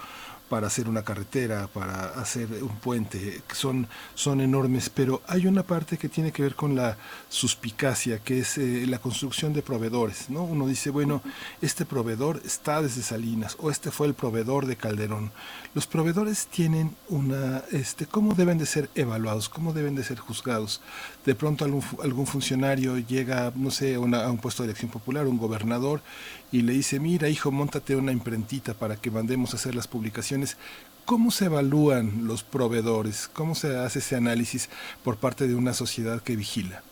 para 0.49 0.67
hacer 0.67 0.87
una 0.87 1.03
carretera, 1.03 1.67
para 1.67 2.05
hacer 2.19 2.47
un 2.63 2.75
puente, 2.77 3.41
son, 3.53 3.87
son 4.15 4.39
enormes, 4.41 4.89
pero 4.89 5.21
hay 5.27 5.45
una 5.47 5.63
parte 5.63 5.97
que 5.97 6.07
tiene 6.09 6.31
que 6.31 6.41
ver 6.43 6.55
con 6.55 6.75
la 6.75 6.97
suspicacia, 7.29 8.19
que 8.19 8.39
es 8.39 8.57
eh, 8.57 8.85
la 8.87 8.99
construcción 8.99 9.53
de 9.53 9.61
proveedores, 9.61 10.29
¿no? 10.29 10.43
Uno 10.43 10.67
dice, 10.67 10.89
bueno, 10.89 11.21
este 11.61 11.85
proveedor 11.85 12.41
está 12.45 12.81
desde 12.81 13.03
Salinas, 13.03 13.55
o 13.59 13.69
este 13.69 13.91
fue 13.91 14.07
el 14.07 14.13
proveedor 14.13 14.65
de 14.65 14.75
Calderón. 14.77 15.31
Los 15.75 15.85
proveedores 15.85 16.47
tienen 16.47 16.95
una, 17.09 17.63
este, 17.71 18.05
¿cómo 18.05 18.33
deben 18.33 18.57
de 18.57 18.65
ser 18.65 18.89
evaluados? 18.95 19.49
¿Cómo 19.49 19.73
deben 19.73 19.95
de 19.95 20.03
ser 20.03 20.17
juzgados? 20.19 20.81
De 21.25 21.35
pronto 21.35 21.65
algún, 21.65 21.83
algún 22.01 22.25
funcionario 22.25 22.97
llega, 22.97 23.51
no 23.55 23.69
sé, 23.69 23.95
a, 23.95 23.99
una- 23.99 24.23
a 24.23 24.31
un 24.31 24.37
puesto 24.39 24.63
de 24.63 24.69
elección 24.69 24.89
popular, 24.91 25.27
un 25.27 25.37
gobernador, 25.37 26.01
y 26.51 26.61
le 26.61 26.73
dice, 26.73 26.99
mira 26.99 27.29
hijo, 27.29 27.51
montate 27.51 27.95
una 27.95 28.11
imprentita 28.11 28.73
para 28.73 28.95
que 28.95 29.11
mandemos 29.11 29.53
a 29.53 29.57
hacer 29.57 29.75
las 29.75 29.87
publicaciones. 29.87 30.57
¿Cómo 31.05 31.31
se 31.31 31.45
evalúan 31.45 32.27
los 32.27 32.43
proveedores? 32.43 33.27
¿Cómo 33.27 33.55
se 33.55 33.77
hace 33.77 33.99
ese 33.99 34.15
análisis 34.15 34.69
por 35.03 35.17
parte 35.17 35.47
de 35.47 35.55
una 35.55 35.73
sociedad 35.73 36.21
que 36.21 36.35
vigila? 36.35 36.83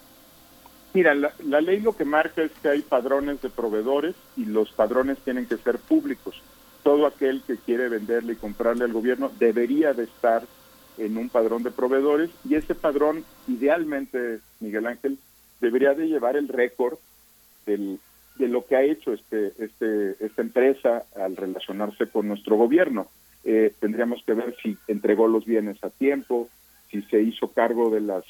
Mira, 0.93 1.13
la, 1.13 1.33
la 1.43 1.59
ley 1.59 1.81
lo 1.81 1.95
que 1.97 2.05
marca 2.05 2.41
es 2.41 2.51
que 2.61 2.69
hay 2.69 2.81
padrones 2.81 3.41
de 3.41 3.49
proveedores 3.49 4.15
y 4.37 4.45
los 4.45 4.71
padrones 4.71 5.17
tienen 5.19 5.45
que 5.45 5.57
ser 5.57 5.77
públicos. 5.79 6.41
Todo 6.83 7.07
aquel 7.07 7.41
que 7.45 7.57
quiere 7.57 7.89
venderle 7.89 8.33
y 8.33 8.37
comprarle 8.37 8.85
al 8.85 8.93
gobierno 8.93 9.29
debería 9.37 9.93
de 9.93 10.03
estar 10.05 10.43
en 10.97 11.17
un 11.17 11.27
padrón 11.29 11.63
de 11.63 11.71
proveedores 11.71 12.29
y 12.47 12.55
ese 12.55 12.75
padrón, 12.75 13.25
idealmente, 13.49 14.39
Miguel 14.61 14.85
Ángel, 14.85 15.17
debería 15.59 15.93
de 15.93 16.07
llevar 16.07 16.37
el 16.37 16.47
récord 16.47 16.97
del- 17.65 17.99
de 18.37 18.47
lo 18.47 18.65
que 18.65 18.75
ha 18.75 18.83
hecho 18.83 19.13
este, 19.13 19.53
este, 19.59 20.15
esta 20.19 20.41
empresa 20.41 21.05
al 21.15 21.35
relacionarse 21.35 22.07
con 22.07 22.27
nuestro 22.27 22.57
gobierno. 22.57 23.07
Eh, 23.43 23.73
tendríamos 23.79 24.23
que 24.25 24.33
ver 24.33 24.55
si 24.61 24.77
entregó 24.87 25.27
los 25.27 25.45
bienes 25.45 25.81
a 25.83 25.89
tiempo, 25.89 26.49
si 26.89 27.01
se 27.03 27.21
hizo 27.21 27.49
cargo 27.49 27.89
de 27.89 28.01
las 28.01 28.23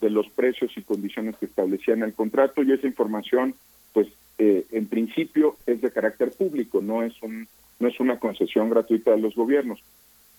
de 0.00 0.08
los 0.08 0.30
precios 0.30 0.72
y 0.76 0.82
condiciones 0.82 1.36
que 1.36 1.44
establecían 1.44 2.02
el 2.02 2.14
contrato 2.14 2.62
y 2.62 2.72
esa 2.72 2.86
información, 2.86 3.54
pues, 3.92 4.08
eh, 4.38 4.64
en 4.72 4.86
principio 4.86 5.56
es 5.66 5.82
de 5.82 5.90
carácter 5.90 6.30
público, 6.30 6.80
no 6.80 7.02
es 7.02 7.20
un 7.22 7.46
no 7.78 7.88
es 7.88 7.98
una 7.98 8.18
concesión 8.18 8.70
gratuita 8.70 9.10
de 9.10 9.18
los 9.18 9.34
gobiernos. 9.34 9.80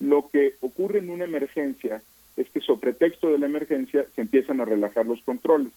Lo 0.00 0.28
que 0.30 0.54
ocurre 0.60 1.00
en 1.00 1.10
una 1.10 1.24
emergencia 1.24 2.02
es 2.36 2.48
que 2.50 2.60
sobre 2.60 2.92
pretexto 2.92 3.30
de 3.30 3.38
la 3.38 3.46
emergencia 3.46 4.04
se 4.14 4.20
empiezan 4.22 4.60
a 4.60 4.64
relajar 4.64 5.06
los 5.06 5.20
controles 5.22 5.72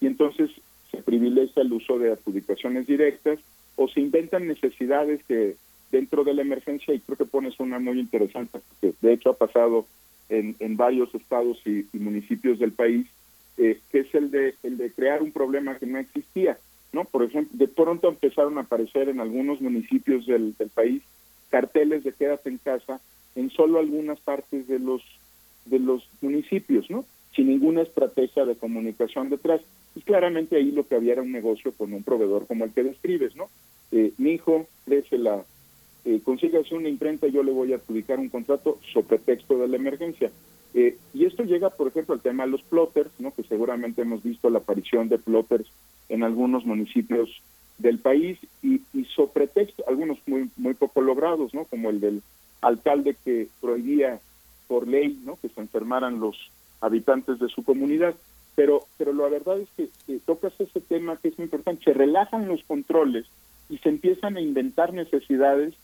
y 0.00 0.06
entonces 0.06 0.50
se 0.94 1.02
privilegia 1.02 1.62
el 1.62 1.72
uso 1.72 1.98
de 1.98 2.12
adjudicaciones 2.12 2.86
directas 2.86 3.38
o 3.76 3.88
se 3.88 4.00
inventan 4.00 4.46
necesidades 4.46 5.22
que 5.24 5.56
dentro 5.90 6.24
de 6.24 6.34
la 6.34 6.42
emergencia, 6.42 6.94
y 6.94 7.00
creo 7.00 7.16
que 7.16 7.24
pones 7.24 7.58
una 7.60 7.78
muy 7.78 8.00
interesante, 8.00 8.58
porque 8.58 8.96
de 9.00 9.12
hecho 9.12 9.30
ha 9.30 9.36
pasado 9.36 9.86
en, 10.28 10.56
en 10.58 10.76
varios 10.76 11.14
estados 11.14 11.58
y, 11.66 11.86
municipios 11.92 12.58
del 12.58 12.72
país, 12.72 13.06
eh, 13.58 13.78
que 13.90 14.00
es 14.00 14.14
el 14.14 14.30
de, 14.30 14.54
el 14.62 14.76
de 14.76 14.90
crear 14.90 15.22
un 15.22 15.30
problema 15.30 15.78
que 15.78 15.86
no 15.86 15.98
existía. 15.98 16.58
¿no? 16.92 17.04
Por 17.04 17.24
ejemplo, 17.24 17.56
de 17.56 17.68
pronto 17.68 18.08
empezaron 18.08 18.58
a 18.58 18.62
aparecer 18.62 19.08
en 19.08 19.20
algunos 19.20 19.60
municipios 19.60 20.26
del, 20.26 20.54
del 20.56 20.68
país 20.70 21.02
carteles 21.50 22.02
de 22.02 22.12
quédate 22.12 22.48
en 22.48 22.58
casa 22.58 23.00
en 23.36 23.48
solo 23.50 23.78
algunas 23.78 24.18
partes 24.18 24.66
de 24.66 24.80
los 24.80 25.02
de 25.66 25.78
los 25.78 26.06
municipios, 26.20 26.90
¿no? 26.90 27.04
Sin 27.34 27.46
ninguna 27.46 27.82
estrategia 27.82 28.44
de 28.44 28.56
comunicación 28.56 29.30
detrás. 29.30 29.60
Y 29.94 30.02
claramente 30.02 30.56
ahí 30.56 30.70
lo 30.70 30.86
que 30.86 30.96
había 30.96 31.12
era 31.12 31.22
un 31.22 31.32
negocio 31.32 31.72
con 31.72 31.92
un 31.92 32.02
proveedor 32.02 32.46
como 32.46 32.64
el 32.64 32.72
que 32.72 32.82
describes, 32.82 33.36
¿no? 33.36 33.48
Eh, 33.92 34.12
mi 34.18 34.32
hijo, 34.32 34.66
la, 34.86 35.44
eh, 36.04 36.20
consígase 36.24 36.74
una 36.74 36.88
imprenta, 36.88 37.28
yo 37.28 37.42
le 37.42 37.52
voy 37.52 37.72
a 37.72 37.76
adjudicar 37.76 38.18
un 38.18 38.28
contrato 38.28 38.78
sobre 38.92 39.18
texto 39.18 39.56
de 39.58 39.68
la 39.68 39.76
emergencia. 39.76 40.30
Eh, 40.74 40.96
y 41.14 41.24
esto 41.24 41.44
llega, 41.44 41.70
por 41.70 41.88
ejemplo, 41.88 42.14
al 42.14 42.20
tema 42.20 42.44
de 42.44 42.50
los 42.50 42.62
plotters, 42.62 43.10
¿no? 43.20 43.32
que 43.32 43.44
seguramente 43.44 44.02
hemos 44.02 44.22
visto 44.22 44.50
la 44.50 44.58
aparición 44.58 45.08
de 45.08 45.18
plotters 45.18 45.70
en 46.08 46.24
algunos 46.24 46.66
municipios 46.66 47.40
del 47.78 47.98
país 47.98 48.38
y, 48.62 48.80
y 48.92 49.04
sobre 49.04 49.46
texto, 49.46 49.84
algunos 49.86 50.18
muy, 50.26 50.50
muy 50.56 50.74
poco 50.74 51.00
logrados, 51.00 51.54
¿no? 51.54 51.64
como 51.64 51.90
el 51.90 52.00
del 52.00 52.22
alcalde 52.60 53.16
que 53.24 53.48
prohibía 53.60 54.20
por 54.66 54.88
ley 54.88 55.20
¿no? 55.24 55.38
que 55.40 55.48
se 55.48 55.60
enfermaran 55.60 56.20
los 56.20 56.50
habitantes 56.80 57.38
de 57.38 57.48
su 57.48 57.62
comunidad. 57.62 58.14
Pero, 58.54 58.86
pero 58.96 59.12
la 59.12 59.28
verdad 59.28 59.58
es 59.58 59.68
que, 59.76 60.18
tocas 60.20 60.52
ese 60.58 60.80
tema 60.80 61.16
que 61.16 61.28
es 61.28 61.38
muy 61.38 61.44
importante, 61.44 61.84
se 61.84 61.92
relajan 61.92 62.48
los 62.48 62.62
controles 62.64 63.26
y 63.68 63.78
se 63.78 63.88
empiezan 63.88 64.36
a 64.36 64.40
inventar 64.40 64.92
necesidades 64.92 65.74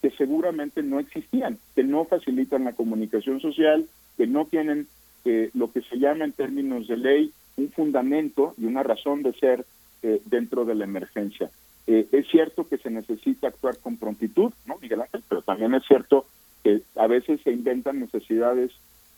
que 0.00 0.10
seguramente 0.12 0.82
no 0.82 1.00
existían, 1.00 1.58
que 1.74 1.82
no 1.82 2.04
facilitan 2.04 2.64
la 2.64 2.72
comunicación 2.72 3.40
social, 3.40 3.86
que 4.16 4.26
no 4.26 4.46
tienen 4.46 4.86
eh, 5.24 5.50
lo 5.54 5.72
que 5.72 5.82
se 5.82 5.98
llama 5.98 6.24
en 6.24 6.32
términos 6.32 6.88
de 6.88 6.96
ley 6.96 7.32
un 7.56 7.70
fundamento 7.70 8.54
y 8.56 8.64
una 8.64 8.82
razón 8.82 9.22
de 9.22 9.32
ser 9.34 9.66
eh, 10.02 10.22
dentro 10.24 10.64
de 10.64 10.74
la 10.74 10.84
emergencia. 10.84 11.50
Eh, 11.86 12.06
es 12.12 12.28
cierto 12.28 12.68
que 12.68 12.78
se 12.78 12.90
necesita 12.90 13.48
actuar 13.48 13.78
con 13.78 13.96
prontitud, 13.96 14.52
¿no, 14.66 14.78
Miguel 14.80 15.02
Ángel? 15.02 15.22
Pero 15.28 15.42
también 15.42 15.74
es 15.74 15.84
cierto 15.86 16.26
que 16.62 16.82
a 16.96 17.06
veces 17.06 17.40
se 17.42 17.50
inventan 17.50 18.00
necesidades 18.00 18.70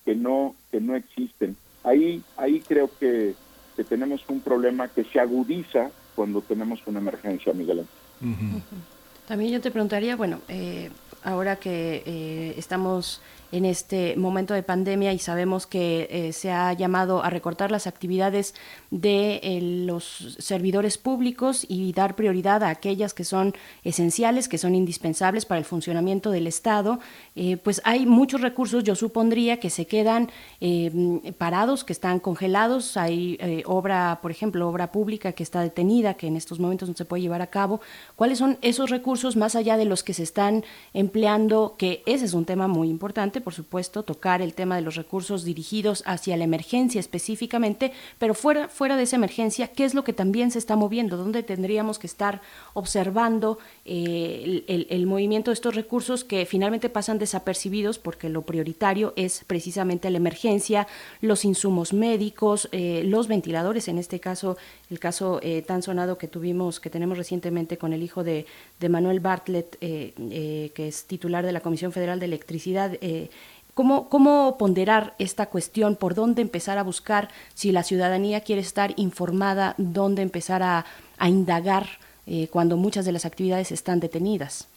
que 0.04 0.14
no 0.14 0.56
que 0.70 0.80
no 0.80 0.96
existen. 0.96 1.56
Ahí 1.84 2.22
ahí 2.36 2.60
creo 2.60 2.90
que, 2.98 3.34
que 3.76 3.84
tenemos 3.84 4.22
un 4.28 4.40
problema 4.40 4.88
que 4.88 5.04
se 5.04 5.18
agudiza 5.20 5.90
cuando 6.14 6.40
tenemos 6.42 6.80
una 6.86 7.00
emergencia, 7.00 7.52
Miguel 7.52 7.80
Ángel. 8.20 8.62
También 9.26 9.52
yo 9.52 9.60
te 9.60 9.70
preguntaría, 9.70 10.16
bueno, 10.16 10.40
eh, 10.48 10.90
ahora 11.24 11.56
que 11.56 12.02
eh, 12.06 12.54
estamos 12.56 13.20
en 13.52 13.64
este 13.64 14.16
momento 14.16 14.54
de 14.54 14.62
pandemia 14.62 15.12
y 15.12 15.18
sabemos 15.18 15.66
que 15.66 16.08
eh, 16.10 16.32
se 16.32 16.50
ha 16.50 16.72
llamado 16.72 17.22
a 17.22 17.30
recortar 17.30 17.70
las 17.70 17.86
actividades 17.86 18.54
de 18.90 19.40
eh, 19.42 19.60
los 19.62 20.36
servidores 20.38 20.98
públicos 20.98 21.64
y 21.68 21.92
dar 21.92 22.16
prioridad 22.16 22.62
a 22.62 22.68
aquellas 22.68 23.14
que 23.14 23.24
son 23.24 23.54
esenciales, 23.84 24.48
que 24.48 24.58
son 24.58 24.74
indispensables 24.74 25.46
para 25.46 25.58
el 25.58 25.64
funcionamiento 25.64 26.30
del 26.30 26.46
Estado, 26.46 26.98
eh, 27.36 27.56
pues 27.56 27.80
hay 27.84 28.06
muchos 28.06 28.40
recursos, 28.40 28.84
yo 28.84 28.94
supondría, 28.94 29.60
que 29.60 29.70
se 29.70 29.86
quedan 29.86 30.30
eh, 30.60 31.32
parados, 31.38 31.84
que 31.84 31.92
están 31.92 32.20
congelados. 32.20 32.96
Hay 32.96 33.38
obra, 33.66 34.18
por 34.22 34.30
ejemplo, 34.30 34.68
obra 34.68 34.92
pública 34.92 35.32
que 35.32 35.42
está 35.42 35.60
detenida, 35.62 36.14
que 36.14 36.26
en 36.26 36.36
estos 36.36 36.60
momentos 36.60 36.88
no 36.88 36.94
se 36.94 37.04
puede 37.04 37.22
llevar 37.22 37.42
a 37.42 37.48
cabo. 37.48 37.80
¿Cuáles 38.16 38.38
son 38.38 38.58
esos 38.62 38.90
recursos 38.90 39.36
más 39.36 39.54
allá 39.56 39.76
de 39.76 39.84
los 39.84 40.02
que 40.02 40.14
se 40.14 40.22
están 40.22 40.64
empleando? 40.92 41.76
Que 41.78 42.02
ese 42.06 42.24
es 42.24 42.34
un 42.34 42.44
tema 42.44 42.68
muy 42.68 42.88
importante, 42.88 43.40
por 43.42 43.54
supuesto, 43.54 44.02
tocar 44.02 44.40
el 44.40 44.54
tema 44.54 44.76
de 44.76 44.82
los 44.82 44.96
recursos 44.96 45.44
dirigidos 45.44 46.02
hacia 46.06 46.36
la 46.36 46.44
emergencia 46.44 47.00
específicamente, 47.00 47.92
pero 48.18 48.34
fuera, 48.34 48.68
fuera 48.68 48.96
de 48.96 49.02
esa 49.02 49.16
emergencia, 49.16 49.68
¿qué 49.68 49.84
es 49.84 49.94
lo 49.94 50.04
que 50.04 50.12
también 50.12 50.50
se 50.50 50.58
está 50.58 50.76
moviendo? 50.76 51.16
¿Dónde 51.16 51.42
tendríamos 51.42 51.98
que 51.98 52.06
estar 52.06 52.40
observando 52.74 53.58
eh, 53.84 54.64
el, 54.66 55.06
movimiento 55.06 55.50
de 55.50 55.54
estos 55.54 55.74
recursos 55.74 56.24
que 56.24 56.46
finalmente 56.46 56.88
pasan 56.88 57.18
desapercibidos 57.18 57.98
porque 57.98 58.28
lo 58.28 58.42
prioritario 58.42 59.12
es 59.16 59.44
precisamente 59.46 60.08
la 60.10 60.18
emergencia, 60.18 60.86
los 61.20 61.44
insumos 61.44 61.92
médicos, 61.92 62.68
eh, 62.72 63.02
los 63.04 63.28
ventiladores, 63.28 63.88
en 63.88 63.98
este 63.98 64.20
caso 64.20 64.56
el 64.92 65.00
caso 65.00 65.40
eh, 65.42 65.62
tan 65.62 65.82
sonado 65.82 66.18
que 66.18 66.28
tuvimos, 66.28 66.78
que 66.78 66.90
tenemos 66.90 67.16
recientemente 67.16 67.78
con 67.78 67.92
el 67.92 68.02
hijo 68.02 68.22
de, 68.22 68.46
Manuel 68.88 69.20
Bartlett, 69.20 69.76
eh, 69.80 70.12
eh, 70.18 70.70
que 70.74 70.88
es 70.88 71.06
titular 71.06 71.44
de 71.44 71.52
la 71.52 71.60
Comisión 71.60 71.92
Federal 71.92 72.20
de 72.20 72.26
Electricidad. 72.26 72.92
¿Cómo, 73.74 74.10
¿Cómo 74.10 74.58
ponderar 74.58 75.14
esta 75.18 75.46
cuestión? 75.46 75.96
¿Por 75.96 76.14
dónde 76.14 76.42
empezar 76.42 76.76
a 76.76 76.82
buscar 76.82 77.30
si 77.54 77.72
la 77.72 77.82
ciudadanía 77.82 78.42
quiere 78.42 78.60
estar 78.60 78.92
informada? 78.96 79.74
¿Dónde 79.78 80.20
empezar 80.20 80.62
a, 80.62 80.84
a 81.16 81.28
indagar 81.28 81.86
cuando 82.50 82.76
muchas 82.76 83.06
de 83.06 83.12
las 83.12 83.24
actividades 83.24 83.72
están 83.72 83.98
detenidas? 83.98 84.68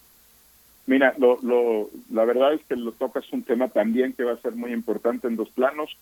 Mira, 0.86 1.14
lo, 1.18 1.38
lo, 1.42 1.90
la 2.10 2.24
verdad 2.24 2.54
es 2.54 2.64
que 2.64 2.76
lo 2.76 2.92
tocas 2.92 3.30
un 3.32 3.42
tema 3.42 3.68
también 3.68 4.14
que 4.14 4.24
va 4.24 4.32
a 4.32 4.40
ser 4.40 4.52
muy 4.52 4.72
importante 4.72 5.26
en 5.26 5.36
dos 5.36 5.50
planos. 5.50 5.96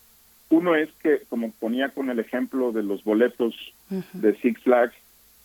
Uno 0.50 0.74
es 0.74 0.90
que, 1.02 1.22
como 1.28 1.50
ponía 1.52 1.88
con 1.90 2.10
el 2.10 2.18
ejemplo 2.18 2.72
de 2.72 2.82
los 2.82 3.02
boletos 3.02 3.54
de 3.88 4.36
Six 4.36 4.60
Flags, 4.62 4.94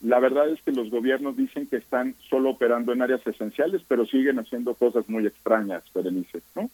la 0.02 0.20
verdad 0.20 0.50
es 0.50 0.62
que 0.62 0.72
los 0.72 0.90
gobiernos 0.90 1.36
dicen 1.36 1.68
que 1.68 1.78
están 1.78 2.16
solo 2.30 2.52
operando 2.52 2.94
en 2.94 3.02
áreas 3.02 3.26
esenciales, 3.26 3.82
pero 3.88 4.06
siguen 4.06 4.40
haciendo 4.40 4.74
cosas 4.74 5.08
muy 5.10 5.26
extrañas, 5.28 5.84
Berenice, 5.94 6.42
¿no? 6.56 6.70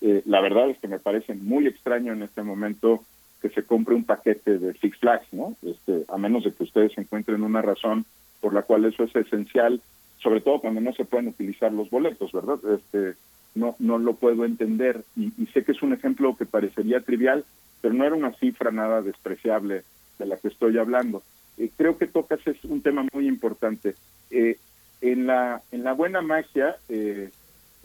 Eh, 0.00 0.22
la 0.24 0.40
verdad 0.40 0.70
es 0.70 0.78
que 0.78 0.88
me 0.88 0.98
parece 0.98 1.34
muy 1.34 1.66
extraño 1.66 2.14
en 2.14 2.22
este 2.22 2.42
momento 2.42 3.04
que 3.42 3.50
se 3.50 3.64
compre 3.64 3.94
un 3.94 4.04
paquete 4.04 4.58
de 4.58 4.72
Six 4.74 4.96
Flags, 4.98 5.26
¿no? 5.32 5.56
Este, 5.62 6.04
a 6.08 6.16
menos 6.16 6.44
de 6.44 6.52
que 6.52 6.62
ustedes 6.62 6.96
encuentren 6.96 7.42
una 7.42 7.60
razón 7.60 8.06
por 8.40 8.54
la 8.54 8.62
cual 8.62 8.86
eso 8.86 9.04
es 9.04 9.14
esencial, 9.14 9.82
sobre 10.22 10.40
todo 10.40 10.60
cuando 10.60 10.80
no 10.80 10.92
se 10.94 11.04
pueden 11.04 11.28
utilizar 11.28 11.72
los 11.72 11.90
boletos, 11.90 12.32
¿verdad? 12.32 12.58
Este, 12.74 13.14
no, 13.54 13.76
no 13.78 13.98
lo 13.98 14.14
puedo 14.14 14.44
entender 14.46 15.02
y 15.16 15.46
sé 15.52 15.64
que 15.64 15.72
es 15.72 15.82
un 15.82 15.92
ejemplo 15.92 16.36
que 16.36 16.46
parecería 16.46 17.00
trivial, 17.00 17.44
pero 17.80 17.94
no 17.94 18.04
era 18.04 18.14
una 18.14 18.32
cifra 18.34 18.70
nada 18.70 19.02
despreciable 19.02 19.82
de 20.18 20.26
la 20.26 20.36
que 20.36 20.48
estoy 20.48 20.76
hablando. 20.78 21.22
Eh, 21.58 21.70
creo 21.76 21.98
que 21.98 22.06
tocas 22.06 22.40
es 22.46 22.62
un 22.64 22.80
tema 22.80 23.06
muy 23.12 23.28
importante. 23.28 23.94
Eh, 24.30 24.58
en 25.02 25.26
la 25.26 25.62
en 25.72 25.82
la 25.82 25.94
buena 25.94 26.20
magia 26.20 26.76
eh, 26.88 27.30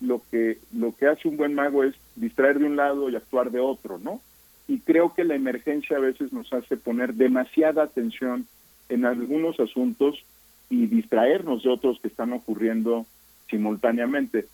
lo 0.01 0.21
que 0.29 0.57
lo 0.73 0.95
que 0.95 1.07
hace 1.07 1.27
un 1.27 1.37
buen 1.37 1.53
mago 1.53 1.83
es 1.83 1.95
distraer 2.15 2.59
de 2.59 2.65
un 2.65 2.75
lado 2.75 3.09
y 3.09 3.15
actuar 3.15 3.51
de 3.51 3.59
otro, 3.59 3.97
¿no? 3.97 4.21
Y 4.67 4.79
creo 4.79 5.13
que 5.13 5.23
la 5.23 5.35
emergencia 5.35 5.97
a 5.97 6.01
veces 6.01 6.33
nos 6.33 6.51
hace 6.51 6.75
poner 6.75 7.13
demasiada 7.13 7.83
atención 7.83 8.47
en 8.89 9.05
algunos 9.05 9.59
asuntos 9.59 10.23
y 10.69 10.87
distraernos 10.87 11.63
de 11.63 11.69
otros 11.69 11.99
que 12.01 12.07
están 12.07 12.33
ocurriendo 12.33 13.05
simultáneamente. 13.49 14.47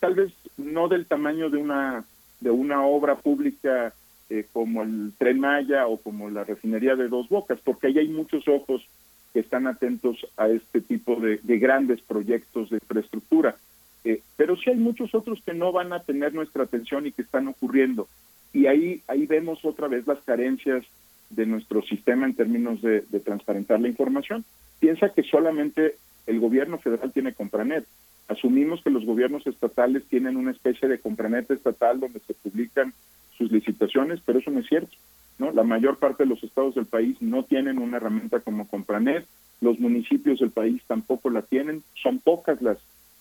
tal 0.00 0.14
vez 0.14 0.32
no 0.56 0.88
del 0.88 1.06
tamaño 1.06 1.50
de 1.50 1.58
una 1.58 2.04
de 2.40 2.50
una 2.50 2.86
obra 2.86 3.16
pública 3.16 3.92
eh, 4.30 4.46
como 4.52 4.82
el 4.82 5.12
Tren 5.16 5.40
Maya 5.40 5.86
o 5.86 5.96
como 5.96 6.28
la 6.28 6.44
refinería 6.44 6.96
de 6.96 7.08
Dos 7.08 7.28
Bocas, 7.28 7.58
porque 7.64 7.86
ahí 7.86 7.98
hay 7.98 8.08
muchos 8.08 8.46
ojos 8.46 8.86
que 9.32 9.40
están 9.40 9.66
atentos 9.66 10.26
a 10.36 10.48
este 10.48 10.80
tipo 10.80 11.16
de, 11.16 11.38
grandes 11.58 12.00
proyectos 12.02 12.70
de 12.70 12.76
infraestructura. 12.76 13.56
Eh, 14.04 14.22
pero 14.36 14.56
sí 14.56 14.70
hay 14.70 14.76
muchos 14.76 15.14
otros 15.14 15.40
que 15.44 15.54
no 15.54 15.72
van 15.72 15.92
a 15.92 16.02
tener 16.02 16.34
nuestra 16.34 16.64
atención 16.64 17.06
y 17.06 17.12
que 17.12 17.22
están 17.22 17.48
ocurriendo. 17.48 18.06
Y 18.52 18.66
ahí, 18.66 19.02
ahí 19.08 19.26
vemos 19.26 19.64
otra 19.64 19.88
vez 19.88 20.06
las 20.06 20.18
carencias 20.20 20.84
de 21.30 21.46
nuestro 21.46 21.82
sistema 21.82 22.26
en 22.26 22.34
términos 22.34 22.80
de, 22.80 23.02
de 23.08 23.20
transparentar 23.20 23.80
la 23.80 23.88
información. 23.88 24.44
Piensa 24.78 25.10
que 25.10 25.22
solamente 25.22 25.96
el 26.26 26.40
gobierno 26.40 26.78
federal 26.78 27.12
tiene 27.12 27.32
Compranet. 27.34 27.86
Asumimos 28.28 28.82
que 28.82 28.90
los 28.90 29.06
gobiernos 29.06 29.46
estatales 29.46 30.04
tienen 30.04 30.36
una 30.36 30.50
especie 30.50 30.86
de 30.86 30.98
Compranet 30.98 31.50
estatal 31.50 31.98
donde 31.98 32.20
se 32.20 32.34
publican 32.34 32.92
sus 33.38 33.50
licitaciones, 33.50 34.20
pero 34.26 34.40
eso 34.40 34.50
no 34.50 34.60
es 34.60 34.66
cierto. 34.66 34.94
¿no? 35.38 35.52
La 35.52 35.62
mayor 35.62 35.96
parte 35.96 36.24
de 36.24 36.28
los 36.28 36.42
estados 36.42 36.74
del 36.74 36.86
país 36.86 37.16
no 37.22 37.44
tienen 37.44 37.78
una 37.78 37.96
herramienta 37.96 38.40
como 38.40 38.68
Compranet, 38.68 39.24
los 39.60 39.78
municipios 39.78 40.40
del 40.40 40.50
país 40.50 40.82
tampoco 40.86 41.30
la 41.30 41.42
tienen, 41.42 41.82
son 41.94 42.18
pocas 42.18 42.60
las 42.60 42.78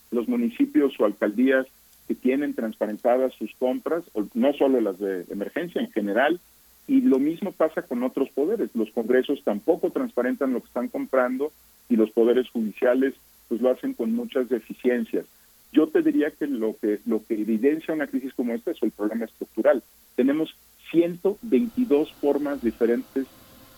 los 0.09 0.27
municipios 0.27 0.93
o 0.99 1.05
alcaldías 1.05 1.67
que 2.07 2.15
tienen 2.15 2.53
transparentadas 2.53 3.33
sus 3.33 3.53
compras, 3.55 4.03
no 4.33 4.53
solo 4.53 4.79
las 4.79 4.97
de 4.99 5.25
emergencia 5.29 5.81
en 5.81 5.91
general, 5.91 6.39
y 6.87 7.01
lo 7.01 7.19
mismo 7.19 7.51
pasa 7.51 7.81
con 7.81 8.03
otros 8.03 8.29
poderes. 8.29 8.69
Los 8.73 8.89
congresos 8.91 9.43
tampoco 9.43 9.89
transparentan 9.91 10.53
lo 10.53 10.61
que 10.61 10.67
están 10.67 10.87
comprando 10.87 11.51
y 11.89 11.97
los 11.97 12.09
poderes 12.11 12.49
judiciales 12.49 13.13
pues 13.49 13.61
lo 13.61 13.69
hacen 13.69 13.93
con 13.93 14.13
muchas 14.13 14.47
deficiencias. 14.47 15.25
Yo 15.71 15.87
te 15.87 16.01
diría 16.01 16.31
que 16.31 16.47
lo 16.47 16.75
que 16.77 16.99
lo 17.05 17.23
que 17.25 17.33
evidencia 17.35 17.93
una 17.93 18.07
crisis 18.07 18.33
como 18.33 18.53
esta 18.53 18.71
es 18.71 18.81
el 18.81 18.91
problema 18.91 19.25
estructural 19.25 19.83
tenemos 20.15 20.55
122 20.91 22.11
formas 22.13 22.61
diferentes 22.61 23.27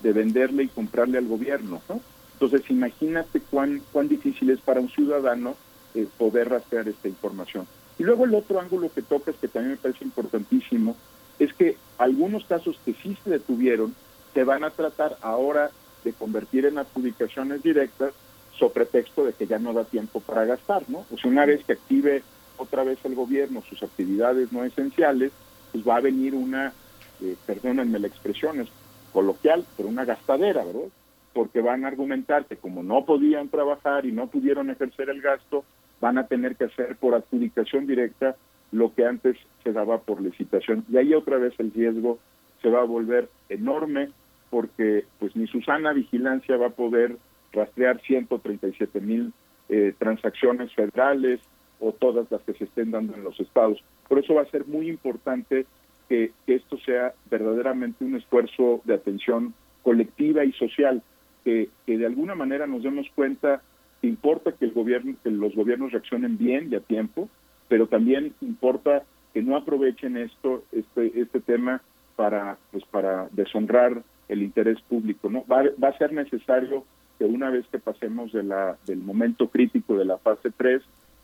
de 0.01 0.13
venderle 0.13 0.63
y 0.63 0.67
comprarle 0.67 1.17
al 1.17 1.27
gobierno, 1.27 1.81
¿no? 1.89 2.01
Entonces, 2.33 2.69
imagínate 2.69 3.41
cuán, 3.41 3.81
cuán 3.91 4.07
difícil 4.07 4.49
es 4.49 4.61
para 4.61 4.79
un 4.79 4.89
ciudadano 4.89 5.55
eh, 5.93 6.07
poder 6.17 6.49
rastrear 6.49 6.87
esta 6.87 7.09
información. 7.09 7.67
Y 7.97 8.03
luego 8.03 8.23
el 8.23 8.33
otro 8.33 8.61
ángulo 8.61 8.89
que 8.93 9.01
tocas, 9.01 9.35
que 9.35 9.49
también 9.49 9.71
me 9.71 9.77
parece 9.77 10.05
importantísimo, 10.05 10.95
es 11.37 11.53
que 11.53 11.75
algunos 11.97 12.45
casos 12.45 12.79
que 12.85 12.93
sí 12.93 13.17
se 13.23 13.29
detuvieron 13.29 13.93
se 14.33 14.45
van 14.45 14.63
a 14.63 14.69
tratar 14.69 15.17
ahora 15.21 15.71
de 16.05 16.13
convertir 16.13 16.65
en 16.65 16.77
adjudicaciones 16.77 17.61
directas 17.61 18.13
sobre 18.59 18.85
pretexto 18.85 19.23
de 19.23 19.33
que 19.33 19.47
ya 19.47 19.57
no 19.57 19.73
da 19.73 19.85
tiempo 19.85 20.19
para 20.19 20.45
gastar, 20.45 20.83
¿no? 20.89 21.05
Sea, 21.05 21.31
una 21.31 21.45
vez 21.45 21.63
que 21.63 21.73
active 21.73 22.21
otra 22.57 22.83
vez 22.83 22.99
el 23.05 23.15
gobierno 23.15 23.61
sus 23.61 23.81
actividades 23.81 24.51
no 24.51 24.63
esenciales, 24.63 25.31
pues 25.71 25.87
va 25.87 25.95
a 25.95 26.01
venir 26.01 26.35
una, 26.35 26.73
eh, 27.21 27.35
perdónenme 27.45 27.99
la 27.99 28.07
expresión, 28.07 28.59
es 28.59 28.67
coloquial, 29.13 29.65
pero 29.77 29.89
una 29.89 30.05
gastadera, 30.05 30.63
¿verdad? 30.65 30.89
Porque 31.33 31.61
van 31.61 31.85
a 31.85 31.87
argumentar 31.87 32.45
que 32.45 32.57
como 32.57 32.83
no 32.83 33.05
podían 33.05 33.49
trabajar 33.49 34.05
y 34.05 34.11
no 34.11 34.27
pudieron 34.27 34.69
ejercer 34.69 35.09
el 35.09 35.21
gasto, 35.21 35.63
van 36.01 36.17
a 36.17 36.27
tener 36.27 36.55
que 36.55 36.65
hacer 36.65 36.95
por 36.97 37.15
adjudicación 37.15 37.87
directa 37.87 38.35
lo 38.71 38.93
que 38.93 39.05
antes 39.05 39.37
se 39.63 39.71
daba 39.71 39.99
por 39.99 40.21
licitación. 40.21 40.85
Y 40.91 40.97
ahí 40.97 41.13
otra 41.13 41.37
vez 41.37 41.53
el 41.59 41.71
riesgo 41.71 42.19
se 42.61 42.69
va 42.69 42.81
a 42.81 42.85
volver 42.85 43.29
enorme 43.47 44.09
porque 44.49 45.05
pues 45.19 45.35
ni 45.35 45.47
Susana 45.47 45.93
Vigilancia 45.93 46.57
va 46.57 46.67
a 46.67 46.71
poder 46.71 47.17
rastrear 47.53 48.01
137 48.01 48.99
mil 49.01 49.33
eh, 49.69 49.93
transacciones 49.97 50.73
federales 50.73 51.39
o 51.79 51.91
todas 51.91 52.29
las 52.31 52.41
que 52.41 52.53
se 52.53 52.65
estén 52.65 52.91
dando 52.91 53.15
en 53.15 53.23
los 53.23 53.39
estados. 53.39 53.83
Por 54.07 54.19
eso 54.19 54.33
va 54.33 54.41
a 54.41 54.51
ser 54.51 54.65
muy 54.65 54.89
importante 54.89 55.65
que, 56.09 56.31
esto 56.47 56.77
sea 56.79 57.13
verdaderamente 57.29 58.03
un 58.03 58.15
esfuerzo 58.15 58.81
de 58.83 58.95
atención 58.95 59.53
colectiva 59.83 60.43
y 60.43 60.51
social, 60.53 61.03
que, 61.45 61.69
de 61.85 62.05
alguna 62.05 62.35
manera 62.35 62.67
nos 62.67 62.83
demos 62.83 63.07
cuenta 63.15 63.61
que 64.01 64.07
importa 64.07 64.51
que 64.51 64.65
el 64.65 64.71
gobierno, 64.71 65.15
que 65.23 65.29
los 65.29 65.55
gobiernos 65.55 65.91
reaccionen 65.91 66.37
bien 66.37 66.69
y 66.71 66.75
a 66.75 66.79
tiempo, 66.79 67.29
pero 67.67 67.87
también 67.87 68.33
importa 68.41 69.03
que 69.33 69.43
no 69.43 69.55
aprovechen 69.55 70.17
esto, 70.17 70.63
este, 70.71 71.19
este 71.19 71.39
tema 71.39 71.81
para, 72.15 72.57
pues 72.71 72.83
para 72.85 73.29
deshonrar 73.31 74.01
el 74.27 74.41
interés 74.41 74.81
público. 74.81 75.29
¿no? 75.29 75.45
Va, 75.45 75.63
va 75.81 75.89
a 75.89 75.97
ser 75.97 76.11
necesario 76.11 76.83
que 77.19 77.25
una 77.25 77.51
vez 77.51 77.67
que 77.67 77.79
pasemos 77.79 78.31
de 78.31 78.43
la, 78.43 78.77
del 78.87 78.99
momento 78.99 79.49
crítico 79.49 79.97
de 79.97 80.05
la 80.05 80.17
fase 80.17 80.51
3, 80.55 80.81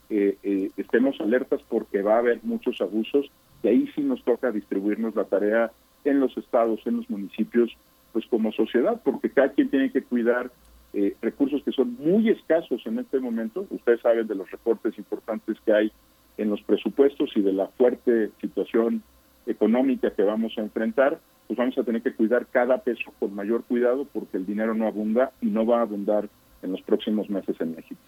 eh, 0.10 0.38
eh, 0.44 0.70
estemos 0.78 1.20
alertas 1.22 1.62
porque 1.68 2.02
va 2.02 2.16
a 2.16 2.20
haber 2.20 2.42
muchos 2.44 2.80
abusos 2.82 3.32
y 3.64 3.70
ahí 3.70 3.90
sí 3.96 4.02
nos 4.02 4.24
toca 4.24 4.52
distribuirnos 4.52 5.16
la 5.16 5.24
tarea 5.24 5.72
en 6.04 6.20
los 6.20 6.38
estados, 6.38 6.82
en 6.86 6.98
los 6.98 7.10
municipios, 7.10 7.76
pues 8.12 8.26
como 8.28 8.52
sociedad, 8.52 9.02
porque 9.04 9.30
cada 9.30 9.54
quien 9.54 9.70
tiene 9.70 9.92
que 9.92 10.04
cuidar 10.04 10.52
eh, 10.94 11.16
recursos 11.22 11.64
que 11.64 11.72
son 11.72 11.98
muy 11.98 12.30
escasos 12.30 12.86
en 12.86 13.00
este 13.00 13.20
momento. 13.20 13.66
Ustedes 13.70 14.02
saben 14.02 14.28
de 14.28 14.36
los 14.36 14.52
recortes 14.52 14.98
importantes 14.98 15.58
que 15.66 15.74
hay 15.74 15.92
en 16.38 16.50
los 16.50 16.62
presupuestos 16.62 17.32
y 17.36 17.42
de 17.42 17.54
la 17.54 17.68
fuerte 17.68 18.32
situación 18.42 19.02
económica 19.48 20.12
que 20.12 20.24
vamos 20.24 20.54
a 20.58 20.62
enfrentar, 20.62 21.20
pues 21.48 21.58
vamos 21.58 21.78
a 21.78 21.84
tener 21.84 22.02
que 22.02 22.14
cuidar 22.14 22.48
cada 22.48 22.80
peso 22.80 23.14
con 23.20 23.36
mayor 23.36 23.64
cuidado 23.64 24.06
porque 24.06 24.38
el 24.38 24.46
dinero 24.46 24.74
no 24.74 24.88
abunda 24.88 25.32
y 25.42 25.48
no 25.48 25.66
va 25.66 25.80
a 25.80 25.84
abundar 25.84 26.30
en 26.62 26.72
los 26.72 26.82
próximos 26.82 27.30
meses 27.30 27.56
en 27.60 27.76
México. 27.76 28.00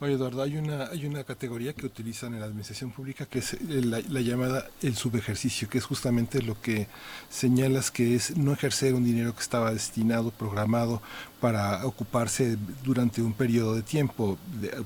Oye, 0.00 0.14
Eduardo, 0.14 0.42
hay 0.42 0.56
una, 0.56 0.84
hay 0.86 1.06
una 1.06 1.24
categoría 1.24 1.72
que 1.72 1.86
utilizan 1.86 2.34
en 2.34 2.40
la 2.40 2.46
administración 2.46 2.90
pública 2.90 3.26
que 3.26 3.40
es 3.40 3.56
la, 3.62 4.00
llamada 4.20 4.68
el 4.80 4.96
subejercicio, 4.96 5.68
que 5.68 5.78
es 5.78 5.84
justamente 5.84 6.42
lo 6.42 6.60
que 6.60 6.86
señalas 7.28 7.90
que 7.90 8.14
es 8.14 8.36
no 8.36 8.52
ejercer 8.52 8.94
un 8.94 9.04
dinero 9.04 9.34
que 9.34 9.40
estaba 9.40 9.72
destinado, 9.72 10.30
programado 10.30 11.02
para 11.40 11.84
ocuparse 11.84 12.56
durante 12.84 13.22
un 13.22 13.32
periodo 13.32 13.74
de 13.74 13.82
tiempo. 13.82 14.38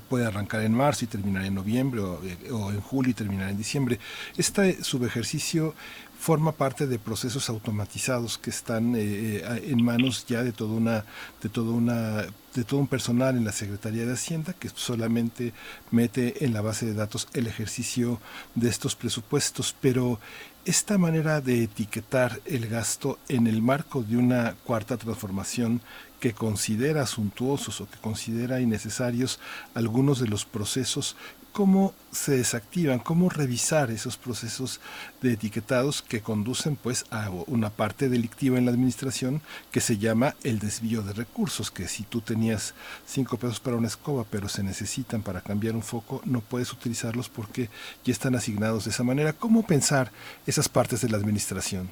Puede 0.09 0.25
arrancar 0.25 0.61
en 0.63 0.73
marzo 0.73 1.05
y 1.05 1.07
terminar 1.07 1.45
en 1.45 1.55
noviembre 1.55 2.01
o, 2.01 2.23
eh, 2.23 2.51
o 2.51 2.71
en 2.71 2.81
julio 2.81 3.11
y 3.11 3.13
terminar 3.13 3.49
en 3.49 3.57
diciembre. 3.57 3.99
Este 4.35 4.83
subejercicio 4.83 5.75
forma 6.19 6.51
parte 6.51 6.87
de 6.87 6.99
procesos 6.99 7.49
automatizados 7.49 8.37
que 8.37 8.49
están 8.49 8.95
eh, 8.95 9.37
eh, 9.37 9.63
en 9.67 9.83
manos 9.83 10.25
ya 10.25 10.43
de 10.43 10.51
toda 10.51 10.73
una 10.73 11.05
de 11.41 11.49
toda 11.49 11.71
una 11.71 12.25
de 12.57 12.63
todo 12.63 12.79
un 12.79 12.87
personal 12.87 13.37
en 13.37 13.45
la 13.45 13.51
Secretaría 13.51 14.05
de 14.05 14.13
Hacienda 14.13 14.53
que 14.53 14.69
solamente 14.69 15.53
mete 15.91 16.43
en 16.43 16.53
la 16.53 16.61
base 16.61 16.87
de 16.87 16.95
datos 16.95 17.27
el 17.33 17.45
ejercicio 17.45 18.19
de 18.55 18.67
estos 18.67 18.95
presupuestos, 18.95 19.75
pero 19.79 20.19
esta 20.65 20.97
manera 20.97 21.39
de 21.39 21.63
etiquetar 21.63 22.41
el 22.45 22.67
gasto 22.67 23.19
en 23.29 23.45
el 23.47 23.61
marco 23.61 24.01
de 24.01 24.17
una 24.17 24.55
cuarta 24.65 24.97
transformación 24.97 25.81
que 26.19 26.33
considera 26.33 27.05
suntuosos 27.05 27.79
o 27.79 27.87
que 27.89 27.99
considera 27.99 28.59
innecesarios 28.59 29.39
algunos 29.75 30.19
de 30.19 30.27
los 30.27 30.45
procesos 30.45 31.15
cómo 31.57 31.95
se 32.11 32.37
desactivan, 32.37 32.99
cómo 32.99 33.29
revisar 33.29 33.89
esos 33.89 34.15
procesos 34.15 34.79
de 35.23 35.33
etiquetados 35.33 36.03
que 36.03 36.21
conducen 36.21 36.75
pues 36.75 37.07
a 37.09 37.31
una 37.47 37.71
parte 37.71 38.09
delictiva 38.09 38.59
en 38.59 38.65
la 38.65 38.71
administración 38.71 39.41
que 39.71 39.79
se 39.79 39.97
llama 39.97 40.35
el 40.43 40.59
desvío 40.59 41.01
de 41.01 41.13
recursos, 41.13 41.71
que 41.71 41.87
si 41.87 42.03
tú 42.03 42.21
tenías 42.21 42.75
cinco 43.07 43.37
pesos 43.37 43.59
para 43.59 43.75
una 43.75 43.87
escoba 43.87 44.23
pero 44.29 44.47
se 44.49 44.61
necesitan 44.61 45.23
para 45.23 45.41
cambiar 45.41 45.73
un 45.73 45.81
foco, 45.81 46.21
no 46.25 46.41
puedes 46.41 46.71
utilizarlos 46.71 47.27
porque 47.27 47.69
ya 48.03 48.13
están 48.13 48.35
asignados 48.35 48.85
de 48.85 48.91
esa 48.91 49.03
manera. 49.03 49.33
¿Cómo 49.33 49.65
pensar 49.65 50.11
esas 50.45 50.69
partes 50.69 51.01
de 51.01 51.09
la 51.09 51.17
administración? 51.17 51.89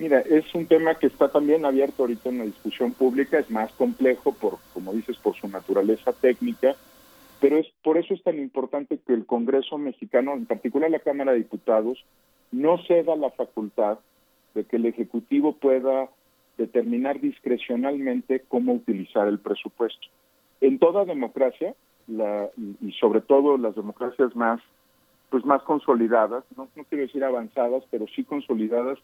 Mira, 0.00 0.18
es 0.18 0.52
un 0.52 0.66
tema 0.66 0.96
que 0.96 1.06
está 1.06 1.28
también 1.28 1.64
abierto 1.64 2.02
ahorita 2.02 2.28
en 2.28 2.38
la 2.38 2.44
discusión 2.46 2.90
pública, 2.90 3.38
es 3.38 3.48
más 3.52 3.70
complejo 3.74 4.32
por, 4.32 4.58
como 4.72 4.92
dices, 4.92 5.16
por 5.18 5.36
su 5.36 5.46
naturaleza 5.46 6.12
técnica, 6.12 6.74
pero 7.44 7.58
es 7.58 7.66
por 7.82 7.98
eso 7.98 8.14
es 8.14 8.22
tan 8.22 8.38
importante 8.38 8.98
que 9.06 9.12
el 9.12 9.26
Congreso 9.26 9.76
mexicano, 9.76 10.32
en 10.32 10.46
particular 10.46 10.90
la 10.90 11.00
Cámara 11.00 11.32
de 11.32 11.40
Diputados, 11.40 12.02
no 12.52 12.78
ceda 12.86 13.16
la 13.16 13.28
facultad 13.32 13.98
de 14.54 14.64
que 14.64 14.76
el 14.76 14.86
Ejecutivo 14.86 15.52
pueda 15.52 16.08
determinar 16.56 17.20
discrecionalmente 17.20 18.44
cómo 18.48 18.72
utilizar 18.72 19.28
el 19.28 19.40
presupuesto. 19.40 20.06
En 20.62 20.78
toda 20.78 21.04
democracia, 21.04 21.74
la, 22.06 22.48
y 22.80 22.92
sobre 22.92 23.20
todo 23.20 23.58
las 23.58 23.74
democracias 23.74 24.34
más 24.34 24.62
pues 25.28 25.44
más 25.44 25.62
consolidadas, 25.64 26.44
no, 26.56 26.68
no 26.74 26.84
quiero 26.84 27.04
decir 27.04 27.24
avanzadas, 27.24 27.84
pero 27.90 28.06
sí 28.06 28.24
consolidadas, 28.24 28.98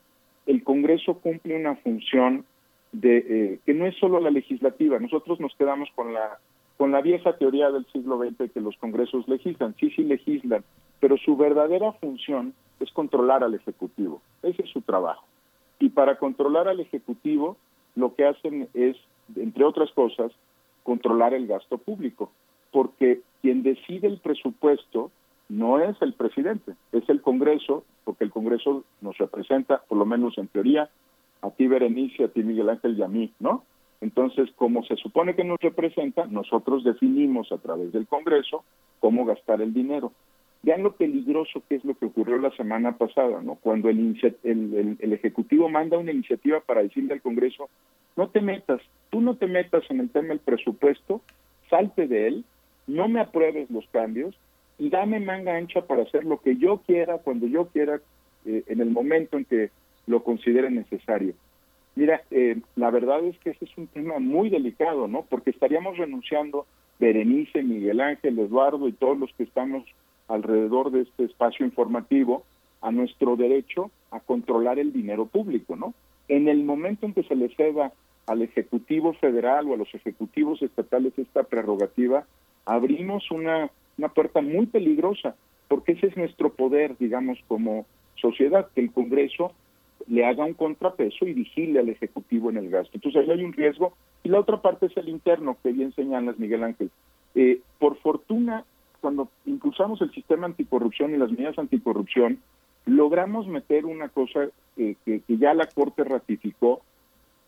el 0.46 0.64
Congreso 0.64 1.18
cumple 1.18 1.56
una 1.56 1.76
función 1.76 2.46
de 2.92 3.18
eh, 3.18 3.58
que 3.66 3.74
no 3.74 3.84
es 3.84 3.98
solo 3.98 4.18
la 4.18 4.30
legislativa. 4.30 4.98
Nosotros 4.98 5.40
nos 5.40 5.54
quedamos 5.56 5.90
con 5.94 6.14
la 6.14 6.38
con 6.80 6.92
la 6.92 7.02
vieja 7.02 7.36
teoría 7.36 7.70
del 7.70 7.84
siglo 7.92 8.16
XX 8.16 8.50
que 8.54 8.60
los 8.62 8.74
congresos 8.78 9.28
legislan, 9.28 9.74
sí, 9.78 9.90
sí 9.90 10.02
legislan, 10.02 10.64
pero 10.98 11.18
su 11.18 11.36
verdadera 11.36 11.92
función 11.92 12.54
es 12.80 12.90
controlar 12.92 13.44
al 13.44 13.52
Ejecutivo. 13.52 14.22
Ese 14.42 14.62
es 14.62 14.70
su 14.70 14.80
trabajo. 14.80 15.26
Y 15.78 15.90
para 15.90 16.16
controlar 16.16 16.68
al 16.68 16.80
Ejecutivo, 16.80 17.58
lo 17.96 18.14
que 18.14 18.24
hacen 18.24 18.70
es, 18.72 18.96
entre 19.36 19.64
otras 19.64 19.90
cosas, 19.92 20.32
controlar 20.82 21.34
el 21.34 21.46
gasto 21.46 21.76
público, 21.76 22.32
porque 22.72 23.20
quien 23.42 23.62
decide 23.62 24.06
el 24.06 24.16
presupuesto 24.16 25.10
no 25.50 25.80
es 25.80 26.00
el 26.00 26.14
presidente, 26.14 26.72
es 26.92 27.06
el 27.10 27.20
Congreso, 27.20 27.84
porque 28.04 28.24
el 28.24 28.30
Congreso 28.30 28.84
nos 29.02 29.18
representa, 29.18 29.82
por 29.86 29.98
lo 29.98 30.06
menos 30.06 30.38
en 30.38 30.48
teoría, 30.48 30.88
a 31.42 31.50
ti 31.50 31.66
Berenice, 31.66 32.24
a 32.24 32.28
ti 32.28 32.42
Miguel 32.42 32.70
Ángel 32.70 32.96
y 32.96 33.02
a 33.02 33.08
mí, 33.08 33.30
¿no? 33.38 33.64
Entonces, 34.00 34.50
como 34.56 34.82
se 34.84 34.96
supone 34.96 35.34
que 35.34 35.44
nos 35.44 35.60
representa, 35.60 36.26
nosotros 36.26 36.84
definimos 36.84 37.52
a 37.52 37.58
través 37.58 37.92
del 37.92 38.06
Congreso 38.06 38.64
cómo 38.98 39.24
gastar 39.24 39.60
el 39.60 39.74
dinero. 39.74 40.12
Vean 40.62 40.82
lo 40.82 40.92
peligroso 40.92 41.62
que 41.68 41.76
es 41.76 41.84
lo 41.84 41.94
que 41.94 42.06
ocurrió 42.06 42.38
la 42.38 42.50
semana 42.52 42.96
pasada, 42.96 43.42
¿no? 43.42 43.56
Cuando 43.56 43.88
el, 43.88 44.98
Ejecutivo 45.00 45.68
manda 45.68 45.98
una 45.98 46.12
iniciativa 46.12 46.60
para 46.60 46.82
decirle 46.82 47.14
al 47.14 47.22
Congreso, 47.22 47.68
no 48.16 48.28
te 48.28 48.40
metas, 48.40 48.80
tú 49.10 49.20
no 49.20 49.36
te 49.36 49.46
metas 49.46 49.84
en 49.90 50.00
el 50.00 50.10
tema 50.10 50.28
del 50.28 50.40
presupuesto, 50.40 51.20
salte 51.68 52.06
de 52.06 52.26
él, 52.26 52.44
no 52.86 53.08
me 53.08 53.20
apruebes 53.20 53.70
los 53.70 53.86
cambios 53.88 54.34
y 54.78 54.90
dame 54.90 55.20
manga 55.20 55.56
ancha 55.56 55.82
para 55.82 56.02
hacer 56.02 56.24
lo 56.24 56.40
que 56.40 56.56
yo 56.56 56.78
quiera, 56.86 57.18
cuando 57.18 57.46
yo 57.46 57.66
quiera, 57.66 58.00
eh, 58.46 58.64
en 58.66 58.80
el 58.80 58.90
momento 58.90 59.36
en 59.36 59.44
que 59.44 59.70
lo 60.06 60.22
considere 60.24 60.70
necesario. 60.70 61.34
Mira, 61.96 62.22
eh, 62.30 62.60
la 62.76 62.90
verdad 62.90 63.24
es 63.24 63.38
que 63.38 63.50
ese 63.50 63.64
es 63.64 63.76
un 63.76 63.86
tema 63.88 64.18
muy 64.18 64.48
delicado, 64.48 65.08
¿no? 65.08 65.22
Porque 65.28 65.50
estaríamos 65.50 65.98
renunciando, 65.98 66.66
Berenice, 66.98 67.62
Miguel 67.62 68.00
Ángel, 68.00 68.38
Eduardo 68.38 68.88
y 68.88 68.92
todos 68.92 69.18
los 69.18 69.32
que 69.34 69.42
estamos 69.42 69.84
alrededor 70.28 70.92
de 70.92 71.02
este 71.02 71.24
espacio 71.24 71.66
informativo, 71.66 72.44
a 72.80 72.90
nuestro 72.90 73.36
derecho 73.36 73.90
a 74.10 74.20
controlar 74.20 74.78
el 74.78 74.92
dinero 74.92 75.26
público, 75.26 75.76
¿no? 75.76 75.94
En 76.28 76.48
el 76.48 76.64
momento 76.64 77.06
en 77.06 77.12
que 77.12 77.22
se 77.24 77.34
le 77.34 77.54
ceda 77.54 77.92
al 78.26 78.42
Ejecutivo 78.42 79.12
Federal 79.14 79.68
o 79.68 79.74
a 79.74 79.76
los 79.76 79.94
ejecutivos 79.94 80.62
estatales 80.62 81.12
esta 81.18 81.42
prerrogativa, 81.42 82.24
abrimos 82.64 83.30
una, 83.30 83.70
una 83.98 84.08
puerta 84.08 84.40
muy 84.40 84.66
peligrosa, 84.66 85.34
porque 85.68 85.92
ese 85.92 86.06
es 86.06 86.16
nuestro 86.16 86.52
poder, 86.52 86.96
digamos, 86.98 87.38
como 87.48 87.86
sociedad, 88.14 88.68
que 88.74 88.80
el 88.80 88.92
Congreso 88.92 89.52
le 90.06 90.24
haga 90.24 90.44
un 90.44 90.54
contrapeso 90.54 91.26
y 91.26 91.32
vigile 91.32 91.80
al 91.80 91.88
Ejecutivo 91.88 92.50
en 92.50 92.56
el 92.56 92.70
gasto. 92.70 92.92
Entonces 92.94 93.22
ahí 93.22 93.30
hay 93.30 93.44
un 93.44 93.52
riesgo. 93.52 93.94
Y 94.22 94.28
la 94.28 94.40
otra 94.40 94.60
parte 94.60 94.86
es 94.86 94.96
el 94.96 95.08
interno, 95.08 95.56
que 95.62 95.72
bien 95.72 95.94
señalas, 95.94 96.38
Miguel 96.38 96.64
Ángel. 96.64 96.90
Eh, 97.34 97.60
por 97.78 97.96
fortuna, 97.98 98.64
cuando 99.00 99.28
impulsamos 99.46 100.00
el 100.02 100.12
sistema 100.12 100.46
anticorrupción 100.46 101.14
y 101.14 101.18
las 101.18 101.30
medidas 101.30 101.58
anticorrupción, 101.58 102.38
logramos 102.86 103.46
meter 103.46 103.86
una 103.86 104.08
cosa 104.08 104.48
que, 104.76 104.96
que 105.04 105.22
ya 105.28 105.54
la 105.54 105.66
Corte 105.66 106.04
ratificó, 106.04 106.82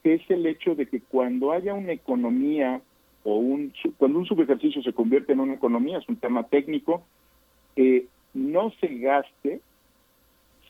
que 0.03 0.15
es 0.15 0.31
el 0.31 0.47
hecho 0.47 0.75
de 0.75 0.87
que 0.87 1.01
cuando 1.01 1.53
haya 1.53 1.75
una 1.75 1.93
economía 1.93 2.81
o 3.25 3.37
un 3.37 3.73
cuando 3.99 4.19
un 4.19 4.27
subejercicio 4.27 4.83
se 4.83 4.93
convierte 4.93 5.33
en 5.33 5.41
una 5.41 5.55
economía, 5.55 5.99
es 5.99 6.09
un 6.09 6.17
tema 6.17 6.45
técnico, 6.45 7.03
eh, 7.77 8.07
no 8.35 8.71
se 8.81 8.89
gaste 8.99 9.61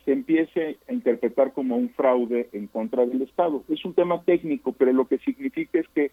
se 0.05 0.13
empiece 0.13 0.79
a 0.89 0.93
interpretar 0.93 1.53
como 1.53 1.77
un 1.77 1.91
fraude 1.91 2.49
en 2.53 2.67
contra 2.67 3.07
del 3.07 3.23
Estado. 3.23 3.63
Es 3.69 3.85
un 3.85 3.95
tema 3.95 4.23
técnico, 4.23 4.73
pero 4.73 4.93
lo 4.93 5.07
que 5.07 5.19
significa 5.19 5.79
es 5.79 5.89
que 5.95 6.11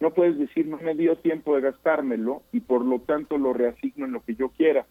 no 0.00 0.10
puedes 0.10 0.38
decir 0.38 0.66
no 0.66 0.78
me 0.78 0.94
dio 0.94 1.16
tiempo 1.16 1.54
de 1.54 1.62
gastármelo 1.62 2.42
y 2.52 2.60
por 2.60 2.84
lo 2.84 3.00
tanto 3.00 3.38
lo 3.38 3.52
reasigno 3.52 4.06
en 4.06 4.12
lo 4.12 4.22
que 4.22 4.34
yo 4.34 4.48
quiera. 4.50 4.86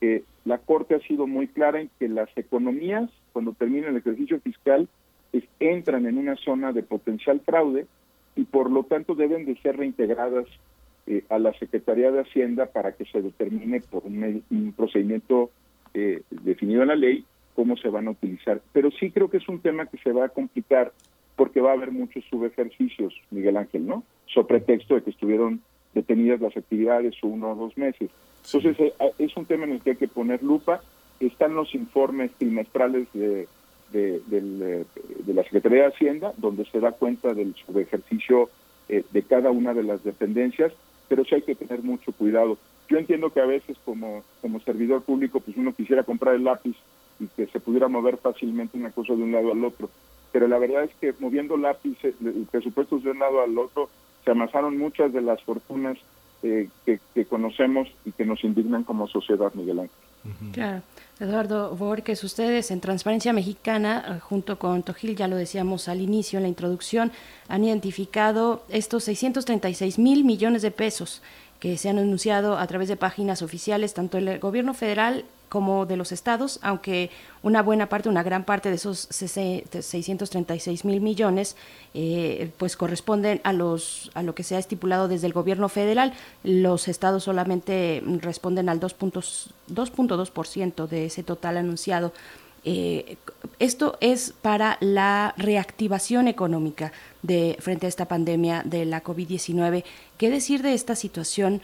Eh, 0.00 0.24
la 0.44 0.58
Corte 0.58 0.94
ha 0.94 1.00
sido 1.00 1.26
muy 1.26 1.48
clara 1.48 1.80
en 1.80 1.90
que 1.98 2.08
las 2.08 2.28
economías, 2.36 3.10
cuando 3.32 3.52
termina 3.52 3.88
el 3.88 3.96
ejercicio 3.96 4.40
fiscal, 4.40 4.88
entran 5.60 6.06
en 6.06 6.18
una 6.18 6.36
zona 6.36 6.72
de 6.72 6.82
potencial 6.82 7.40
fraude 7.40 7.86
y 8.36 8.44
por 8.44 8.70
lo 8.70 8.84
tanto 8.84 9.14
deben 9.14 9.44
de 9.44 9.56
ser 9.60 9.76
reintegradas 9.76 10.46
eh, 11.06 11.24
a 11.28 11.38
la 11.38 11.52
Secretaría 11.58 12.10
de 12.10 12.20
Hacienda 12.20 12.66
para 12.66 12.92
que 12.92 13.04
se 13.06 13.20
determine 13.20 13.80
por 13.80 14.04
un, 14.04 14.74
procedimiento 14.76 15.50
eh, 15.94 16.22
definido 16.30 16.82
en 16.82 16.88
la 16.88 16.96
ley 16.96 17.24
cómo 17.58 17.76
se 17.76 17.88
van 17.88 18.06
a 18.06 18.12
utilizar. 18.12 18.60
Pero 18.72 18.88
sí 18.92 19.10
creo 19.10 19.28
que 19.28 19.38
es 19.38 19.48
un 19.48 19.58
tema 19.58 19.86
que 19.86 19.98
se 19.98 20.12
va 20.12 20.26
a 20.26 20.28
complicar 20.28 20.92
porque 21.34 21.60
va 21.60 21.70
a 21.70 21.72
haber 21.72 21.90
muchos 21.90 22.24
subejercicios, 22.30 23.12
Miguel 23.32 23.56
Ángel, 23.56 23.84
¿no? 23.84 24.04
So 24.32 24.46
pretexto 24.46 24.94
de 24.94 25.02
que 25.02 25.10
estuvieron 25.10 25.60
detenidas 25.92 26.40
las 26.40 26.56
actividades 26.56 27.16
uno 27.20 27.50
o 27.50 27.56
dos 27.56 27.76
meses. 27.76 28.10
Entonces, 28.44 28.78
eh, 28.78 28.94
eh, 29.00 29.12
es 29.18 29.36
un 29.36 29.44
tema 29.44 29.64
en 29.64 29.72
el 29.72 29.80
que 29.80 29.90
hay 29.90 29.96
que 29.96 30.06
poner 30.06 30.40
lupa. 30.40 30.82
Están 31.18 31.56
los 31.56 31.74
informes 31.74 32.30
trimestrales 32.38 33.08
de, 33.12 33.48
de, 33.90 34.22
eh, 34.30 34.84
la 35.26 35.42
Secretaría 35.42 35.82
de 35.82 35.88
Hacienda, 35.88 36.32
donde 36.36 36.64
se 36.66 36.78
da 36.78 36.92
cuenta 36.92 37.34
del 37.34 37.56
subejercicio 37.56 38.50
de 38.86 39.22
cada 39.22 39.50
una 39.50 39.74
de 39.74 39.82
las 39.82 40.02
dependencias, 40.04 40.72
pero 41.08 41.24
sí 41.24 41.34
hay 41.34 41.42
que 41.42 41.56
tener 41.56 41.82
mucho 41.82 42.12
cuidado. 42.12 42.56
Yo 42.88 42.98
entiendo 42.98 43.30
que 43.30 43.40
a 43.40 43.46
veces 43.46 43.76
como, 43.84 44.22
como 44.40 44.60
servidor 44.60 45.02
público, 45.02 45.40
pues 45.40 45.56
uno 45.58 45.74
quisiera 45.74 46.04
comprar 46.04 46.36
el 46.36 46.44
lápiz 46.44 46.74
y 47.20 47.26
que 47.26 47.46
se 47.46 47.60
pudiera 47.60 47.88
mover 47.88 48.18
fácilmente 48.18 48.78
una 48.78 48.90
cosa 48.90 49.14
de 49.14 49.22
un 49.22 49.32
lado 49.32 49.52
al 49.52 49.64
otro. 49.64 49.90
Pero 50.32 50.46
la 50.46 50.58
verdad 50.58 50.84
es 50.84 50.94
que 51.00 51.14
moviendo 51.20 51.56
lápices 51.56 52.14
y 52.20 52.44
presupuestos 52.44 53.02
de 53.02 53.10
un 53.10 53.18
lado 53.18 53.40
al 53.40 53.56
otro, 53.58 53.88
se 54.24 54.30
amasaron 54.30 54.76
muchas 54.76 55.12
de 55.12 55.22
las 55.22 55.42
fortunas 55.42 55.98
eh, 56.42 56.68
que, 56.84 57.24
conocemos 57.24 57.88
y 58.04 58.12
que 58.12 58.24
nos 58.24 58.44
indignan 58.44 58.84
como 58.84 59.08
sociedad, 59.08 59.52
Miguel 59.54 59.80
Ángel. 59.80 60.52
Claro. 60.52 60.82
Eduardo 61.20 61.74
Borges, 61.74 62.22
ustedes 62.22 62.70
en 62.70 62.80
Transparencia 62.80 63.32
Mexicana, 63.32 64.04
eh, 64.06 64.20
junto 64.20 64.58
con 64.58 64.84
Tojil, 64.84 65.16
ya 65.16 65.26
lo 65.26 65.34
decíamos 65.34 65.88
al 65.88 66.00
inicio 66.00 66.36
en 66.36 66.44
la 66.44 66.48
introducción, 66.48 67.10
han 67.48 67.64
identificado 67.64 68.62
estos 68.68 69.04
636 69.04 69.98
mil 69.98 70.24
millones 70.24 70.62
de 70.62 70.70
pesos 70.70 71.22
que 71.58 71.76
se 71.76 71.88
han 71.88 71.98
anunciado 71.98 72.56
a 72.56 72.66
través 72.68 72.88
de 72.88 72.96
páginas 72.96 73.42
oficiales, 73.42 73.94
tanto 73.94 74.16
el 74.18 74.38
gobierno 74.38 74.74
federal 74.74 75.24
como 75.48 75.86
de 75.86 75.96
los 75.96 76.12
estados, 76.12 76.58
aunque 76.62 77.10
una 77.42 77.62
buena 77.62 77.88
parte, 77.88 78.08
una 78.08 78.22
gran 78.22 78.44
parte 78.44 78.68
de 78.68 78.76
esos 78.76 79.08
636 79.10 80.84
mil 80.84 81.00
millones, 81.00 81.56
eh, 81.94 82.50
pues 82.58 82.76
corresponden 82.76 83.40
a 83.44 83.52
los 83.52 84.10
a 84.14 84.22
lo 84.22 84.34
que 84.34 84.42
se 84.42 84.56
ha 84.56 84.58
estipulado 84.58 85.08
desde 85.08 85.26
el 85.26 85.32
gobierno 85.32 85.68
federal. 85.68 86.12
Los 86.44 86.88
estados 86.88 87.24
solamente 87.24 88.02
responden 88.20 88.68
al 88.68 88.80
2.2% 88.80 90.86
de 90.86 91.06
ese 91.06 91.22
total 91.22 91.56
anunciado. 91.56 92.12
Eh, 92.64 93.16
esto 93.58 93.96
es 94.00 94.34
para 94.42 94.76
la 94.80 95.34
reactivación 95.36 96.28
económica 96.28 96.92
de 97.22 97.56
frente 97.60 97.86
a 97.86 97.88
esta 97.88 98.06
pandemia 98.06 98.62
de 98.64 98.84
la 98.84 99.02
COVID-19. 99.02 99.84
¿Qué 100.18 100.30
decir 100.30 100.62
de 100.62 100.74
esta 100.74 100.94
situación? 100.94 101.60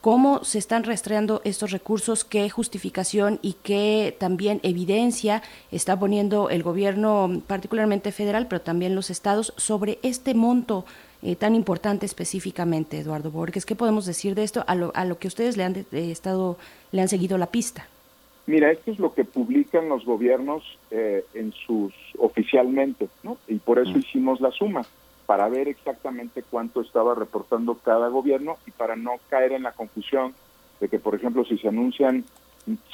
Cómo 0.00 0.44
se 0.44 0.58
están 0.58 0.84
rastreando 0.84 1.40
estos 1.44 1.70
recursos, 1.70 2.24
qué 2.24 2.48
justificación 2.50 3.38
y 3.42 3.54
qué 3.62 4.14
también 4.18 4.60
evidencia 4.62 5.42
está 5.72 5.98
poniendo 5.98 6.50
el 6.50 6.62
gobierno, 6.62 7.42
particularmente 7.46 8.12
federal, 8.12 8.46
pero 8.48 8.60
también 8.60 8.94
los 8.94 9.10
estados, 9.10 9.52
sobre 9.56 9.98
este 10.02 10.34
monto 10.34 10.84
eh, 11.22 11.34
tan 11.34 11.54
importante 11.54 12.06
específicamente, 12.06 12.98
Eduardo 12.98 13.30
Borges. 13.30 13.66
¿Qué 13.66 13.74
podemos 13.74 14.06
decir 14.06 14.34
de 14.34 14.44
esto 14.44 14.64
a 14.66 14.74
lo, 14.74 14.92
a 14.94 15.04
lo 15.04 15.18
que 15.18 15.28
ustedes 15.28 15.56
le 15.56 15.64
han 15.64 15.76
eh, 15.76 15.86
estado, 15.92 16.56
le 16.92 17.02
han 17.02 17.08
seguido 17.08 17.38
la 17.38 17.46
pista? 17.46 17.86
Mira, 18.46 18.70
esto 18.70 18.92
es 18.92 18.98
lo 18.98 19.12
que 19.12 19.24
publican 19.24 19.88
los 19.88 20.06
gobiernos 20.06 20.62
eh, 20.90 21.24
en 21.34 21.52
sus 21.52 21.92
oficialmente, 22.18 23.08
¿no? 23.22 23.36
Y 23.46 23.56
por 23.56 23.78
eso 23.78 23.98
hicimos 23.98 24.40
la 24.40 24.50
suma 24.52 24.86
para 25.28 25.46
ver 25.50 25.68
exactamente 25.68 26.42
cuánto 26.42 26.80
estaba 26.80 27.14
reportando 27.14 27.74
cada 27.74 28.08
gobierno 28.08 28.56
y 28.66 28.70
para 28.70 28.96
no 28.96 29.16
caer 29.28 29.52
en 29.52 29.64
la 29.64 29.72
confusión 29.72 30.32
de 30.80 30.88
que, 30.88 30.98
por 30.98 31.14
ejemplo, 31.14 31.44
si 31.44 31.58
se 31.58 31.68
anuncian 31.68 32.24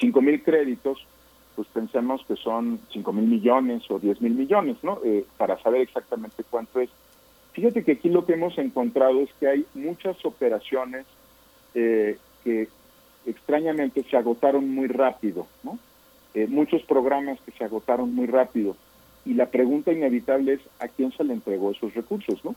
5 0.00 0.20
mil 0.20 0.42
créditos, 0.42 1.06
pues 1.54 1.68
pensemos 1.68 2.24
que 2.26 2.34
son 2.34 2.80
5 2.92 3.12
mil 3.12 3.26
millones 3.26 3.88
o 3.88 4.00
10 4.00 4.20
mil 4.20 4.34
millones, 4.34 4.78
¿no? 4.82 4.98
Eh, 5.04 5.24
para 5.36 5.62
saber 5.62 5.82
exactamente 5.82 6.42
cuánto 6.50 6.80
es. 6.80 6.90
Fíjate 7.52 7.84
que 7.84 7.92
aquí 7.92 8.08
lo 8.08 8.26
que 8.26 8.32
hemos 8.32 8.58
encontrado 8.58 9.20
es 9.20 9.30
que 9.38 9.46
hay 9.46 9.66
muchas 9.74 10.16
operaciones 10.24 11.06
eh, 11.76 12.18
que 12.42 12.66
extrañamente 13.26 14.02
se 14.10 14.16
agotaron 14.16 14.68
muy 14.74 14.88
rápido, 14.88 15.46
¿no? 15.62 15.78
Eh, 16.34 16.48
muchos 16.48 16.82
programas 16.82 17.38
que 17.42 17.52
se 17.52 17.62
agotaron 17.62 18.12
muy 18.12 18.26
rápido. 18.26 18.76
Y 19.24 19.34
la 19.34 19.46
pregunta 19.46 19.92
inevitable 19.92 20.54
es 20.54 20.60
a 20.78 20.88
quién 20.88 21.12
se 21.12 21.24
le 21.24 21.32
entregó 21.32 21.70
esos 21.70 21.94
recursos, 21.94 22.44
¿no? 22.44 22.54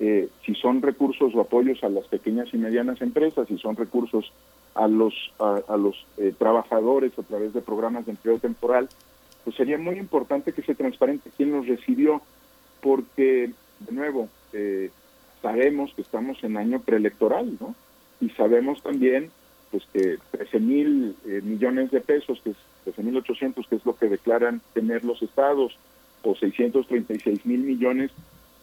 Eh, 0.00 0.28
si 0.44 0.54
son 0.54 0.82
recursos 0.82 1.32
o 1.34 1.40
apoyos 1.40 1.84
a 1.84 1.88
las 1.88 2.06
pequeñas 2.06 2.48
y 2.52 2.56
medianas 2.56 3.00
empresas, 3.02 3.46
si 3.46 3.56
son 3.58 3.76
recursos 3.76 4.32
a 4.74 4.88
los 4.88 5.14
a, 5.38 5.76
los 5.76 6.06
eh, 6.18 6.34
trabajadores 6.36 7.16
a 7.18 7.22
través 7.22 7.52
de 7.52 7.60
programas 7.60 8.06
de 8.06 8.12
empleo 8.12 8.38
temporal, 8.38 8.88
pues 9.44 9.56
sería 9.56 9.78
muy 9.78 9.96
importante 9.96 10.52
que 10.52 10.62
se 10.62 10.74
transparente 10.74 11.30
quién 11.36 11.52
los 11.52 11.68
recibió, 11.68 12.20
porque 12.80 13.52
de 13.80 13.92
nuevo 13.92 14.28
sabemos 15.42 15.92
que 15.94 16.02
estamos 16.02 16.42
en 16.42 16.56
año 16.56 16.80
preelectoral, 16.80 17.56
¿no? 17.60 17.74
Y 18.20 18.30
sabemos 18.30 18.82
también 18.82 19.30
pues 19.70 19.84
que 19.92 20.18
13 20.32 20.60
mil 20.60 21.16
eh, 21.26 21.40
millones 21.42 21.90
de 21.90 22.00
pesos, 22.00 22.40
que 22.42 22.50
es 22.50 22.56
13 22.84 23.02
mil 23.02 23.16
800, 23.18 23.66
que 23.66 23.76
es 23.76 23.86
lo 23.86 23.96
que 23.96 24.08
declaran 24.08 24.60
tener 24.74 25.04
los 25.04 25.22
estados, 25.22 25.76
o 26.22 26.34
636 26.34 27.46
mil 27.46 27.60
millones, 27.60 28.10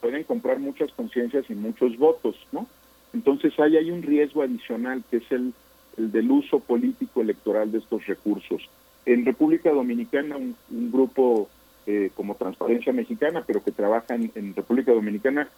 pueden 0.00 0.24
comprar 0.24 0.58
muchas 0.58 0.92
conciencias 0.92 1.48
y 1.50 1.54
muchos 1.54 1.96
votos, 1.98 2.36
¿no? 2.52 2.66
Entonces 3.12 3.58
ahí 3.58 3.76
hay 3.76 3.90
un 3.90 4.02
riesgo 4.02 4.42
adicional 4.42 5.02
que 5.10 5.18
es 5.18 5.32
el, 5.32 5.52
el 5.96 6.12
del 6.12 6.30
uso 6.30 6.60
político 6.60 7.20
electoral 7.20 7.72
de 7.72 7.78
estos 7.78 8.06
recursos. 8.06 8.62
En 9.06 9.24
República 9.24 9.72
Dominicana, 9.72 10.36
un, 10.36 10.54
grupo 10.92 11.48
eh, 11.86 12.10
como 12.14 12.34
Transparencia 12.34 12.92
Mexicana, 12.92 13.42
pero 13.46 13.64
que 13.64 13.72
trabaja 13.72 14.14
en, 14.14 14.54
República 14.54 14.92
Dominicana, 14.92 15.48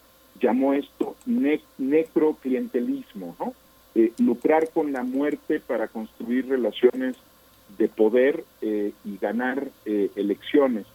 llamó 0.40 0.74
esto 0.74 1.16
necroclientelismo, 1.26 3.34
¿no? 3.38 3.52
Eh, 3.96 4.12
lucrar 4.18 4.70
con 4.70 4.92
la 4.92 5.02
muerte 5.02 5.58
para 5.58 5.88
construir 5.88 6.48
relaciones 6.48 7.16
de 7.76 7.88
poder 7.88 8.44
eh, 8.62 8.92
y 9.04 9.18
ganar 9.18 9.68
eh, 9.84 10.10
elecciones. 10.16 10.86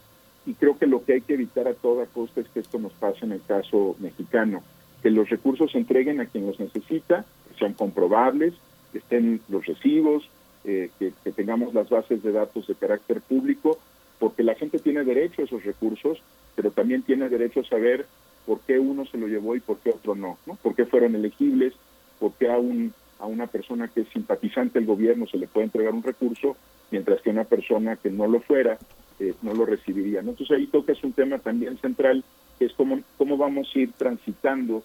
Y 0.45 0.53
creo 0.53 0.77
que 0.77 0.85
lo 0.85 1.03
que 1.03 1.13
hay 1.13 1.21
que 1.21 1.33
evitar 1.33 1.67
a 1.67 1.73
toda 1.73 2.05
costa 2.05 2.41
es 2.41 2.47
que 2.49 2.59
esto 2.59 2.79
nos 2.79 2.93
pase 2.93 3.25
en 3.25 3.31
el 3.31 3.41
caso 3.41 3.95
mexicano, 3.99 4.61
que 5.01 5.09
los 5.09 5.29
recursos 5.29 5.71
se 5.71 5.77
entreguen 5.77 6.19
a 6.19 6.25
quien 6.25 6.45
los 6.45 6.59
necesita, 6.59 7.25
que 7.49 7.59
sean 7.59 7.73
comprobables, 7.73 8.53
que 8.91 8.99
estén 8.99 9.41
los 9.49 9.65
recibos, 9.65 10.29
que, 10.63 10.89
que 10.99 11.31
tengamos 11.31 11.73
las 11.73 11.89
bases 11.89 12.23
de 12.23 12.31
datos 12.31 12.65
de 12.67 12.75
carácter 12.75 13.21
público, 13.21 13.77
porque 14.19 14.43
la 14.43 14.55
gente 14.55 14.79
tiene 14.79 15.03
derecho 15.03 15.41
a 15.41 15.45
esos 15.45 15.63
recursos, 15.63 16.19
pero 16.55 16.71
también 16.71 17.03
tiene 17.03 17.29
derecho 17.29 17.59
a 17.59 17.65
saber 17.65 18.05
por 18.45 18.59
qué 18.61 18.79
uno 18.79 19.05
se 19.05 19.17
lo 19.17 19.27
llevó 19.27 19.55
y 19.55 19.59
por 19.59 19.77
qué 19.79 19.91
otro 19.91 20.15
no, 20.15 20.37
¿no? 20.45 20.55
por 20.55 20.75
qué 20.75 20.85
fueron 20.85 21.15
elegibles, 21.15 21.73
porque 22.19 22.49
a, 22.49 22.57
un, 22.57 22.93
a 23.19 23.25
una 23.25 23.47
persona 23.47 23.87
que 23.87 24.01
es 24.01 24.07
simpatizante 24.09 24.79
del 24.79 24.87
gobierno 24.87 25.27
se 25.27 25.37
le 25.37 25.47
puede 25.47 25.65
entregar 25.65 25.93
un 25.93 26.03
recurso, 26.03 26.55
mientras 26.91 27.21
que 27.21 27.29
a 27.29 27.33
una 27.33 27.43
persona 27.43 27.95
que 27.97 28.09
no 28.09 28.27
lo 28.27 28.39
fuera 28.39 28.77
eh, 29.19 29.33
no 29.41 29.53
lo 29.53 29.65
recibiría. 29.65 30.19
Entonces 30.19 30.51
ahí 30.51 30.67
toca 30.67 30.93
es 30.93 31.03
un 31.03 31.13
tema 31.13 31.39
también 31.39 31.77
central, 31.77 32.23
que 32.59 32.65
es 32.65 32.73
cómo, 32.73 32.99
cómo 33.17 33.37
vamos 33.37 33.69
a 33.73 33.79
ir 33.79 33.91
transitando 33.93 34.83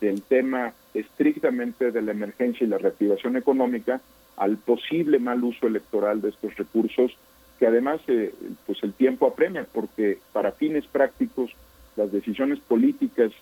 del 0.00 0.22
tema 0.22 0.72
estrictamente 0.94 1.90
de 1.90 2.02
la 2.02 2.12
emergencia 2.12 2.64
y 2.64 2.70
la 2.70 2.78
reactivación 2.78 3.36
económica 3.36 4.00
al 4.36 4.56
posible 4.56 5.18
mal 5.18 5.42
uso 5.42 5.66
electoral 5.66 6.20
de 6.20 6.28
estos 6.28 6.56
recursos, 6.56 7.12
que 7.58 7.66
además 7.66 8.00
eh, 8.06 8.32
pues 8.66 8.82
el 8.82 8.92
tiempo 8.92 9.26
apremia, 9.26 9.66
porque 9.72 10.18
para 10.32 10.52
fines 10.52 10.86
prácticos 10.86 11.50
las 11.96 12.12
decisiones 12.12 12.60
políticas 12.60 13.32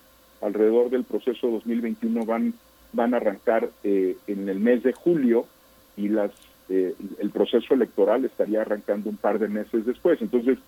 alrededor 0.40 0.88
del 0.88 1.04
proceso 1.04 1.48
2021 1.48 2.24
van 2.24 2.54
van 2.92 3.14
a 3.14 3.18
arrancar 3.18 3.70
eh, 3.84 4.16
en 4.26 4.48
el 4.48 4.58
mes 4.58 4.82
de 4.82 4.92
julio 4.92 5.46
y 5.96 6.08
las 6.08 6.30
eh, 6.68 6.94
el 7.18 7.30
proceso 7.30 7.74
electoral 7.74 8.24
estaría 8.24 8.62
arrancando 8.62 9.10
un 9.10 9.16
par 9.16 9.38
de 9.38 9.48
meses 9.48 9.86
después. 9.86 10.20
Entonces, 10.20 10.58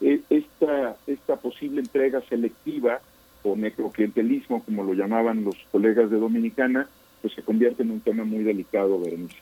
e, 0.00 0.20
esta, 0.28 0.96
esta 1.06 1.36
posible 1.36 1.80
entrega 1.80 2.20
selectiva 2.28 3.00
o 3.42 3.56
necroclientelismo, 3.56 4.62
como 4.64 4.82
lo 4.84 4.94
llamaban 4.94 5.44
los 5.44 5.56
colegas 5.70 6.10
de 6.10 6.18
Dominicana, 6.18 6.88
pues 7.22 7.34
se 7.34 7.42
convierte 7.42 7.82
en 7.82 7.92
un 7.92 8.00
tema 8.00 8.24
muy 8.24 8.42
delicado, 8.42 9.00
Berenice. 9.00 9.36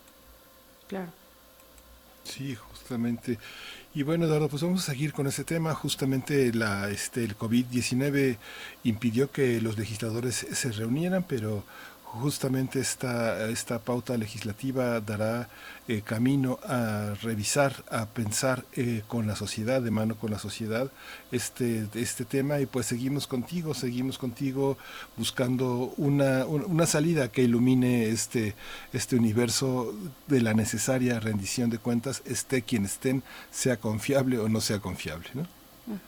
Claro. 0.88 1.10
Sí, 2.22 2.54
justamente. 2.54 3.38
Y 3.94 4.02
bueno, 4.02 4.24
Eduardo, 4.24 4.48
pues 4.48 4.62
vamos 4.62 4.88
a 4.88 4.92
seguir 4.92 5.12
con 5.12 5.26
ese 5.26 5.44
tema. 5.44 5.74
Justamente 5.74 6.52
la, 6.52 6.90
este, 6.90 7.24
el 7.24 7.36
COVID-19 7.36 8.38
impidió 8.82 9.30
que 9.30 9.60
los 9.60 9.78
legisladores 9.78 10.34
se 10.34 10.72
reunieran, 10.72 11.24
pero 11.28 11.64
justamente 12.20 12.78
esta, 12.78 13.48
esta 13.48 13.78
pauta 13.80 14.16
legislativa 14.16 15.00
dará 15.00 15.48
eh, 15.88 16.02
camino 16.02 16.58
a 16.64 17.14
revisar, 17.22 17.72
a 17.90 18.06
pensar 18.06 18.64
eh, 18.76 19.02
con 19.08 19.26
la 19.26 19.36
sociedad, 19.36 19.82
de 19.82 19.90
mano 19.90 20.14
con 20.14 20.30
la 20.30 20.38
sociedad, 20.38 20.90
este, 21.32 21.86
este 21.94 22.24
tema 22.24 22.60
y 22.60 22.66
pues 22.66 22.86
seguimos 22.86 23.26
contigo, 23.26 23.74
seguimos 23.74 24.18
contigo 24.18 24.78
buscando 25.16 25.92
una, 25.96 26.46
una 26.46 26.86
salida 26.86 27.30
que 27.30 27.42
ilumine 27.42 28.06
este, 28.06 28.54
este 28.92 29.16
universo 29.16 29.92
de 30.28 30.40
la 30.40 30.54
necesaria 30.54 31.18
rendición 31.20 31.70
de 31.70 31.78
cuentas, 31.78 32.22
esté 32.26 32.62
quien 32.62 32.84
estén, 32.84 33.22
sea 33.50 33.76
confiable 33.76 34.38
o 34.38 34.48
no 34.48 34.60
sea 34.60 34.78
confiable. 34.78 35.28
¿no? 35.34 35.46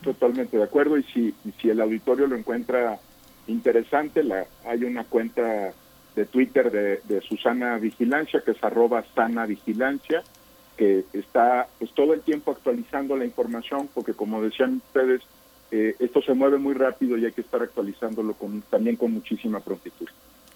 Totalmente 0.01 0.57
de 0.57 0.63
acuerdo 0.63 0.97
y 0.97 1.03
si, 1.03 1.35
si 1.61 1.69
el 1.69 1.81
auditorio 1.81 2.27
lo 2.27 2.35
encuentra 2.35 2.99
interesante, 3.47 4.23
la, 4.23 4.45
hay 4.65 4.83
una 4.83 5.03
cuenta 5.03 5.73
de 6.17 6.25
Twitter 6.25 6.71
de, 6.71 7.21
Susana 7.21 7.77
Vigilancia, 7.77 8.41
que 8.43 8.51
es 8.51 8.63
arroba 8.63 9.05
sana 9.13 9.45
vigilancia, 9.45 10.23
que 10.75 11.05
está 11.13 11.67
pues 11.77 11.91
todo 11.93 12.15
el 12.15 12.21
tiempo 12.21 12.51
actualizando 12.51 13.15
la 13.15 13.23
información, 13.23 13.87
porque 13.93 14.13
como 14.15 14.41
decían 14.41 14.81
ustedes, 14.87 15.21
eh, 15.69 15.95
esto 15.99 16.23
se 16.23 16.33
mueve 16.33 16.57
muy 16.57 16.73
rápido 16.73 17.17
y 17.17 17.25
hay 17.25 17.31
que 17.33 17.41
estar 17.41 17.61
actualizándolo 17.61 18.33
con, 18.33 18.63
también 18.63 18.95
con 18.95 19.13
muchísima 19.13 19.59
prontitud. 19.59 20.07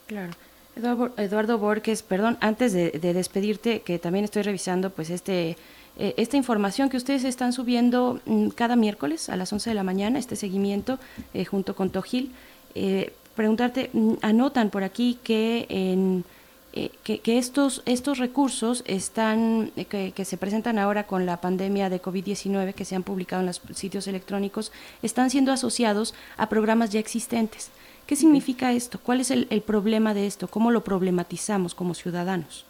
Claro. 0.07 0.33
Eduardo, 0.75 1.13
Eduardo 1.17 1.57
Borges, 1.59 2.01
perdón, 2.01 2.38
antes 2.41 2.73
de, 2.73 2.89
despedirte, 2.99 3.81
que 3.81 3.99
también 3.99 4.25
estoy 4.25 4.41
revisando 4.41 4.89
pues 4.89 5.11
este 5.11 5.57
eh, 5.97 6.15
esta 6.17 6.38
información 6.38 6.89
que 6.89 6.97
ustedes 6.97 7.23
están 7.25 7.53
subiendo 7.53 8.19
mm, 8.25 8.49
cada 8.49 8.75
miércoles 8.75 9.29
a 9.29 9.35
las 9.35 9.51
11 9.53 9.69
de 9.69 9.73
la 9.75 9.83
mañana, 9.83 10.17
este 10.17 10.35
seguimiento 10.35 10.97
eh, 11.33 11.45
junto 11.45 11.75
con 11.75 11.91
Tojil. 11.91 12.31
Eh, 12.73 13.13
preguntarte, 13.41 13.89
mm, 13.91 14.13
anotan 14.22 14.69
por 14.69 14.84
aquí 14.84 15.18
que 15.23 15.65
en 15.69 16.23
eh, 16.73 16.89
que, 17.03 17.38
estos, 17.38 17.81
estos 17.85 18.18
recursos 18.18 18.84
están, 18.88 19.72
eh, 19.76 20.13
que, 20.15 20.26
se 20.26 20.38
presentan 20.38 20.77
ahora 20.80 21.05
con 21.05 21.26
la 21.26 21.41
pandemia 21.41 21.89
de 21.89 22.01
COVID-19, 22.01 22.73
que 22.73 22.85
se 22.85 22.95
han 22.95 23.03
publicado 23.03 23.41
en 23.41 23.47
los 23.47 23.61
sitios 23.73 24.07
electrónicos, 24.07 24.72
están 25.01 25.30
siendo 25.31 25.51
asociados 25.51 26.13
a 26.38 26.47
programas 26.47 26.91
ya 26.91 26.99
existentes. 26.99 27.72
¿Qué 28.07 28.15
significa 28.15 28.72
esto? 28.72 28.99
¿Cuál 29.03 29.19
es 29.19 29.31
el, 29.31 29.47
problema 29.65 30.13
de 30.13 30.27
esto? 30.27 30.47
¿Cómo 30.47 30.72
lo 30.72 30.81
problematizamos 30.81 31.76
como 31.76 31.93
ciudadanos? 31.93 32.63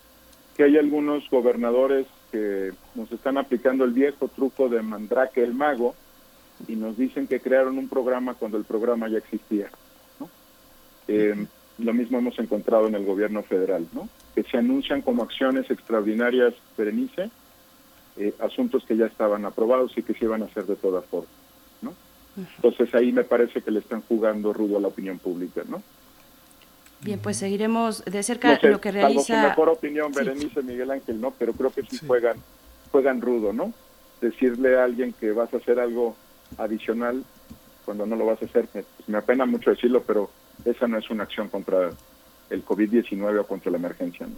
Que 0.58 0.64
hay 0.64 0.78
algunos 0.78 1.30
gobernadores 1.30 2.08
que 2.32 2.72
nos 2.96 3.12
están 3.12 3.38
aplicando 3.38 3.84
el 3.84 3.92
viejo 3.92 4.30
truco 4.30 4.68
de 4.68 4.82
Mandrake 4.82 5.44
el 5.44 5.54
Mago 5.54 5.94
y 6.68 6.76
nos 6.76 6.98
dicen 6.98 7.28
que 7.28 7.40
crearon 7.40 7.78
un 7.78 7.88
programa 7.88 8.34
cuando 8.34 8.58
el 8.58 8.64
programa 8.64 9.10
ya 9.10 9.20
existía. 9.20 9.70
Eh, 11.14 11.46
lo 11.78 11.94
mismo 11.94 12.20
hemos 12.20 12.38
encontrado 12.40 12.88
en 12.88 12.96
el 12.96 13.06
gobierno 13.06 13.44
federal, 13.44 13.88
¿no? 13.92 14.08
que 14.34 14.44
se 14.44 14.58
anuncian 14.58 15.02
como 15.02 15.24
acciones 15.24 15.70
extraordinarias 15.70 16.54
perenice, 16.78 17.30
eh, 18.18 18.34
asuntos 18.40 18.86
que 18.86 18.96
ya 18.96 19.08
estaban 19.08 19.44
aprobados 19.46 19.98
y 19.98 20.04
que 20.04 20.14
se 20.14 20.26
iban 20.26 20.42
a 20.42 20.46
hacer 20.46 20.66
de 20.66 20.76
todas 20.76 21.04
formas. 21.06 21.32
¿no? 21.82 21.94
Entonces 22.38 22.94
ahí 22.96 23.12
me 23.12 23.24
parece 23.24 23.62
que 23.62 23.72
le 23.72 23.80
están 23.80 24.02
jugando 24.04 24.54
rudo 24.54 24.78
a 24.78 24.82
la 24.82 24.88
opinión 24.88 25.20
pública. 25.20 25.64
¿no? 25.68 25.82
Bien, 27.02 27.20
pues 27.20 27.38
seguiremos 27.38 28.06
de 28.06 28.24
cerca 28.24 28.58
lo 28.62 28.80
que 28.80 28.92
realiza... 28.92 29.50
Mejor 29.50 29.70
opinión, 29.70 30.14
Berenice, 30.14 30.62
Miguel 30.62 30.92
Ángel, 30.92 31.20
no, 31.20 31.32
pero 31.32 31.54
creo 31.54 31.72
que 31.72 31.84
sí, 31.84 31.98
juegan 32.06 32.38
juegan 32.92 33.22
rudo, 33.22 33.54
¿no? 33.54 33.74
Decirle 34.20 34.78
a 34.78 34.84
alguien 34.84 35.14
que 35.14 35.32
vas 35.32 35.54
a 35.54 35.58
hacer 35.58 35.80
algo 35.80 36.16
adicional 36.58 37.24
cuando 37.86 38.06
no 38.06 38.16
lo 38.16 38.26
vas 38.26 38.42
a 38.42 38.46
hacer, 38.46 38.68
me, 38.74 38.84
pues 38.84 39.10
me 39.10 39.18
apena 39.18 39.46
mucho 39.46 39.72
decirlo, 39.72 40.04
pero 40.04 40.30
esa 40.66 40.88
no 40.88 40.98
es 40.98 41.10
una 41.10 41.24
acción 41.24 41.50
contra 41.50 41.92
el 42.50 42.66
COVID-19 42.66 43.40
o 43.40 43.48
contra 43.48 43.72
la 43.72 43.78
emergencia. 43.78 44.28
¿no? 44.28 44.34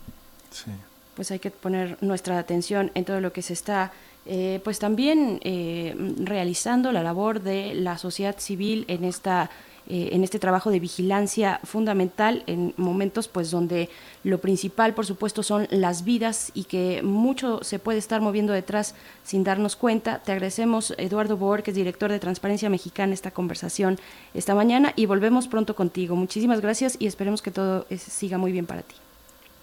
Sí. 0.52 0.72
Pues 1.16 1.32
hay 1.32 1.40
que 1.40 1.52
poner 1.52 1.98
nuestra 2.02 2.40
atención 2.40 2.92
en 2.96 3.06
todo 3.06 3.22
lo 3.22 3.34
que 3.34 3.42
se 3.42 3.54
está 3.54 3.92
eh, 4.26 4.62
pues 4.64 4.80
también 4.80 5.40
eh, 5.44 5.94
realizando 6.20 6.94
la 6.94 7.04
labor 7.04 7.42
de 7.42 7.74
la 7.74 7.98
sociedad 7.98 8.40
civil 8.40 8.86
en 8.88 9.04
esta 9.04 9.50
eh, 9.88 10.10
en 10.14 10.24
este 10.24 10.40
trabajo 10.40 10.72
de 10.72 10.80
vigilancia 10.80 11.60
fundamental 11.64 12.44
en 12.48 12.74
momentos 12.78 13.28
pues 13.28 13.52
donde 13.52 13.90
lo 14.24 14.38
principal 14.38 14.94
por 14.94 15.06
supuesto 15.06 15.44
son 15.44 15.68
las 15.72 16.06
vidas 16.06 16.52
y 16.54 16.64
que 16.64 17.02
mucho 17.04 17.64
se 17.64 17.80
puede 17.80 18.00
estar 18.00 18.22
moviendo 18.22 18.54
detrás 18.54 18.96
sin 19.24 19.44
darnos 19.44 19.76
cuenta. 19.76 20.20
Te 20.20 20.32
agradecemos 20.32 20.94
Eduardo 20.98 21.36
Boer, 21.36 21.64
que 21.64 21.72
es 21.72 21.76
director 21.76 22.10
de 22.12 22.20
Transparencia 22.20 22.70
Mexicana, 22.70 23.14
esta 23.14 23.32
conversación 23.32 23.98
esta 24.34 24.56
mañana 24.56 24.94
y 24.96 25.06
volvemos 25.06 25.48
pronto 25.48 25.76
contigo. 25.76 26.16
Muchísimas 26.16 26.62
gracias 26.62 26.96
y 27.00 27.08
esperemos 27.08 27.42
que 27.42 27.52
todo 27.52 27.86
siga 27.98 28.38
muy 28.38 28.52
bien 28.52 28.66
para 28.66 28.84
ti. 28.84 28.96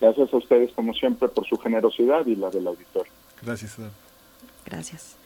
Gracias 0.00 0.32
a 0.32 0.36
ustedes 0.36 0.70
como 0.72 0.92
siempre 0.94 1.28
por 1.28 1.46
su 1.46 1.56
generosidad 1.56 2.26
y 2.26 2.36
la 2.36 2.50
del 2.50 2.66
auditor. 2.66 3.06
Gracias, 3.42 3.78
Eduardo. 3.78 3.94
Gracias. 4.66 5.16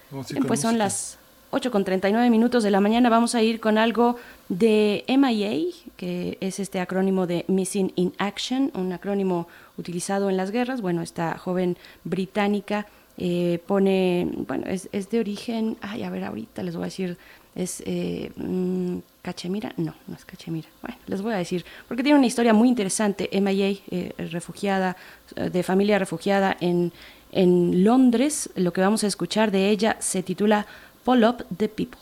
pues 0.46 0.60
son 0.60 0.78
las 0.78 1.18
8 1.54 1.70
con 1.70 1.84
39 1.84 2.30
minutos 2.30 2.64
de 2.64 2.72
la 2.72 2.80
mañana. 2.80 3.08
Vamos 3.08 3.36
a 3.36 3.42
ir 3.42 3.60
con 3.60 3.78
algo 3.78 4.16
de 4.48 5.04
MIA, 5.06 5.72
que 5.96 6.36
es 6.40 6.58
este 6.58 6.80
acrónimo 6.80 7.28
de 7.28 7.44
Missing 7.46 7.92
in 7.94 8.12
Action, 8.18 8.72
un 8.74 8.92
acrónimo 8.92 9.46
utilizado 9.78 10.28
en 10.30 10.36
las 10.36 10.50
guerras. 10.50 10.80
Bueno, 10.80 11.00
esta 11.00 11.38
joven 11.38 11.76
británica 12.02 12.88
eh, 13.18 13.60
pone, 13.68 14.28
bueno, 14.48 14.64
es, 14.66 15.10
de 15.10 15.20
origen, 15.20 15.76
ay, 15.80 16.02
a 16.02 16.10
ver, 16.10 16.24
ahorita 16.24 16.64
les 16.64 16.74
voy 16.74 16.82
a 16.82 16.86
decir, 16.86 17.16
es 17.54 17.84
eh, 17.86 18.32
mm, 18.34 18.96
Cachemira, 19.22 19.72
no, 19.76 19.94
no 20.08 20.16
es 20.16 20.24
Cachemira, 20.24 20.66
bueno, 20.82 20.96
les 21.06 21.22
voy 21.22 21.34
a 21.34 21.36
decir, 21.36 21.64
porque 21.86 22.02
tiene 22.02 22.18
una 22.18 22.26
historia 22.26 22.52
muy 22.52 22.68
interesante, 22.68 23.30
MIA, 23.32 23.78
eh, 23.92 24.12
refugiada, 24.32 24.96
de 25.36 25.62
familia 25.62 26.00
refugiada 26.00 26.56
en, 26.60 26.90
en 27.30 27.84
Londres, 27.84 28.50
lo 28.56 28.72
que 28.72 28.80
vamos 28.80 29.04
a 29.04 29.06
escuchar 29.06 29.52
de 29.52 29.70
ella 29.70 29.96
se 30.00 30.24
titula 30.24 30.66
Pull 31.04 31.22
Up 31.22 31.42
the 31.58 31.68
People. 31.68 32.00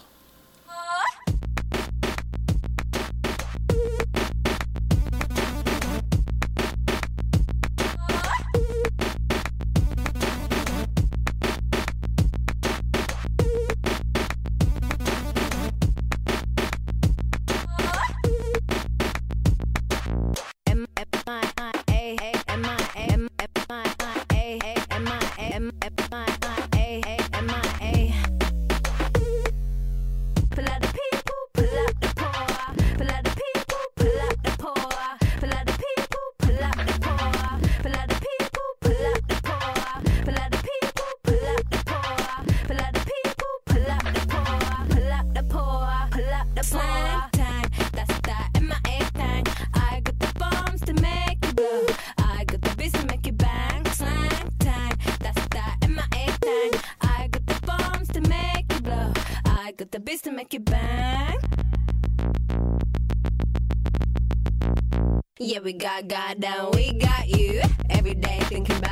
We 65.62 65.72
got 65.72 66.08
God 66.08 66.40
down, 66.40 66.72
we 66.72 66.92
got 66.92 67.28
you. 67.28 67.60
Every 67.90 68.14
day 68.14 68.38
thinking 68.48 68.76
about 68.76 68.91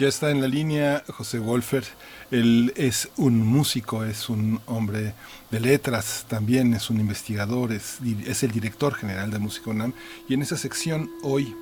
Ya 0.00 0.08
está 0.08 0.30
en 0.30 0.40
la 0.40 0.48
línea 0.48 1.04
José 1.08 1.38
Wolfer. 1.38 1.84
Él 2.30 2.72
es 2.74 3.10
un 3.18 3.46
músico, 3.46 4.02
es 4.02 4.30
un 4.30 4.58
hombre 4.64 5.12
de 5.50 5.60
letras, 5.60 6.24
también 6.26 6.72
es 6.72 6.88
un 6.88 7.00
investigador, 7.00 7.70
es, 7.70 7.98
el 8.42 8.50
director 8.50 8.94
general 8.94 9.30
de 9.30 9.38
Música 9.38 9.68
UNAM. 9.68 9.92
Y 10.26 10.32
en 10.32 10.40
esa 10.40 10.56
sección 10.56 11.10
hoy 11.22 11.54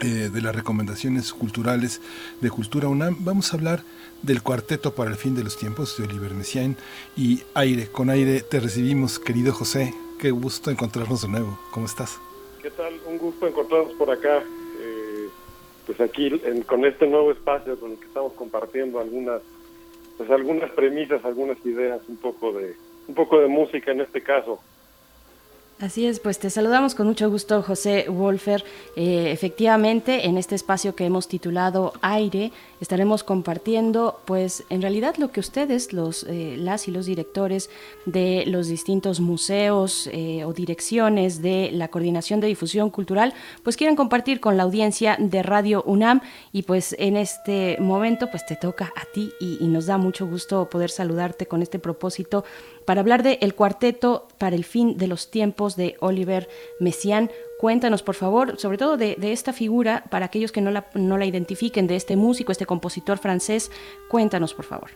eh, 0.00 0.30
de 0.32 0.40
las 0.40 0.56
recomendaciones 0.56 1.34
culturales 1.34 2.00
de 2.40 2.48
Cultura 2.48 2.88
UNAM 2.88 3.18
vamos 3.20 3.52
a 3.52 3.56
hablar 3.58 3.82
del 4.22 4.42
Cuarteto 4.42 4.94
para 4.94 5.10
el 5.10 5.16
Fin 5.16 5.34
de 5.34 5.44
los 5.44 5.58
Tiempos 5.58 5.98
de 5.98 6.04
Oliver 6.04 6.32
Messiaen 6.32 6.78
y 7.14 7.42
Aire. 7.52 7.88
Con 7.88 8.08
Aire 8.08 8.40
te 8.40 8.58
recibimos, 8.58 9.18
querido 9.18 9.52
José. 9.52 9.92
Qué 10.18 10.30
gusto 10.30 10.70
encontrarnos 10.70 11.20
de 11.20 11.28
nuevo. 11.28 11.60
¿Cómo 11.72 11.84
estás? 11.84 12.18
¿Qué 12.62 12.70
tal? 12.70 12.98
Un 13.06 13.18
gusto 13.18 13.46
encontrarnos 13.46 13.92
por 13.98 14.10
acá, 14.10 14.42
eh, 14.80 15.05
pues 15.86 16.00
aquí 16.00 16.40
en- 16.44 16.62
con 16.62 16.84
este 16.84 17.06
nuevo 17.06 17.30
espacio 17.30 17.78
con 17.78 17.92
el 17.92 17.98
que 17.98 18.06
estamos 18.06 18.32
compartiendo 18.34 18.98
algunas, 18.98 19.40
pues 20.16 20.28
algunas 20.30 20.70
premisas, 20.72 21.24
algunas 21.24 21.64
ideas, 21.64 22.00
un 22.08 22.16
poco 22.16 22.52
de, 22.52 22.74
un 23.08 23.14
poco 23.14 23.38
de 23.40 23.46
música 23.46 23.92
en 23.92 24.00
este 24.00 24.20
caso. 24.22 24.58
Así 25.78 26.06
es, 26.06 26.20
pues 26.20 26.38
te 26.38 26.48
saludamos 26.48 26.94
con 26.94 27.06
mucho 27.06 27.28
gusto, 27.28 27.62
José 27.62 28.06
Wolfer. 28.08 28.64
Eh, 28.96 29.30
efectivamente, 29.30 30.24
en 30.24 30.38
este 30.38 30.54
espacio 30.54 30.94
que 30.94 31.04
hemos 31.04 31.28
titulado 31.28 31.92
Aire, 32.00 32.50
estaremos 32.80 33.22
compartiendo, 33.22 34.18
pues 34.24 34.64
en 34.70 34.80
realidad 34.80 35.16
lo 35.18 35.32
que 35.32 35.40
ustedes, 35.40 35.92
los 35.92 36.24
eh, 36.30 36.56
las 36.58 36.88
y 36.88 36.92
los 36.92 37.04
directores 37.04 37.68
de 38.06 38.44
los 38.46 38.68
distintos 38.68 39.20
museos 39.20 40.08
eh, 40.14 40.44
o 40.46 40.54
direcciones 40.54 41.42
de 41.42 41.68
la 41.72 41.88
Coordinación 41.88 42.40
de 42.40 42.46
Difusión 42.46 42.88
Cultural, 42.88 43.34
pues 43.62 43.76
quieran 43.76 43.96
compartir 43.96 44.40
con 44.40 44.56
la 44.56 44.62
audiencia 44.62 45.18
de 45.20 45.42
Radio 45.42 45.82
UNAM. 45.82 46.22
Y 46.52 46.62
pues 46.62 46.96
en 46.98 47.18
este 47.18 47.76
momento, 47.80 48.30
pues 48.30 48.46
te 48.46 48.56
toca 48.56 48.94
a 48.96 49.04
ti 49.12 49.30
y, 49.40 49.58
y 49.60 49.68
nos 49.68 49.84
da 49.84 49.98
mucho 49.98 50.26
gusto 50.26 50.70
poder 50.70 50.88
saludarte 50.88 51.44
con 51.44 51.60
este 51.60 51.78
propósito 51.78 52.44
para 52.86 53.00
hablar 53.00 53.22
de 53.22 53.38
El 53.42 53.54
Cuarteto 53.54 54.28
para 54.38 54.56
el 54.56 54.64
Fin 54.64 54.96
de 54.96 55.08
los 55.08 55.30
Tiempos 55.30 55.76
de 55.76 55.96
Oliver 56.00 56.48
Messiaen. 56.80 57.30
Cuéntanos, 57.58 58.02
por 58.02 58.14
favor, 58.14 58.58
sobre 58.58 58.78
todo 58.78 58.96
de, 58.96 59.16
esta 59.20 59.52
figura, 59.52 60.04
para 60.10 60.26
aquellos 60.26 60.52
que 60.52 60.60
no 60.60 60.70
la, 60.70 60.86
no 60.94 61.18
la 61.18 61.26
identifiquen, 61.26 61.86
de 61.86 61.96
este 61.96 62.16
músico, 62.16 62.52
este 62.52 62.66
compositor 62.66 63.18
francés. 63.18 63.70
Cuéntanos, 64.08 64.54
por 64.54 64.64
favor. 64.64 64.90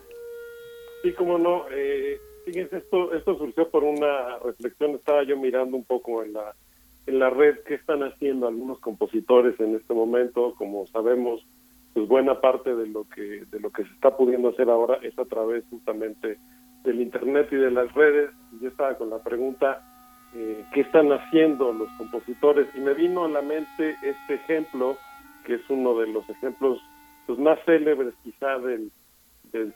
Sí, 1.02 1.12
como 1.14 1.38
no. 1.38 1.64
Eh, 1.72 2.18
fíjense, 2.44 2.76
esto 2.76 3.38
surgió 3.38 3.68
por 3.68 3.82
una 3.82 4.38
reflexión. 4.38 4.92
Estaba 4.92 5.24
yo 5.24 5.36
mirando 5.36 5.76
un 5.76 5.84
poco 5.84 6.22
en 6.22 6.34
la, 6.34 6.54
en 7.06 7.18
la 7.18 7.30
red 7.30 7.58
qué 7.66 7.74
están 7.74 8.02
haciendo 8.02 8.46
algunos 8.46 8.78
compositores 8.78 9.58
en 9.58 9.74
este 9.74 9.94
momento. 9.94 10.54
Como 10.56 10.86
sabemos, 10.86 11.44
pues 11.94 12.06
buena 12.06 12.40
parte 12.40 12.74
de 12.74 12.86
lo 12.86 13.08
que 13.08 13.44
de 13.50 13.58
lo 13.58 13.70
que 13.70 13.84
se 13.84 13.92
está 13.94 14.16
pudiendo 14.16 14.50
hacer 14.50 14.68
ahora 14.70 14.98
es 15.02 15.18
a 15.18 15.24
través 15.24 15.64
justamente 15.70 16.38
del 16.85 17.01
internet 17.01 17.48
y 17.52 17.57
de 17.57 17.70
las 17.70 17.93
redes. 17.94 18.31
Yo 18.61 18.69
estaba 18.69 18.97
con 18.97 19.11
la 19.11 19.23
pregunta 19.23 19.82
eh, 20.35 20.65
qué 20.73 20.82
están 20.82 21.11
haciendo 21.12 21.73
los 21.73 21.89
compositores 21.98 22.69
y 22.74 22.81
me 22.81 22.94
vino 22.94 23.24
a 23.24 23.28
la 23.28 23.43
mente 23.43 23.97
este 24.02 24.35
ejemplo 24.35 24.97
que 25.44 25.55
es 25.55 25.70
uno 25.70 25.98
de 25.98 26.07
los 26.07 26.28
ejemplos 26.28 26.81
pues, 27.27 27.39
más 27.39 27.59
célebres 27.65 28.15
quizá 28.23 28.59
del, 28.59 28.90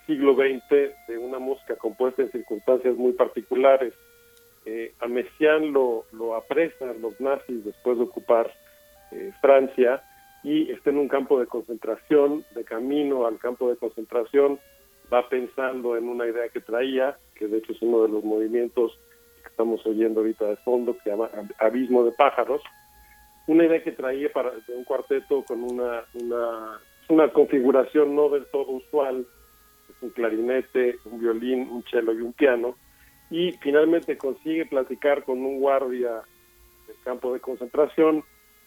siglo 0.07 0.35
XX 0.35 0.71
de 1.09 1.19
una 1.19 1.41
música 1.41 1.75
compuesta 1.75 2.23
en 2.23 2.31
circunstancias 2.31 2.97
muy 2.97 3.13
particulares. 3.13 3.93
Eh, 4.67 4.95
a 5.01 5.09
Messiaen 5.09 5.73
lo, 5.73 6.05
lo 6.13 6.37
apresan 6.37 7.03
los 7.03 7.21
nazis 7.21 7.65
después 7.65 7.99
de 7.99 8.05
ocupar 8.05 8.53
eh, 9.11 9.33
Francia 9.41 10.01
y 10.45 10.71
está 10.71 10.91
en 10.91 10.99
un 10.99 11.09
campo 11.09 11.41
de 11.41 11.47
concentración, 11.47 12.45
de 12.55 12.65
camino 12.65 13.27
al 13.27 13.39
campo 13.39 13.69
de 13.69 13.77
concentración, 13.77 14.61
va 15.13 15.29
pensando 15.29 15.97
en 15.97 16.09
una 16.09 16.27
idea 16.27 16.49
que 16.49 16.61
traía, 16.61 17.17
que 17.35 17.47
de 17.47 17.59
hecho 17.59 17.73
es 17.73 17.83
uno 17.83 18.03
de 18.03 18.09
los 18.09 18.25
movimientos 18.25 18.99
que 19.43 19.49
estamos 19.49 19.85
oyendo 19.87 20.21
ahorita 20.21 20.47
de 20.47 20.57
fondo, 20.57 20.95
que 20.95 21.03
se 21.03 21.11
llama 21.11 21.31
Abismo 21.59 22.05
de 22.05 22.13
Pájaros, 22.13 22.63
una 23.47 23.65
idea 23.65 23.83
que 23.83 23.93
traía 23.93 24.33
para 24.33 24.53
un 24.69 24.85
cuarteto 24.85 25.45
con 25.45 25.63
una, 25.63 26.05
una, 27.09 27.29
configuración 27.29 28.15
no 28.15 28.31
del 28.31 28.47
todo 28.47 28.71
usual, 28.73 29.27
un 30.01 30.11
clarinete, 30.11 30.97
un 31.05 31.21
violín, 31.21 31.69
un 31.71 31.85
cello 31.85 32.13
y 32.13 32.23
un 32.23 32.33
piano, 32.33 32.77
y 33.31 33.53
finalmente 33.61 34.17
consigue 34.17 34.67
platicar 34.67 35.25
con 35.25 35.39
un 35.45 35.61
guardia 35.61 36.23
del 36.87 36.97
campo 37.05 37.33
de 37.33 37.41
concentración 37.41 38.23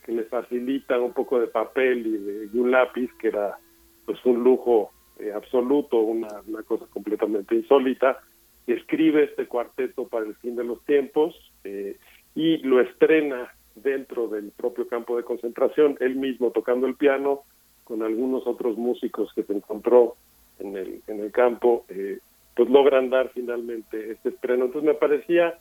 que 0.05 0.11
le 0.11 0.23
facilita 0.23 0.99
un 0.99 1.13
poco 1.13 1.39
de 1.39 1.47
papel 1.47 2.05
y, 2.07 2.17
de, 2.17 2.59
un 2.59 2.71
lápiz, 2.71 3.11
que 3.19 3.27
era 3.29 3.57
pues 4.05 4.23
un 4.25 4.43
lujo 4.43 4.91
eh, 5.19 5.31
absoluto, 5.33 5.99
una, 5.99 6.41
una, 6.47 6.63
cosa 6.63 6.85
completamente 6.89 7.55
insólita. 7.55 8.19
Escribe 8.65 9.23
este 9.23 9.47
cuarteto 9.47 10.07
para 10.07 10.25
el 10.25 10.35
fin 10.35 10.55
de 10.55 10.63
los 10.63 10.83
tiempos 10.85 11.35
eh, 11.63 11.97
y 12.35 12.57
lo 12.57 12.81
estrena 12.81 13.53
dentro 13.75 14.27
del 14.27 14.51
propio 14.51 14.87
campo 14.87 15.17
de 15.17 15.23
concentración, 15.23 15.97
él 15.99 16.15
mismo 16.15 16.51
tocando 16.51 16.87
el 16.87 16.95
piano 16.95 17.43
con 17.83 18.03
algunos 18.03 18.45
otros 18.45 18.77
músicos 18.77 19.31
que 19.33 19.43
se 19.43 19.53
encontró 19.53 20.15
en 20.59 20.75
el, 20.75 21.01
en 21.07 21.21
el 21.21 21.31
campo, 21.31 21.85
eh, 21.89 22.19
pues 22.55 22.69
logran 22.69 23.09
dar 23.09 23.29
finalmente 23.29 24.11
este 24.11 24.29
estreno. 24.29 24.65
Entonces 24.65 24.87
me 24.87 24.95
parecía 24.95 25.57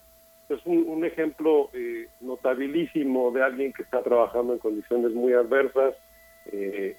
pues 0.48 0.60
un, 0.64 1.04
ejemplo 1.04 1.70
eh, 1.72 2.06
notabilísimo 2.20 3.30
de 3.32 3.42
alguien 3.42 3.72
que 3.72 3.82
está 3.82 4.02
trabajando 4.02 4.52
en 4.52 4.58
condiciones 4.58 5.12
muy 5.12 5.32
adversas, 5.32 5.94
eh, 6.52 6.96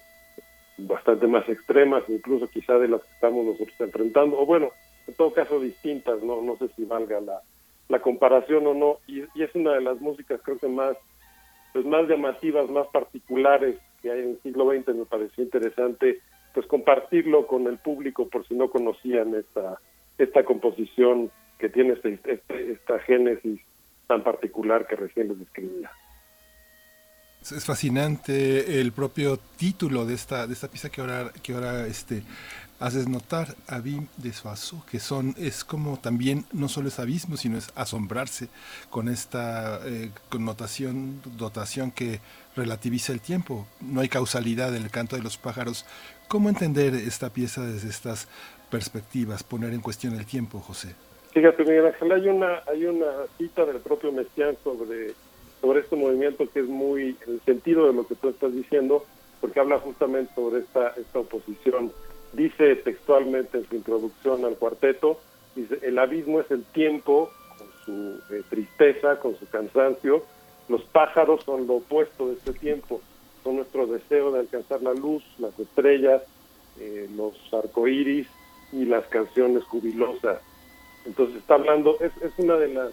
bastante 0.78 1.26
más 1.26 1.48
extremas, 1.48 2.04
incluso 2.08 2.48
quizá 2.48 2.78
de 2.78 2.88
las 2.88 3.02
que 3.02 3.12
estamos 3.14 3.44
nosotros 3.44 3.80
enfrentando, 3.80 4.38
o 4.38 4.46
bueno, 4.46 4.70
en 5.06 5.14
todo 5.14 5.32
caso 5.32 5.60
distintas, 5.60 6.22
no, 6.22 6.40
no 6.42 6.56
sé 6.56 6.68
si 6.76 6.84
valga 6.84 7.20
la, 7.20 8.00
comparación 8.00 8.66
o 8.66 8.74
no, 8.74 8.98
y, 9.06 9.22
y, 9.34 9.42
es 9.42 9.54
una 9.54 9.72
de 9.72 9.80
las 9.80 10.00
músicas 10.00 10.40
creo 10.44 10.58
que 10.58 10.68
más, 10.68 10.96
pues 11.72 11.84
más 11.84 12.08
llamativas, 12.08 12.70
más 12.70 12.86
particulares 12.88 13.76
que 14.00 14.10
hay 14.10 14.20
en 14.20 14.30
el 14.30 14.42
siglo 14.42 14.70
XX, 14.70 14.94
me 14.94 15.04
pareció 15.04 15.42
interesante 15.42 16.20
pues 16.54 16.66
compartirlo 16.66 17.46
con 17.46 17.66
el 17.66 17.78
público 17.78 18.28
por 18.28 18.46
si 18.46 18.54
no 18.54 18.70
conocían 18.70 19.34
esta, 19.34 19.80
esta 20.16 20.44
composición 20.44 21.30
que 21.58 21.68
tiene 21.68 21.94
este, 21.94 22.18
este, 22.24 22.72
esta 22.72 22.98
génesis 23.00 23.60
tan 24.06 24.22
particular 24.22 24.86
que 24.86 24.96
recién 24.96 25.28
les 25.28 25.38
describía. 25.38 25.90
Es 27.52 27.64
fascinante 27.64 28.80
el 28.80 28.92
propio 28.92 29.38
título 29.56 30.04
de 30.04 30.14
esta, 30.14 30.46
de 30.46 30.52
esta 30.52 30.68
pieza 30.68 30.90
que 30.90 31.00
ahora, 31.00 31.32
que 31.42 31.54
ahora 31.54 31.86
este, 31.86 32.22
haces 32.80 33.08
notar, 33.08 33.54
Abim 33.66 34.06
de 34.16 34.32
Suazo, 34.32 34.84
que 34.90 35.00
son, 35.00 35.34
es 35.38 35.64
como 35.64 35.98
también, 35.98 36.44
no 36.52 36.68
solo 36.68 36.88
es 36.88 36.98
abismo, 36.98 37.36
sino 37.36 37.56
es 37.56 37.72
asombrarse 37.74 38.48
con 38.90 39.08
esta 39.08 39.80
eh, 39.84 40.10
connotación, 40.28 41.20
dotación 41.36 41.90
que 41.90 42.20
relativiza 42.54 43.12
el 43.12 43.20
tiempo. 43.20 43.66
No 43.80 44.00
hay 44.00 44.08
causalidad 44.08 44.74
en 44.76 44.82
el 44.82 44.90
canto 44.90 45.16
de 45.16 45.22
los 45.22 45.38
pájaros. 45.38 45.86
¿Cómo 46.28 46.48
entender 46.48 46.94
esta 46.94 47.30
pieza 47.30 47.64
desde 47.64 47.88
estas 47.88 48.28
perspectivas, 48.70 49.42
poner 49.42 49.72
en 49.72 49.80
cuestión 49.80 50.14
el 50.14 50.26
tiempo, 50.26 50.60
José? 50.60 50.94
Fíjate, 51.32 51.62
Miguel 51.64 51.86
Ángel, 51.86 52.12
hay 52.12 52.28
una, 52.28 52.62
hay 52.66 52.84
una 52.84 53.06
cita 53.38 53.64
del 53.64 53.78
propio 53.78 54.12
Messiaen 54.12 54.56
sobre 54.62 55.14
sobre 55.60 55.80
este 55.80 55.96
movimiento 55.96 56.48
que 56.50 56.60
es 56.60 56.68
muy 56.68 57.16
el 57.26 57.40
sentido 57.44 57.86
de 57.86 57.92
lo 57.92 58.06
que 58.06 58.14
tú 58.14 58.28
estás 58.28 58.52
diciendo, 58.54 59.04
porque 59.40 59.60
habla 59.60 59.78
justamente 59.78 60.32
sobre 60.34 60.60
esta, 60.60 60.88
esta 60.96 61.20
oposición. 61.20 61.92
Dice 62.32 62.76
textualmente 62.76 63.58
en 63.58 63.68
su 63.68 63.76
introducción 63.76 64.44
al 64.44 64.56
cuarteto, 64.56 65.18
dice, 65.54 65.78
el 65.82 65.98
abismo 65.98 66.40
es 66.40 66.50
el 66.50 66.64
tiempo 66.64 67.30
con 67.56 67.68
su 67.84 68.34
eh, 68.34 68.42
tristeza, 68.48 69.18
con 69.18 69.36
su 69.38 69.46
cansancio, 69.48 70.24
los 70.68 70.82
pájaros 70.84 71.42
son 71.44 71.66
lo 71.66 71.74
opuesto 71.74 72.28
de 72.28 72.34
este 72.34 72.52
tiempo, 72.52 73.00
son 73.42 73.56
nuestro 73.56 73.86
deseo 73.86 74.30
de 74.32 74.40
alcanzar 74.40 74.82
la 74.82 74.92
luz, 74.92 75.24
las 75.38 75.58
estrellas, 75.58 76.22
eh, 76.78 77.08
los 77.16 77.34
arcoíris 77.52 78.28
y 78.72 78.84
las 78.84 79.06
canciones 79.06 79.64
jubilosas. 79.64 80.40
Entonces 81.06 81.36
está 81.36 81.54
hablando, 81.54 81.96
es, 82.00 82.12
es 82.22 82.32
una 82.36 82.56
de 82.56 82.68
las 82.68 82.92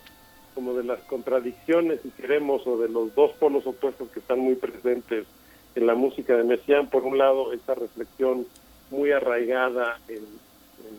como 0.56 0.74
de 0.74 0.86
las 0.86 1.00
contradicciones, 1.02 2.00
si 2.02 2.10
queremos, 2.10 2.66
o 2.66 2.78
de 2.78 2.90
los 2.90 3.14
dos 3.14 3.34
polos 3.34 3.68
opuestos 3.68 4.10
que 4.10 4.20
están 4.20 4.40
muy 4.40 4.56
presentes 4.56 5.28
en 5.76 5.86
la 5.86 5.94
música 5.94 6.36
de 6.36 6.46
Messiaen. 6.46 6.88
Por 6.88 7.04
un 7.04 7.18
lado, 7.18 7.54
esta 7.54 7.76
reflexión 7.76 8.48
muy 8.90 9.12
arraigada 9.12 10.00
en, 10.08 10.24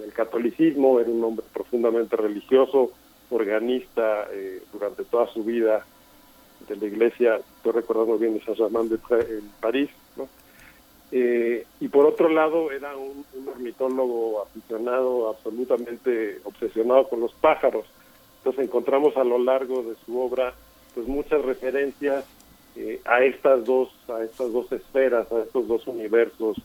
el 0.02 0.12
catolicismo, 0.12 1.00
era 1.00 1.10
un 1.10 1.24
hombre 1.24 1.46
profundamente 1.52 2.16
religioso, 2.16 2.90
organista 3.30 4.26
eh, 4.30 4.62
durante 4.72 5.04
toda 5.04 5.26
su 5.28 5.42
vida 5.42 5.86
de 6.68 6.76
la 6.76 6.86
iglesia, 6.86 7.36
estoy 7.36 7.72
recordando 7.72 8.18
bien 8.18 8.34
de 8.34 8.44
Saint-Germain 8.44 8.88
de 8.88 8.98
en 9.20 9.48
París, 9.60 9.88
¿no? 10.16 10.28
Eh, 11.12 11.64
y 11.80 11.88
por 11.88 12.04
otro 12.04 12.28
lado 12.28 12.72
era 12.72 12.96
un, 12.96 13.24
un 13.34 13.48
ornitólogo 13.48 14.42
aficionado, 14.42 15.28
absolutamente 15.28 16.40
obsesionado 16.44 17.08
con 17.08 17.20
los 17.20 17.32
pájaros. 17.34 17.86
Entonces 18.46 18.66
encontramos 18.66 19.16
a 19.16 19.24
lo 19.24 19.38
largo 19.38 19.82
de 19.82 19.96
su 20.06 20.20
obra 20.20 20.54
pues 20.94 21.08
muchas 21.08 21.44
referencias 21.44 22.24
eh, 22.76 23.00
a 23.04 23.24
estas 23.24 23.64
dos 23.64 23.88
a 24.08 24.22
estas 24.22 24.52
dos 24.52 24.70
esferas, 24.70 25.32
a 25.32 25.42
estos 25.42 25.66
dos 25.66 25.84
universos 25.88 26.56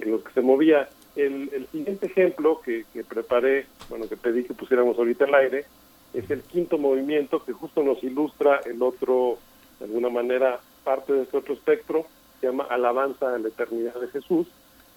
en 0.00 0.10
los 0.10 0.24
que 0.24 0.32
se 0.32 0.40
movía. 0.40 0.88
El, 1.14 1.68
siguiente 1.70 2.06
ejemplo 2.06 2.60
que, 2.60 2.86
que, 2.92 3.04
preparé, 3.04 3.66
bueno, 3.88 4.08
que 4.08 4.16
pedí 4.16 4.42
que 4.42 4.52
pusiéramos 4.52 4.98
ahorita 4.98 5.26
al 5.26 5.34
aire, 5.36 5.64
es 6.12 6.28
el 6.28 6.42
quinto 6.42 6.76
movimiento 6.76 7.44
que 7.44 7.52
justo 7.52 7.84
nos 7.84 8.02
ilustra 8.02 8.60
el 8.66 8.82
otro, 8.82 9.38
de 9.78 9.84
alguna 9.84 10.08
manera, 10.08 10.58
parte 10.82 11.12
de 11.12 11.22
este 11.22 11.36
otro 11.36 11.54
espectro, 11.54 12.04
se 12.40 12.48
llama 12.48 12.66
Alabanza 12.68 13.32
a 13.32 13.38
la 13.38 13.46
Eternidad 13.46 13.94
de 13.94 14.08
Jesús, 14.08 14.48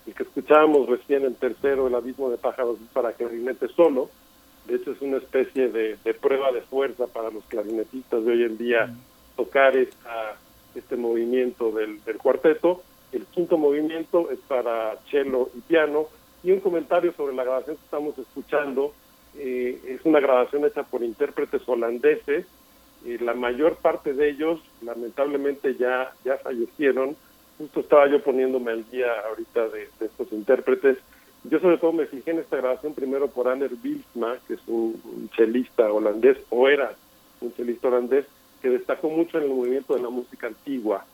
el 0.07 0.15
que 0.15 0.23
escuchábamos 0.23 0.89
recién 0.89 1.23
en 1.23 1.35
tercero, 1.35 1.85
El 1.85 1.93
Abismo 1.93 2.31
de 2.31 2.37
Pájaros 2.39 2.79
para 2.93 3.13
clarinete 3.13 3.67
solo, 3.67 4.09
de 4.65 4.75
hecho, 4.75 4.91
es 4.91 5.01
una 5.01 5.17
especie 5.17 5.69
de, 5.69 5.97
prueba 6.21 6.51
de 6.51 6.61
fuerza 6.61 7.07
para 7.07 7.29
los 7.29 7.43
clarinetistas 7.45 8.23
de 8.23 8.31
hoy 8.31 8.43
en 8.43 8.57
día 8.57 8.93
tocar 9.35 9.75
esta, 9.75 10.37
este 10.75 10.95
movimiento 10.95 11.71
del, 11.71 12.03
del, 12.03 12.17
cuarteto. 12.17 12.83
El 13.11 13.25
quinto 13.25 13.57
movimiento 13.57 14.29
es 14.31 14.39
para 14.47 14.97
cello 15.09 15.49
y 15.55 15.61
piano. 15.61 16.07
Y 16.43 16.51
un 16.51 16.59
comentario 16.59 17.13
sobre 17.13 17.35
la 17.35 17.43
grabación 17.43 17.75
que 17.75 17.83
estamos 17.83 18.17
escuchando. 18.17 18.93
Eh, 19.37 19.79
es 19.87 20.05
una 20.05 20.19
grabación 20.19 20.65
hecha 20.65 20.83
por 20.83 21.03
intérpretes 21.03 21.61
holandeses 21.67 22.45
y 23.05 23.17
la 23.17 23.33
mayor 23.33 23.77
parte 23.77 24.13
de 24.13 24.29
ellos 24.29 24.59
lamentablemente 24.81 25.75
ya, 25.75 26.13
ya 26.23 26.37
fallecieron. 26.37 27.15
Justo 27.57 27.79
estaba 27.79 28.07
yo 28.07 28.21
poniéndome 28.21 28.71
al 28.71 28.89
día 28.89 29.07
ahorita 29.27 29.69
de 29.69 29.87
estos 29.99 30.31
intérpretes. 30.31 30.97
Yo 31.43 31.59
sobre 31.59 31.77
todo 31.77 31.91
me 31.91 32.05
fijé 32.05 32.31
en 32.31 32.39
esta 32.39 32.57
grabación 32.57 32.93
primero 32.93 33.27
por 33.27 33.47
Ander 33.47 33.71
Bilsma, 33.75 34.37
que 34.47 34.53
es 34.55 34.59
un, 34.67 35.01
un 35.03 35.29
chelista 35.35 35.91
holandés, 35.91 36.37
o 36.49 36.67
era 36.67 36.93
un 37.41 37.53
chelista 37.55 37.87
holandés, 37.87 38.25
que 38.61 38.69
destacó 38.69 39.09
mucho 39.09 39.37
en 39.37 39.45
el 39.45 39.49
movimiento 39.49 39.95
de 39.95 40.01
la 40.01 40.09
música 40.09 40.47
antigua. 40.47 41.05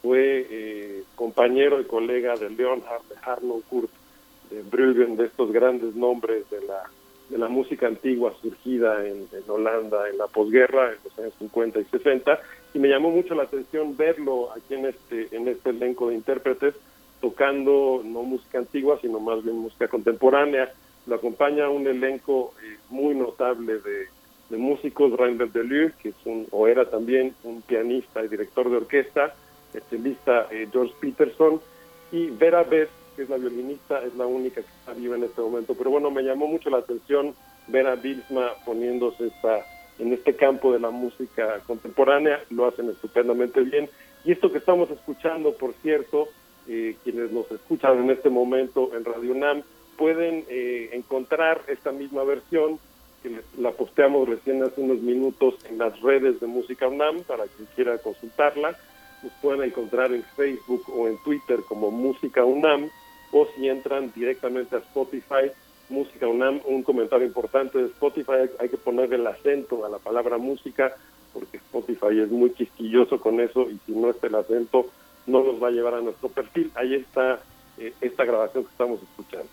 Fue 0.00 0.46
eh, 0.48 1.04
compañero 1.16 1.80
y 1.80 1.84
colega 1.84 2.36
de 2.36 2.50
Leonhard, 2.50 3.02
de 3.08 3.16
Arno 3.22 3.60
Kurt, 3.68 3.90
de 4.50 4.62
Bruggen, 4.62 5.16
de 5.16 5.26
estos 5.26 5.52
grandes 5.52 5.94
nombres 5.96 6.48
de 6.50 6.60
la 6.62 6.84
de 7.32 7.38
la 7.38 7.48
música 7.48 7.86
antigua 7.86 8.34
surgida 8.42 9.06
en, 9.06 9.26
en, 9.32 9.48
Holanda 9.50 10.08
en 10.10 10.18
la 10.18 10.26
posguerra, 10.26 10.92
en 10.92 10.98
los 11.02 11.18
años 11.18 11.32
50 11.38 11.80
y 11.80 11.84
60, 11.84 12.38
y 12.74 12.78
me 12.78 12.88
llamó 12.88 13.10
mucho 13.10 13.34
la 13.34 13.44
atención 13.44 13.96
verlo 13.96 14.52
aquí 14.52 14.74
en 14.74 14.86
este, 14.86 15.34
en 15.34 15.48
este 15.48 15.70
elenco 15.70 16.08
de 16.08 16.16
intérpretes, 16.16 16.74
tocando 17.22 18.02
no 18.04 18.24
música 18.24 18.58
antigua, 18.58 18.98
sino 19.00 19.20
más 19.20 19.42
bien 19.42 19.56
música 19.56 19.88
contemporánea. 19.88 20.74
Lo 21.06 21.14
acompaña 21.14 21.70
un 21.70 21.86
elenco 21.86 22.52
eh, 22.62 22.76
muy 22.90 23.14
notable 23.14 23.78
de, 23.78 24.08
de 24.50 24.56
músicos, 24.58 25.16
Reinbert 25.16 25.52
Deleu, 25.52 25.92
que 26.02 26.10
es 26.10 26.14
un, 26.26 26.46
o 26.50 26.66
era 26.66 26.84
también 26.90 27.34
un 27.44 27.62
pianista 27.62 28.24
y 28.24 28.28
director 28.28 28.68
de 28.68 28.76
orquesta, 28.76 29.34
el 29.72 29.82
chelista 29.88 30.48
eh, 30.50 30.68
George 30.70 30.94
Peterson, 31.00 31.60
y 32.10 32.28
Vera 32.30 32.64
Beth, 32.64 32.90
que 33.16 33.22
es 33.22 33.30
la 33.30 33.38
violinista, 33.38 34.04
es 34.04 34.14
la 34.16 34.26
única 34.26 34.60
que 34.60 34.68
está 34.80 34.92
viva 34.92 35.16
en 35.16 35.24
este 35.24 35.40
momento. 35.40 35.74
Pero 35.74 35.90
bueno, 35.90 36.10
me 36.10 36.22
llamó 36.22 36.46
mucho 36.48 36.70
la 36.70 36.78
atención 36.78 37.34
ver 37.68 37.86
a 37.86 37.96
poniéndose 38.64 39.28
esta, 39.28 39.64
en 39.98 40.12
este 40.12 40.34
campo 40.34 40.72
de 40.72 40.80
la 40.80 40.90
música 40.90 41.60
contemporánea, 41.66 42.40
lo 42.50 42.66
hacen 42.66 42.90
estupendamente 42.90 43.60
bien. 43.60 43.88
Y 44.24 44.32
esto 44.32 44.52
que 44.52 44.58
estamos 44.58 44.90
escuchando, 44.90 45.54
por 45.54 45.72
cierto, 45.82 46.28
eh, 46.68 46.96
quienes 47.02 47.32
nos 47.32 47.50
escuchan 47.50 47.98
en 47.98 48.10
este 48.10 48.30
momento 48.30 48.90
en 48.96 49.04
Radio 49.04 49.32
UNAM, 49.32 49.62
pueden 49.96 50.44
eh, 50.48 50.90
encontrar 50.92 51.60
esta 51.66 51.92
misma 51.92 52.24
versión, 52.24 52.78
que 53.22 53.40
la 53.58 53.70
posteamos 53.70 54.28
recién 54.28 54.62
hace 54.62 54.80
unos 54.80 55.00
minutos 55.00 55.54
en 55.68 55.78
las 55.78 56.00
redes 56.00 56.40
de 56.40 56.46
Música 56.46 56.88
UNAM, 56.88 57.22
para 57.22 57.44
quien 57.46 57.68
quiera 57.74 57.98
consultarla. 57.98 58.76
Nos 59.22 59.32
pueden 59.40 59.62
encontrar 59.62 60.12
en 60.12 60.24
Facebook 60.36 60.82
o 60.92 61.06
en 61.06 61.16
Twitter 61.22 61.60
como 61.68 61.90
Música 61.90 62.44
UNAM 62.44 62.90
o 63.32 63.46
si 63.54 63.68
entran 63.68 64.12
directamente 64.14 64.76
a 64.76 64.80
Spotify, 64.80 65.50
Música 65.88 66.26
UNAM, 66.26 66.60
un 66.66 66.82
comentario 66.82 67.26
importante 67.26 67.78
de 67.78 67.86
Spotify, 67.86 68.48
hay 68.58 68.68
que 68.68 68.76
poner 68.76 69.12
el 69.12 69.26
acento 69.26 69.84
a 69.84 69.88
la 69.88 69.98
palabra 69.98 70.38
música, 70.38 70.94
porque 71.32 71.58
Spotify 71.58 72.20
es 72.20 72.30
muy 72.30 72.50
quisquilloso 72.50 73.20
con 73.20 73.40
eso 73.40 73.68
y 73.70 73.78
si 73.86 73.92
no 73.92 74.10
está 74.10 74.26
el 74.28 74.36
acento 74.36 74.86
no 75.26 75.42
nos 75.44 75.62
va 75.62 75.68
a 75.68 75.70
llevar 75.70 75.94
a 75.94 76.00
nuestro 76.00 76.28
perfil. 76.28 76.70
Ahí 76.74 76.94
está 76.94 77.40
eh, 77.78 77.92
esta 78.00 78.24
grabación 78.24 78.64
que 78.64 78.70
estamos 78.70 79.00
escuchando. 79.02 79.48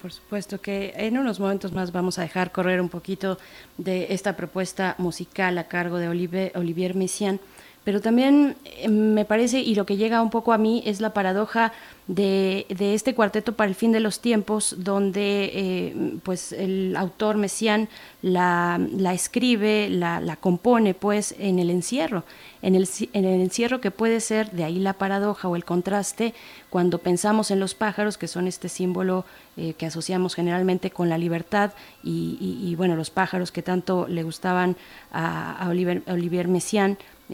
Por 0.00 0.12
supuesto 0.12 0.60
que 0.60 0.92
en 0.96 1.18
unos 1.18 1.40
momentos 1.40 1.72
más 1.72 1.90
vamos 1.90 2.18
a 2.18 2.22
dejar 2.22 2.52
correr 2.52 2.80
un 2.80 2.88
poquito 2.88 3.38
de 3.76 4.06
esta 4.10 4.36
propuesta 4.36 4.94
musical 4.98 5.58
a 5.58 5.66
cargo 5.66 5.98
de 5.98 6.08
Olivier, 6.08 6.52
Olivier 6.54 6.94
Messiaen 6.94 7.40
pero 7.84 8.00
también 8.00 8.56
eh, 8.64 8.88
me 8.88 9.24
parece, 9.24 9.60
y 9.60 9.74
lo 9.74 9.86
que 9.86 9.96
llega 9.96 10.22
un 10.22 10.30
poco 10.30 10.52
a 10.52 10.58
mí, 10.58 10.82
es 10.86 11.00
la 11.00 11.12
paradoja 11.12 11.72
de, 12.06 12.66
este 12.68 13.14
cuarteto 13.14 13.54
para 13.54 13.68
el 13.68 13.74
fin 13.74 13.92
de 13.92 14.00
los 14.00 14.20
tiempos, 14.20 14.76
donde 14.78 15.50
eh, 15.54 16.18
pues 16.22 16.52
el 16.52 16.96
autor 16.96 17.36
Messiaen 17.36 17.88
la, 18.22 18.80
la 18.96 19.14
escribe, 19.14 19.88
la, 19.88 20.20
la, 20.20 20.36
compone 20.36 20.94
pues 20.94 21.34
en 21.38 21.58
el 21.58 21.70
encierro, 21.70 22.24
en 22.60 22.74
el, 22.74 22.88
en 23.12 23.24
el 23.24 23.40
encierro 23.40 23.80
que 23.80 23.90
puede 23.90 24.20
ser, 24.20 24.50
de 24.50 24.64
ahí 24.64 24.78
la 24.78 24.94
paradoja 24.94 25.48
o 25.48 25.56
el 25.56 25.64
contraste, 25.64 26.34
cuando 26.70 26.98
pensamos 26.98 27.50
en 27.50 27.60
los 27.60 27.74
pájaros, 27.74 28.18
que 28.18 28.28
son 28.28 28.46
este 28.46 28.68
símbolo 28.68 29.24
eh, 29.56 29.74
que 29.74 29.86
asociamos 29.86 30.34
generalmente 30.34 30.90
con 30.90 31.08
la 31.08 31.18
libertad, 31.18 31.72
y, 32.02 32.74
bueno, 32.76 32.96
los 32.96 33.10
pájaros 33.10 33.52
que 33.52 33.62
tanto 33.62 34.06
le 34.08 34.22
gustaban 34.22 34.76
a, 35.12 35.66
Olivier, 35.68 36.02
a 36.06 36.12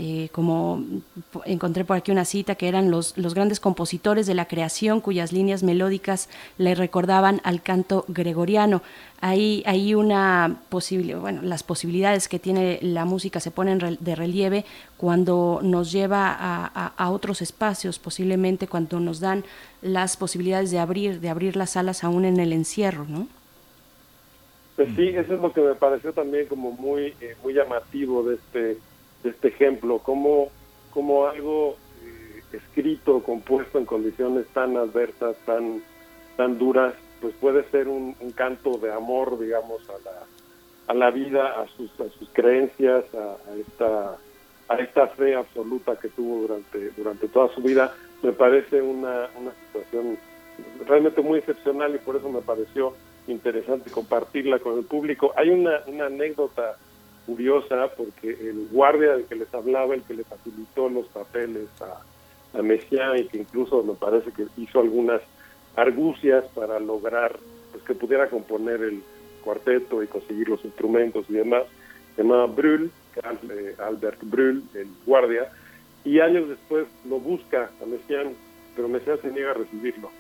eh, 0.01 0.29
como 0.31 0.85
encontré 1.45 1.85
por 1.85 1.97
aquí 1.97 2.13
una 2.13 2.25
cita 2.25 2.55
que 2.55 2.69
eran 2.69 2.89
los, 2.89 3.19
los 3.19 3.35
grandes 3.35 3.59
compositores 3.59 4.29
de 4.29 4.35
la 4.35 4.47
creación 4.47 5.01
cuyas 5.01 5.33
líneas 5.33 5.65
melódicas 5.65 6.29
le 6.57 6.77
recordaban 6.77 7.41
al 7.43 7.63
canto 7.63 8.05
gregoriano. 8.07 8.81
Hay, 9.21 9.65
hay 9.67 9.97
una 9.97 10.61
posibilidad, 10.69 11.19
bueno, 11.19 11.43
las 11.43 11.65
posibilidades 11.65 12.29
que 12.29 12.39
tiene 12.39 12.79
la 12.81 13.05
música 13.07 13.41
se 13.41 13.51
ponen 13.51 13.99
de 13.99 14.15
relieve 14.15 14.65
cuando 14.97 15.59
nos 15.65 15.91
lleva 15.91 16.29
a, 16.29 16.71
a, 16.73 16.87
a, 16.97 17.11
otros 17.11 17.43
espacios, 17.43 17.99
posiblemente 17.99 18.69
cuando 18.69 19.01
nos 19.01 19.19
dan 19.19 19.43
las 19.83 20.17
posibilidades 20.17 20.71
de 20.71 20.79
abrir, 20.79 21.19
de 21.19 21.29
abrir 21.29 21.57
las 21.57 21.77
alas 21.77 22.05
aún 22.05 22.25
en 22.25 22.39
el 22.39 22.53
encierro, 22.53 23.05
¿no? 23.09 23.27
Pues 24.77 24.91
sí, 24.95 25.09
eso 25.09 25.35
es 25.35 25.41
lo 25.41 25.53
que 25.53 25.61
me 25.61 25.75
pareció 25.75 26.13
también 26.13 26.47
como 26.47 26.71
muy, 26.71 27.13
eh, 27.21 27.35
muy 27.43 27.53
llamativo 27.53 28.23
de 28.23 28.37
este 28.37 28.79
de 29.23 29.31
este 29.31 29.49
ejemplo, 29.49 29.99
como, 29.99 30.49
como 30.91 31.27
algo 31.27 31.77
eh, 32.05 32.43
escrito, 32.53 33.23
compuesto 33.23 33.79
en 33.79 33.85
condiciones 33.85 34.47
tan 34.49 34.77
adversas, 34.77 35.37
tan, 35.45 35.83
tan 36.37 36.59
duras, 36.59 36.95
pues 37.21 37.35
puede 37.41 37.69
ser 37.71 37.89
un, 37.89 38.15
un, 38.21 38.31
canto 38.33 38.79
de 38.79 38.93
amor, 38.93 39.39
digamos, 39.39 39.83
a 39.91 39.99
la, 40.05 40.27
a 40.87 40.95
la 40.95 41.11
vida, 41.11 41.61
a 41.61 41.67
sus, 41.77 41.91
a 42.01 42.09
sus 42.11 42.29
creencias, 42.33 43.05
a, 43.15 43.51
a, 43.51 43.57
esta, 43.57 44.17
a 44.69 44.77
esta 44.77 45.09
fe 45.09 45.35
absoluta 45.35 45.97
que 45.97 46.09
tuvo 46.09 46.43
durante, 46.43 46.91
durante 46.91 47.29
toda 47.29 47.53
su 47.55 47.61
vida. 47.61 47.95
Me 48.23 48.33
parece 48.33 48.81
una, 48.81 49.29
una 49.37 49.53
situación 49.67 50.19
realmente 50.87 51.21
muy 51.23 51.41
excepcional 51.41 51.95
y 51.95 51.99
por 51.99 52.17
eso 52.17 52.29
me 52.29 52.41
pareció 52.41 52.95
interesante 53.27 53.91
compartirla 53.91 54.59
con 54.59 54.79
el 54.79 54.85
público. 54.85 55.33
Hay 55.37 55.51
una, 55.51 55.83
una 55.87 56.07
anécdota 56.07 56.77
curiosa 57.29 57.91
porque 57.95 58.31
el 58.31 58.69
guardia 58.73 59.13
del 59.13 59.27
que 59.27 59.35
les 59.35 59.53
hablaba, 59.53 59.95
el 59.95 60.03
que 60.03 60.15
le 60.15 60.25
facilitó 60.25 60.89
los 60.89 61.07
papeles 61.09 61.69
a, 61.83 62.59
a 62.59 62.63
Messiaen 62.63 63.19
y 63.25 63.29
que 63.29 63.37
incluso 63.37 63.83
me 63.83 63.93
parece 63.93 64.33
que 64.33 64.47
hizo 64.57 64.81
algunas 64.81 65.21
argucias 65.77 66.47
para 66.55 66.81
lograr 66.81 67.39
pues, 67.71 67.85
que 67.85 67.95
pudiera 67.95 68.31
componer 68.31 68.81
el 68.81 69.03
cuarteto 69.45 70.03
y 70.03 70.07
conseguir 70.07 70.49
los 70.49 70.65
instrumentos 70.65 71.27
y 71.29 71.35
demás, 71.35 71.65
se 72.17 72.23
llamaba 72.23 72.47
Brühl, 72.47 72.91
Albert 73.79 74.21
Brühl, 74.23 74.63
el 74.75 74.89
guardia, 75.05 75.51
y 76.05 76.21
años 76.21 76.49
después 76.49 76.87
lo 77.07 77.21
busca 77.21 77.71
a 77.83 77.87
Messiaen, 77.87 78.35
pero 78.75 78.89
Messiaen 78.89 79.21
se 79.21 79.31
niega 79.31 79.51
a 79.51 79.55
recibirlo. 79.55 80.11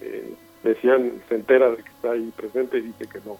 Eh, 0.00 0.34
Messiaen 0.62 1.22
se 1.28 1.34
entera 1.34 1.70
de 1.70 1.76
que 1.76 1.90
está 1.90 2.12
ahí 2.12 2.32
presente 2.34 2.78
y 2.78 2.82
dice 2.82 3.06
que 3.06 3.20
no, 3.26 3.36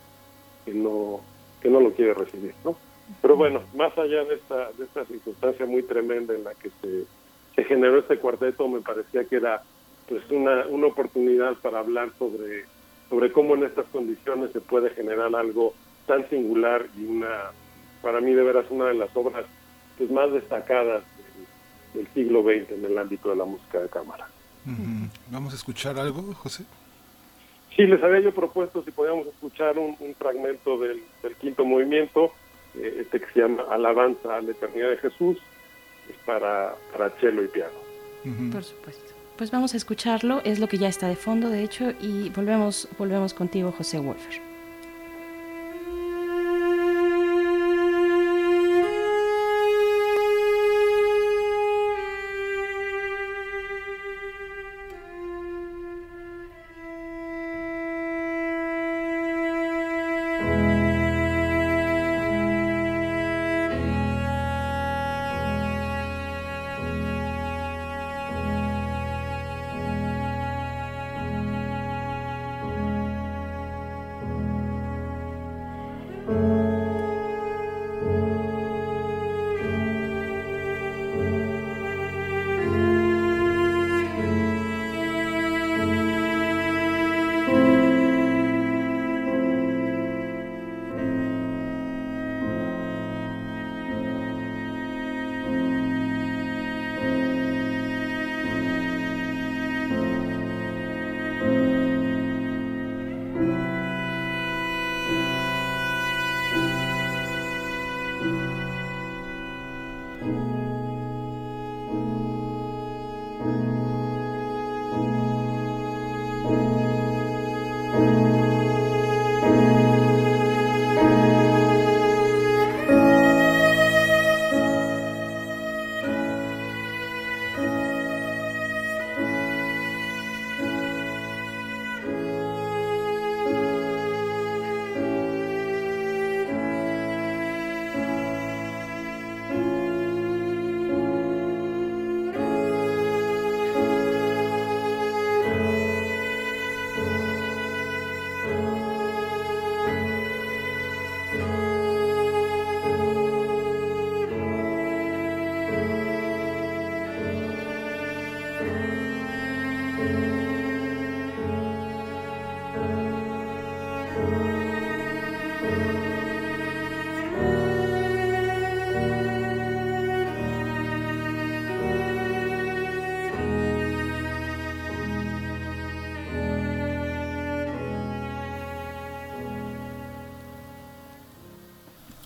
que 0.66 0.74
no, 0.74 1.20
que 1.62 1.70
no 1.70 1.81
lo 1.81 1.93
quiere 1.93 2.12
recibir, 2.12 2.55
¿no? 2.64 2.77
Pero 3.23 3.37
bueno, 3.37 3.62
más 3.74 3.97
allá 3.99 4.24
de 4.24 4.35
esta, 4.35 4.70
de 4.73 4.85
esta 4.85 5.05
circunstancia 5.05 5.66
muy 5.66 5.82
tremenda 5.82 6.35
en 6.35 6.45
la 6.45 6.55
que 6.55 6.70
se, 6.81 7.05
se 7.55 7.65
generó 7.65 7.99
este 7.99 8.19
cuarteto, 8.19 8.69
me 8.69 8.81
parecía 8.81 9.24
que 9.24 9.37
era 9.37 9.62
pues 10.09 10.23
una, 10.31 10.66
una 10.66 10.89
oportunidad 10.89 11.55
para 11.57 11.81
hablar 11.81 12.11
sobre, 12.19 12.65
sobre 13.09 13.32
cómo 13.32 13.55
en 13.55 13.65
estas 13.65 13.87
condiciones 13.87 14.51
se 14.53 14.61
puede 14.61 14.91
generar 14.91 15.35
algo 15.35 15.74
tan 16.07 16.28
singular 16.28 16.87
y 16.97 17.05
una, 17.05 17.53
para 18.03 18.20
mí 18.20 18.32
de 18.32 18.43
veras 18.43 18.66
una 18.70 18.87
de 18.87 18.95
las 18.95 19.15
obras 19.16 19.45
pues, 19.99 20.11
más 20.11 20.32
destacadas 20.32 21.03
del, 21.95 22.05
del 22.05 22.15
siglo 22.15 22.43
XX 22.43 22.73
en 22.73 22.85
el 22.85 22.99
ámbito 22.99 23.31
de 23.31 23.37
la 23.37 23.45
música 23.45 23.81
de 23.81 23.89
cámara. 23.89 24.28
¿Vamos 25.31 25.53
a 25.53 25.57
escuchar 25.57 25.99
algo, 25.99 26.23
José? 26.35 26.65
Sí, 27.77 27.87
les 27.87 28.03
había 28.03 28.20
yo 28.20 28.35
propuesto 28.35 28.82
si 28.82 28.91
podíamos 28.91 29.27
escuchar 29.27 29.78
un, 29.78 29.97
un 30.01 30.15
fragmento 30.15 30.78
del, 30.78 31.03
del, 31.23 31.35
quinto 31.37 31.65
movimiento, 31.65 32.32
este 32.75 33.21
que 33.21 33.27
se 33.33 33.41
llama 33.41 33.65
Alabanza 33.71 34.37
a 34.37 34.41
la 34.41 34.51
Eternidad 34.51 34.91
de 34.91 34.97
Jesús, 34.99 35.39
es 36.09 36.17
para, 36.25 36.75
para 36.93 37.11
cello 37.21 37.43
y 37.43 37.49
piano. 37.49 37.79
Uh 38.25 38.29
-huh. 38.29 38.53
Por 38.53 38.65
supuesto. 38.65 39.15
Pues 39.37 39.51
vamos 39.51 39.73
a 39.75 39.77
escucharlo, 39.79 40.43
es 40.45 40.59
lo 40.59 40.69
que 40.69 40.77
ya 40.77 40.89
está 40.89 41.09
de 41.09 41.17
fondo, 41.17 41.49
de 41.49 41.63
hecho, 41.63 41.93
y 42.01 42.29
volvemos, 42.31 42.89
volvemos 42.99 43.33
contigo, 43.33 43.73
José 43.73 43.99
Wolfer. 43.99 44.49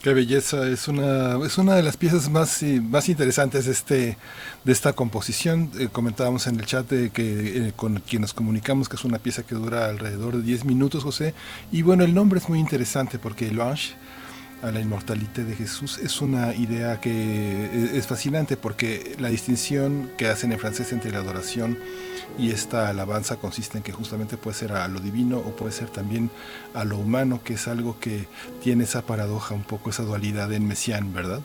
Qué 0.04 0.12
belleza, 0.12 0.68
es 0.68 0.86
una, 0.86 1.42
es 1.46 1.56
una 1.56 1.76
de 1.76 1.82
las 1.82 1.96
piezas 1.96 2.28
más, 2.28 2.62
más 2.62 3.08
interesantes 3.08 3.64
de, 3.64 3.72
este, 3.72 4.18
de 4.62 4.70
esta 4.72 4.92
composición. 4.92 5.70
Eh, 5.78 5.88
comentábamos 5.90 6.46
en 6.46 6.60
el 6.60 6.66
chat 6.66 6.86
de 6.90 7.08
que 7.08 7.68
eh, 7.68 7.72
con 7.74 8.00
quien 8.00 8.20
nos 8.20 8.34
comunicamos 8.34 8.90
que 8.90 8.96
es 8.96 9.04
una 9.06 9.18
pieza 9.18 9.44
que 9.44 9.54
dura 9.54 9.86
alrededor 9.86 10.36
de 10.36 10.42
10 10.42 10.66
minutos, 10.66 11.04
José. 11.04 11.32
Y 11.72 11.80
bueno, 11.80 12.04
el 12.04 12.12
nombre 12.12 12.38
es 12.38 12.50
muy 12.50 12.58
interesante 12.58 13.18
porque 13.18 13.50
Louange 13.50 13.94
a 14.64 14.72
la 14.72 14.80
inmortalidad 14.80 15.44
de 15.44 15.54
Jesús 15.54 15.98
es 15.98 16.22
una 16.22 16.54
idea 16.54 16.98
que 16.98 17.68
es 17.94 18.06
fascinante 18.06 18.56
porque 18.56 19.14
la 19.18 19.28
distinción 19.28 20.10
que 20.16 20.26
hacen 20.26 20.52
en 20.52 20.58
francés 20.58 20.90
entre 20.92 21.12
la 21.12 21.18
adoración 21.18 21.76
y 22.38 22.50
esta 22.50 22.88
alabanza 22.88 23.36
consiste 23.36 23.76
en 23.76 23.84
que 23.84 23.92
justamente 23.92 24.38
puede 24.38 24.56
ser 24.56 24.72
a 24.72 24.88
lo 24.88 25.00
divino 25.00 25.38
o 25.38 25.54
puede 25.54 25.72
ser 25.72 25.90
también 25.90 26.30
a 26.72 26.84
lo 26.84 26.96
humano, 26.96 27.40
que 27.44 27.54
es 27.54 27.68
algo 27.68 27.98
que 28.00 28.26
tiene 28.62 28.84
esa 28.84 29.02
paradoja, 29.02 29.54
un 29.54 29.64
poco 29.64 29.90
esa 29.90 30.02
dualidad 30.02 30.50
en 30.50 30.66
Messiaen, 30.66 31.12
¿verdad? 31.12 31.40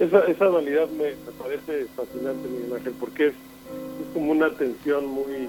Esa, 0.00 0.18
esa 0.26 0.46
dualidad 0.46 0.88
me, 0.88 1.12
parece 1.40 1.86
fascinante, 1.94 2.48
Miguel 2.48 2.74
Ángel, 2.78 2.94
porque 2.98 3.28
es, 3.28 3.34
es 3.34 4.12
como 4.12 4.32
una 4.32 4.50
tensión 4.50 5.06
muy, 5.06 5.48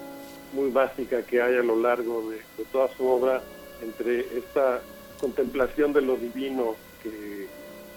muy 0.54 0.70
básica 0.70 1.24
que 1.24 1.42
hay 1.42 1.56
a 1.56 1.64
lo 1.64 1.82
largo 1.82 2.30
de 2.30 2.64
toda 2.72 2.90
su 2.96 3.08
obra 3.08 3.42
entre 3.82 4.20
esta 4.38 4.82
contemplación 5.20 5.94
de 5.94 6.02
lo 6.02 6.16
divino 6.16 6.76
que, 7.04 7.48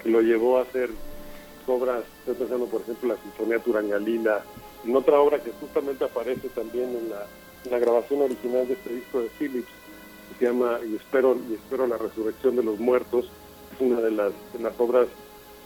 lo 0.04 0.20
llevó 0.20 0.58
a 0.58 0.62
hacer 0.62 0.90
obras, 1.68 2.02
estoy 2.18 2.34
pensando 2.34 2.66
por 2.66 2.80
ejemplo 2.80 3.10
la 3.10 3.22
Sinfonía 3.22 3.60
Turangalila, 3.60 4.42
en 4.84 4.96
otra 4.96 5.20
obra 5.20 5.38
que 5.38 5.52
justamente 5.52 6.04
aparece 6.04 6.48
también 6.48 6.88
en 6.96 7.08
la, 7.08 7.78
grabación 7.78 8.22
original 8.22 8.66
de 8.66 8.74
este 8.74 8.94
disco 8.94 9.20
de 9.20 9.28
Phillips, 9.38 9.68
que 10.28 10.38
se 10.38 10.44
llama 10.46 10.80
Y 10.84 10.96
espero, 10.96 11.36
y 11.48 11.54
espero 11.54 11.86
la 11.86 11.98
resurrección 11.98 12.56
de 12.56 12.64
los 12.64 12.80
muertos, 12.80 13.30
es 13.72 13.80
una 13.80 14.00
de 14.00 14.10
las, 14.10 14.32
de 14.52 14.58
las 14.58 14.78
obras 14.80 15.06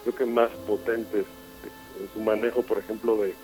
creo 0.02 0.14
que 0.14 0.26
más 0.26 0.50
potentes 0.66 1.24
en 1.98 2.08
su 2.12 2.20
manejo, 2.20 2.62
por 2.62 2.78
ejemplo, 2.78 3.16
de, 3.16 3.34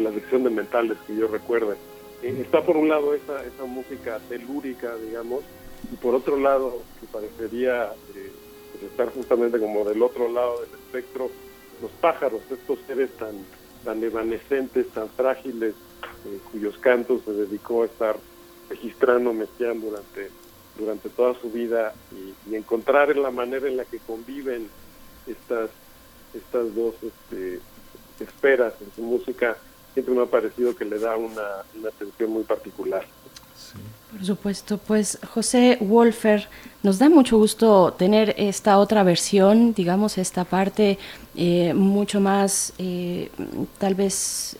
la 0.00 0.12
sección 0.12 0.44
de 0.44 0.50
metales 0.50 0.96
que 1.06 1.16
yo 1.16 1.26
recuerde. 1.26 1.74
Eh, 2.22 2.38
está 2.40 2.62
por 2.64 2.76
un 2.76 2.88
lado 2.88 3.14
esa, 3.14 3.44
esa 3.44 3.64
música 3.64 4.20
telúrica, 4.28 4.94
digamos, 4.96 5.42
y 5.92 5.96
por 5.96 6.14
otro 6.14 6.36
lado, 6.36 6.82
que 7.00 7.06
parecería 7.06 7.92
eh, 8.14 8.32
pues 8.72 8.90
estar 8.90 9.12
justamente 9.12 9.58
como 9.58 9.84
del 9.84 10.02
otro 10.02 10.28
lado 10.28 10.60
del 10.60 10.70
espectro, 10.70 11.30
los 11.80 11.90
pájaros, 11.92 12.40
estos 12.50 12.78
seres 12.86 13.10
tan, 13.16 13.34
tan 13.84 14.02
evanescentes, 14.02 14.88
tan 14.88 15.08
frágiles, 15.10 15.74
eh, 16.26 16.38
cuyos 16.50 16.76
cantos 16.78 17.22
se 17.24 17.32
dedicó 17.32 17.82
a 17.82 17.86
estar 17.86 18.16
registrando 18.68 19.32
Messiaen 19.32 19.80
durante, 19.80 20.30
durante 20.78 21.08
toda 21.10 21.38
su 21.40 21.50
vida 21.50 21.94
y, 22.12 22.54
encontrar 22.54 23.14
la 23.16 23.30
manera 23.30 23.68
en 23.68 23.76
la 23.76 23.84
que 23.84 23.98
conviven 23.98 24.68
estas, 25.26 25.70
estas 26.32 26.74
dos 26.74 26.94
este, 27.02 27.60
esferas 28.18 28.74
en 28.80 28.90
su 28.94 29.02
música, 29.02 29.56
siempre 29.92 30.14
me 30.14 30.22
ha 30.22 30.26
parecido 30.26 30.74
que 30.74 30.84
le 30.84 30.98
da 30.98 31.16
una, 31.16 31.64
una 31.78 31.88
atención 31.88 32.30
muy 32.30 32.44
particular. 32.44 33.04
Por 34.12 34.24
supuesto, 34.24 34.78
pues 34.78 35.18
José 35.34 35.78
Wolfer, 35.80 36.48
nos 36.82 36.98
da 36.98 37.08
mucho 37.08 37.36
gusto 37.36 37.92
tener 37.98 38.34
esta 38.38 38.78
otra 38.78 39.02
versión, 39.02 39.74
digamos, 39.74 40.16
esta 40.16 40.44
parte 40.44 40.98
eh, 41.34 41.74
mucho 41.74 42.20
más 42.20 42.72
eh, 42.78 43.30
tal 43.78 43.94
vez 43.94 44.56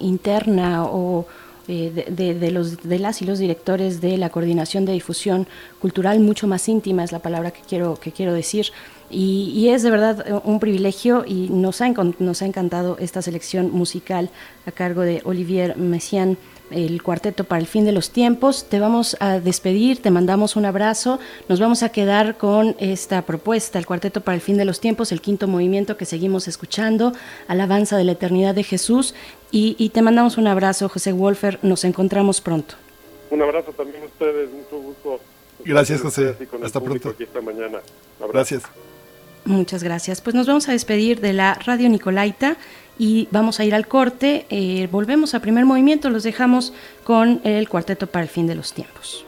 interna 0.00 0.84
o 0.84 1.26
eh, 1.68 2.04
de, 2.10 2.50
los, 2.50 2.82
de 2.82 2.98
las 2.98 3.22
y 3.22 3.24
los 3.24 3.38
directores 3.38 4.00
de 4.00 4.18
la 4.18 4.30
coordinación 4.30 4.84
de 4.84 4.92
difusión 4.92 5.46
cultural, 5.80 6.18
mucho 6.18 6.48
más 6.48 6.68
íntima 6.68 7.04
es 7.04 7.12
la 7.12 7.20
palabra 7.20 7.52
que 7.52 7.60
quiero, 7.60 7.94
que 7.94 8.10
quiero 8.10 8.34
decir. 8.34 8.66
Y, 9.08 9.52
y, 9.54 9.68
es 9.68 9.82
de 9.82 9.90
verdad 9.90 10.42
un 10.44 10.58
privilegio 10.58 11.24
y 11.26 11.48
nos 11.48 11.80
ha, 11.80 11.88
nos 12.18 12.42
ha 12.42 12.46
encantado 12.46 12.96
esta 12.98 13.22
selección 13.22 13.70
musical 13.70 14.30
a 14.66 14.72
cargo 14.72 15.02
de 15.02 15.22
Olivier 15.24 15.76
Messiaen 15.76 16.38
el 16.70 17.02
cuarteto 17.02 17.44
para 17.44 17.60
el 17.60 17.66
fin 17.66 17.84
de 17.84 17.92
los 17.92 18.10
tiempos. 18.10 18.66
Te 18.68 18.80
vamos 18.80 19.16
a 19.20 19.38
despedir, 19.38 20.02
te 20.02 20.10
mandamos 20.10 20.56
un 20.56 20.64
abrazo. 20.64 21.18
Nos 21.48 21.60
vamos 21.60 21.82
a 21.82 21.90
quedar 21.90 22.36
con 22.36 22.76
esta 22.78 23.22
propuesta, 23.22 23.78
el 23.78 23.86
cuarteto 23.86 24.20
para 24.20 24.34
el 24.34 24.40
fin 24.40 24.56
de 24.56 24.64
los 24.64 24.80
tiempos, 24.80 25.12
el 25.12 25.20
quinto 25.20 25.48
movimiento 25.48 25.96
que 25.96 26.04
seguimos 26.04 26.48
escuchando, 26.48 27.12
Alabanza 27.48 27.96
de 27.96 28.04
la 28.04 28.12
Eternidad 28.12 28.54
de 28.54 28.64
Jesús. 28.64 29.14
Y, 29.50 29.76
y 29.78 29.88
te 29.90 30.02
mandamos 30.02 30.38
un 30.38 30.46
abrazo, 30.46 30.88
José 30.88 31.12
Wolfer. 31.12 31.58
Nos 31.62 31.84
encontramos 31.84 32.40
pronto. 32.40 32.74
Un 33.30 33.42
abrazo 33.42 33.72
también 33.72 34.02
a 34.02 34.06
ustedes, 34.06 34.50
mucho 34.50 34.82
gusto. 34.82 35.20
Gracias, 35.64 36.00
José. 36.00 36.34
Hasta 36.62 36.80
pronto. 36.80 37.10
Aquí 37.10 37.24
esta 37.24 37.40
mañana. 37.40 37.78
Gracias. 38.32 38.62
Muchas 39.44 39.82
gracias. 39.82 40.20
Pues 40.20 40.34
nos 40.34 40.46
vamos 40.46 40.68
a 40.68 40.72
despedir 40.72 41.20
de 41.20 41.32
la 41.32 41.54
Radio 41.54 41.88
Nicolaita 41.88 42.56
y 43.00 43.28
vamos 43.30 43.60
a 43.60 43.64
ir 43.64 43.74
al 43.74 43.88
corte. 43.88 44.44
Eh, 44.50 44.86
volvemos 44.92 45.32
a 45.34 45.40
primer 45.40 45.64
movimiento, 45.64 46.10
los 46.10 46.22
dejamos 46.22 46.74
con 47.02 47.40
el 47.44 47.66
cuarteto 47.66 48.06
para 48.06 48.24
el 48.24 48.28
fin 48.28 48.46
de 48.46 48.54
los 48.54 48.74
tiempos. 48.74 49.24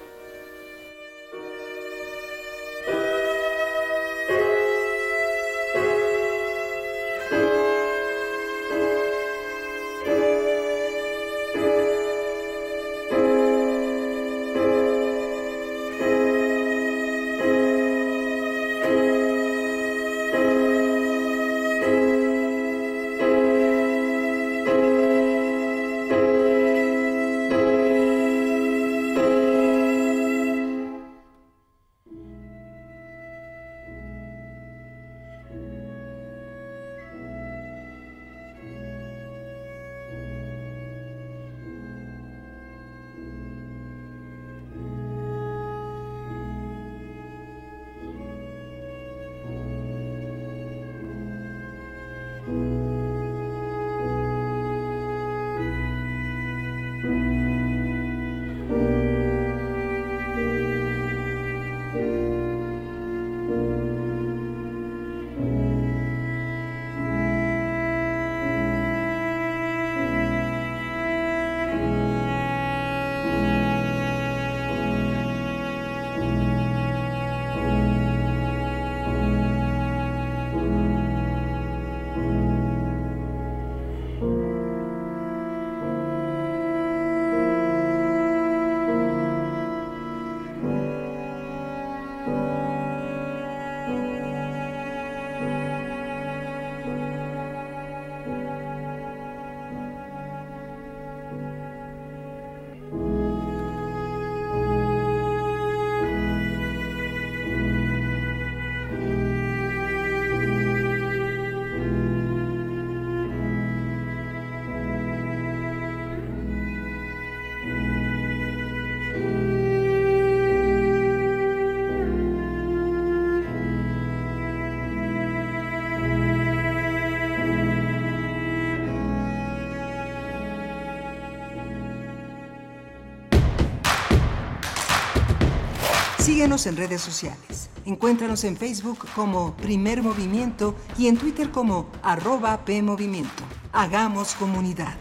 Síguenos 136.43 136.67
en 136.67 136.77
redes 136.77 137.01
sociales. 137.01 137.71
Encuéntranos 137.85 138.43
en 138.43 138.57
Facebook 138.57 139.07
como 139.15 139.55
Primer 139.59 140.03
Movimiento 140.03 140.75
y 140.99 141.07
en 141.07 141.17
Twitter 141.17 141.53
como 141.53 141.87
arroba 142.03 142.65
PMovimiento. 142.65 143.45
Hagamos 143.71 144.35
comunidad. 144.35 144.97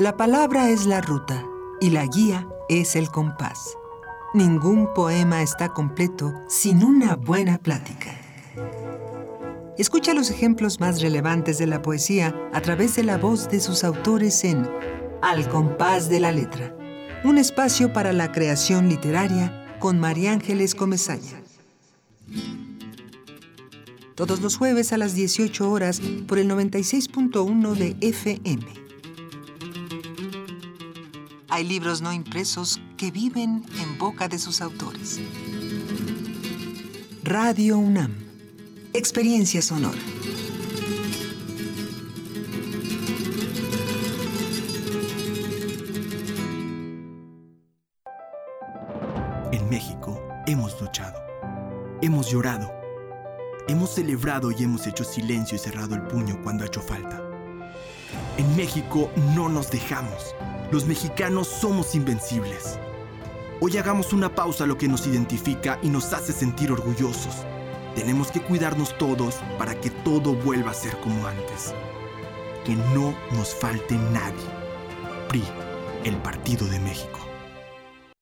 La 0.00 0.16
palabra 0.16 0.68
es 0.70 0.86
la 0.86 1.00
ruta 1.00 1.46
y 1.80 1.90
la 1.90 2.06
guía 2.06 2.48
es 2.68 2.96
el 2.96 3.08
compás. 3.08 3.78
Ningún 4.34 4.92
poema 4.94 5.42
está 5.42 5.68
completo 5.68 6.34
sin 6.48 6.82
una 6.82 7.14
buena 7.14 7.58
plática. 7.58 8.09
Escucha 9.80 10.12
los 10.12 10.30
ejemplos 10.30 10.78
más 10.78 11.00
relevantes 11.00 11.56
de 11.56 11.66
la 11.66 11.80
poesía 11.80 12.34
a 12.52 12.60
través 12.60 12.96
de 12.96 13.02
la 13.02 13.16
voz 13.16 13.48
de 13.48 13.60
sus 13.60 13.82
autores 13.82 14.44
en 14.44 14.68
Al 15.22 15.48
compás 15.48 16.10
de 16.10 16.20
la 16.20 16.32
letra, 16.32 16.76
un 17.24 17.38
espacio 17.38 17.90
para 17.90 18.12
la 18.12 18.30
creación 18.30 18.90
literaria 18.90 19.78
con 19.78 19.98
María 19.98 20.32
Ángeles 20.32 20.74
Comezaña. 20.74 21.40
Todos 24.16 24.42
los 24.42 24.58
jueves 24.58 24.92
a 24.92 24.98
las 24.98 25.14
18 25.14 25.70
horas 25.70 26.02
por 26.28 26.38
el 26.38 26.50
96.1 26.50 27.72
de 27.72 27.96
FM. 28.06 28.66
Hay 31.48 31.64
libros 31.64 32.02
no 32.02 32.12
impresos 32.12 32.82
que 32.98 33.10
viven 33.10 33.64
en 33.80 33.96
boca 33.96 34.28
de 34.28 34.38
sus 34.38 34.60
autores. 34.60 35.18
Radio 37.24 37.78
UNAM. 37.78 38.29
Experiencia 38.92 39.62
sonora. 39.62 39.96
En 49.52 49.68
México 49.68 50.20
hemos 50.48 50.80
luchado, 50.80 51.22
hemos 52.02 52.28
llorado, 52.32 52.72
hemos 53.68 53.90
celebrado 53.94 54.50
y 54.50 54.64
hemos 54.64 54.84
hecho 54.88 55.04
silencio 55.04 55.54
y 55.54 55.60
cerrado 55.60 55.94
el 55.94 56.02
puño 56.02 56.42
cuando 56.42 56.64
ha 56.64 56.66
hecho 56.66 56.80
falta. 56.80 57.22
En 58.38 58.56
México 58.56 59.08
no 59.36 59.48
nos 59.48 59.70
dejamos. 59.70 60.34
Los 60.72 60.86
mexicanos 60.86 61.46
somos 61.46 61.94
invencibles. 61.94 62.76
Hoy 63.60 63.76
hagamos 63.76 64.12
una 64.12 64.34
pausa 64.34 64.64
a 64.64 64.66
lo 64.66 64.76
que 64.76 64.88
nos 64.88 65.06
identifica 65.06 65.78
y 65.80 65.90
nos 65.90 66.12
hace 66.12 66.32
sentir 66.32 66.72
orgullosos. 66.72 67.46
Tenemos 67.94 68.30
que 68.30 68.40
cuidarnos 68.40 68.96
todos 68.98 69.36
para 69.58 69.74
que 69.74 69.90
todo 69.90 70.34
vuelva 70.34 70.70
a 70.70 70.74
ser 70.74 70.96
como 71.00 71.26
antes. 71.26 71.74
Que 72.64 72.76
no 72.76 73.14
nos 73.32 73.54
falte 73.54 73.96
nadie. 73.96 74.46
PRI, 75.28 75.42
el 76.04 76.16
Partido 76.16 76.66
de 76.66 76.78
México. 76.78 77.29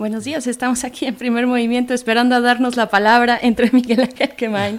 Buenos 0.00 0.24
días, 0.24 0.46
estamos 0.46 0.84
aquí 0.84 1.04
en 1.04 1.14
primer 1.14 1.46
movimiento 1.46 1.92
esperando 1.92 2.34
a 2.34 2.40
darnos 2.40 2.74
la 2.74 2.88
palabra 2.88 3.38
entre 3.42 3.70
Miguel 3.74 4.00
Ángel 4.00 4.30
Quemain 4.30 4.78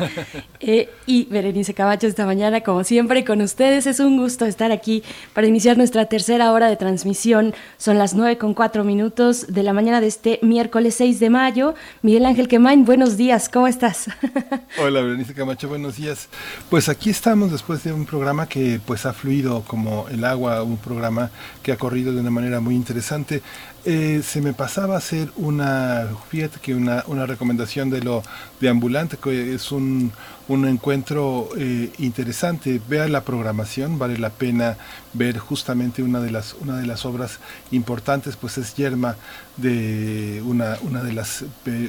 eh, 0.59 0.89
y 1.05 1.25
Berenice 1.25 1.75
Cabacho 1.75 2.07
esta 2.07 2.25
mañana, 2.25 2.61
como 2.61 2.83
siempre, 2.83 3.23
con 3.23 3.39
ustedes. 3.41 3.85
Es 3.85 3.99
un 3.99 4.17
gusto 4.17 4.45
estar 4.45 4.71
aquí 4.71 5.03
para 5.33 5.45
iniciar 5.45 5.77
nuestra 5.77 6.05
tercera 6.05 6.51
hora 6.51 6.69
de 6.69 6.75
transmisión. 6.75 7.53
Son 7.77 7.99
las 7.99 8.15
nueve 8.15 8.39
con 8.39 8.55
cuatro 8.55 8.83
minutos 8.83 9.45
de 9.53 9.61
la 9.61 9.73
mañana 9.73 10.01
de 10.01 10.07
este 10.07 10.39
miércoles 10.41 10.95
6 10.95 11.19
de 11.19 11.29
mayo. 11.29 11.75
Miguel 12.01 12.25
Ángel 12.25 12.47
Quemain, 12.47 12.83
buenos 12.83 13.15
días, 13.15 13.47
¿cómo 13.47 13.67
estás? 13.67 14.07
Hola, 14.79 15.01
Berenice 15.01 15.35
Camacho, 15.35 15.69
buenos 15.69 15.97
días. 15.97 16.29
Pues 16.71 16.89
aquí 16.89 17.11
estamos 17.11 17.51
después 17.51 17.83
de 17.83 17.93
un 17.93 18.07
programa 18.07 18.49
que 18.49 18.81
pues 18.83 19.05
ha 19.05 19.13
fluido 19.13 19.61
como 19.67 20.07
el 20.09 20.25
agua, 20.25 20.63
un 20.63 20.77
programa 20.77 21.29
que 21.61 21.71
ha 21.71 21.77
corrido 21.77 22.11
de 22.11 22.21
una 22.21 22.31
manera 22.31 22.59
muy 22.59 22.73
interesante. 22.73 23.43
Eh, 23.83 24.21
se 24.23 24.41
me 24.41 24.53
pasaba 24.53 24.95
hacer 24.95 25.31
una, 25.37 26.07
fíjate 26.29 26.59
que 26.59 26.75
una, 26.75 27.03
una 27.07 27.25
recomendación 27.25 27.89
de 27.89 28.01
lo 28.01 28.21
de 28.59 28.69
ambulante, 28.69 29.17
que 29.17 29.55
es 29.55 29.71
un, 29.71 30.11
un 30.47 30.67
encuentro 30.67 31.49
eh, 31.57 31.91
interesante. 31.97 32.79
Vea 32.87 33.07
la 33.07 33.21
programación, 33.21 33.97
vale 33.97 34.19
la 34.19 34.29
pena 34.29 34.77
ver 35.13 35.37
justamente 35.37 36.03
una 36.03 36.19
de 36.19 36.31
las, 36.31 36.55
una 36.59 36.77
de 36.77 36.85
las 36.85 37.05
obras 37.05 37.39
importantes, 37.71 38.35
pues 38.35 38.57
es 38.57 38.75
Yerma 38.75 39.15
de 39.57 40.41
una, 40.45 40.77
una, 40.81 41.03
de 41.03 41.13
las, 41.13 41.43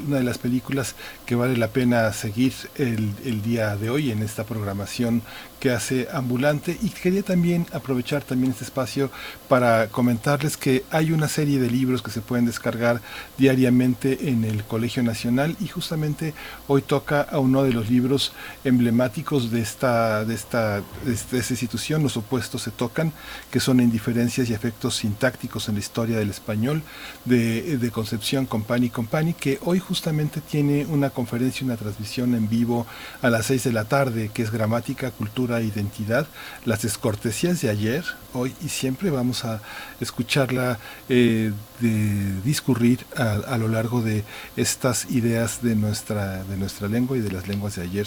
una 0.07 0.17
de 0.17 0.25
las 0.25 0.39
películas 0.39 0.95
que 1.27 1.35
vale 1.35 1.57
la 1.57 1.69
pena 1.69 2.13
seguir 2.13 2.53
el, 2.77 3.13
el 3.25 3.43
día 3.43 3.77
de 3.77 3.91
hoy 3.91 4.11
en 4.11 4.23
esta 4.23 4.45
programación 4.45 5.23
que 5.63 5.71
hace 5.71 6.09
Ambulante. 6.13 6.77
Y 6.83 6.89
quería 6.89 7.23
también 7.23 7.69
aprovechar 7.73 8.25
también 8.25 8.51
este 8.51 8.65
espacio 8.65 9.13
para 9.49 9.87
comentarles 9.87 10.57
que 10.57 10.85
hay 10.91 11.13
una 11.13 11.29
serie 11.29 11.61
de 11.61 11.71
libros 11.71 12.03
que 12.03 12.11
se 12.11 12.21
pueden 12.21 12.47
descargar 12.47 13.01
diariamente 13.39 14.29
en 14.29 14.43
el 14.43 14.65
Colegio 14.65 15.05
Nacional 15.05 15.57
y 15.61 15.69
justamente 15.69 16.35
hoy 16.67 16.83
toca 16.83 17.21
a 17.23 17.39
uno 17.39 17.63
de 17.63 17.73
los 17.73 17.89
libros 17.89 18.33
emblemáticos 18.65 19.53
de 19.53 19.61
esta, 19.61 20.25
de 20.25 20.35
esta, 20.35 20.83
de 21.05 21.13
esta, 21.13 21.37
institución. 21.37 22.03
Los 22.03 22.17
opuestos 22.17 22.63
se 22.63 22.73
tocan, 22.73 23.12
que 23.51 23.61
son 23.61 23.81
indiferencias 23.81 24.49
y 24.49 24.55
efectos 24.55 24.97
sintácticos 24.97 25.69
en 25.69 25.75
la 25.75 25.81
historia 25.81 26.19
del 26.19 26.31
español, 26.31 26.83
de, 27.25 27.91
Concepción 27.93 28.47
Company 28.47 28.89
Company, 28.89 29.35
que 29.35 29.59
hoy 29.63 29.79
justamente 29.79 30.41
tiene 30.41 30.87
una 30.87 31.11
conferencia, 31.11 31.67
una 31.67 31.77
transmisión 31.77 32.35
en 32.35 32.49
vivo 32.49 32.87
a 33.21 33.29
las 33.29 33.47
seis 33.47 33.65
de 33.65 33.73
la 33.73 33.85
tarde, 33.85 34.31
que 34.33 34.43
es 34.43 34.51
Gramática, 34.51 35.11
Cultura 35.11 35.61
e 35.61 35.65
Identidad, 35.65 36.27
las 36.65 36.83
descortesías 36.83 37.61
de 37.61 37.69
ayer, 37.69 38.05
hoy 38.33 38.55
y 38.65 38.69
siempre 38.69 39.11
vamos 39.11 39.45
a 39.45 39.61
escucharla 40.01 40.79
eh, 41.09 41.53
de 41.81 42.41
discurrir 42.43 43.05
a, 43.17 43.33
a, 43.47 43.59
lo 43.59 43.69
largo 43.69 44.01
de 44.01 44.25
estas 44.57 45.11
ideas 45.11 45.63
de 45.63 45.75
nuestra, 45.75 46.45
de 46.45 46.57
nuestra 46.57 46.89
lengua 46.89 47.17
y 47.17 47.21
de 47.21 47.31
las 47.31 47.49
lenguas 47.49 47.77
de 47.77 47.83
ayer. 47.83 48.07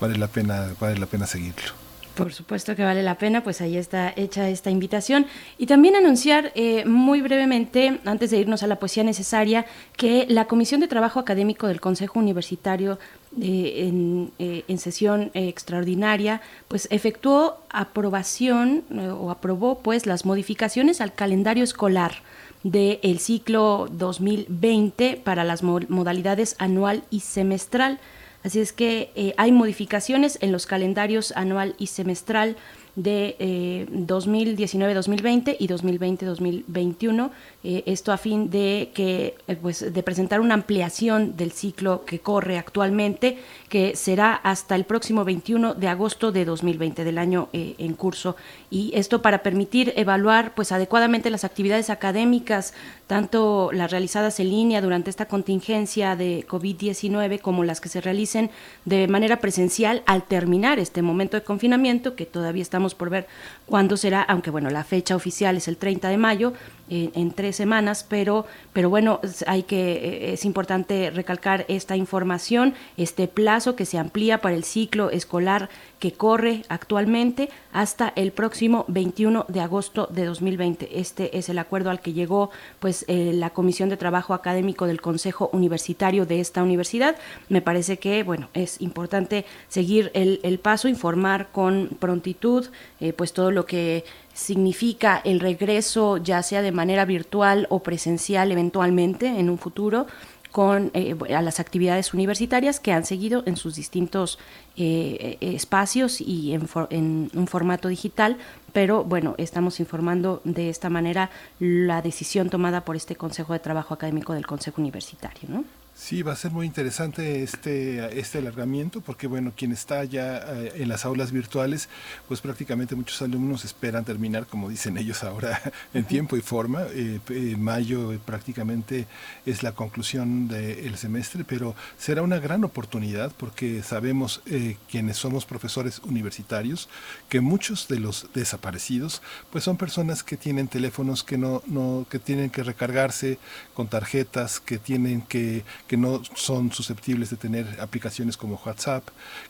Vale 0.00 0.18
la 0.18 0.28
pena, 0.28 0.74
vale 0.78 0.98
la 0.98 1.06
pena 1.06 1.26
seguirlo. 1.26 1.81
Por 2.14 2.34
supuesto 2.34 2.76
que 2.76 2.84
vale 2.84 3.02
la 3.02 3.16
pena, 3.16 3.42
pues 3.42 3.62
ahí 3.62 3.78
está 3.78 4.12
hecha 4.16 4.48
esta 4.48 4.70
invitación. 4.70 5.26
Y 5.56 5.66
también 5.66 5.96
anunciar 5.96 6.52
eh, 6.54 6.84
muy 6.84 7.22
brevemente, 7.22 8.00
antes 8.04 8.30
de 8.30 8.38
irnos 8.38 8.62
a 8.62 8.66
la 8.66 8.76
poesía 8.76 9.02
necesaria, 9.02 9.64
que 9.96 10.26
la 10.28 10.44
Comisión 10.44 10.80
de 10.80 10.88
Trabajo 10.88 11.20
Académico 11.20 11.68
del 11.68 11.80
Consejo 11.80 12.18
Universitario 12.18 12.98
eh, 13.40 13.86
en, 13.88 14.30
eh, 14.38 14.64
en, 14.68 14.78
sesión 14.78 15.30
extraordinaria, 15.32 16.42
pues 16.68 16.86
efectuó 16.90 17.62
aprobación 17.70 18.84
o 19.18 19.30
aprobó 19.30 19.78
pues 19.78 20.04
las 20.04 20.26
modificaciones 20.26 21.00
al 21.00 21.14
calendario 21.14 21.64
escolar 21.64 22.16
del 22.62 23.18
ciclo 23.20 23.88
2020 23.90 25.16
para 25.24 25.44
las 25.44 25.62
modalidades 25.62 26.56
anual 26.58 27.04
y 27.10 27.20
semestral. 27.20 27.98
Así 28.44 28.60
es 28.60 28.72
que 28.72 29.10
eh, 29.14 29.34
hay 29.36 29.52
modificaciones 29.52 30.38
en 30.40 30.52
los 30.52 30.66
calendarios 30.66 31.32
anual 31.36 31.74
y 31.78 31.86
semestral 31.86 32.56
de 32.96 33.36
eh, 33.38 33.86
2019-2020 33.90 35.56
y 35.58 35.68
2020-2021. 35.68 37.30
Eh, 37.64 37.82
esto 37.86 38.12
a 38.12 38.18
fin 38.18 38.50
de 38.50 38.90
que 38.94 39.36
eh, 39.48 39.56
pues 39.56 39.92
de 39.92 40.02
presentar 40.02 40.40
una 40.40 40.54
ampliación 40.54 41.36
del 41.36 41.52
ciclo 41.52 42.04
que 42.04 42.18
corre 42.18 42.58
actualmente, 42.58 43.38
que 43.72 43.96
será 43.96 44.34
hasta 44.34 44.74
el 44.74 44.84
próximo 44.84 45.24
21 45.24 45.72
de 45.72 45.88
agosto 45.88 46.30
de 46.30 46.44
2020 46.44 47.04
del 47.04 47.16
año 47.16 47.48
eh, 47.54 47.74
en 47.78 47.94
curso. 47.94 48.36
Y 48.68 48.92
esto 48.94 49.22
para 49.22 49.42
permitir 49.42 49.94
evaluar 49.96 50.54
pues 50.54 50.72
adecuadamente 50.72 51.30
las 51.30 51.44
actividades 51.44 51.88
académicas, 51.88 52.74
tanto 53.06 53.70
las 53.72 53.90
realizadas 53.90 54.40
en 54.40 54.50
línea 54.50 54.82
durante 54.82 55.08
esta 55.08 55.24
contingencia 55.24 56.16
de 56.16 56.46
COVID-19 56.46 57.40
como 57.40 57.64
las 57.64 57.80
que 57.80 57.88
se 57.88 58.02
realicen 58.02 58.50
de 58.84 59.08
manera 59.08 59.40
presencial 59.40 60.02
al 60.04 60.24
terminar 60.24 60.78
este 60.78 61.00
momento 61.00 61.38
de 61.38 61.42
confinamiento 61.42 62.14
que 62.14 62.26
todavía 62.26 62.60
estamos 62.60 62.94
por 62.94 63.08
ver 63.08 63.26
cuándo 63.64 63.96
será, 63.96 64.20
aunque 64.20 64.50
bueno, 64.50 64.68
la 64.68 64.84
fecha 64.84 65.16
oficial 65.16 65.56
es 65.56 65.66
el 65.66 65.78
30 65.78 66.10
de 66.10 66.18
mayo, 66.18 66.52
en 66.90 67.30
tres 67.30 67.56
semanas, 67.56 68.04
pero, 68.06 68.44
pero 68.72 68.90
bueno, 68.90 69.20
hay 69.46 69.62
que, 69.62 69.92
eh, 69.92 70.32
es 70.34 70.44
importante 70.44 71.10
recalcar 71.10 71.64
esta 71.68 71.96
información, 71.96 72.74
este 72.96 73.28
plazo 73.28 73.76
que 73.76 73.86
se 73.86 73.98
amplía 73.98 74.42
para 74.42 74.54
el 74.54 74.64
ciclo 74.64 75.10
escolar 75.10 75.70
que 75.98 76.12
corre 76.12 76.64
actualmente 76.68 77.48
hasta 77.72 78.12
el 78.16 78.32
próximo 78.32 78.84
21 78.88 79.46
de 79.48 79.60
agosto 79.60 80.08
de 80.10 80.24
2020. 80.24 80.98
Este 80.98 81.38
es 81.38 81.48
el 81.48 81.58
acuerdo 81.58 81.90
al 81.90 82.00
que 82.00 82.12
llegó 82.12 82.50
pues 82.80 83.04
eh, 83.06 83.30
la 83.32 83.50
Comisión 83.50 83.88
de 83.88 83.96
Trabajo 83.96 84.34
Académico 84.34 84.86
del 84.86 85.00
Consejo 85.00 85.48
Universitario 85.52 86.26
de 86.26 86.40
esta 86.40 86.62
universidad. 86.62 87.16
Me 87.48 87.62
parece 87.62 87.98
que 87.98 88.24
bueno 88.24 88.48
es 88.52 88.80
importante 88.80 89.46
seguir 89.68 90.10
el, 90.14 90.58
paso, 90.58 90.88
informar 90.88 91.52
con 91.52 91.90
prontitud 92.00 92.66
eh, 93.00 93.12
pues 93.12 93.32
todo 93.32 93.52
lo 93.52 93.64
que 93.64 94.04
significa 94.34 95.20
el 95.24 95.40
regreso, 95.40 96.16
ya 96.16 96.42
sea 96.42 96.62
de 96.62 96.72
manera 96.72 97.04
virtual 97.04 97.66
o 97.70 97.80
presencial 97.80 98.52
eventualmente 98.52 99.26
en 99.26 99.50
un 99.50 99.58
futuro, 99.58 100.06
con 100.50 100.90
eh, 100.92 101.16
a 101.34 101.40
las 101.40 101.60
actividades 101.60 102.12
universitarias 102.12 102.78
que 102.78 102.92
han 102.92 103.06
seguido 103.06 103.42
en 103.46 103.56
sus 103.56 103.74
distintos 103.74 104.38
eh, 104.76 105.38
espacios 105.40 106.20
y 106.20 106.52
en, 106.52 106.68
en, 106.90 107.30
un 107.34 107.46
formato 107.46 107.88
digital, 107.88 108.36
pero 108.72 109.02
bueno, 109.02 109.34
estamos 109.38 109.80
informando 109.80 110.42
de 110.44 110.68
esta 110.68 110.90
manera 110.90 111.30
la 111.58 112.02
decisión 112.02 112.50
tomada 112.50 112.84
por 112.84 112.96
este 112.96 113.16
Consejo 113.16 113.54
de 113.54 113.60
Trabajo 113.60 113.94
Académico 113.94 114.34
del 114.34 114.46
Consejo 114.46 114.80
Universitario. 114.80 115.48
¿no? 115.48 115.64
Sí, 115.94 116.22
va 116.22 116.32
a 116.32 116.36
ser 116.36 116.52
muy 116.52 116.66
interesante 116.66 117.42
este, 117.42 118.18
este 118.18 118.38
alargamiento 118.38 119.02
porque, 119.02 119.26
bueno, 119.26 119.52
quien 119.54 119.72
está 119.72 120.04
ya 120.04 120.38
eh, 120.38 120.72
en 120.76 120.88
las 120.88 121.04
aulas 121.04 121.32
virtuales, 121.32 121.90
pues 122.28 122.40
prácticamente 122.40 122.96
muchos 122.96 123.20
alumnos 123.20 123.66
esperan 123.66 124.02
terminar, 124.02 124.46
como 124.46 124.70
dicen 124.70 124.96
ellos 124.96 125.22
ahora, 125.22 125.60
en 125.94 126.04
tiempo 126.04 126.38
y 126.38 126.40
forma. 126.40 126.86
Eh, 126.94 127.20
mayo 127.58 128.18
prácticamente 128.24 129.06
es 129.44 129.62
la 129.62 129.72
conclusión 129.72 130.48
del 130.48 130.96
semestre, 130.96 131.44
pero 131.44 131.76
será 131.98 132.22
una 132.22 132.38
gran 132.38 132.64
oportunidad 132.64 133.30
porque 133.36 133.82
sabemos, 133.82 134.40
eh, 134.46 134.78
quienes 134.90 135.18
somos 135.18 135.44
profesores 135.44 135.98
universitarios, 136.00 136.88
que 137.28 137.42
muchos 137.42 137.86
de 137.86 138.00
los 138.00 138.28
desaparecidos, 138.32 139.20
pues 139.50 139.64
son 139.64 139.76
personas 139.76 140.22
que 140.22 140.38
tienen 140.38 140.68
teléfonos 140.68 141.22
que 141.22 141.36
no, 141.36 141.62
no 141.66 142.06
que 142.08 142.18
tienen 142.18 142.48
que 142.48 142.62
recargarse 142.62 143.38
con 143.74 143.88
tarjetas, 143.88 144.58
que 144.58 144.78
tienen 144.78 145.20
que 145.20 145.64
que 145.86 145.96
no 145.96 146.22
son 146.34 146.72
susceptibles 146.72 147.30
de 147.30 147.36
tener 147.36 147.78
aplicaciones 147.80 148.36
como 148.36 148.60
WhatsApp, 148.64 149.06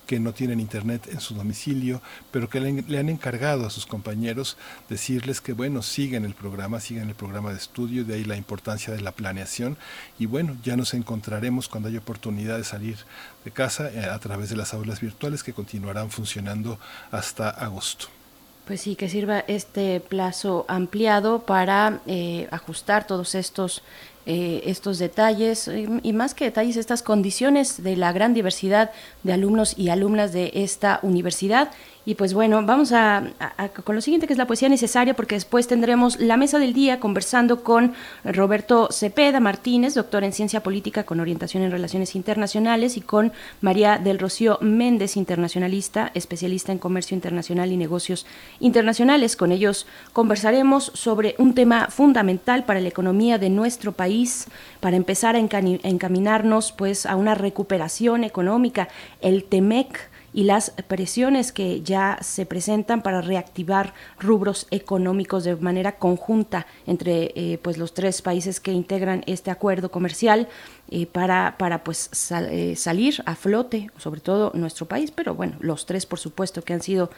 que 0.06 0.18
no 0.18 0.32
tienen 0.32 0.60
internet 0.60 1.08
en 1.10 1.20
su 1.20 1.34
domicilio, 1.34 2.02
pero 2.30 2.48
que 2.48 2.60
le, 2.60 2.98
han 2.98 3.08
encargado 3.08 3.66
a 3.66 3.70
sus 3.70 3.86
compañeros 3.86 4.56
decirles 4.88 5.40
que, 5.40 5.52
bueno, 5.52 5.82
sigan 5.82 6.24
el 6.24 6.34
programa, 6.34 6.80
sigan 6.80 7.08
el 7.08 7.14
programa 7.14 7.50
de 7.50 7.58
estudio, 7.58 8.04
de 8.04 8.14
ahí 8.14 8.24
la 8.24 8.36
importancia 8.36 8.92
de 8.92 9.00
la 9.00 9.12
planeación. 9.12 9.76
Y 10.18 10.26
bueno, 10.26 10.56
ya 10.62 10.76
nos 10.76 10.94
encontraremos 10.94 11.68
cuando 11.68 11.88
haya 11.88 11.98
oportunidad 11.98 12.58
de 12.58 12.64
salir 12.64 12.98
de 13.44 13.50
casa 13.50 13.90
eh, 13.90 14.04
a 14.04 14.18
través 14.18 14.50
de 14.50 14.56
las 14.56 14.74
aulas 14.74 15.00
virtuales 15.00 15.42
que 15.42 15.52
continuarán 15.52 16.10
funcionando 16.10 16.78
hasta 17.10 17.50
agosto. 17.50 18.08
Pues 18.66 18.80
sí, 18.80 18.94
que 18.94 19.08
sirva 19.08 19.40
este 19.40 19.98
plazo 19.98 20.64
ampliado 20.68 21.40
para 21.40 22.00
eh, 22.06 22.46
ajustar 22.52 23.06
todos 23.08 23.34
estos 23.34 23.82
eh, 24.24 24.62
estos 24.66 24.98
detalles 24.98 25.68
y, 26.02 26.12
más 26.12 26.34
que 26.34 26.44
detalles, 26.44 26.76
estas 26.76 27.02
condiciones 27.02 27.82
de 27.82 27.96
la 27.96 28.12
gran 28.12 28.34
diversidad 28.34 28.90
de 29.24 29.32
alumnos 29.32 29.76
y 29.76 29.88
alumnas 29.88 30.32
de 30.32 30.52
esta 30.54 31.00
universidad 31.02 31.70
y 32.04 32.16
pues 32.16 32.34
bueno, 32.34 32.64
vamos 32.64 32.92
a, 32.92 33.22
con 33.84 33.94
lo 33.94 34.00
siguiente 34.00 34.26
que 34.26 34.32
es 34.32 34.38
la 34.38 34.46
poesía 34.46 34.68
necesaria 34.68 35.14
porque 35.14 35.36
después 35.36 35.68
tendremos 35.68 36.18
la 36.18 36.36
mesa 36.36 36.58
del 36.58 36.72
día 36.72 36.98
conversando 36.98 37.62
con 37.62 37.92
Roberto 38.24 38.88
Cepeda 38.90 39.38
Martínez, 39.38 39.94
doctor 39.94 40.24
en 40.24 40.32
ciencia 40.32 40.62
política 40.62 41.04
con 41.04 41.20
orientación 41.20 41.62
en 41.62 41.70
relaciones 41.70 42.16
internacionales 42.16 42.96
y 42.96 43.02
con 43.02 43.32
María 43.60 43.98
del 43.98 44.18
Rocío 44.18 44.58
Méndez, 44.60 45.16
internacionalista, 45.16 46.10
especialista 46.14 46.72
en 46.72 46.78
comercio 46.78 47.14
internacional 47.14 47.70
y 47.70 47.76
negocios 47.76 48.26
internacionales. 48.58 49.36
Con 49.36 49.52
ellos 49.52 49.86
conversaremos 50.12 50.90
sobre 50.94 51.36
un 51.38 51.54
tema 51.54 51.86
fundamental 51.88 52.64
para 52.64 52.80
la 52.80 52.88
economía 52.88 53.38
de 53.38 53.50
nuestro 53.50 53.92
país, 53.92 54.48
para 54.80 54.96
empezar 54.96 55.36
a 55.36 55.38
encaminarnos 55.38 56.72
pues 56.72 57.06
a 57.06 57.14
una 57.14 57.36
recuperación 57.36 58.24
económica, 58.24 58.88
el 59.20 59.44
TEMEC 59.44 60.11
y 60.32 60.44
las 60.44 60.70
presiones 60.88 61.52
que 61.52 61.82
ya 61.82 62.18
se 62.22 62.46
presentan 62.46 63.02
para 63.02 63.20
reactivar 63.20 63.94
rubros 64.18 64.66
económicos 64.70 65.44
de 65.44 65.56
manera 65.56 65.96
conjunta 65.96 66.66
entre 66.86 67.32
eh, 67.34 67.58
pues 67.62 67.78
los 67.78 67.94
tres 67.94 68.22
países 68.22 68.60
que 68.60 68.72
integran 68.72 69.22
este 69.26 69.50
acuerdo 69.50 69.90
comercial 69.90 70.48
eh, 70.90 71.06
para, 71.06 71.56
para 71.58 71.84
pues 71.84 72.10
eh, 72.32 72.74
salir 72.76 73.22
a 73.26 73.34
flote, 73.34 73.90
sobre 73.98 74.20
todo 74.20 74.52
nuestro 74.54 74.86
país, 74.86 75.10
pero 75.10 75.34
bueno, 75.34 75.56
los 75.60 75.86
tres 75.86 76.06
por 76.06 76.18
supuesto 76.18 76.62
que 76.62 76.72
han 76.72 76.82
sido 76.82 77.10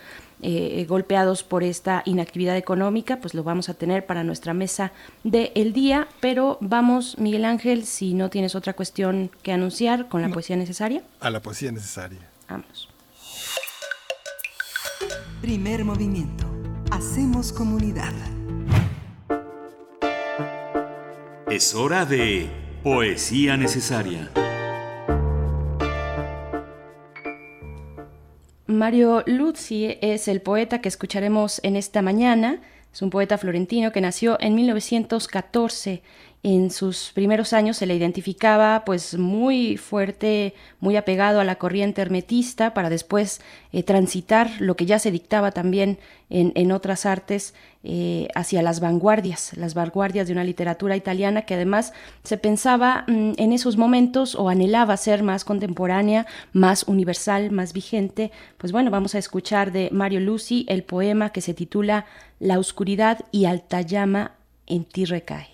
golpeados 0.88 1.42
por 1.42 1.62
esta 1.62 2.02
inactividad 2.04 2.58
económica, 2.58 3.18
pues 3.18 3.32
lo 3.32 3.42
vamos 3.44 3.70
a 3.70 3.74
tener 3.74 4.04
para 4.04 4.24
nuestra 4.24 4.52
mesa 4.52 4.92
del 5.22 5.72
día, 5.72 6.06
pero 6.20 6.58
vamos, 6.60 7.16
Miguel 7.16 7.46
Ángel, 7.46 7.86
si 7.86 8.12
no 8.12 8.28
tienes 8.28 8.54
otra 8.54 8.74
cuestión 8.74 9.30
que 9.42 9.52
anunciar 9.52 10.06
con 10.08 10.20
la 10.20 10.28
poesía 10.28 10.56
necesaria. 10.56 11.02
A 11.20 11.30
la 11.30 11.40
poesía 11.40 11.72
necesaria. 11.72 12.28
Vamos. 12.46 12.93
Primer 15.44 15.84
movimiento. 15.84 16.46
Hacemos 16.90 17.52
comunidad. 17.52 18.14
Es 21.50 21.74
hora 21.74 22.06
de 22.06 22.48
poesía 22.82 23.58
necesaria. 23.58 24.30
Mario 28.66 29.22
Luzzi 29.26 29.98
es 30.00 30.28
el 30.28 30.40
poeta 30.40 30.80
que 30.80 30.88
escucharemos 30.88 31.60
en 31.62 31.76
esta 31.76 32.00
mañana. 32.00 32.62
Es 32.90 33.02
un 33.02 33.10
poeta 33.10 33.36
florentino 33.36 33.92
que 33.92 34.00
nació 34.00 34.38
en 34.40 34.54
1914 34.54 36.02
En 36.46 36.70
sus 36.70 37.10
primeros 37.14 37.54
años 37.54 37.78
se 37.78 37.86
le 37.86 37.96
identificaba 37.96 38.82
pues 38.84 39.16
muy 39.16 39.78
fuerte, 39.78 40.52
muy 40.78 40.94
apegado 40.94 41.40
a 41.40 41.44
la 41.44 41.54
corriente 41.54 42.02
hermetista 42.02 42.74
para 42.74 42.90
después 42.90 43.40
eh, 43.72 43.82
transitar 43.82 44.50
lo 44.58 44.76
que 44.76 44.84
ya 44.84 44.98
se 44.98 45.10
dictaba 45.10 45.52
también 45.52 45.98
en, 46.28 46.72
otras 46.72 47.06
artes 47.06 47.54
eh, 47.82 48.28
hacia 48.34 48.60
las 48.60 48.80
vanguardias, 48.80 49.56
las 49.56 49.72
vanguardias 49.72 50.26
de 50.26 50.34
una 50.34 50.44
literatura 50.44 50.96
italiana 50.96 51.42
que 51.42 51.54
además 51.54 51.94
se 52.24 52.36
pensaba 52.36 53.06
mm, 53.06 53.32
en 53.38 53.52
esos 53.54 53.78
momentos 53.78 54.34
o 54.34 54.50
anhelaba 54.50 54.98
ser 54.98 55.22
más 55.22 55.46
contemporánea, 55.46 56.26
más 56.52 56.82
universal, 56.82 57.52
más 57.52 57.72
vigente. 57.72 58.32
Pues 58.58 58.70
bueno, 58.70 58.90
vamos 58.90 59.14
a 59.14 59.18
escuchar 59.18 59.72
de 59.72 59.88
Mario 59.92 60.20
Luci 60.20 60.66
el 60.68 60.82
poema 60.82 61.30
que 61.30 61.40
se 61.40 61.54
titula 61.54 62.04
La 62.38 62.58
oscuridad 62.58 63.20
y 63.32 63.46
alta 63.46 63.80
llama 63.80 64.32
en 64.66 64.84
ti 64.84 65.06
recae. 65.06 65.53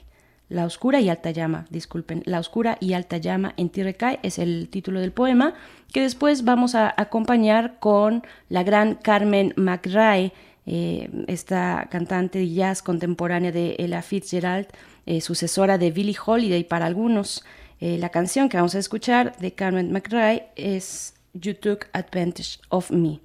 La 0.50 0.66
oscura 0.66 1.00
y 1.00 1.08
alta 1.08 1.30
llama, 1.30 1.64
disculpen, 1.70 2.24
La 2.26 2.40
oscura 2.40 2.76
y 2.80 2.94
alta 2.94 3.18
llama 3.18 3.54
en 3.56 3.70
ti 3.70 3.84
recae 3.84 4.18
es 4.24 4.40
el 4.40 4.68
título 4.68 4.98
del 4.98 5.12
poema 5.12 5.54
que 5.92 6.00
después 6.00 6.42
vamos 6.44 6.74
a 6.74 6.92
acompañar 6.96 7.78
con 7.78 8.24
la 8.48 8.64
gran 8.64 8.96
Carmen 8.96 9.54
McRae, 9.56 10.32
eh, 10.66 11.08
esta 11.28 11.86
cantante 11.88 12.40
de 12.40 12.52
jazz 12.52 12.82
contemporánea 12.82 13.52
de 13.52 13.76
Ella 13.78 14.02
Fitzgerald, 14.02 14.66
eh, 15.06 15.20
sucesora 15.20 15.78
de 15.78 15.92
Billie 15.92 16.16
Holiday 16.24 16.64
para 16.64 16.86
algunos. 16.86 17.44
Eh, 17.78 17.96
la 17.98 18.08
canción 18.08 18.48
que 18.48 18.56
vamos 18.56 18.74
a 18.74 18.80
escuchar 18.80 19.36
de 19.38 19.52
Carmen 19.52 19.92
McRae 19.92 20.48
es 20.56 21.14
You 21.32 21.54
Took 21.54 21.86
Advantage 21.92 22.58
of 22.70 22.90
Me. 22.90 23.20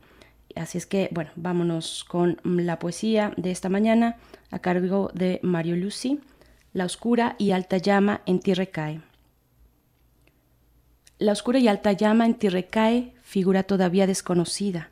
Así 0.56 0.78
es 0.78 0.86
que, 0.86 1.10
bueno, 1.12 1.32
vámonos 1.36 2.04
con 2.04 2.38
la 2.44 2.78
poesía 2.78 3.34
de 3.36 3.50
esta 3.50 3.68
mañana 3.68 4.18
a 4.52 4.60
cargo 4.60 5.10
de 5.16 5.40
Mario 5.42 5.76
Lucy 5.76 6.20
la 6.76 6.84
oscura 6.84 7.38
y 7.38 7.52
alta 7.52 7.78
llama 7.78 8.20
en 8.26 8.42
ti 8.42 8.54
recae. 8.54 9.00
La 11.20 11.32
oscura 11.32 11.58
y 11.58 11.70
alta 11.70 11.94
llama 11.94 12.26
en 12.26 12.36
ti 12.36 12.50
recae, 12.50 13.14
figura 13.22 13.64
todavía 13.64 14.08
desconocida, 14.08 14.90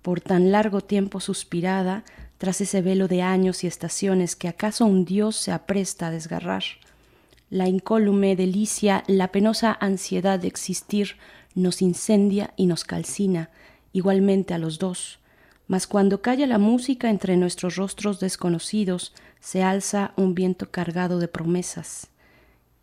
por 0.00 0.22
tan 0.22 0.50
largo 0.50 0.80
tiempo 0.80 1.20
suspirada, 1.20 2.04
tras 2.38 2.62
ese 2.62 2.80
velo 2.80 3.06
de 3.06 3.20
años 3.20 3.64
y 3.64 3.66
estaciones 3.66 4.34
que 4.34 4.48
acaso 4.48 4.86
un 4.86 5.04
dios 5.04 5.36
se 5.36 5.52
apresta 5.52 6.06
a 6.06 6.10
desgarrar. 6.10 6.64
La 7.50 7.68
incólume 7.68 8.34
delicia, 8.34 9.04
la 9.06 9.30
penosa 9.30 9.76
ansiedad 9.78 10.38
de 10.40 10.48
existir, 10.48 11.16
nos 11.54 11.82
incendia 11.82 12.54
y 12.56 12.64
nos 12.64 12.84
calcina, 12.84 13.50
igualmente 13.92 14.54
a 14.54 14.58
los 14.58 14.78
dos. 14.78 15.18
Mas 15.68 15.86
cuando 15.86 16.22
calla 16.22 16.46
la 16.46 16.58
música 16.58 17.10
entre 17.10 17.36
nuestros 17.36 17.76
rostros 17.76 18.20
desconocidos, 18.20 19.12
se 19.40 19.62
alza 19.62 20.12
un 20.16 20.34
viento 20.34 20.70
cargado 20.70 21.18
de 21.18 21.28
promesas, 21.28 22.08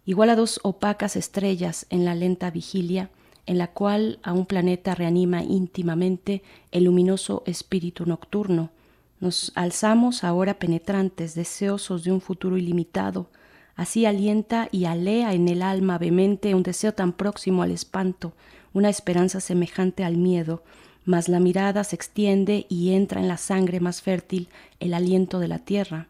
igual 0.05 0.29
a 0.29 0.35
dos 0.35 0.59
opacas 0.63 1.15
estrellas 1.15 1.85
en 1.89 2.03
la 2.03 2.15
lenta 2.15 2.51
vigilia, 2.51 3.09
en 3.45 3.57
la 3.57 3.67
cual 3.67 4.19
a 4.23 4.33
un 4.33 4.45
planeta 4.45 4.95
reanima 4.95 5.43
íntimamente 5.43 6.43
el 6.71 6.85
luminoso 6.85 7.43
espíritu 7.45 8.05
nocturno. 8.05 8.71
Nos 9.19 9.51
alzamos 9.55 10.23
ahora 10.23 10.59
penetrantes, 10.59 11.35
deseosos 11.35 12.03
de 12.03 12.11
un 12.11 12.21
futuro 12.21 12.57
ilimitado, 12.57 13.29
así 13.75 14.05
alienta 14.05 14.67
y 14.71 14.85
alea 14.85 15.33
en 15.33 15.47
el 15.47 15.61
alma 15.61 15.97
vehemente 15.97 16.55
un 16.55 16.63
deseo 16.63 16.93
tan 16.93 17.13
próximo 17.13 17.63
al 17.63 17.71
espanto, 17.71 18.33
una 18.73 18.89
esperanza 18.89 19.39
semejante 19.39 20.03
al 20.03 20.17
miedo, 20.17 20.63
mas 21.05 21.27
la 21.29 21.39
mirada 21.39 21.83
se 21.83 21.95
extiende 21.95 22.65
y 22.69 22.93
entra 22.93 23.21
en 23.21 23.27
la 23.27 23.37
sangre 23.37 23.79
más 23.79 24.01
fértil 24.01 24.47
el 24.79 24.93
aliento 24.93 25.39
de 25.39 25.47
la 25.47 25.59
tierra. 25.59 26.07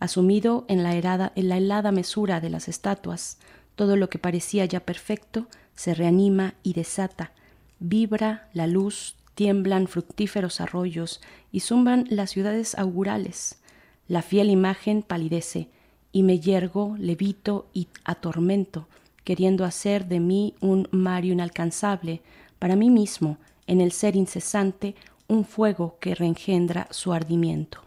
Asumido 0.00 0.64
en 0.68 0.82
la, 0.82 1.32
en 1.34 1.48
la 1.48 1.56
helada 1.56 1.92
mesura 1.92 2.40
de 2.40 2.50
las 2.50 2.68
estatuas, 2.68 3.38
todo 3.74 3.96
lo 3.96 4.08
que 4.08 4.18
parecía 4.18 4.64
ya 4.66 4.80
perfecto 4.80 5.46
se 5.74 5.94
reanima 5.94 6.54
y 6.62 6.74
desata, 6.74 7.32
vibra 7.80 8.48
la 8.52 8.66
luz, 8.66 9.16
tiemblan 9.34 9.88
fructíferos 9.88 10.60
arroyos 10.60 11.20
y 11.50 11.60
zumban 11.60 12.06
las 12.08 12.30
ciudades 12.30 12.76
augurales. 12.76 13.58
La 14.06 14.22
fiel 14.22 14.50
imagen 14.50 15.02
palidece, 15.02 15.68
y 16.12 16.22
me 16.22 16.38
yergo, 16.38 16.94
levito 16.98 17.66
y 17.72 17.88
atormento, 18.04 18.86
queriendo 19.24 19.64
hacer 19.64 20.06
de 20.06 20.20
mí 20.20 20.54
un 20.60 20.86
Mario 20.92 21.32
inalcanzable, 21.32 22.22
para 22.58 22.76
mí 22.76 22.90
mismo, 22.90 23.38
en 23.66 23.80
el 23.80 23.92
ser 23.92 24.16
incesante, 24.16 24.94
un 25.28 25.44
fuego 25.44 25.96
que 26.00 26.14
reengendra 26.14 26.86
su 26.90 27.12
ardimiento. 27.12 27.80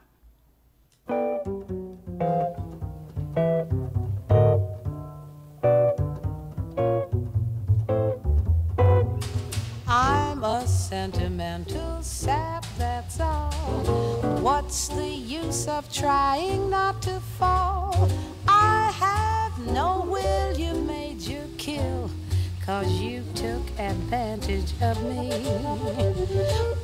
I'm 9.89 10.43
a 10.43 10.67
sentimental 10.67 12.03
sap, 12.03 12.65
that's 12.77 13.19
all. 13.19 13.51
What's 14.41 14.87
the 14.89 15.07
use 15.07 15.67
of 15.67 15.91
trying 15.91 16.69
not 16.69 17.01
to 17.03 17.19
fall? 17.39 18.09
I 18.47 18.91
have 18.99 19.73
no 19.73 20.05
will, 20.07 20.57
you 20.57 20.73
made 20.81 21.21
you 21.21 21.41
kill 21.57 22.06
cause 22.67 22.91
you 22.99 23.23
took 23.33 23.63
advantage 23.79 24.73
of 24.81 25.01
me. 25.05 25.31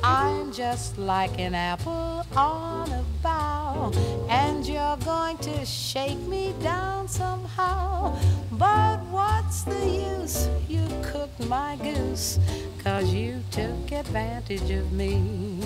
I'm 0.02 0.50
just 0.50 0.96
like 0.96 1.38
an 1.38 1.54
apple 1.54 2.24
on 2.34 2.90
a 2.90 3.04
bough, 3.22 3.92
and 4.30 4.66
you're 4.66 4.96
going 5.04 5.36
to 5.38 5.66
shake 5.66 6.20
me 6.20 6.54
down 6.62 7.06
somehow. 7.06 8.16
But 8.52 8.96
what's 9.10 9.64
the 9.64 9.86
use? 9.86 10.48
You 10.70 10.86
cooked 11.02 11.46
my 11.48 11.76
goose, 11.76 12.38
cause 12.82 13.12
you 13.12 13.42
took 13.50 13.92
advantage 13.92 14.70
of 14.70 14.90
me. 14.90 15.60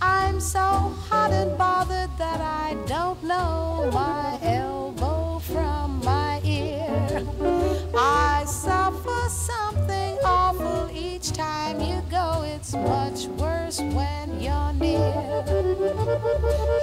I'm 0.00 0.38
so 0.38 0.60
hot 0.60 1.32
and 1.32 1.58
bothered 1.58 2.16
that 2.18 2.40
I 2.40 2.76
don't 2.86 3.20
know 3.24 3.90
my 3.92 4.38
elbow 4.42 5.40
from 5.40 6.00
my 6.04 6.40
ear. 6.44 7.55
I 7.98 8.44
suffer 8.46 9.28
something 9.30 10.18
awful 10.22 10.90
each 10.92 11.32
time 11.32 11.80
you 11.80 12.02
go. 12.10 12.42
It's 12.46 12.74
much 12.74 13.26
worse 13.38 13.80
when 13.80 14.38
you're 14.38 14.72
near. 14.74 15.42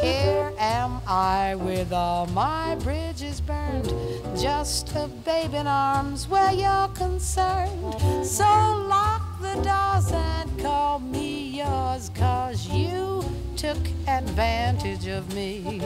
Here 0.02 0.52
am 0.58 1.02
I 1.06 1.54
with 1.56 1.94
all 1.94 2.26
my 2.28 2.76
bridges 2.76 3.42
burned, 3.42 3.94
just 4.36 4.96
a 4.96 5.08
babe 5.24 5.54
in 5.54 5.68
arms 5.68 6.28
where 6.28 6.52
you're 6.52 6.88
concerned. 6.96 8.26
So 8.26 8.44
lock 8.44 9.40
the 9.40 9.54
doors 9.62 10.12
and 10.12 10.60
call 10.60 10.98
me 11.00 11.58
yours, 11.58 12.10
cause 12.16 12.68
you 12.68 13.24
took 13.56 13.78
advantage 14.08 15.06
of 15.08 15.32
me. 15.36 15.80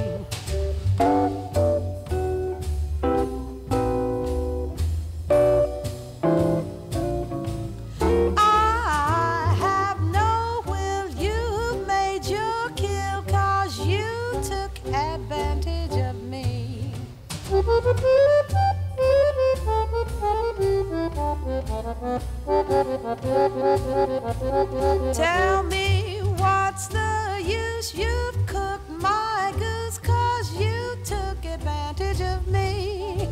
Tell 25.14 25.64
me 25.64 26.20
what's 26.36 26.88
the 26.88 27.42
use 27.46 27.96
you've 27.96 28.46
cooked 28.46 28.90
my 28.90 29.54
goose 29.58 30.00
cause 30.00 30.54
you 30.60 30.98
took 31.06 31.46
advantage 31.46 32.20
of 32.20 32.46
me. 32.50 33.30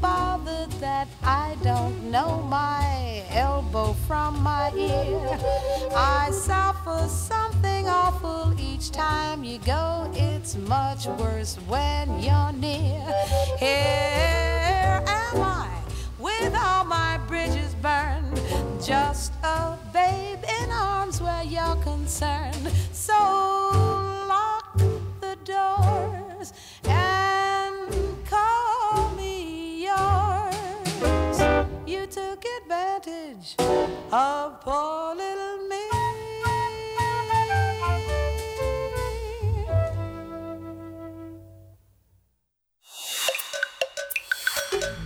Bothered 0.00 0.70
that 0.80 1.08
I 1.22 1.56
don't 1.62 2.10
know 2.10 2.42
my 2.48 3.22
elbow 3.30 3.92
from 4.06 4.42
my 4.42 4.72
ear. 4.74 5.38
I 5.94 6.30
suffer 6.30 7.06
something 7.08 7.88
awful 7.88 8.54
each 8.58 8.90
time 8.90 9.44
you 9.44 9.58
go. 9.58 10.10
It's 10.14 10.56
much 10.56 11.06
worse 11.06 11.56
when 11.68 12.20
you're 12.20 12.52
near. 12.52 13.04
Here 13.58 15.02
am 15.06 15.42
I 15.42 15.68
with 16.18 16.54
all 16.54 16.84
my 16.84 17.18
bridges 17.28 17.74
burned. 17.76 18.40
Just 18.82 19.32
a 19.42 19.76
babe 19.92 20.42
in 20.62 20.70
arms 20.70 21.20
where 21.20 21.44
you're 21.44 21.76
concerned. 21.76 22.70
So 22.92 23.12
lock 24.28 24.76
the 25.20 25.36
doors 25.44 26.52
advantage. 32.70 33.56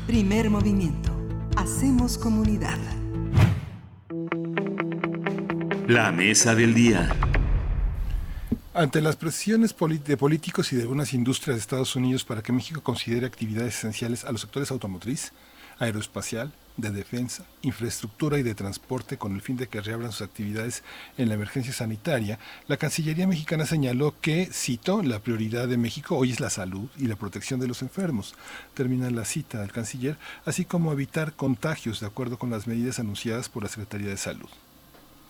Primer 0.06 0.50
movimiento. 0.50 1.10
Hacemos 1.56 2.18
comunidad. 2.18 2.78
La 5.88 6.12
mesa 6.12 6.54
del 6.54 6.74
día. 6.74 7.08
Ante 8.74 9.00
las 9.00 9.16
presiones 9.16 9.74
de 10.04 10.16
políticos 10.16 10.72
y 10.72 10.76
de 10.76 10.82
algunas 10.82 11.14
industrias 11.14 11.56
de 11.56 11.60
Estados 11.60 11.94
Unidos 11.94 12.24
para 12.24 12.42
que 12.42 12.52
México 12.52 12.82
considere 12.82 13.26
actividades 13.26 13.78
esenciales 13.78 14.24
a 14.24 14.32
los 14.32 14.40
sectores 14.40 14.70
automotriz, 14.70 15.32
aeroespacial, 15.78 16.52
de 16.76 16.90
defensa, 16.90 17.44
infraestructura 17.62 18.38
y 18.38 18.42
de 18.42 18.54
transporte 18.54 19.16
con 19.16 19.34
el 19.34 19.40
fin 19.40 19.56
de 19.56 19.68
que 19.68 19.80
reabran 19.80 20.12
sus 20.12 20.22
actividades 20.22 20.82
en 21.16 21.28
la 21.28 21.34
emergencia 21.34 21.72
sanitaria, 21.72 22.38
la 22.66 22.76
Cancillería 22.76 23.26
mexicana 23.26 23.66
señaló 23.66 24.14
que, 24.20 24.46
cito, 24.52 25.02
la 25.02 25.20
prioridad 25.20 25.68
de 25.68 25.76
México 25.76 26.16
hoy 26.16 26.32
es 26.32 26.40
la 26.40 26.50
salud 26.50 26.88
y 26.96 27.06
la 27.06 27.16
protección 27.16 27.60
de 27.60 27.68
los 27.68 27.82
enfermos. 27.82 28.34
Termina 28.74 29.10
la 29.10 29.24
cita 29.24 29.60
del 29.60 29.72
canciller, 29.72 30.18
así 30.44 30.64
como 30.64 30.92
evitar 30.92 31.34
contagios 31.34 32.00
de 32.00 32.06
acuerdo 32.06 32.38
con 32.38 32.50
las 32.50 32.66
medidas 32.66 32.98
anunciadas 32.98 33.48
por 33.48 33.62
la 33.62 33.68
Secretaría 33.68 34.08
de 34.08 34.16
Salud. 34.16 34.48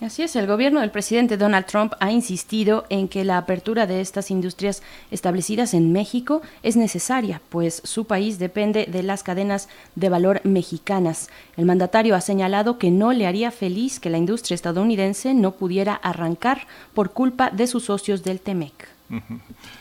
Así 0.05 0.23
es, 0.23 0.37
el 0.37 0.47
gobierno 0.47 0.81
del 0.81 0.91
presidente 0.91 1.39
Donald 1.39 1.65
Trump 1.65 1.95
ha 1.99 2.13
insistido 2.13 2.85
en 2.91 3.09
que 3.09 3.25
la 3.25 3.39
apertura 3.39 3.87
de 3.87 4.03
estas 4.03 4.31
industrias 4.31 4.83
establecidas 5.11 5.73
en 5.73 5.93
México 5.93 6.43
es 6.63 6.77
necesaria, 6.77 7.41
pues 7.49 7.81
su 7.85 8.05
país 8.05 8.39
depende 8.39 8.85
de 8.85 9.03
las 9.03 9.23
cadenas 9.23 9.67
de 9.95 10.11
valor 10.11 10.43
mexicanas. 10.45 11.31
El 11.57 11.65
mandatario 11.65 12.15
ha 12.15 12.21
señalado 12.21 12.77
que 12.79 12.91
no 12.91 13.15
le 13.15 13.27
haría 13.27 13.51
feliz 13.51 13.99
que 13.99 14.11
la 14.11 14.19
industria 14.19 14.55
estadounidense 14.55 15.33
no 15.33 15.53
pudiera 15.53 15.95
arrancar 15.95 16.67
por 16.93 17.13
culpa 17.13 17.49
de 17.49 17.67
sus 17.67 17.85
socios 17.85 18.23
del 18.23 18.41
TEMEC. 18.41 18.89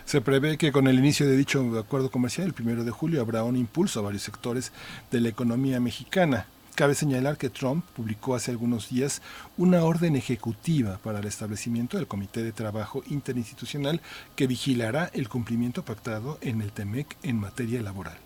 Se 0.05 0.21
prevé 0.21 0.57
que 0.57 0.71
con 0.71 0.87
el 0.87 0.99
inicio 0.99 1.27
de 1.27 1.35
dicho 1.35 1.77
acuerdo 1.77 2.09
comercial, 2.09 2.47
el 2.47 2.53
primero 2.53 2.85
de 2.85 2.91
julio, 2.91 3.19
habrá 3.19 3.43
un 3.43 3.57
impulso 3.57 3.99
a 3.99 4.03
varios 4.03 4.23
sectores 4.23 4.71
de 5.11 5.19
la 5.19 5.27
economía 5.27 5.81
mexicana. 5.81 6.45
Cabe 6.75 6.95
señalar 6.95 7.37
que 7.37 7.51
Trump 7.51 7.85
publicó 7.95 8.33
hace 8.33 8.49
algunos 8.49 8.89
días 8.89 9.21
una 9.57 9.83
orden 9.83 10.15
ejecutiva 10.15 10.97
para 11.03 11.19
el 11.19 11.25
establecimiento 11.25 11.97
del 11.97 12.07
Comité 12.07 12.41
de 12.41 12.51
Trabajo 12.51 13.03
Interinstitucional 13.11 14.01
que 14.35 14.47
vigilará 14.47 15.11
el 15.13 15.29
cumplimiento 15.29 15.85
pactado 15.85 16.39
en 16.41 16.61
el 16.61 16.71
TEMEC 16.71 17.15
en 17.21 17.39
materia 17.39 17.79
laboral. 17.83 18.22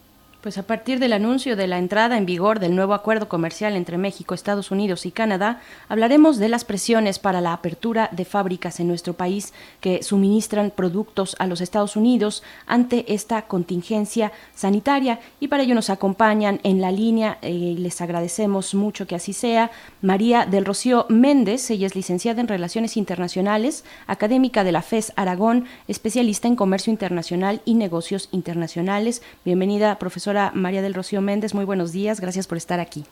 Pues 0.48 0.58
a 0.58 0.64
partir 0.64 1.00
del 1.00 1.12
anuncio 1.12 1.58
de 1.58 1.68
la 1.68 1.78
entrada 1.78 2.18
en 2.18 2.26
vigor 2.26 2.62
del 2.62 2.74
nuevo 2.74 2.94
acuerdo 2.94 3.28
comercial 3.28 3.76
entre 3.76 3.98
México, 3.98 4.34
Estados 4.34 4.72
Unidos 4.72 5.06
y 5.06 5.12
Canadá, 5.12 5.60
hablaremos 5.90 6.38
de 6.38 6.48
las 6.48 6.64
presiones 6.64 7.20
para 7.20 7.42
la 7.42 7.52
apertura 7.52 8.08
de 8.14 8.24
fábricas 8.24 8.80
en 8.80 8.88
nuestro 8.88 9.14
país 9.14 9.54
que 9.82 10.04
suministran 10.04 10.72
productos 10.72 11.36
a 11.40 11.48
los 11.48 11.60
Estados 11.60 11.98
Unidos 11.98 12.44
ante 12.66 13.14
esta 13.14 13.42
contingencia 13.42 14.32
sanitaria 14.56 15.20
y 15.42 15.50
para 15.50 15.64
ello 15.64 15.76
nos 15.76 15.90
acompañan 15.90 16.62
en 16.64 16.80
la 16.80 16.94
línea 16.94 17.40
eh, 17.42 17.52
y 17.52 17.76
les 17.76 18.00
agradecemos 18.00 18.74
mucho 18.74 19.06
que 19.06 19.16
así 19.16 19.34
sea 19.34 19.70
María 20.02 20.46
del 20.46 20.64
Rocío 20.64 21.08
Méndez, 21.10 21.70
ella 21.72 21.88
es 21.88 21.96
licenciada 21.98 22.40
en 22.40 22.48
Relaciones 22.48 22.96
Internacionales, 22.96 23.84
académica 24.06 24.64
de 24.64 24.72
la 24.72 24.82
FES 24.82 25.12
Aragón, 25.18 25.66
especialista 25.90 26.48
en 26.48 26.56
comercio 26.56 26.90
internacional 26.90 27.62
y 27.66 27.74
negocios 27.74 28.30
internacionales. 28.32 29.22
Bienvenida, 29.44 30.00
profesora 30.00 30.37
María 30.54 30.82
del 30.82 30.94
Rocío 30.94 31.22
Méndez, 31.22 31.54
muy 31.54 31.66
buenos 31.66 31.92
días, 31.92 32.22
gracias 32.22 32.48
por 32.48 32.58
estar 32.58 32.80
aquí. 32.80 33.06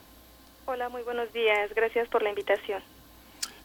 Hola, 0.66 0.88
muy 0.88 1.02
buenos 1.02 1.32
días, 1.32 1.70
gracias 1.74 2.08
por 2.08 2.22
la 2.22 2.30
invitación. 2.30 2.82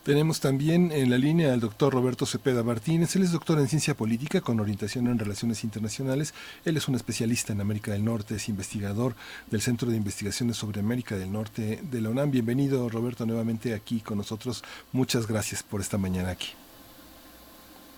Tenemos 0.04 0.40
también 0.40 0.92
en 0.92 1.12
la 1.12 1.18
línea 1.20 1.54
al 1.54 1.60
doctor 1.60 1.94
Roberto 1.94 2.26
Cepeda 2.26 2.64
Martínez. 2.64 3.16
Él 3.16 3.22
es 3.22 3.32
doctor 3.32 3.60
en 3.60 3.68
ciencia 3.68 3.94
política 3.94 4.42
con 4.42 4.60
orientación 4.60 5.06
en 5.06 5.20
relaciones 5.20 5.64
internacionales. 5.64 6.34
Él 6.66 6.76
es 6.76 6.88
un 6.88 6.96
especialista 6.96 7.54
en 7.54 7.62
América 7.62 7.92
del 7.92 8.04
Norte, 8.04 8.36
es 8.36 8.50
investigador 8.50 9.14
del 9.52 9.62
Centro 9.62 9.92
de 9.92 9.98
Investigaciones 9.98 10.58
sobre 10.58 10.80
América 10.80 11.18
del 11.18 11.32
Norte 11.32 11.80
de 11.84 12.02
la 12.02 12.10
UNAM. 12.10 12.32
Bienvenido, 12.32 12.90
Roberto, 12.90 13.28
nuevamente 13.28 13.76
aquí 13.76 14.00
con 14.00 14.18
nosotros. 14.18 14.64
Muchas 14.92 15.28
gracias 15.28 15.62
por 15.62 15.82
esta 15.82 16.00
mañana 16.00 16.32
aquí. 16.32 16.50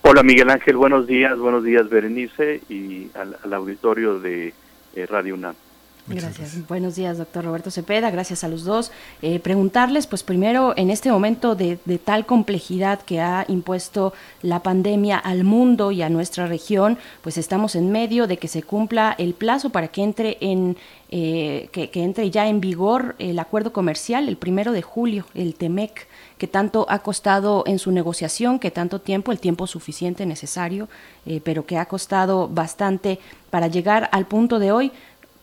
Hola, 0.01 0.23
Miguel 0.23 0.49
Ángel. 0.49 0.75
Buenos 0.75 1.07
días. 1.07 1.37
Buenos 1.37 1.63
días, 1.63 1.87
Berenice, 1.89 2.61
y 2.67 3.11
al 3.15 3.53
auditorio 3.53 4.19
de 4.19 4.53
Radio 5.07 5.35
UNAM. 5.35 5.55
Gracias. 6.05 6.67
Buenos 6.67 6.95
días, 6.95 7.17
doctor 7.17 7.45
Roberto 7.45 7.71
Cepeda. 7.71 8.11
Gracias 8.11 8.43
a 8.43 8.49
los 8.49 8.65
dos. 8.65 8.91
Eh, 9.21 9.39
preguntarles, 9.39 10.05
pues 10.05 10.21
primero, 10.21 10.73
en 10.75 10.89
este 10.89 11.09
momento 11.09 11.55
de, 11.55 11.77
tal 12.03 12.25
complejidad 12.25 13.01
que 13.01 13.21
ha 13.21 13.45
impuesto 13.47 14.13
la 14.41 14.61
pandemia 14.61 15.17
al 15.17 15.45
mundo 15.45 15.91
y 15.91 16.01
a 16.01 16.09
nuestra 16.09 16.45
región, 16.45 16.97
pues 17.21 17.37
estamos 17.37 17.75
en 17.75 17.89
medio 17.91 18.27
de 18.27 18.35
que 18.37 18.49
se 18.49 18.63
cumpla 18.63 19.15
el 19.17 19.33
plazo 19.33 19.69
para 19.69 19.87
que 19.87 20.03
entre 20.03 20.37
en 20.41 20.75
eh, 21.09 21.69
que, 21.71 21.89
que, 21.89 22.03
entre 22.03 22.29
ya 22.31 22.47
en 22.47 22.59
vigor 22.59 23.15
el 23.19 23.39
acuerdo 23.39 23.71
comercial 23.71 24.27
el 24.27 24.35
primero 24.35 24.73
de 24.73 24.81
julio, 24.81 25.25
el 25.35 25.55
TEMEC 25.55 26.07
que 26.43 26.47
tanto 26.49 26.85
ha 26.89 26.99
costado 26.99 27.63
en 27.67 27.79
su 27.79 27.89
negociación, 27.93 28.59
que 28.59 28.69
tanto 28.69 28.99
tiempo, 28.99 29.31
el 29.31 29.39
tiempo 29.39 29.65
suficiente 29.65 30.25
necesario, 30.25 30.89
eh, 31.25 31.39
pero 31.41 31.65
que 31.65 31.77
ha 31.77 31.85
costado 31.85 32.49
bastante 32.49 33.17
para 33.49 33.67
llegar 33.67 34.09
al 34.11 34.25
punto 34.25 34.59
de 34.59 34.73
hoy. 34.73 34.91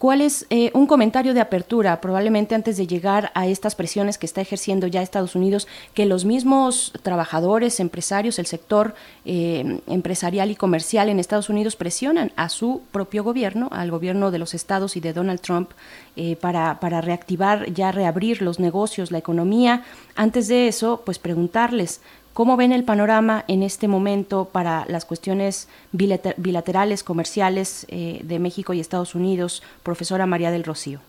¿Cuál 0.01 0.23
es 0.23 0.47
eh, 0.49 0.71
un 0.73 0.87
comentario 0.87 1.35
de 1.35 1.43
apertura, 1.43 2.01
probablemente 2.01 2.55
antes 2.55 2.79
de 2.79 2.87
llegar 2.87 3.31
a 3.35 3.47
estas 3.47 3.75
presiones 3.75 4.17
que 4.17 4.25
está 4.25 4.41
ejerciendo 4.41 4.87
ya 4.87 5.03
Estados 5.03 5.35
Unidos, 5.35 5.69
que 5.93 6.07
los 6.07 6.25
mismos 6.25 6.95
trabajadores, 7.03 7.81
empresarios, 7.81 8.39
el 8.39 8.47
sector 8.47 8.95
eh, 9.27 9.83
empresarial 9.87 10.51
y 10.51 10.57
comercial 10.57 11.11
en 11.11 11.21
Estados 11.21 11.51
Unidos 11.51 11.77
presionan 11.77 12.33
a 12.37 12.49
su 12.49 12.81
propio 12.93 13.23
gobierno, 13.23 13.69
al 13.73 13.91
gobierno 13.91 14.31
de 14.31 14.39
los 14.39 14.55
estados 14.55 14.97
y 14.97 15.01
de 15.01 15.13
Donald 15.13 15.43
Trump, 15.43 15.73
eh, 16.17 16.35
para, 16.35 16.81
para 16.81 17.03
reactivar, 17.03 17.71
ya 17.71 17.93
reabrir 17.93 18.41
los 18.41 18.59
negocios, 18.59 19.11
la 19.13 19.19
economía? 19.19 19.85
Antes 20.17 20.49
de 20.49 20.67
eso, 20.67 21.03
pues 21.05 21.19
preguntarles, 21.19 22.01
¿Cómo 22.41 22.57
ven 22.57 22.73
el 22.73 22.85
panorama 22.85 23.45
en 23.49 23.63
este 23.63 23.87
momento 23.87 24.49
para 24.51 24.87
las 24.89 25.05
cuestiones 25.05 25.69
bilaterales, 25.93 27.05
comerciales 27.05 27.87
eh, 27.91 28.21
de 28.23 28.39
México 28.39 28.73
y 28.73 28.81
Estados 28.81 29.15
Unidos, 29.15 29.63
profesora 29.83 30.25
María 30.25 30.51
del 30.51 30.65
Rocío? 30.65 31.01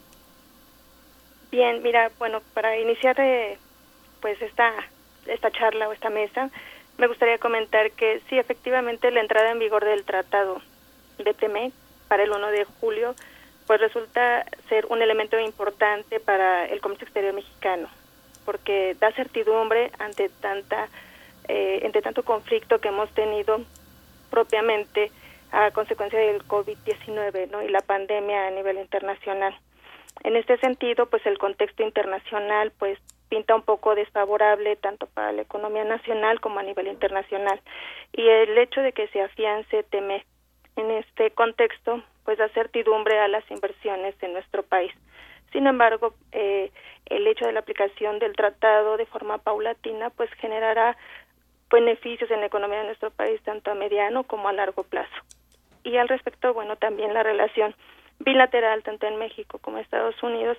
Bien, 1.49 1.81
mira, 1.83 2.11
bueno, 2.19 2.41
para 2.53 2.77
iniciar 2.77 3.17
eh, 3.21 3.57
pues 4.19 4.41
esta, 4.41 4.73
esta 5.25 5.49
charla 5.51 5.87
o 5.87 5.93
esta 5.93 6.09
mesa, 6.09 6.49
me 6.97 7.07
gustaría 7.07 7.37
comentar 7.37 7.91
que 7.91 8.21
sí, 8.27 8.37
efectivamente, 8.37 9.09
la 9.09 9.21
entrada 9.21 9.51
en 9.51 9.59
vigor 9.59 9.85
del 9.85 10.03
tratado 10.03 10.61
de 11.17 11.33
TEMEC 11.33 11.71
para 12.09 12.23
el 12.23 12.31
1 12.31 12.47
de 12.47 12.65
julio, 12.81 13.15
pues 13.67 13.79
resulta 13.79 14.45
ser 14.67 14.85
un 14.87 15.01
elemento 15.01 15.39
importante 15.39 16.19
para 16.19 16.65
el 16.65 16.81
comercio 16.81 17.05
exterior 17.05 17.33
mexicano, 17.33 17.87
porque 18.43 18.97
da 18.99 19.13
certidumbre 19.13 19.91
ante 19.97 20.27
tanta 20.27 20.89
eh, 21.53 21.81
entre 21.83 22.01
tanto 22.01 22.23
conflicto 22.23 22.79
que 22.79 22.87
hemos 22.87 23.09
tenido 23.11 23.59
propiamente 24.29 25.11
a 25.51 25.71
consecuencia 25.71 26.17
del 26.17 26.47
COVID-19 26.47 27.49
¿no? 27.51 27.61
y 27.61 27.67
la 27.67 27.81
pandemia 27.81 28.47
a 28.47 28.51
nivel 28.51 28.77
internacional. 28.77 29.53
En 30.23 30.37
este 30.37 30.57
sentido, 30.59 31.07
pues 31.07 31.25
el 31.25 31.37
contexto 31.37 31.83
internacional 31.83 32.71
pues 32.79 32.97
pinta 33.27 33.53
un 33.53 33.63
poco 33.63 33.95
desfavorable 33.95 34.77
tanto 34.77 35.07
para 35.07 35.33
la 35.33 35.41
economía 35.41 35.83
nacional 35.83 36.39
como 36.39 36.59
a 36.59 36.63
nivel 36.63 36.87
internacional. 36.87 37.59
Y 38.13 38.25
el 38.25 38.57
hecho 38.57 38.79
de 38.79 38.93
que 38.93 39.09
se 39.09 39.21
afiance 39.21 39.83
teme 39.83 40.25
en 40.77 40.89
este 40.91 41.31
contexto 41.31 42.01
pues 42.23 42.37
da 42.37 42.47
certidumbre 42.49 43.19
a 43.19 43.27
las 43.27 43.43
inversiones 43.51 44.15
en 44.23 44.31
nuestro 44.31 44.63
país. 44.63 44.93
Sin 45.51 45.67
embargo, 45.67 46.13
eh, 46.31 46.71
el 47.07 47.27
hecho 47.27 47.45
de 47.45 47.51
la 47.51 47.59
aplicación 47.59 48.19
del 48.19 48.35
tratado 48.35 48.95
de 48.95 49.05
forma 49.05 49.37
paulatina 49.37 50.09
pues 50.11 50.31
generará 50.35 50.97
beneficios 51.71 52.29
en 52.31 52.41
la 52.41 52.47
economía 52.47 52.79
de 52.79 52.85
nuestro 52.85 53.11
país 53.11 53.41
tanto 53.43 53.71
a 53.71 53.75
mediano 53.75 54.23
como 54.23 54.49
a 54.49 54.53
largo 54.53 54.83
plazo. 54.83 55.15
Y 55.83 55.97
al 55.97 56.07
respecto, 56.07 56.53
bueno, 56.53 56.75
también 56.75 57.13
la 57.13 57.23
relación 57.23 57.75
bilateral 58.19 58.83
tanto 58.83 59.07
en 59.07 59.17
México 59.17 59.57
como 59.59 59.77
en 59.77 59.83
Estados 59.83 60.21
Unidos 60.21 60.57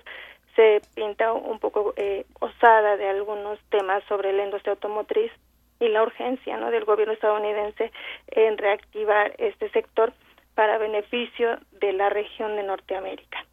se 0.55 0.81
pinta 0.93 1.33
un 1.33 1.59
poco 1.59 1.93
eh, 1.95 2.25
osada 2.39 2.97
de 2.97 3.09
algunos 3.09 3.59
temas 3.69 4.03
sobre 4.07 4.33
la 4.33 4.43
industria 4.43 4.73
automotriz 4.73 5.31
y 5.79 5.87
la 5.87 6.03
urgencia 6.03 6.57
¿no? 6.57 6.69
del 6.71 6.85
gobierno 6.85 7.13
estadounidense 7.13 7.91
en 8.27 8.57
reactivar 8.57 9.33
este 9.37 9.69
sector 9.71 10.13
para 10.55 10.77
beneficio 10.77 11.57
de 11.79 11.93
la 11.93 12.09
región 12.09 12.55
de 12.55 12.63
Norteamérica. 12.63 13.45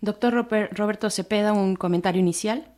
Doctor 0.00 0.46
Roberto 0.72 1.10
Cepeda, 1.10 1.52
un 1.52 1.76
comentario 1.76 2.20
inicial. 2.20 2.73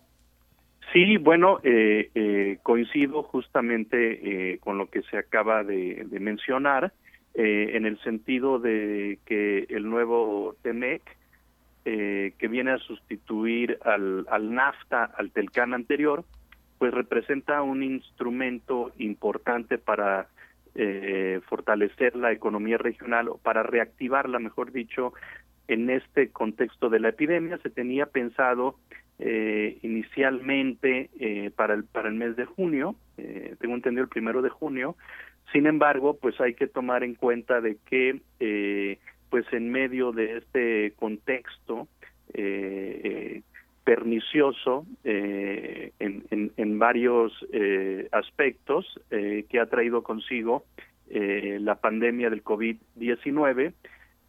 Sí, 0.97 1.19
bueno, 1.19 1.59
eh, 1.63 2.09
eh, 2.15 2.57
coincido 2.63 3.23
justamente 3.23 4.55
eh, 4.55 4.59
con 4.61 4.79
lo 4.79 4.89
que 4.89 5.03
se 5.03 5.19
acaba 5.19 5.63
de, 5.63 6.07
mencionar, 6.21 6.95
en 7.35 7.85
el 7.85 8.01
sentido 8.01 8.59
de 8.59 9.19
que 9.27 9.67
el 9.69 9.91
nuevo 9.91 10.57
TEMEC, 10.63 11.03
que 11.85 12.49
viene 12.49 12.71
a 12.71 12.79
sustituir 12.79 13.79
al, 13.85 14.55
NAFTA, 14.55 15.05
al 15.05 15.33
TELCAN 15.33 15.75
anterior, 15.75 16.25
pues 16.79 16.95
representa 16.95 17.61
un 17.61 17.83
instrumento 17.83 18.91
importante 18.97 19.77
para 19.77 20.29
fortalecer 21.47 22.17
la 22.17 22.33
economía 22.33 22.79
regional 22.79 23.29
o 23.29 23.37
para 23.37 23.63
reactivarla, 23.63 24.39
mejor 24.39 24.73
dicho, 24.73 25.13
en 25.69 25.91
este 25.91 26.31
contexto 26.31 26.89
de 26.89 27.01
la 27.01 27.11
epidemia. 27.11 27.59
Se 27.59 27.69
tenía 27.69 28.07
pensado 28.07 28.77
eh, 29.19 29.79
inicialmente 29.83 31.11
eh, 31.19 31.51
para 31.55 31.75
el 31.75 31.85
para 31.85 32.09
el 32.09 32.15
mes 32.15 32.37
de 32.37 32.45
junio, 32.45 32.97
eh, 33.17 33.57
tengo 33.61 33.75
entendido 33.75 34.03
el 34.03 34.09
primero 34.09 34.43
de 34.43 34.51
junio. 34.51 34.97
Sin 35.53 35.67
embargo, 35.67 36.19
pues 36.21 36.41
hay 36.41 36.55
que 36.55 36.67
tomar 36.67 37.05
en 37.05 37.15
cuenta 37.15 37.61
de 37.61 37.79
que 37.89 38.21
eh, 38.41 38.99
pues 39.31 39.47
en 39.53 39.71
medio 39.71 40.13
de 40.13 40.39
este 40.39 40.93
contexto 40.97 41.89
pernicioso 43.85 44.85
en, 45.05 45.93
en, 46.29 46.53
en, 46.57 46.79
varios 46.79 47.33
aspectos 48.13 49.01
que 49.09 49.61
ha 49.61 49.67
traído 49.67 50.03
consigo 50.03 50.65
la 51.09 51.77
pandemia 51.77 52.29
del 52.29 52.45
COVID-19, 52.45 53.73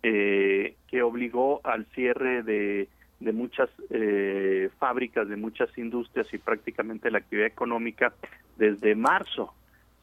eh, 0.04 0.76
que 0.88 1.02
obligó 1.02 1.60
al 1.64 1.86
cierre 1.88 2.44
de, 2.44 2.88
de 3.20 3.32
muchas 3.32 3.70
eh, 3.90 4.70
fábricas, 4.80 5.28
de 5.28 5.36
muchas 5.36 5.76
industrias 5.78 6.32
y 6.34 6.38
prácticamente 6.38 7.12
la 7.12 7.20
actividad 7.20 7.48
económica 7.48 8.14
desde 8.58 8.96
marzo, 8.96 9.54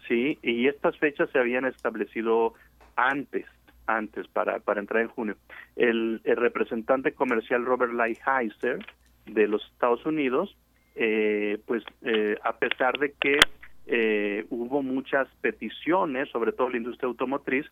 sí, 0.08 0.38
y 0.42 0.66
estas 0.66 0.98
fechas 0.98 1.30
se 1.30 1.38
habían 1.38 1.64
establecido 1.64 2.54
antes, 2.96 3.46
antes 3.86 4.26
para 4.28 4.58
para 4.60 4.80
entrar 4.80 5.02
en 5.02 5.08
junio. 5.08 5.36
El, 5.76 6.20
representante 6.24 7.12
comercial 7.12 7.64
Robert 7.64 7.92
Lighthizer 7.92 8.84
de 9.26 9.48
los 9.48 9.64
Estados 9.72 10.04
Unidos, 10.06 10.56
eh, 10.94 11.58
pues 11.66 11.84
eh, 12.02 12.36
a 12.42 12.56
pesar 12.56 12.98
de 12.98 13.12
que 13.12 13.38
eh, 13.86 14.46
hubo 14.50 14.82
muchas 14.82 15.28
peticiones, 15.40 16.28
sobre 16.30 16.52
todo 16.52 16.70
la 16.70 16.78
industria 16.78 17.08
automotriz, 17.08 17.66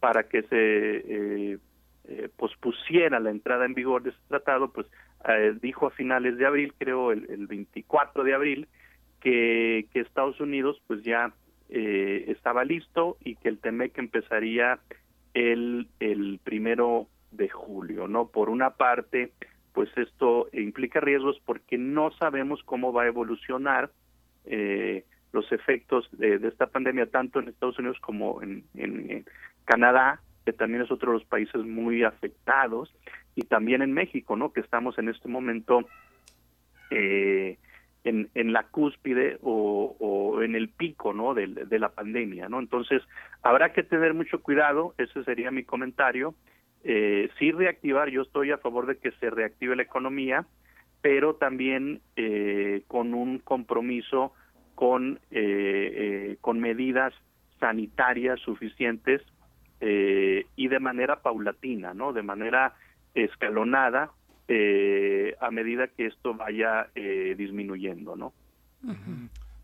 para 0.00 0.24
que 0.24 0.42
se 0.42 1.58
eh, 2.08 2.28
pospusiera 2.36 3.20
la 3.20 3.30
entrada 3.30 3.64
en 3.64 3.74
vigor 3.74 4.02
de 4.02 4.10
este 4.10 4.22
tratado, 4.28 4.72
pues 4.72 4.86
eh, 5.28 5.54
dijo 5.60 5.86
a 5.86 5.90
finales 5.90 6.36
de 6.38 6.46
abril, 6.46 6.74
creo 6.78 7.12
el, 7.12 7.28
el 7.30 7.46
24 7.46 8.24
de 8.24 8.34
abril, 8.34 8.68
que, 9.20 9.86
que 9.92 10.00
Estados 10.00 10.40
Unidos 10.40 10.80
pues 10.86 11.02
ya 11.02 11.32
eh, 11.70 12.24
estaba 12.28 12.64
listo 12.64 13.18
y 13.22 13.36
que 13.36 13.48
el 13.48 13.58
TEMEC 13.58 13.98
empezaría 13.98 14.78
el, 15.34 15.88
el 16.00 16.40
primero 16.42 17.08
de 17.30 17.48
julio, 17.48 18.08
¿no? 18.08 18.28
Por 18.28 18.48
una 18.48 18.70
parte, 18.70 19.32
pues 19.72 19.90
esto 19.96 20.48
implica 20.52 21.00
riesgos 21.00 21.40
porque 21.44 21.76
no 21.76 22.10
sabemos 22.12 22.62
cómo 22.64 22.92
va 22.92 23.02
a 23.02 23.08
evolucionar 23.08 23.90
eh, 24.46 25.04
los 25.32 25.50
efectos 25.52 26.08
de, 26.12 26.36
esta 26.48 26.68
pandemia 26.68 27.10
tanto 27.10 27.38
en 27.38 27.48
Estados 27.48 27.78
Unidos 27.78 27.98
como 28.00 28.40
en, 28.42 28.64
Canadá, 29.66 30.22
que 30.48 30.54
también 30.54 30.82
es 30.82 30.90
otro 30.90 31.12
de 31.12 31.18
los 31.18 31.26
países 31.26 31.62
muy 31.62 32.04
afectados, 32.04 32.90
y 33.34 33.42
también 33.42 33.82
en 33.82 33.92
México, 33.92 34.34
¿no? 34.34 34.50
Que 34.50 34.60
estamos 34.60 34.98
en 34.98 35.10
este 35.10 35.28
momento 35.28 35.86
eh, 36.90 37.58
en, 38.02 38.52
la 38.54 38.62
cúspide 38.62 39.36
o, 39.42 40.40
en 40.42 40.54
el 40.54 40.70
pico, 40.70 41.12
¿no? 41.12 41.34
De, 41.34 41.48
de 41.48 41.78
la 41.78 41.90
pandemia, 41.90 42.48
¿no? 42.48 42.60
Entonces 42.60 43.02
habrá 43.42 43.74
que 43.74 43.82
tener 43.82 44.14
mucho 44.14 44.40
cuidado. 44.40 44.94
Ese 44.96 45.22
sería 45.24 45.50
mi 45.50 45.64
comentario. 45.64 46.34
Eh, 46.82 47.28
sí 47.38 47.52
reactivar, 47.52 48.08
yo 48.08 48.22
estoy 48.22 48.50
a 48.50 48.56
favor 48.56 48.86
de 48.86 48.96
que 48.96 49.10
se 49.20 49.28
reactive 49.28 49.76
la 49.76 49.82
economía, 49.82 50.46
pero 51.02 51.34
también 51.34 52.00
eh, 52.16 52.84
con 52.86 53.12
un 53.12 53.38
compromiso 53.40 54.32
con, 54.74 55.20
eh, 55.30 56.30
eh, 56.32 56.36
con 56.40 56.58
medidas 56.58 57.12
sanitarias 57.60 58.40
suficientes 58.40 59.20
eh, 59.80 60.46
y 60.56 60.68
de 60.68 60.80
manera 60.80 61.20
paulatina, 61.20 61.94
¿no? 61.94 62.12
De 62.12 62.22
manera 62.22 62.74
escalonada 63.14 64.10
eh, 64.48 65.36
a 65.40 65.50
medida 65.50 65.88
que 65.88 66.06
esto 66.06 66.34
vaya 66.34 66.88
eh, 66.94 67.34
disminuyendo, 67.36 68.16
¿no? 68.16 68.32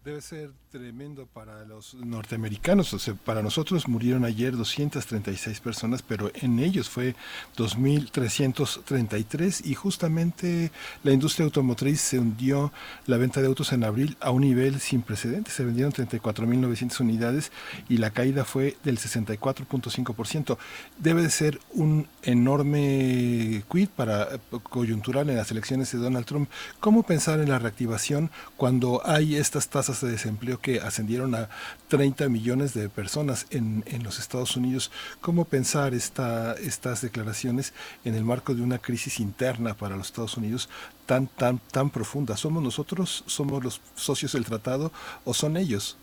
Debe 0.04 0.20
ser 0.20 0.50
tremendo 0.70 1.26
para 1.26 1.64
los 1.64 1.94
norteamericanos. 1.94 2.92
O 2.92 2.98
sea, 2.98 3.14
para 3.14 3.42
nosotros 3.42 3.88
murieron 3.88 4.24
ayer 4.24 4.54
236 4.54 5.60
personas, 5.60 6.02
pero 6.02 6.30
en 6.34 6.58
ellos 6.58 6.90
fue 6.90 7.14
2.333 7.56 9.64
y 9.64 9.74
justamente 9.74 10.70
la 11.02 11.12
industria 11.12 11.46
automotriz 11.46 12.02
se 12.02 12.18
hundió 12.18 12.70
la 13.06 13.16
venta 13.16 13.40
de 13.40 13.46
autos 13.46 13.72
en 13.72 13.84
abril 13.84 14.18
a 14.20 14.30
un 14.30 14.42
nivel 14.42 14.78
sin 14.78 15.00
precedentes. 15.00 15.54
Se 15.54 15.64
vendieron 15.64 15.92
34.900 15.92 17.00
unidades 17.00 17.50
y 17.88 17.96
la 17.96 18.10
caída 18.10 18.44
fue 18.44 18.76
del 18.84 18.98
64.5%. 18.98 20.58
Debe 20.98 21.22
de 21.22 21.30
ser 21.30 21.60
un 21.72 22.08
enorme 22.22 23.64
quid 23.70 23.88
para 23.88 24.28
coyuntural 24.68 25.30
en 25.30 25.36
las 25.36 25.50
elecciones 25.50 25.90
de 25.92 25.98
Donald 25.98 26.26
Trump. 26.26 26.50
¿Cómo 26.80 27.04
pensar 27.04 27.40
en 27.40 27.48
la 27.48 27.58
reactivación 27.58 28.30
cuando 28.56 29.00
hay 29.06 29.36
estas 29.36 29.68
tasas 29.68 29.93
de 30.00 30.10
desempleo 30.10 30.58
que 30.58 30.80
ascendieron 30.80 31.34
a 31.34 31.48
30 31.88 32.28
millones 32.28 32.74
de 32.74 32.88
personas 32.88 33.46
en, 33.50 33.84
en 33.86 34.02
los 34.02 34.18
Estados 34.18 34.56
Unidos. 34.56 34.90
¿Cómo 35.20 35.44
pensar 35.44 35.94
esta, 35.94 36.54
estas 36.54 37.02
declaraciones 37.02 37.74
en 38.04 38.14
el 38.14 38.24
marco 38.24 38.54
de 38.54 38.62
una 38.62 38.78
crisis 38.78 39.20
interna 39.20 39.74
para 39.74 39.96
los 39.96 40.06
Estados 40.06 40.36
Unidos 40.36 40.68
tan, 41.06 41.26
tan, 41.26 41.58
tan 41.58 41.90
profunda? 41.90 42.36
¿Somos 42.36 42.62
nosotros, 42.62 43.24
somos 43.26 43.62
los 43.62 43.80
socios 43.94 44.32
del 44.32 44.44
tratado 44.44 44.92
o 45.24 45.34
son 45.34 45.56
ellos? 45.56 45.96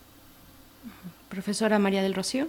Profesora 1.30 1.80
María 1.80 2.02
del 2.02 2.14
Rocío. 2.14 2.48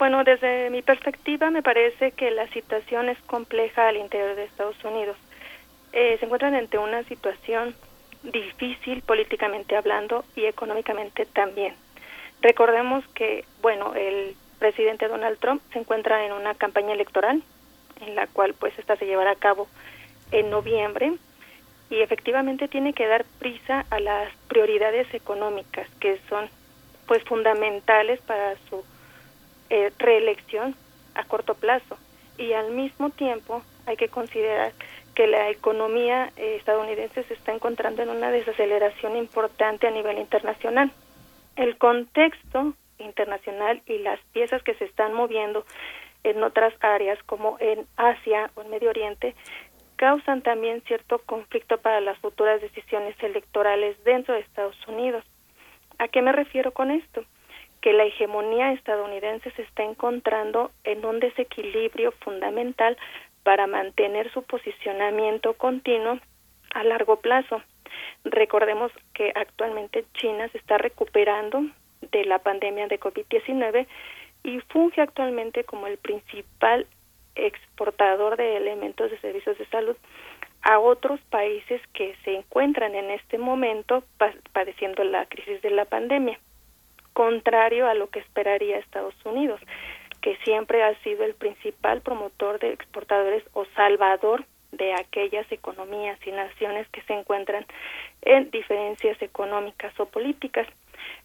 Bueno, 0.00 0.24
desde 0.24 0.70
mi 0.70 0.80
perspectiva 0.80 1.50
me 1.50 1.62
parece 1.62 2.12
que 2.12 2.30
la 2.30 2.48
situación 2.48 3.10
es 3.10 3.18
compleja 3.26 3.86
al 3.86 3.98
interior 3.98 4.34
de 4.34 4.44
Estados 4.44 4.82
Unidos. 4.82 5.14
Eh, 5.92 6.16
se 6.18 6.24
encuentran 6.24 6.54
ante 6.54 6.78
una 6.78 7.04
situación 7.04 7.74
difícil 8.22 9.02
políticamente 9.02 9.76
hablando 9.76 10.24
y 10.36 10.44
económicamente 10.44 11.26
también. 11.26 11.74
Recordemos 12.42 13.04
que, 13.14 13.44
bueno, 13.62 13.94
el 13.94 14.36
presidente 14.58 15.08
Donald 15.08 15.38
Trump 15.38 15.62
se 15.72 15.78
encuentra 15.78 16.24
en 16.24 16.32
una 16.32 16.54
campaña 16.54 16.92
electoral 16.92 17.42
en 18.00 18.14
la 18.14 18.26
cual 18.26 18.54
pues 18.54 18.78
esta 18.78 18.96
se 18.96 19.06
llevará 19.06 19.32
a 19.32 19.36
cabo 19.36 19.68
en 20.32 20.50
noviembre 20.50 21.12
y 21.90 22.00
efectivamente 22.00 22.68
tiene 22.68 22.92
que 22.92 23.06
dar 23.06 23.24
prisa 23.38 23.84
a 23.90 24.00
las 24.00 24.32
prioridades 24.48 25.12
económicas 25.12 25.88
que 25.98 26.20
son 26.28 26.48
pues 27.06 27.24
fundamentales 27.24 28.20
para 28.20 28.54
su 28.68 28.84
eh, 29.70 29.92
reelección 29.98 30.76
a 31.14 31.24
corto 31.24 31.54
plazo 31.54 31.98
y 32.38 32.52
al 32.52 32.70
mismo 32.70 33.10
tiempo 33.10 33.62
hay 33.86 33.96
que 33.96 34.08
considerar 34.08 34.72
que 35.20 35.26
la 35.26 35.50
economía 35.50 36.32
eh, 36.38 36.56
estadounidense 36.56 37.24
se 37.24 37.34
está 37.34 37.52
encontrando 37.52 38.00
en 38.00 38.08
una 38.08 38.30
desaceleración 38.30 39.18
importante 39.18 39.86
a 39.86 39.90
nivel 39.90 40.16
internacional. 40.16 40.90
El 41.56 41.76
contexto 41.76 42.72
internacional 42.96 43.82
y 43.84 43.98
las 43.98 44.18
piezas 44.32 44.62
que 44.62 44.72
se 44.76 44.86
están 44.86 45.12
moviendo 45.12 45.66
en 46.24 46.42
otras 46.42 46.72
áreas 46.80 47.22
como 47.24 47.58
en 47.60 47.86
Asia 47.98 48.50
o 48.54 48.62
en 48.62 48.70
Medio 48.70 48.88
Oriente 48.88 49.34
causan 49.96 50.40
también 50.40 50.80
cierto 50.86 51.18
conflicto 51.26 51.76
para 51.76 52.00
las 52.00 52.16
futuras 52.20 52.62
decisiones 52.62 53.14
electorales 53.22 54.02
dentro 54.04 54.32
de 54.32 54.40
Estados 54.40 54.88
Unidos. 54.88 55.22
¿A 55.98 56.08
qué 56.08 56.22
me 56.22 56.32
refiero 56.32 56.72
con 56.72 56.90
esto? 56.90 57.26
Que 57.82 57.92
la 57.92 58.04
hegemonía 58.04 58.72
estadounidense 58.72 59.50
se 59.50 59.60
está 59.64 59.82
encontrando 59.82 60.70
en 60.82 61.04
un 61.04 61.20
desequilibrio 61.20 62.12
fundamental 62.12 62.96
para 63.42 63.66
mantener 63.66 64.32
su 64.32 64.42
posicionamiento 64.42 65.54
continuo 65.54 66.18
a 66.74 66.84
largo 66.84 67.16
plazo. 67.16 67.62
Recordemos 68.24 68.92
que 69.14 69.32
actualmente 69.34 70.04
China 70.14 70.48
se 70.48 70.58
está 70.58 70.78
recuperando 70.78 71.62
de 72.12 72.24
la 72.24 72.38
pandemia 72.38 72.86
de 72.88 73.00
COVID-19 73.00 73.86
y 74.44 74.60
funge 74.68 75.00
actualmente 75.00 75.64
como 75.64 75.86
el 75.86 75.98
principal 75.98 76.86
exportador 77.34 78.36
de 78.36 78.56
elementos 78.56 79.10
de 79.10 79.18
servicios 79.20 79.56
de 79.58 79.66
salud 79.66 79.96
a 80.62 80.78
otros 80.78 81.20
países 81.30 81.80
que 81.94 82.14
se 82.24 82.36
encuentran 82.36 82.94
en 82.94 83.10
este 83.10 83.38
momento 83.38 84.04
padeciendo 84.52 85.04
la 85.04 85.26
crisis 85.26 85.62
de 85.62 85.70
la 85.70 85.86
pandemia, 85.86 86.38
contrario 87.14 87.86
a 87.88 87.94
lo 87.94 88.08
que 88.10 88.18
esperaría 88.18 88.78
Estados 88.78 89.14
Unidos 89.24 89.60
que 90.20 90.36
siempre 90.44 90.82
ha 90.82 90.94
sido 91.02 91.24
el 91.24 91.34
principal 91.34 92.00
promotor 92.00 92.58
de 92.58 92.72
exportadores 92.72 93.42
o 93.52 93.64
salvador 93.76 94.44
de 94.72 94.92
aquellas 94.94 95.50
economías 95.50 96.18
y 96.26 96.30
naciones 96.30 96.88
que 96.88 97.02
se 97.02 97.14
encuentran 97.14 97.66
en 98.22 98.50
diferencias 98.50 99.20
económicas 99.20 99.98
o 99.98 100.06
políticas. 100.06 100.66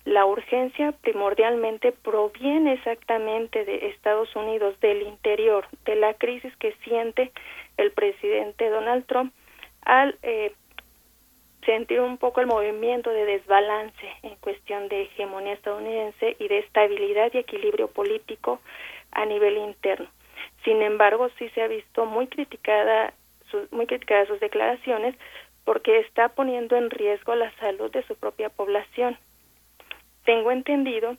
La 0.05 0.25
urgencia 0.25 0.93
primordialmente 0.93 1.91
proviene 1.91 2.73
exactamente 2.73 3.65
de 3.65 3.87
Estados 3.87 4.35
Unidos, 4.35 4.79
del 4.79 5.01
interior, 5.03 5.67
de 5.85 5.95
la 5.95 6.13
crisis 6.13 6.55
que 6.57 6.73
siente 6.83 7.31
el 7.77 7.91
presidente 7.91 8.69
Donald 8.69 9.05
Trump 9.05 9.33
al 9.81 10.17
eh, 10.23 10.53
sentir 11.65 11.99
un 11.99 12.17
poco 12.17 12.41
el 12.41 12.47
movimiento 12.47 13.09
de 13.09 13.25
desbalance 13.25 14.07
en 14.23 14.35
cuestión 14.35 14.87
de 14.87 15.03
hegemonía 15.03 15.53
estadounidense 15.53 16.35
y 16.39 16.47
de 16.47 16.59
estabilidad 16.59 17.31
y 17.33 17.39
equilibrio 17.39 17.87
político 17.87 18.59
a 19.11 19.25
nivel 19.25 19.57
interno. 19.57 20.07
Sin 20.63 20.81
embargo, 20.81 21.29
sí 21.37 21.49
se 21.49 21.61
ha 21.61 21.67
visto 21.67 22.05
muy 22.05 22.27
criticada, 22.27 23.13
muy 23.71 23.87
criticadas 23.87 24.27
sus 24.27 24.39
declaraciones 24.39 25.15
porque 25.63 25.99
está 25.99 26.29
poniendo 26.29 26.75
en 26.75 26.89
riesgo 26.89 27.35
la 27.35 27.51
salud 27.57 27.91
de 27.91 28.03
su 28.03 28.15
propia 28.15 28.49
población. 28.49 29.17
Tengo 30.23 30.51
entendido 30.51 31.17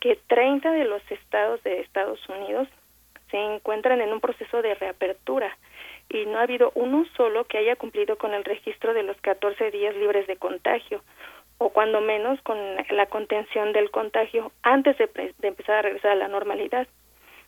que 0.00 0.18
30 0.26 0.70
de 0.72 0.84
los 0.84 1.02
estados 1.10 1.62
de 1.62 1.80
Estados 1.80 2.20
Unidos 2.28 2.68
se 3.30 3.38
encuentran 3.38 4.00
en 4.00 4.12
un 4.12 4.20
proceso 4.20 4.62
de 4.62 4.74
reapertura 4.74 5.56
y 6.08 6.26
no 6.26 6.38
ha 6.38 6.42
habido 6.42 6.72
uno 6.74 7.04
solo 7.16 7.44
que 7.44 7.58
haya 7.58 7.76
cumplido 7.76 8.16
con 8.16 8.34
el 8.34 8.44
registro 8.44 8.94
de 8.94 9.02
los 9.02 9.16
14 9.20 9.70
días 9.70 9.96
libres 9.96 10.26
de 10.26 10.36
contagio 10.36 11.02
o 11.58 11.70
cuando 11.70 12.00
menos 12.00 12.40
con 12.42 12.58
la 12.90 13.06
contención 13.06 13.72
del 13.72 13.90
contagio 13.90 14.52
antes 14.62 14.98
de, 14.98 15.08
de 15.38 15.48
empezar 15.48 15.76
a 15.76 15.82
regresar 15.82 16.12
a 16.12 16.16
la 16.16 16.28
normalidad. 16.28 16.86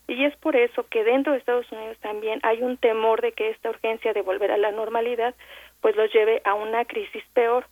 Y 0.08 0.24
es 0.24 0.36
por 0.36 0.54
eso 0.54 0.86
que 0.88 1.02
dentro 1.02 1.32
de 1.32 1.38
Estados 1.38 1.70
Unidos 1.72 1.98
también 2.00 2.38
hay 2.44 2.62
un 2.62 2.76
temor 2.76 3.20
de 3.20 3.32
que 3.32 3.50
esta 3.50 3.70
urgencia 3.70 4.12
de 4.12 4.22
volver 4.22 4.52
a 4.52 4.56
la 4.56 4.70
normalidad 4.70 5.34
pues 5.80 5.96
los 5.96 6.12
lleve 6.12 6.40
a 6.44 6.54
una 6.54 6.84
crisis 6.84 7.24
peor. 7.34 7.66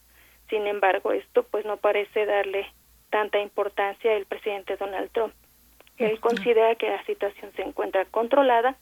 Sin 0.51 0.67
embargo, 0.67 1.13
esto 1.13 1.45
pues 1.45 1.65
no 1.65 1.77
parece 1.77 2.27
darle 2.27 2.67
tanta 3.11 3.39
importancia 3.39 4.15
al 4.17 4.27
presidente 4.27 4.77
Donald 4.77 5.11
Trump. 5.13 5.33
Él 5.99 6.19
considera 6.19 6.75
que 6.75 6.91
la 6.91 7.05
situación 7.05 7.53
se 7.55 7.63
encuentra 7.63 8.05
controlada, 8.07 8.77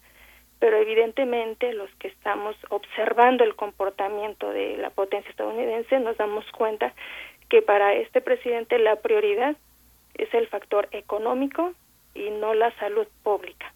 pero 0.63 0.77
evidentemente 0.77 1.73
los 1.73 1.89
que 1.99 2.07
estamos 2.07 2.55
observando 2.69 3.43
el 3.43 3.53
comportamiento 3.53 4.49
de 4.49 4.77
la 4.77 4.91
potencia 4.91 5.29
estadounidense 5.29 5.99
nos 5.99 6.15
damos 6.15 6.45
cuenta 6.57 6.93
que 7.49 7.61
para 7.61 7.93
este 7.95 8.21
presidente 8.21 8.79
la 8.79 8.95
prioridad 8.95 9.57
es 10.13 10.33
el 10.33 10.47
factor 10.47 10.87
económico 10.93 11.73
y 12.15 12.29
no 12.29 12.53
la 12.53 12.73
salud 12.79 13.05
pública. 13.23 13.73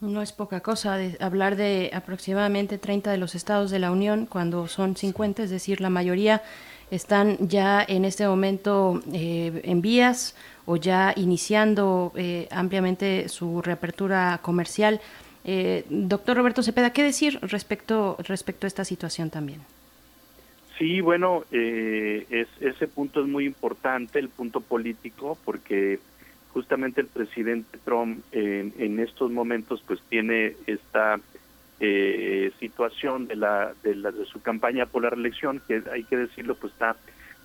No 0.00 0.22
es 0.22 0.32
poca 0.32 0.60
cosa 0.60 0.96
de 0.96 1.16
hablar 1.18 1.56
de 1.56 1.90
aproximadamente 1.92 2.78
30 2.78 3.10
de 3.10 3.18
los 3.18 3.34
estados 3.34 3.72
de 3.72 3.80
la 3.80 3.90
Unión 3.90 4.26
cuando 4.26 4.68
son 4.68 4.94
50, 4.94 5.42
es 5.42 5.50
decir, 5.50 5.80
la 5.80 5.90
mayoría 5.90 6.42
están 6.92 7.38
ya 7.40 7.84
en 7.86 8.04
este 8.04 8.28
momento 8.28 9.02
eh, 9.12 9.62
en 9.64 9.82
vías 9.82 10.36
o 10.64 10.76
ya 10.76 11.12
iniciando 11.16 12.12
eh, 12.14 12.46
ampliamente 12.52 13.28
su 13.28 13.62
reapertura 13.62 14.38
comercial. 14.42 15.00
Eh, 15.48 15.84
doctor 15.88 16.36
Roberto 16.36 16.62
Cepeda, 16.62 16.92
¿qué 16.92 17.02
decir 17.02 17.38
respecto, 17.40 18.16
respecto 18.26 18.66
a 18.66 18.68
esta 18.68 18.84
situación 18.84 19.30
también? 19.30 19.60
Sí, 20.76 21.00
bueno, 21.00 21.44
es, 21.50 22.48
ese 22.60 22.88
punto 22.88 23.22
es 23.22 23.28
muy 23.28 23.46
importante, 23.46 24.18
el 24.18 24.28
punto 24.28 24.60
político, 24.60 25.38
porque 25.44 26.00
justamente 26.56 27.02
el 27.02 27.06
presidente 27.06 27.76
Trump 27.84 28.24
en, 28.32 28.98
estos 28.98 29.30
momentos 29.30 29.82
pues 29.86 30.00
tiene 30.08 30.56
esta 30.66 31.20
eh, 31.80 32.50
situación 32.58 33.26
de 33.26 33.36
la, 33.36 33.74
de 33.82 33.94
la 33.94 34.10
de 34.10 34.24
su 34.24 34.40
campaña 34.40 34.86
por 34.86 35.02
la 35.02 35.10
reelección 35.10 35.60
que 35.68 35.82
hay 35.92 36.04
que 36.04 36.16
decirlo 36.16 36.54
pues 36.54 36.72
está 36.72 36.96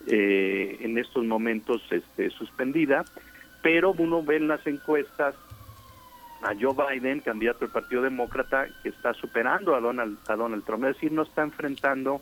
eh, 0.07 0.77
en 0.79 0.97
estos 0.97 1.25
momentos 1.25 1.81
este, 1.91 2.29
suspendida 2.29 3.03
pero 3.61 3.91
uno 3.91 4.23
ve 4.23 4.37
en 4.37 4.47
las 4.47 4.65
encuestas 4.65 5.35
a 6.43 6.53
Joe 6.59 6.73
Biden 6.73 7.19
candidato 7.19 7.59
del 7.59 7.69
Partido 7.69 8.01
Demócrata 8.01 8.67
que 8.83 8.89
está 8.89 9.13
superando 9.13 9.75
a 9.75 9.79
Donald 9.79 10.17
a 10.27 10.35
Donald 10.35 10.63
Trump 10.63 10.85
es 10.85 10.95
decir 10.95 11.11
no 11.11 11.23
está 11.23 11.43
enfrentando 11.43 12.21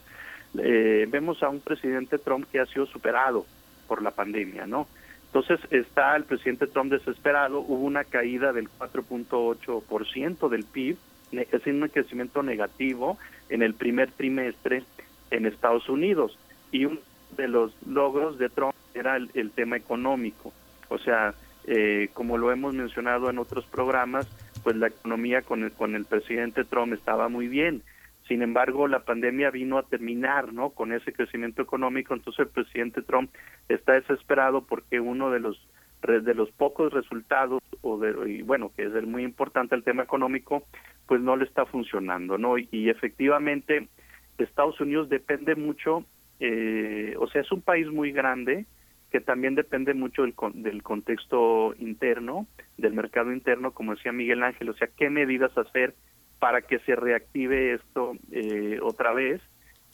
eh, 0.58 1.08
vemos 1.10 1.42
a 1.44 1.50
un 1.50 1.62
presidente 1.62 2.18
Trump 2.18 2.46
que 2.52 2.60
ha 2.60 2.66
sido 2.66 2.86
superado 2.86 3.46
por 3.88 4.02
la 4.02 4.12
pandemia 4.12 4.66
no 4.66 4.88
entonces 5.32 5.60
está 5.70 6.16
el 6.16 6.24
presidente 6.24 6.66
Trump 6.66 6.92
desesperado, 6.92 7.60
hubo 7.60 7.86
una 7.86 8.04
caída 8.04 8.52
del 8.52 8.68
4.8% 8.68 10.50
del 10.50 10.64
PIB, 10.64 10.98
es 11.34 11.52
decir, 11.52 11.74
un 11.76 11.88
crecimiento 11.88 12.42
negativo 12.42 13.20
en 13.50 13.62
el 13.62 13.76
primer 13.76 14.12
trimestre 14.12 14.84
en 15.30 15.46
Estados 15.46 15.88
Unidos. 15.88 16.36
Y 16.72 16.86
uno 16.86 17.00
de 17.38 17.48
los 17.48 17.72
logros 17.86 18.40
de 18.40 18.50
Trump 18.50 18.74
era 18.96 19.18
el, 19.18 19.52
tema 19.52 19.78
económico. 19.78 20.52
O 20.90 20.98
sea, 20.98 21.36
eh, 21.72 22.10
como 22.14 22.40
lo 22.40 22.52
hemos 22.52 22.74
mencionado 22.74 23.30
en 23.30 23.38
otros 23.38 23.64
programas, 23.68 24.28
pues 24.64 24.76
la 24.76 24.88
economía 24.88 25.44
con 25.44 25.64
el, 25.64 25.72
con 25.72 25.94
el 25.94 26.06
presidente 26.06 26.64
Trump 26.64 26.94
estaba 26.94 27.30
muy 27.30 27.48
bien. 27.48 27.84
Sin 28.28 28.42
embargo, 28.42 28.88
la 28.88 29.06
pandemia 29.06 29.52
vino 29.52 29.78
a 29.78 29.84
terminar, 29.84 30.52
¿no? 30.52 30.72
Con 30.72 30.94
ese 30.94 31.14
crecimiento 31.14 31.62
económico, 31.62 32.16
entonces 32.16 32.48
el 32.48 32.52
presidente 32.52 33.04
Trump 33.04 33.30
está 33.68 33.94
desesperado 33.94 34.66
porque 34.66 35.00
uno 35.00 35.30
de 35.30 35.42
los 35.42 35.62
de 36.02 36.34
los 36.34 36.50
pocos 36.52 36.94
resultados 36.94 37.62
o 37.82 38.00
de 38.00 38.32
y 38.32 38.42
bueno 38.42 38.72
que 38.74 38.86
es 38.86 38.96
el 38.96 39.06
muy 39.06 39.22
importante 39.24 39.76
el 39.76 39.84
tema 39.84 40.02
económico 40.02 40.64
pues 41.06 41.20
no 41.20 41.36
le 41.36 41.44
está 41.44 41.66
funcionando 41.66 42.38
no 42.38 42.58
y, 42.58 42.90
efectivamente 42.90 43.90
Estados 44.38 44.80
Unidos 44.80 45.10
depende 45.10 45.56
mucho 45.56 46.06
eh, 46.40 47.16
o 47.20 47.28
sea 47.28 47.42
es 47.42 47.52
un 47.52 47.62
país 47.62 47.86
muy 47.88 48.14
grande 48.14 48.66
que 49.12 49.20
también 49.20 49.56
depende 49.56 49.94
mucho 49.94 50.22
del, 50.24 50.36
del 50.54 50.84
contexto 50.84 51.74
interno 51.80 52.48
del 52.78 52.94
mercado 52.94 53.32
interno 53.34 53.72
como 53.72 53.96
decía 53.96 54.12
Miguel 54.12 54.44
Ángel 54.44 54.70
o 54.70 54.74
sea 54.74 54.90
qué 54.96 55.10
medidas 55.10 55.58
hacer 55.58 55.96
para 56.40 56.62
que 56.62 56.80
se 56.80 56.96
reactive 56.96 57.74
esto 57.74 58.14
eh, 58.32 58.80
otra 58.82 59.14
vez. 59.14 59.42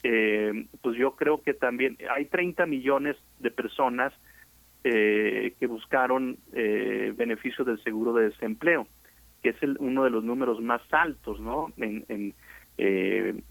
Eh, 0.02 0.66
pues 0.82 0.96
yo 0.96 1.16
creo 1.16 1.42
que 1.42 1.52
también 1.52 1.98
hay 2.14 2.26
30 2.26 2.66
millones 2.66 3.16
de 3.40 3.50
personas 3.50 4.12
eh, 4.84 5.54
que 5.58 5.66
buscaron 5.66 6.38
beneficios 6.52 7.66
del 7.66 7.82
seguro 7.82 8.12
de 8.12 8.30
desempleo, 8.30 8.86
que 9.42 9.50
es 9.50 9.62
el, 9.62 9.76
uno 9.80 10.04
de 10.04 10.10
los 10.10 10.22
números 10.22 10.60
más 10.60 10.80
altos, 10.92 11.40
¿no? 11.40 11.72
En, 11.76 12.04
en, 12.08 12.34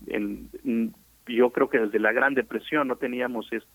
en, 0.08 0.94
yo 1.27 1.50
creo 1.50 1.69
que 1.69 1.80
desde 1.80 2.00
la 2.00 2.14
Gran 2.14 2.35
Depresión 2.35 2.88
no 2.88 2.95
teníamos 2.95 3.52
este 3.52 3.68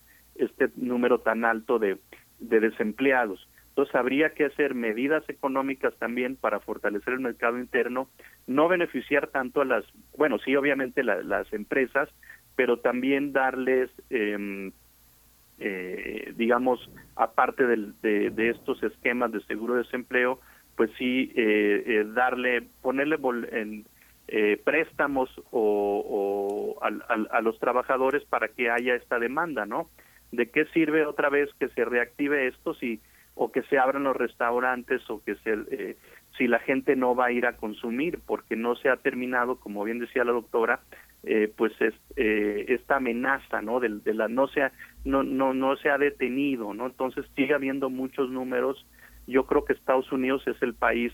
número 0.75 1.19
tan 1.19 1.45
alto 1.45 1.79
de, 1.79 1.97
de 2.39 2.59
desempleados. 2.59 3.47
Entonces 3.71 3.95
habría 3.95 4.31
que 4.31 4.45
hacer 4.45 4.75
medidas 4.75 5.23
económicas 5.29 5.95
también 5.97 6.35
para 6.35 6.59
fortalecer 6.59 7.13
el 7.13 7.21
mercado 7.21 7.57
interno, 7.57 8.09
no 8.45 8.67
beneficiar 8.67 9.27
tanto 9.27 9.61
a 9.61 9.65
las, 9.65 9.85
bueno, 10.17 10.39
sí, 10.39 10.53
obviamente 10.57 11.03
las 11.03 11.53
empresas, 11.53 12.09
pero 12.57 12.79
también 12.79 13.31
darles, 13.31 13.89
em, 14.09 14.73
eh, 15.59 16.33
digamos, 16.35 16.91
aparte 17.15 17.65
de, 17.65 18.49
estos 18.49 18.83
esquemas 18.83 19.31
de 19.31 19.41
seguro 19.43 19.75
de 19.75 19.83
desempleo, 19.83 20.41
pues 20.75 20.91
sí, 20.97 21.31
eh, 21.35 21.83
eh, 21.85 22.05
darle, 22.13 22.63
ponerle 22.81 23.17
en, 23.51 23.85
préstamos 24.63 25.29
o, 25.51 26.77
a 26.81 27.41
los 27.41 27.59
trabajadores 27.59 28.23
para 28.25 28.47
que 28.49 28.69
haya 28.69 28.95
esta 28.95 29.19
demanda, 29.19 29.65
¿no? 29.65 29.89
¿De 30.31 30.49
qué 30.49 30.65
sirve 30.73 31.05
otra 31.05 31.29
vez 31.29 31.49
que 31.59 31.67
se 31.69 31.83
reactive 31.85 32.47
esto 32.47 32.73
si 32.73 33.01
o 33.35 33.51
que 33.51 33.63
se 33.63 33.77
abran 33.77 34.03
los 34.03 34.15
restaurantes 34.15 35.01
o 35.09 35.23
que 35.23 35.35
se 35.35 35.57
eh, 35.71 35.97
si 36.37 36.47
la 36.47 36.59
gente 36.59 36.95
no 36.95 37.15
va 37.15 37.27
a 37.27 37.31
ir 37.31 37.45
a 37.45 37.57
consumir 37.57 38.19
porque 38.25 38.55
no 38.55 38.75
se 38.75 38.89
ha 38.89 38.97
terminado 38.97 39.55
como 39.57 39.83
bien 39.83 39.99
decía 39.99 40.23
la 40.23 40.31
doctora 40.31 40.81
eh, 41.23 41.51
pues 41.55 41.71
es, 41.79 41.93
eh, 42.15 42.65
esta 42.69 42.97
amenaza 42.97 43.61
no 43.61 43.79
de, 43.79 43.89
la 44.13 44.27
no 44.27 44.47
se 44.47 44.63
ha, 44.63 44.71
no 45.05 45.23
no 45.23 45.53
no 45.53 45.75
se 45.77 45.89
ha 45.89 45.97
detenido 45.97 46.73
no 46.73 46.87
entonces 46.87 47.25
sigue 47.35 47.53
habiendo 47.53 47.89
muchos 47.89 48.29
números. 48.29 48.85
Yo 49.27 49.45
creo 49.45 49.65
que 49.65 49.73
Estados 49.73 50.11
Unidos 50.11 50.45
es 50.47 50.61
el 50.61 50.73
país 50.73 51.13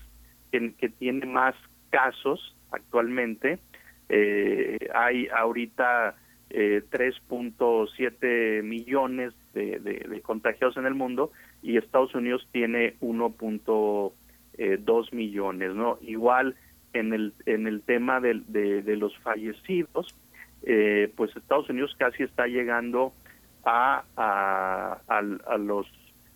en 0.50 0.72
que 0.74 0.88
tiene 0.88 1.26
más 1.26 1.54
casos 1.90 2.56
actualmente. 2.72 3.58
Hay 4.94 5.28
ahorita 5.28 6.16
3.7 6.50 8.62
millones 8.62 9.34
de, 9.52 9.80
de, 9.80 10.20
contagiados 10.22 10.76
en 10.76 10.86
el 10.86 10.94
mundo 10.94 11.32
y 11.62 11.76
Estados 11.76 12.14
Unidos 12.14 12.46
tiene 12.52 12.94
1.2 13.00 14.12
eh, 14.58 14.78
millones, 15.12 15.74
¿no? 15.74 15.98
Igual 16.00 16.54
en 16.92 17.12
el 17.12 17.34
en 17.46 17.66
el 17.66 17.82
tema 17.82 18.20
de, 18.20 18.42
de, 18.48 18.96
los 18.96 19.16
fallecidos, 19.18 20.14
eh, 20.62 21.12
pues 21.16 21.34
Estados 21.36 21.68
Unidos 21.68 21.94
casi 21.98 22.22
está 22.22 22.46
llegando 22.46 23.12
a, 23.64 24.04
a, 24.16 25.00
a, 25.06 25.58
los 25.58 25.86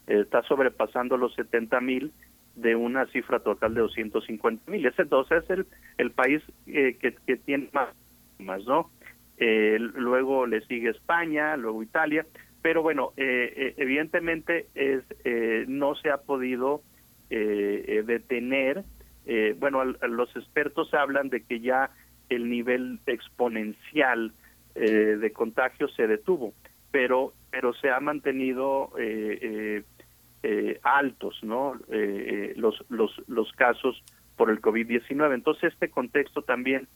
está 0.07 0.42
sobrepasando 0.42 1.16
los 1.16 1.34
70 1.34 1.81
mil 1.81 2.12
de 2.57 2.76
una 2.76 3.07
cifra 3.07 3.41
total 3.41 3.74
de 3.74 3.81
250 3.81 4.70
mil. 4.70 4.86
Entonces 4.86 5.44
es 5.44 5.50
el, 5.50 5.66
el 5.99 6.10
país 6.10 6.42
eh, 6.66 6.97
que, 7.00 7.15
que 7.26 7.36
tiene 7.36 7.68
más, 7.73 7.89
más 8.39 8.65
¿no? 8.66 8.91
Luego 9.45 10.47
le 10.47 10.61
sigue 10.67 10.91
España, 10.91 11.57
luego 11.57 11.83
Italia, 11.83 12.27
pero 12.62 12.81
bueno, 12.83 13.12
eh, 13.17 13.53
eh, 13.57 13.75
evidentemente 13.77 14.69
es 14.75 15.03
eh, 15.25 15.65
no 15.69 15.95
se 15.97 16.11
ha 16.11 16.19
podido 16.19 16.83
detener. 17.29 18.85
bueno, 19.57 19.83
los 19.85 20.37
expertos 20.37 20.93
hablan 20.93 21.31
de 21.31 21.43
que 21.45 21.61
ya 21.61 21.91
el 22.29 22.51
nivel 22.51 23.01
exponencial 23.07 24.33
de 24.75 25.33
contagio 25.33 25.89
se 25.89 26.07
detuvo, 26.07 26.53
pero 26.91 27.33
pero 27.51 27.73
se 27.73 27.89
ha 27.89 28.01
mantenido 28.01 28.93
altos, 30.83 31.43
¿no? 31.43 31.81
los 32.57 32.85
los 32.91 33.23
los 33.29 33.53
casos 33.53 34.05
por 34.37 34.51
el 34.51 34.61
COVID-19. 34.61 35.33
Entonces, 35.33 35.73
este 35.73 35.89
contexto 35.89 36.43
también 36.43 36.87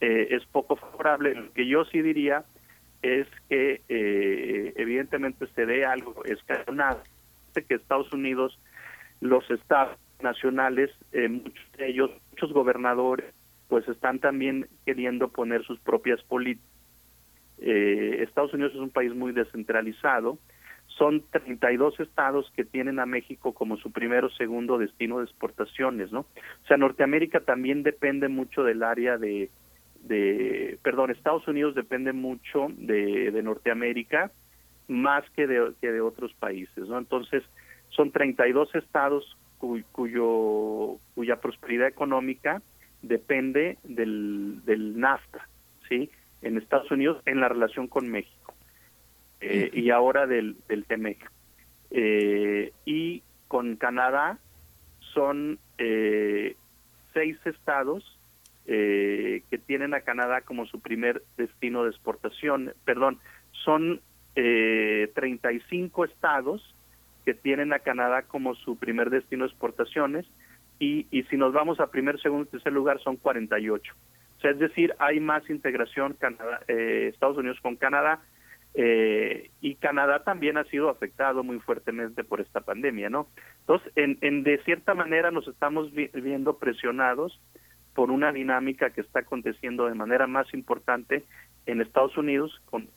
eh, 0.00 0.28
es 0.30 0.44
poco 0.46 0.76
favorable. 0.76 1.34
Lo 1.34 1.52
que 1.52 1.66
yo 1.66 1.84
sí 1.86 2.02
diría 2.02 2.44
es 3.02 3.26
que 3.48 3.82
eh, 3.88 4.72
evidentemente 4.76 5.46
se 5.54 5.66
dé 5.66 5.84
algo 5.84 6.24
escalonado, 6.24 7.02
que 7.54 7.74
Estados 7.74 8.12
Unidos, 8.12 8.58
los 9.20 9.48
estados 9.50 9.96
nacionales, 10.20 10.90
eh, 11.12 11.28
muchos 11.28 11.72
de 11.76 11.88
ellos, 11.88 12.10
muchos 12.30 12.52
gobernadores, 12.52 13.26
pues 13.68 13.86
están 13.88 14.18
también 14.18 14.66
queriendo 14.84 15.28
poner 15.28 15.64
sus 15.64 15.78
propias 15.80 16.22
políticas. 16.22 16.70
Estados 17.56 18.52
Unidos 18.52 18.72
es 18.74 18.80
un 18.80 18.90
país 18.90 19.14
muy 19.14 19.32
descentralizado, 19.32 20.38
son 20.98 21.22
32 21.30 21.98
estados 22.00 22.50
que 22.54 22.64
tienen 22.64 22.98
a 22.98 23.06
México 23.06 23.54
como 23.54 23.76
su 23.76 23.90
primero 23.90 24.26
o 24.26 24.30
segundo 24.30 24.76
destino 24.76 25.18
de 25.18 25.24
exportaciones, 25.24 26.12
¿no? 26.12 26.20
O 26.20 26.66
sea, 26.66 26.76
Norteamérica 26.76 27.40
también 27.40 27.82
depende 27.82 28.28
mucho 28.28 28.64
del 28.64 28.82
área 28.82 29.16
de, 29.16 29.50
de 30.06 30.78
perdón, 30.82 31.10
Estados 31.10 31.46
Unidos 31.48 31.74
depende 31.74 32.12
mucho 32.12 32.68
de, 32.76 33.30
de 33.30 33.42
Norteamérica 33.42 34.30
más 34.88 35.24
que 35.30 35.46
de, 35.46 35.72
que 35.80 35.92
de 35.92 36.00
otros 36.00 36.32
países, 36.34 36.88
¿no? 36.88 36.98
Entonces, 36.98 37.42
son 37.90 38.10
32 38.10 38.74
estados 38.74 39.36
cuyo, 39.58 40.98
cuya 41.14 41.36
prosperidad 41.40 41.88
económica 41.88 42.60
depende 43.02 43.78
del, 43.82 44.60
del 44.64 44.98
NAFTA, 44.98 45.48
¿sí? 45.88 46.10
En 46.42 46.58
Estados 46.58 46.90
Unidos 46.90 47.22
en 47.24 47.40
la 47.40 47.48
relación 47.48 47.88
con 47.88 48.08
México. 48.08 48.54
Eh, 49.40 49.70
y 49.72 49.90
ahora 49.90 50.26
del, 50.26 50.56
del 50.68 50.84
TEMEC. 50.84 51.30
Eh, 51.90 52.72
y 52.84 53.22
con 53.48 53.76
Canadá 53.76 54.38
son 55.12 55.58
eh, 55.78 56.56
seis 57.12 57.38
estados 57.44 58.18
que 58.66 59.60
tienen 59.66 59.94
a 59.94 60.00
Canadá 60.00 60.40
como 60.40 60.66
su 60.66 60.80
primer 60.80 61.22
destino 61.36 61.84
de 61.84 61.90
exportación, 61.90 62.72
perdón, 62.84 63.18
son 63.52 64.00
35 64.34 66.04
estados 66.06 66.74
que 67.24 67.34
tienen 67.34 67.72
a 67.72 67.80
Canadá 67.80 68.22
como 68.22 68.54
su 68.54 68.76
primer 68.76 69.10
destino 69.10 69.44
de 69.44 69.50
exportaciones 69.50 70.26
y, 70.78 71.06
y 71.10 71.22
si 71.24 71.36
nos 71.36 71.52
vamos 71.52 71.80
a 71.80 71.90
primer, 71.90 72.20
segundo 72.20 72.44
y 72.44 72.50
tercer 72.52 72.72
lugar 72.72 73.00
son 73.00 73.16
48. 73.16 73.94
O 74.36 74.40
sea, 74.40 74.50
es 74.50 74.58
decir, 74.58 74.94
hay 74.98 75.20
más 75.20 75.48
integración 75.48 76.14
Canadá, 76.14 76.60
Estados 76.68 77.38
Unidos 77.38 77.58
con 77.62 77.76
Canadá 77.76 78.20
eh, 78.74 79.50
y 79.60 79.76
Canadá 79.76 80.24
también 80.24 80.58
ha 80.58 80.64
sido 80.64 80.90
afectado 80.90 81.44
muy 81.44 81.60
fuertemente 81.60 82.24
por 82.24 82.40
esta 82.40 82.60
pandemia, 82.60 83.08
¿no? 83.08 83.28
Entonces, 83.60 83.92
en, 83.94 84.18
en 84.20 84.42
de 84.42 84.58
cierta 84.64 84.94
manera 84.94 85.30
nos 85.30 85.46
estamos 85.46 85.92
viendo 85.92 86.58
presionados 86.58 87.40
por 87.94 88.10
una 88.10 88.32
dinámica 88.32 88.90
que 88.90 89.00
está 89.00 89.20
aconteciendo 89.20 89.86
de 89.86 89.94
manera 89.94 90.26
más 90.26 90.52
importante 90.52 91.24
en 91.66 91.80
Estados 91.80 92.16
Unidos 92.16 92.60
con 92.66 92.88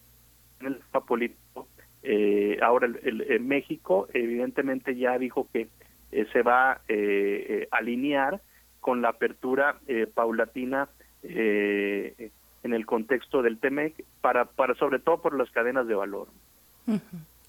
el 0.62 0.80
político. 1.08 1.68
Eh, 2.04 2.58
ahora, 2.62 2.88
el, 3.04 3.40
México 3.42 4.08
evidentemente 4.14 4.96
ya 4.96 5.18
dijo 5.18 5.48
que 5.52 5.68
eh, 6.12 6.26
se 6.32 6.42
va 6.42 6.72
a 6.72 6.82
eh, 6.88 7.68
alinear 7.72 8.42
con 8.80 9.02
la 9.02 9.10
apertura 9.10 9.80
paulatina 10.14 10.88
en 11.24 12.74
el 12.74 12.86
contexto 12.86 13.42
del 13.42 13.60
TEMEC, 13.60 14.06
para, 14.22 14.46
para 14.46 14.76
sobre 14.76 15.00
todo 15.00 15.22
por 15.22 15.38
las 15.38 15.52
cadenas 15.52 15.88
de 15.88 15.96
valor. 15.96 16.30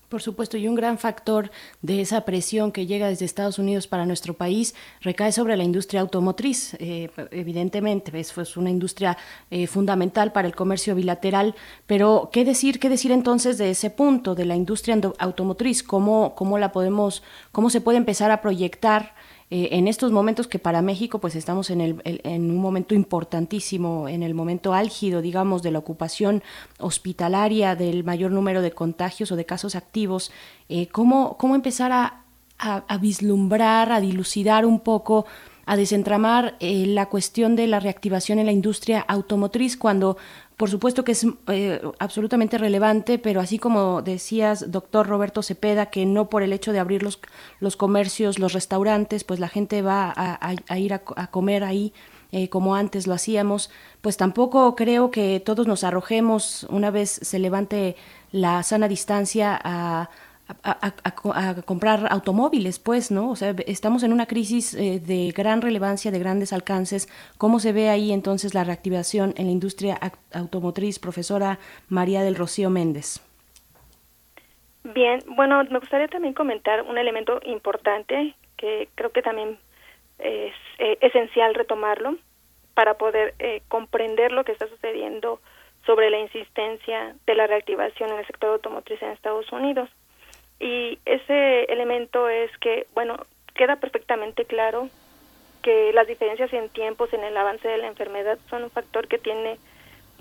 Por 0.08 0.22
supuesto, 0.22 0.56
y 0.56 0.66
un 0.66 0.74
gran 0.74 0.96
factor 0.96 1.50
de 1.82 2.00
esa 2.00 2.22
presión 2.22 2.72
que 2.72 2.86
llega 2.86 3.08
desde 3.08 3.26
Estados 3.26 3.58
Unidos 3.58 3.86
para 3.86 4.06
nuestro 4.06 4.32
país 4.32 4.74
recae 5.02 5.32
sobre 5.32 5.54
la 5.54 5.64
industria 5.64 6.00
automotriz. 6.00 6.74
Eh, 6.78 7.10
evidentemente, 7.30 8.18
es 8.18 8.32
pues, 8.32 8.56
una 8.56 8.70
industria 8.70 9.18
eh, 9.50 9.66
fundamental 9.66 10.32
para 10.32 10.48
el 10.48 10.54
comercio 10.54 10.94
bilateral, 10.94 11.54
pero 11.86 12.30
¿qué 12.32 12.46
decir, 12.46 12.80
qué 12.80 12.88
decir 12.88 13.12
entonces 13.12 13.58
de 13.58 13.68
ese 13.68 13.90
punto, 13.90 14.34
de 14.34 14.46
la 14.46 14.56
industria 14.56 14.98
automotriz? 15.18 15.82
¿Cómo, 15.82 16.34
cómo 16.34 16.56
la 16.56 16.72
podemos, 16.72 17.22
cómo 17.52 17.68
se 17.68 17.82
puede 17.82 17.98
empezar 17.98 18.30
a 18.30 18.40
proyectar? 18.40 19.14
Eh, 19.50 19.70
en 19.72 19.88
estos 19.88 20.12
momentos 20.12 20.46
que 20.46 20.58
para 20.58 20.82
México 20.82 21.20
pues 21.20 21.34
estamos 21.34 21.70
en, 21.70 21.80
el, 21.80 22.02
en 22.04 22.50
un 22.50 22.58
momento 22.58 22.94
importantísimo, 22.94 24.08
en 24.08 24.22
el 24.22 24.34
momento 24.34 24.74
álgido, 24.74 25.22
digamos, 25.22 25.62
de 25.62 25.70
la 25.70 25.78
ocupación 25.78 26.42
hospitalaria, 26.78 27.74
del 27.74 28.04
mayor 28.04 28.30
número 28.30 28.60
de 28.60 28.72
contagios 28.72 29.32
o 29.32 29.36
de 29.36 29.46
casos 29.46 29.74
activos, 29.74 30.30
eh, 30.68 30.88
¿cómo, 30.88 31.36
¿cómo 31.38 31.54
empezar 31.54 31.92
a, 31.92 32.24
vislumbrar, 33.00 33.92
a 33.92 34.00
dilucidar 34.00 34.66
un 34.66 34.80
poco 34.80 35.26
a 35.64 35.76
desentramar 35.76 36.56
eh, 36.60 36.86
la 36.86 37.06
cuestión 37.06 37.54
de 37.54 37.66
la 37.68 37.78
reactivación 37.78 38.38
en 38.38 38.46
la 38.46 38.52
industria 38.52 39.00
automotriz 39.06 39.76
cuando 39.76 40.16
por 40.58 40.68
supuesto 40.68 41.04
que 41.04 41.12
es 41.12 41.24
eh, 41.46 41.80
absolutamente 42.00 42.58
relevante, 42.58 43.18
pero 43.18 43.40
así 43.40 43.60
como 43.60 44.02
decías, 44.02 44.72
doctor 44.72 45.06
Roberto 45.06 45.40
Cepeda, 45.40 45.86
que 45.86 46.04
no 46.04 46.28
por 46.28 46.42
el 46.42 46.52
hecho 46.52 46.72
de 46.72 46.80
abrir 46.80 47.04
los, 47.04 47.20
los 47.60 47.76
comercios, 47.76 48.40
los 48.40 48.54
restaurantes, 48.54 49.22
pues 49.22 49.38
la 49.38 49.48
gente 49.48 49.82
va 49.82 50.12
a, 50.16 50.76
ir 50.76 50.94
a, 50.94 50.98
comer 51.28 51.62
ahí 51.62 51.92
eh, 52.32 52.48
como 52.48 52.74
antes 52.74 53.06
lo 53.06 53.14
hacíamos, 53.14 53.70
pues 54.00 54.16
tampoco 54.16 54.74
creo 54.74 55.12
que 55.12 55.38
todos 55.38 55.68
nos 55.68 55.84
arrojemos 55.84 56.66
una 56.70 56.90
vez 56.90 57.20
se 57.22 57.38
levante 57.38 57.94
la 58.32 58.64
sana 58.64 58.88
distancia 58.88 59.58
a 59.62 60.10
a, 60.62 61.62
comprar 61.62 62.06
automóviles, 62.10 62.78
pues, 62.78 63.10
¿no? 63.10 63.30
O 63.30 63.36
sea, 63.36 63.54
estamos 63.66 64.02
en 64.02 64.12
una 64.12 64.26
crisis 64.26 64.74
eh, 64.74 65.00
de 65.00 65.32
gran 65.34 65.60
relevancia, 65.60 66.10
de 66.10 66.18
grandes 66.18 66.52
alcances. 66.52 67.08
¿Cómo 67.36 67.60
se 67.60 67.72
ve 67.72 67.90
ahí 67.90 68.12
entonces 68.12 68.54
la 68.54 68.64
reactivación 68.64 69.34
en 69.36 69.46
la 69.46 69.52
industria 69.52 69.98
automotriz, 70.32 70.98
profesora 70.98 71.58
María 71.88 72.22
del 72.22 72.36
Rocío 72.36 72.70
Méndez? 72.70 73.22
Bien, 74.94 75.22
bueno, 75.36 75.62
me 75.64 75.78
gustaría 75.80 76.08
también 76.08 76.32
comentar 76.32 76.82
un 76.82 76.96
elemento 76.96 77.40
importante 77.44 78.34
que 78.56 78.88
creo 78.94 79.10
que 79.12 79.22
también 79.22 79.58
es 80.18 80.54
eh, 80.78 80.98
esencial 81.00 81.54
retomarlo 81.54 82.16
para 82.74 82.94
poder 82.94 83.34
eh, 83.38 83.62
comprender 83.68 84.32
lo 84.32 84.44
que 84.44 84.52
está 84.52 84.66
sucediendo 84.66 85.40
sobre 85.84 86.10
la 86.10 86.18
insistencia 86.20 87.14
de 87.26 87.34
la 87.34 87.46
reactivación 87.46 88.10
en 88.10 88.18
el 88.18 88.26
sector 88.26 88.50
automotriz 88.50 89.00
en 89.02 89.10
Estados 89.10 89.50
Unidos. 89.52 89.90
Y 90.60 90.98
ese 91.04 91.64
elemento 91.64 92.28
es 92.28 92.50
que, 92.58 92.86
bueno, 92.94 93.16
queda 93.54 93.76
perfectamente 93.76 94.44
claro 94.44 94.88
que 95.62 95.92
las 95.92 96.06
diferencias 96.06 96.52
en 96.52 96.68
tiempos 96.70 97.12
en 97.12 97.24
el 97.24 97.36
avance 97.36 97.66
de 97.66 97.78
la 97.78 97.88
enfermedad 97.88 98.38
son 98.48 98.64
un 98.64 98.70
factor 98.70 99.08
que 99.08 99.18
tiene 99.18 99.58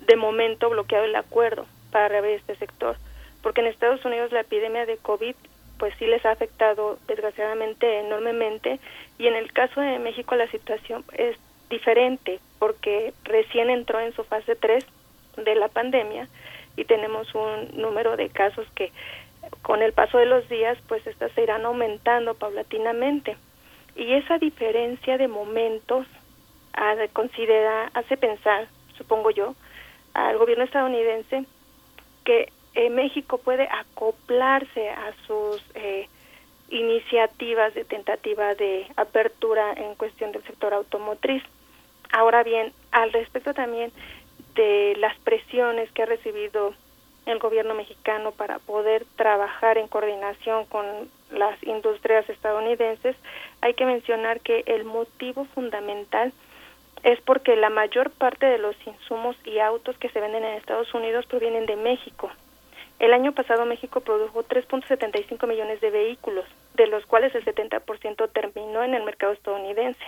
de 0.06 0.16
momento 0.16 0.70
bloqueado 0.70 1.06
el 1.06 1.16
acuerdo 1.16 1.66
para 1.92 2.08
reabrir 2.08 2.36
este 2.36 2.56
sector, 2.56 2.98
porque 3.42 3.62
en 3.62 3.68
Estados 3.68 4.04
Unidos 4.06 4.32
la 4.32 4.42
epidemia 4.42 4.86
de 4.86 4.98
COVID 4.98 5.36
pues 5.78 5.94
sí 6.00 6.08
les 6.08 6.26
ha 6.26 6.32
afectado 6.32 6.98
desgraciadamente 7.08 8.00
enormemente 8.00 8.80
y 9.20 9.28
en 9.28 9.36
el 9.36 9.54
caso 9.54 9.80
de 9.80 10.00
México 10.00 10.36
la 10.36 10.50
situación 10.50 11.04
es 11.14 11.38
diferente 11.70 12.40
porque 12.60 13.14
recién 13.24 13.70
entró 13.70 14.00
en 14.00 14.14
su 14.14 14.24
fase 14.24 14.56
3 14.56 14.84
de 15.38 15.56
la 15.56 15.68
pandemia 15.68 16.28
y 16.76 16.86
tenemos 16.86 17.34
un 17.36 17.80
número 17.80 18.18
de 18.18 18.30
casos 18.30 18.68
que 18.76 18.92
con 19.62 19.82
el 19.82 19.94
paso 19.94 20.18
de 20.18 20.26
los 20.26 20.48
días, 20.50 20.78
pues 20.88 21.06
estas 21.08 21.32
se 21.34 21.44
irán 21.44 21.66
aumentando 21.66 22.34
paulatinamente. 22.36 23.38
Y 23.96 24.14
esa 24.14 24.38
diferencia 24.38 25.18
de 25.18 25.28
momentos 25.28 26.06
considera, 27.14 27.90
hace 27.94 28.18
pensar, 28.18 28.68
supongo 28.98 29.32
yo, 29.32 29.56
al 30.14 30.38
gobierno 30.38 30.64
estadounidense 30.64 31.46
que 32.24 32.52
eh, 32.76 32.90
México 32.90 33.40
puede 33.40 33.68
acoplarse 33.72 34.90
a 34.90 35.14
sus 35.26 35.64
eh, 35.74 36.08
iniciativas 36.70 37.74
de 37.74 37.86
tentativa 37.86 38.54
de 38.56 38.88
apertura 38.96 39.74
en 39.74 39.96
cuestión 39.96 40.32
del 40.32 40.44
sector 40.44 40.74
automotriz. 40.74 41.42
Ahora 42.12 42.44
bien, 42.44 42.74
al 42.92 43.12
respecto 43.14 43.54
también 43.54 43.92
de 44.56 44.96
las 44.98 45.18
presiones 45.20 45.92
que 45.92 46.04
ha 46.04 46.06
recibido 46.06 46.74
el 47.28 47.40
gobierno 47.40 47.74
mexicano 47.74 48.32
para 48.32 48.60
poder 48.60 49.06
trabajar 49.16 49.78
en 49.78 49.88
coordinación 49.88 50.66
con 50.66 50.86
las 51.32 51.62
industrias 51.64 52.30
estadounidenses, 52.30 53.16
hay 53.62 53.74
que 53.74 53.86
mencionar 53.86 54.40
que 54.40 54.64
el 54.66 54.86
motivo 54.86 55.46
fundamental 55.54 56.32
es 57.04 57.20
porque 57.22 57.56
la 57.56 57.70
mayor 57.70 58.12
parte 58.12 58.46
de 58.46 58.58
los 58.58 58.76
insumos 58.86 59.36
y 59.46 59.60
autos 59.60 59.98
que 59.98 60.10
se 60.10 60.20
venden 60.20 60.44
en 60.44 60.54
Estados 60.56 60.94
Unidos 60.94 61.26
provienen 61.26 61.66
de 61.66 61.76
México. 61.76 62.32
El 63.00 63.14
año 63.14 63.34
pasado 63.34 63.66
México 63.66 64.02
produjo 64.02 64.44
3.75 64.44 65.48
millones 65.48 65.80
de 65.82 65.92
vehículos, 65.92 66.46
de 66.74 66.88
los 66.88 67.06
cuales 67.06 67.36
el 67.36 67.46
70% 67.46 68.32
terminó 68.32 68.84
en 68.84 68.96
el 68.96 69.04
mercado 69.04 69.34
estadounidense. 69.34 70.04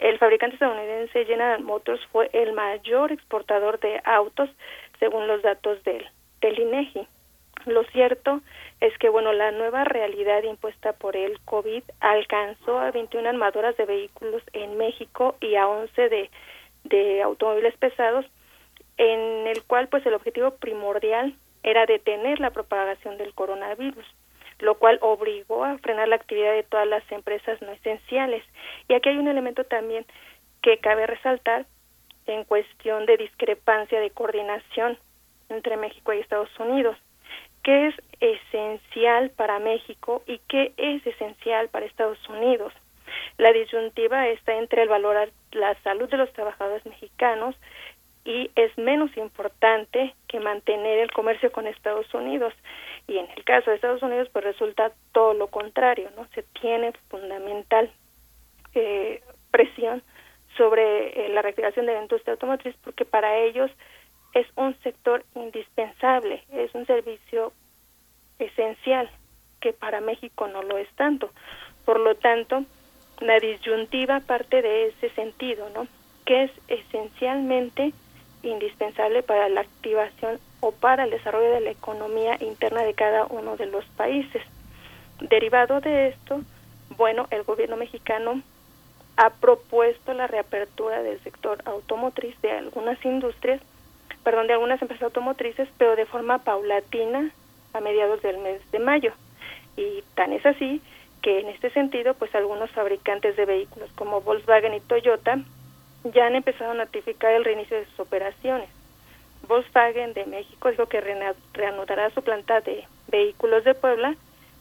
El 0.00 0.18
fabricante 0.18 0.54
estadounidense 0.56 1.24
General 1.24 1.62
Motors 1.62 2.04
fue 2.06 2.30
el 2.32 2.52
mayor 2.52 3.12
exportador 3.12 3.78
de 3.80 4.00
autos 4.04 4.50
según 4.98 5.28
los 5.28 5.42
datos 5.42 5.82
de 5.84 5.98
él 5.98 6.08
del 6.40 6.58
INEGI. 6.58 7.06
Lo 7.66 7.84
cierto 7.84 8.40
es 8.80 8.96
que, 8.98 9.08
bueno, 9.08 9.32
la 9.32 9.50
nueva 9.50 9.84
realidad 9.84 10.42
impuesta 10.44 10.92
por 10.92 11.16
el 11.16 11.40
COVID 11.40 11.82
alcanzó 12.00 12.78
a 12.78 12.90
21 12.90 13.28
armadoras 13.28 13.76
de 13.76 13.84
vehículos 13.84 14.42
en 14.52 14.76
México 14.76 15.36
y 15.40 15.56
a 15.56 15.68
11 15.68 16.08
de, 16.08 16.30
de 16.84 17.22
automóviles 17.22 17.76
pesados, 17.76 18.24
en 18.96 19.46
el 19.46 19.62
cual, 19.64 19.88
pues, 19.88 20.06
el 20.06 20.14
objetivo 20.14 20.52
primordial 20.52 21.34
era 21.62 21.86
detener 21.86 22.40
la 22.40 22.50
propagación 22.50 23.18
del 23.18 23.34
coronavirus, 23.34 24.06
lo 24.60 24.76
cual 24.76 24.98
obligó 25.02 25.64
a 25.64 25.78
frenar 25.78 26.08
la 26.08 26.16
actividad 26.16 26.52
de 26.52 26.62
todas 26.62 26.86
las 26.86 27.02
empresas 27.10 27.60
no 27.60 27.72
esenciales. 27.72 28.44
Y 28.88 28.94
aquí 28.94 29.08
hay 29.08 29.18
un 29.18 29.28
elemento 29.28 29.64
también 29.64 30.06
que 30.62 30.78
cabe 30.78 31.06
resaltar 31.06 31.66
en 32.26 32.44
cuestión 32.44 33.06
de 33.06 33.16
discrepancia 33.16 34.00
de 34.00 34.10
coordinación 34.10 34.98
entre 35.48 35.76
México 35.76 36.12
y 36.12 36.20
Estados 36.20 36.50
Unidos. 36.58 36.96
¿Qué 37.62 37.88
es 37.88 37.94
esencial 38.20 39.30
para 39.30 39.58
México 39.58 40.22
y 40.26 40.40
qué 40.48 40.72
es 40.76 41.06
esencial 41.06 41.68
para 41.68 41.86
Estados 41.86 42.18
Unidos? 42.28 42.72
La 43.36 43.52
disyuntiva 43.52 44.28
está 44.28 44.54
entre 44.56 44.82
el 44.82 44.88
valor 44.88 45.30
la 45.52 45.74
salud 45.82 46.08
de 46.08 46.16
los 46.16 46.32
trabajadores 46.32 46.84
mexicanos 46.86 47.54
y 48.24 48.50
es 48.56 48.76
menos 48.76 49.16
importante 49.16 50.14
que 50.28 50.40
mantener 50.40 50.98
el 50.98 51.10
comercio 51.12 51.50
con 51.50 51.66
Estados 51.66 52.12
Unidos. 52.12 52.52
Y 53.06 53.16
en 53.16 53.26
el 53.36 53.44
caso 53.44 53.70
de 53.70 53.76
Estados 53.76 54.02
Unidos, 54.02 54.28
pues 54.32 54.44
resulta 54.44 54.92
todo 55.12 55.32
lo 55.32 55.46
contrario, 55.46 56.10
¿no? 56.16 56.26
Se 56.34 56.42
tiene 56.60 56.92
fundamental 57.08 57.90
eh, 58.74 59.22
presión 59.50 60.02
sobre 60.56 61.26
eh, 61.26 61.28
la 61.30 61.40
reactivación 61.40 61.86
de 61.86 61.94
la 61.94 62.02
industria 62.02 62.32
automotriz 62.32 62.74
porque 62.84 63.04
para 63.04 63.38
ellos 63.38 63.70
es 64.34 64.46
un 64.56 64.78
sector 64.82 65.24
indispensable, 65.34 66.42
es 66.52 66.74
un 66.74 66.86
servicio 66.86 67.52
esencial 68.38 69.10
que 69.60 69.72
para 69.72 70.00
México 70.00 70.46
no 70.48 70.62
lo 70.62 70.78
es 70.78 70.88
tanto. 70.94 71.30
Por 71.84 72.00
lo 72.00 72.14
tanto, 72.14 72.64
la 73.20 73.40
disyuntiva 73.40 74.20
parte 74.20 74.62
de 74.62 74.86
ese 74.86 75.10
sentido, 75.10 75.68
¿no? 75.70 75.86
Que 76.24 76.44
es 76.44 76.50
esencialmente 76.68 77.92
indispensable 78.42 79.22
para 79.22 79.48
la 79.48 79.62
activación 79.62 80.38
o 80.60 80.72
para 80.72 81.04
el 81.04 81.10
desarrollo 81.10 81.50
de 81.50 81.60
la 81.60 81.70
economía 81.70 82.36
interna 82.40 82.82
de 82.82 82.94
cada 82.94 83.26
uno 83.26 83.56
de 83.56 83.66
los 83.66 83.84
países. 83.96 84.42
Derivado 85.20 85.80
de 85.80 86.08
esto, 86.08 86.42
bueno, 86.96 87.26
el 87.30 87.42
gobierno 87.42 87.76
mexicano 87.76 88.42
ha 89.16 89.30
propuesto 89.30 90.14
la 90.14 90.28
reapertura 90.28 91.02
del 91.02 91.20
sector 91.24 91.58
automotriz 91.64 92.40
de 92.40 92.52
algunas 92.52 93.04
industrias, 93.04 93.60
perdón, 94.28 94.46
de 94.46 94.52
algunas 94.52 94.82
empresas 94.82 95.04
automotrices, 95.04 95.70
pero 95.78 95.96
de 95.96 96.04
forma 96.04 96.36
paulatina 96.36 97.30
a 97.72 97.80
mediados 97.80 98.20
del 98.20 98.36
mes 98.36 98.60
de 98.72 98.78
mayo. 98.78 99.14
Y 99.74 100.04
tan 100.16 100.34
es 100.34 100.44
así 100.44 100.82
que 101.22 101.40
en 101.40 101.48
este 101.48 101.70
sentido, 101.70 102.12
pues 102.12 102.34
algunos 102.34 102.70
fabricantes 102.72 103.36
de 103.36 103.46
vehículos 103.46 103.88
como 103.94 104.20
Volkswagen 104.20 104.74
y 104.74 104.80
Toyota 104.80 105.38
ya 106.04 106.26
han 106.26 106.34
empezado 106.34 106.72
a 106.72 106.74
notificar 106.74 107.32
el 107.32 107.42
reinicio 107.42 107.78
de 107.78 107.86
sus 107.86 108.00
operaciones. 108.00 108.68
Volkswagen 109.48 110.12
de 110.12 110.26
México 110.26 110.70
dijo 110.70 110.84
que 110.84 111.00
reanudará 111.54 112.10
su 112.10 112.20
planta 112.20 112.60
de 112.60 112.84
vehículos 113.06 113.64
de 113.64 113.74
Puebla 113.74 114.14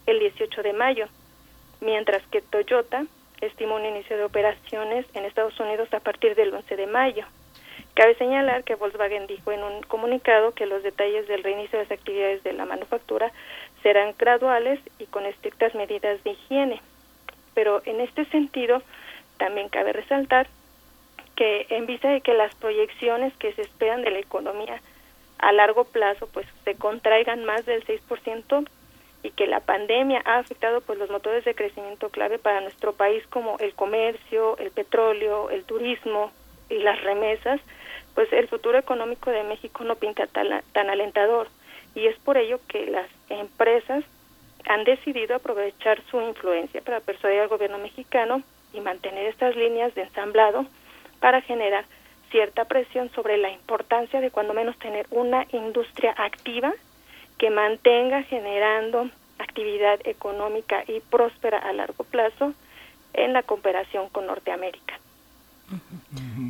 el 0.06 0.20
18 0.20 0.64
de 0.64 0.72
mayo, 0.72 1.08
mientras 1.82 2.26
que 2.28 2.42
Toyota 2.42 3.06
estima 3.42 3.76
un 3.76 3.86
inicio 3.86 4.16
de 4.16 4.24
operaciones 4.24 5.06
en 5.14 5.26
Estados 5.26 5.60
Unidos 5.60 5.94
a 5.94 6.00
partir 6.00 6.36
del 6.36 6.54
11 6.54 6.74
de 6.74 6.88
mayo. 6.88 7.26
Cabe 7.98 8.14
señalar 8.14 8.64
que 8.64 8.76
Volkswagen 8.76 9.26
dijo 9.26 9.52
en 9.52 9.64
un 9.64 9.82
comunicado 9.82 10.52
que 10.52 10.68
los 10.68 10.84
detalles 10.84 11.28
del 11.28 11.42
reinicio 11.42 11.80
de 11.80 11.86
las 11.86 11.92
actividades 11.92 12.44
de 12.44 12.54
la 12.54 12.66
manufactura 12.66 13.32
serán 13.82 14.14
graduales 14.20 14.80
y 15.00 15.08
con 15.08 15.26
estrictas 15.26 15.74
medidas 15.74 16.24
de 16.24 16.30
higiene. 16.30 16.80
Pero 17.56 17.82
en 17.86 18.00
este 18.00 18.26
sentido, 18.26 18.84
también 19.40 19.70
cabe 19.70 19.94
resaltar 19.94 20.46
que 21.36 21.66
en 21.72 21.88
vista 21.88 22.10
de 22.10 22.22
que 22.22 22.36
las 22.36 22.54
proyecciones 22.54 23.36
que 23.38 23.52
se 23.54 23.64
esperan 23.64 24.04
de 24.04 24.12
la 24.12 24.20
economía 24.20 24.80
a 25.40 25.52
largo 25.52 25.84
plazo 25.86 26.30
pues 26.32 26.46
se 26.66 26.76
contraigan 26.76 27.46
más 27.46 27.66
del 27.66 27.84
6%, 27.84 28.68
y 29.24 29.32
que 29.32 29.48
la 29.48 29.62
pandemia 29.62 30.22
ha 30.24 30.38
afectado 30.38 30.82
pues 30.82 31.00
los 31.00 31.10
motores 31.10 31.44
de 31.46 31.56
crecimiento 31.56 32.10
clave 32.10 32.38
para 32.38 32.62
nuestro 32.62 32.94
país 32.94 33.26
como 33.26 33.58
el 33.58 33.74
comercio, 33.74 34.56
el 34.60 34.70
petróleo, 34.70 35.50
el 35.50 35.64
turismo 35.64 36.32
y 36.70 36.78
las 36.78 37.02
remesas, 37.02 37.60
pues 38.18 38.34
el 38.34 38.48
futuro 38.48 38.80
económico 38.80 39.30
de 39.30 39.44
México 39.44 39.84
no 39.84 39.94
pinta 39.94 40.26
tan, 40.26 40.90
alentador 40.90 41.50
y 41.94 42.08
es 42.08 42.18
por 42.18 42.36
ello 42.36 42.60
que 42.68 42.88
las 42.88 43.06
empresas 43.30 44.04
han 44.68 44.86
decidido 44.86 45.36
aprovechar 45.36 46.02
su 46.10 46.20
influencia 46.22 46.82
para 46.82 47.00
persuadir 47.00 47.42
al 47.42 47.48
gobierno 47.48 47.78
mexicano 47.78 48.42
y 48.74 48.80
mantener 48.80 49.28
estas 49.28 49.56
líneas 49.56 49.94
de 49.94 50.02
ensamblado 50.02 50.66
para 51.20 51.42
generar 51.42 51.86
cierta 52.32 52.66
presión 52.66 53.12
sobre 53.12 53.38
la 53.38 53.52
importancia 53.52 54.20
de 54.20 54.32
cuando 54.32 54.56
menos 54.56 54.80
tener 54.80 55.06
una 55.12 55.46
industria 55.52 56.16
activa 56.18 56.74
que 57.38 57.52
mantenga 57.52 58.24
generando 58.24 59.12
actividad 59.38 60.00
económica 60.06 60.84
y 60.88 61.02
próspera 61.02 61.60
a 61.60 61.72
largo 61.72 62.04
plazo 62.04 62.56
en 63.14 63.34
la 63.34 63.44
cooperación 63.44 64.10
con 64.10 64.26
Norteamérica. 64.26 65.00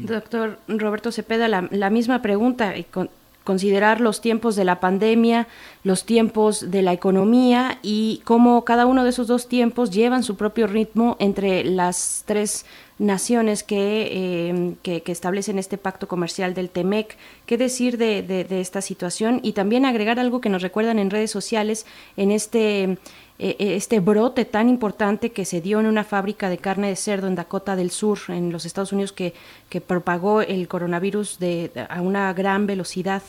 Doctor 0.03 0.59
Roberto 0.67 1.11
Cepeda, 1.11 1.47
la, 1.47 1.89
misma 1.89 2.21
pregunta, 2.21 2.77
y 2.77 2.83
con, 2.83 3.09
considerar 3.43 4.01
los 4.01 4.19
tiempos 4.19 4.57
de 4.57 4.65
la 4.65 4.81
pandemia, 4.81 5.47
los 5.83 6.05
tiempos 6.05 6.69
de 6.69 6.81
la 6.81 6.91
economía 6.91 7.79
y 7.81 8.21
cómo 8.25 8.65
cada 8.65 8.85
uno 8.85 9.05
de 9.05 9.11
esos 9.11 9.27
dos 9.27 9.47
tiempos 9.47 9.91
llevan 9.91 10.23
su 10.23 10.35
propio 10.35 10.67
ritmo 10.67 11.15
entre 11.19 11.63
las 11.63 12.23
tres 12.25 12.65
naciones 12.99 13.63
que, 13.63 14.09
eh, 14.11 14.73
que, 14.81 15.11
establecen 15.11 15.59
este 15.59 15.77
pacto 15.77 16.07
comercial 16.07 16.53
del 16.53 16.69
TEMEC. 16.69 17.15
¿Qué 17.45 17.57
decir 17.57 17.97
de, 17.97 18.21
de, 18.23 18.59
esta 18.59 18.81
situación? 18.81 19.39
Y 19.43 19.53
también 19.53 19.85
agregar 19.85 20.19
algo 20.19 20.41
que 20.41 20.49
nos 20.49 20.61
recuerdan 20.61 20.99
en 20.99 21.09
redes 21.09 21.31
sociales, 21.31 21.85
en 22.17 22.31
este, 22.31 22.83
eh, 22.83 22.89
eh, 22.89 22.97
este 23.39 23.99
brote 23.99 24.45
tan 24.45 24.67
importante 24.67 25.31
que 25.31 25.45
se 25.45 25.61
dio 25.61 25.79
en 25.79 25.85
una 25.85 26.03
fábrica 26.03 26.49
de 26.49 26.57
carne 26.57 26.89
de 26.89 26.95
cerdo 26.95 27.27
en 27.27 27.35
Dakota 27.35 27.75
del 27.75 27.91
Sur, 27.91 28.17
en 28.29 28.51
los 28.51 28.65
Estados 28.65 28.91
Unidos, 28.91 29.11
que, 29.11 29.33
que 29.69 29.79
propagó 29.79 30.41
el 30.41 30.67
coronavirus 30.67 31.37
de, 31.37 31.71
a 31.89 32.01
una 32.01 32.33
gran 32.33 32.65
velocidad. 32.65 33.21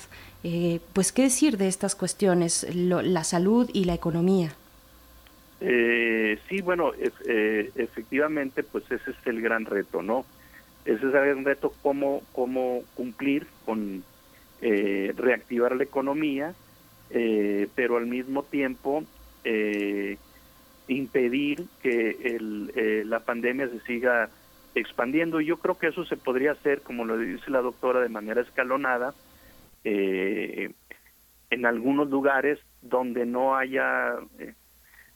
pues, 0.94 1.12
¿qué 1.12 1.22
decir 1.22 1.58
de 1.58 1.68
estas 1.68 1.94
cuestiones, 1.94 2.66
la 2.74 3.24
salud 3.24 3.68
y 3.72 3.84
la 3.84 3.94
economía? 3.94 4.54
Eh, 5.60 6.38
sí, 6.48 6.60
bueno, 6.60 6.92
eh, 7.26 7.70
efectivamente, 7.74 8.62
pues 8.62 8.84
ese 8.90 9.10
es 9.10 9.16
el 9.26 9.40
gran 9.40 9.64
reto, 9.64 10.02
¿no? 10.02 10.24
Ese 10.84 10.96
es 10.96 11.02
el 11.02 11.10
gran 11.10 11.44
reto, 11.44 11.72
cómo, 11.82 12.22
cómo 12.32 12.82
cumplir 12.94 13.46
con 13.64 14.04
eh, 14.60 15.12
reactivar 15.16 15.74
la 15.74 15.82
economía, 15.82 16.54
eh, 17.10 17.68
pero 17.74 17.96
al 17.96 18.06
mismo 18.06 18.42
tiempo 18.44 19.04
impedir 20.88 21.66
que 21.82 22.10
el, 22.36 23.08
la 23.08 23.20
pandemia 23.20 23.68
se 23.68 23.80
siga 23.80 24.30
expandiendo. 24.74 25.40
Yo 25.40 25.56
creo 25.58 25.78
que 25.78 25.88
eso 25.88 26.04
se 26.04 26.16
podría 26.16 26.52
hacer, 26.52 26.82
como 26.82 27.04
lo 27.04 27.16
dice 27.18 27.50
la 27.50 27.60
doctora, 27.60 28.00
de 28.00 28.08
manera 28.08 28.40
escalonada, 28.40 29.14
en 29.84 30.74
algunos 31.64 32.10
lugares 32.10 32.58
donde 32.82 33.26
no 33.26 33.56
haya 33.56 34.18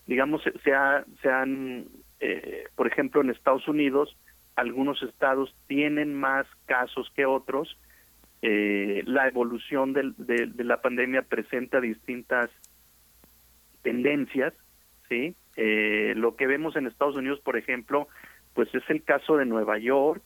digamos, 0.06 0.42
se, 0.42 0.52
se 0.62 1.30
han, 1.30 1.86
eh, 2.20 2.64
por 2.74 2.86
ejemplo, 2.86 3.20
en 3.20 3.30
Estados 3.30 3.66
Unidos, 3.68 4.16
algunos 4.56 5.02
estados 5.02 5.54
tienen 5.66 6.14
más 6.14 6.46
casos 6.66 7.10
que 7.14 7.24
otros. 7.24 7.78
Eh, 8.42 9.02
la 9.06 9.28
evolución 9.28 9.92
de, 9.92 10.12
de, 10.18 10.64
la 10.64 10.82
pandemia 10.82 11.22
presenta 11.22 11.80
distintas 11.80 12.50
tendencias, 13.82 14.54
¿sí? 15.08 15.34
Eh, 15.56 16.14
lo 16.16 16.36
que 16.36 16.46
vemos 16.46 16.76
en 16.76 16.86
Estados 16.86 17.16
Unidos, 17.16 17.40
por 17.40 17.56
ejemplo, 17.56 18.08
pues 18.54 18.74
es 18.74 18.82
el 18.88 19.02
caso 19.02 19.36
de 19.36 19.46
Nueva 19.46 19.78
York, 19.78 20.22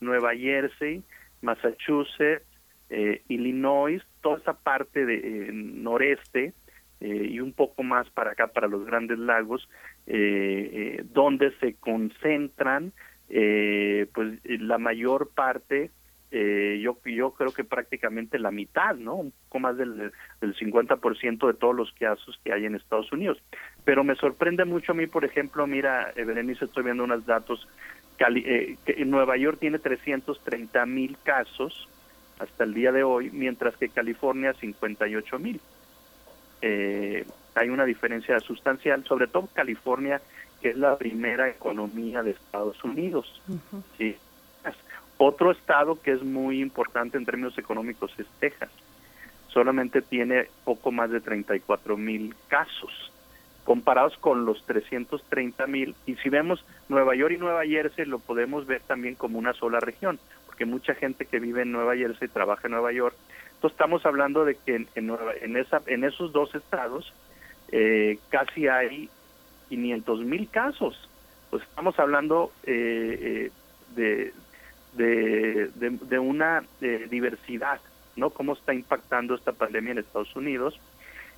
Nueva 0.00 0.36
Jersey, 0.36 1.02
Massachusetts, 1.42 2.46
Illinois, 3.26 4.00
toda 4.20 4.38
esa 4.38 4.52
parte 4.52 5.04
de 5.04 5.50
noreste, 5.52 6.52
eh, 7.00 7.28
y 7.30 7.40
un 7.40 7.52
poco 7.54 7.82
más 7.82 8.10
para 8.10 8.32
acá, 8.32 8.48
para 8.48 8.68
los 8.68 8.84
grandes 8.84 9.18
lagos, 9.18 9.66
eh, 10.06 10.98
eh, 10.98 11.04
donde 11.04 11.52
se 11.58 11.74
concentran 11.74 12.92
pues 14.12 14.40
la 14.44 14.76
mayor 14.78 15.30
parte, 15.32 15.92
yo, 16.30 16.96
yo 17.04 17.32
creo 17.32 17.52
que 17.52 17.64
prácticamente 17.64 18.38
la 18.38 18.50
mitad, 18.50 18.94
¿no? 18.94 19.14
Un 19.16 19.32
poco 19.32 19.58
más 19.58 19.76
del, 19.76 20.12
del 20.40 20.54
50% 20.56 21.46
de 21.46 21.54
todos 21.54 21.74
los 21.74 21.92
casos 21.92 22.38
que 22.44 22.52
hay 22.52 22.66
en 22.66 22.76
Estados 22.76 23.10
Unidos. 23.12 23.42
Pero 23.84 24.04
me 24.04 24.14
sorprende 24.14 24.64
mucho 24.64 24.92
a 24.92 24.94
mí, 24.94 25.06
por 25.06 25.24
ejemplo, 25.24 25.66
mira, 25.66 26.12
Berenice, 26.14 26.66
estoy 26.66 26.84
viendo 26.84 27.04
unos 27.04 27.26
datos, 27.26 27.66
que 28.16 29.04
Nueva 29.06 29.36
York 29.36 29.58
tiene 29.58 29.78
330 29.78 30.86
mil 30.86 31.16
casos 31.22 31.88
hasta 32.38 32.64
el 32.64 32.74
día 32.74 32.92
de 32.92 33.02
hoy, 33.02 33.30
mientras 33.30 33.76
que 33.76 33.88
California 33.88 34.52
58 34.54 35.38
mil. 35.38 35.60
eh, 36.62 37.24
hay 37.54 37.68
una 37.68 37.84
diferencia 37.84 38.38
sustancial, 38.40 39.04
sobre 39.04 39.26
todo 39.26 39.48
California, 39.52 40.20
que 40.62 40.70
es 40.70 40.76
la 40.76 40.96
primera 40.96 41.48
economía 41.48 42.22
de 42.22 42.30
Estados 42.30 42.82
Unidos. 42.84 43.42
¿sí? 43.98 44.16
Otro 45.22 45.50
estado 45.50 46.00
que 46.00 46.12
es 46.12 46.22
muy 46.22 46.62
importante 46.62 47.18
en 47.18 47.26
términos 47.26 47.58
económicos 47.58 48.10
es 48.16 48.26
Texas. 48.38 48.70
Solamente 49.48 50.00
tiene 50.00 50.48
poco 50.64 50.92
más 50.92 51.10
de 51.10 51.20
34 51.20 51.98
mil 51.98 52.34
casos, 52.48 53.12
comparados 53.64 54.16
con 54.16 54.46
los 54.46 54.64
330 54.64 55.66
mil. 55.66 55.94
Y 56.06 56.14
si 56.14 56.30
vemos 56.30 56.64
Nueva 56.88 57.14
York 57.14 57.34
y 57.34 57.36
Nueva 57.36 57.66
Jersey, 57.66 58.06
lo 58.06 58.18
podemos 58.18 58.66
ver 58.66 58.80
también 58.80 59.14
como 59.14 59.38
una 59.38 59.52
sola 59.52 59.78
región, 59.78 60.18
porque 60.46 60.64
mucha 60.64 60.94
gente 60.94 61.26
que 61.26 61.38
vive 61.38 61.60
en 61.60 61.72
Nueva 61.72 61.94
Jersey 61.96 62.28
trabaja 62.28 62.68
en 62.68 62.72
Nueva 62.72 62.90
York. 62.90 63.14
Entonces 63.56 63.72
estamos 63.72 64.06
hablando 64.06 64.46
de 64.46 64.54
que 64.54 64.76
en, 64.76 64.88
en, 64.94 65.56
esa, 65.58 65.82
en 65.84 66.04
esos 66.04 66.32
dos 66.32 66.54
estados 66.54 67.12
eh, 67.72 68.18
casi 68.30 68.68
hay 68.68 69.10
500 69.68 70.20
mil 70.24 70.48
casos. 70.48 71.10
Pues 71.50 71.62
estamos 71.64 71.98
hablando 71.98 72.52
eh, 72.64 73.18
eh, 73.20 73.50
de, 73.94 74.32
de, 74.92 76.18
una 76.18 76.64
eh, 76.80 77.06
diversidad, 77.10 77.80
¿no? 78.16 78.30
Cómo 78.30 78.54
está 78.54 78.74
impactando 78.74 79.34
esta 79.34 79.52
pandemia 79.52 79.92
en 79.92 79.98
Estados 79.98 80.34
Unidos. 80.36 80.78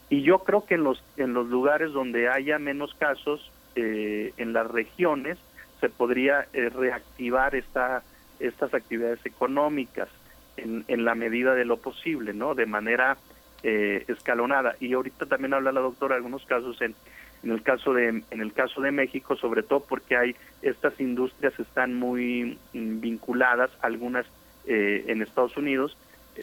Y 0.09 0.23
yo 0.23 0.41
creo 0.41 0.67
que 0.67 0.75
en 0.75 0.85
los, 0.85 1.03
en 1.17 1.33
los 1.33 1.49
lugares 1.49 1.93
donde 1.93 2.29
haya 2.29 2.59
menos 2.59 2.95
casos, 2.95 3.51
en 3.75 4.53
las 4.53 4.71
regiones, 4.71 5.39
se 5.81 5.89
podría 5.89 6.47
reactivar 6.53 7.55
esta, 7.55 8.03
estas 8.39 8.75
actividades 8.75 9.25
económicas 9.25 10.11
en, 10.59 10.85
en 10.89 11.07
la 11.07 11.15
medida 11.15 11.55
de 11.55 11.65
lo 11.65 11.79
posible, 11.79 12.35
¿no? 12.35 12.55
De 12.55 12.67
manera 12.67 13.17
escalonada. 13.63 14.77
Y 14.81 14.93
ahorita 14.93 15.25
también 15.25 15.55
habla 15.55 15.73
la 15.73 15.81
doctora 15.81 16.15
de 16.15 16.19
algunos 16.19 16.45
casos 16.45 16.83
en 16.83 16.95
en 17.43 17.51
el 17.51 17.63
caso 17.63 17.93
de 17.93 18.09
en 18.09 18.41
el 18.41 18.53
caso 18.53 18.81
de 18.81 18.93
México 18.93 19.37
sobre 19.37 19.63
todo 19.63 19.81
porque 19.81 20.17
hay 20.17 20.37
estas 20.63 20.99
industrias 21.01 21.59
están 21.59 21.95
muy 21.95 22.59
mm, 22.73 23.01
vinculadas 23.01 23.71
algunas 23.81 24.27
eh, 24.67 25.05
en 25.09 25.23
Estados 25.23 25.57
Unidos. 25.57 25.97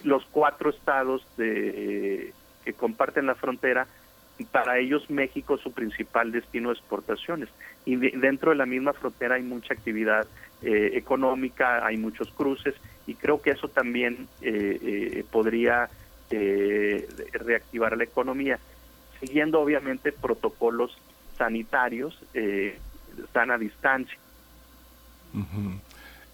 Los 0.03 0.25
cuatro 0.25 0.69
estados 0.69 1.25
de, 1.37 2.33
que 2.63 2.73
comparten 2.73 3.25
la 3.25 3.35
frontera 3.35 3.87
para 4.51 4.77
ellos 4.77 5.09
México 5.09 5.55
es 5.55 5.61
su 5.61 5.71
principal 5.71 6.31
destino 6.31 6.69
de 6.69 6.75
exportaciones. 6.75 7.49
Y 7.85 7.95
dentro 7.95 8.51
de 8.51 8.57
la 8.57 8.65
misma 8.65 8.93
frontera 8.93 9.35
hay 9.35 9.43
mucha 9.43 9.73
actividad 9.73 10.27
eh, 10.61 10.91
económica 10.95 11.85
hay 11.85 11.95
muchos 11.95 12.29
cruces 12.31 12.75
y 13.07 13.15
creo 13.15 13.41
que 13.41 13.51
eso 13.51 13.69
también 13.69 14.27
eh, 14.41 15.23
podría 15.31 15.89
reactivar 16.29 17.97
la 17.97 18.03
economía 18.03 18.59
siguiendo 19.19 19.59
obviamente 19.61 20.11
protocolos 20.11 20.97
sanitarios, 21.37 22.17
eh, 22.33 22.77
sana 23.33 23.57
distancia. 23.57 24.17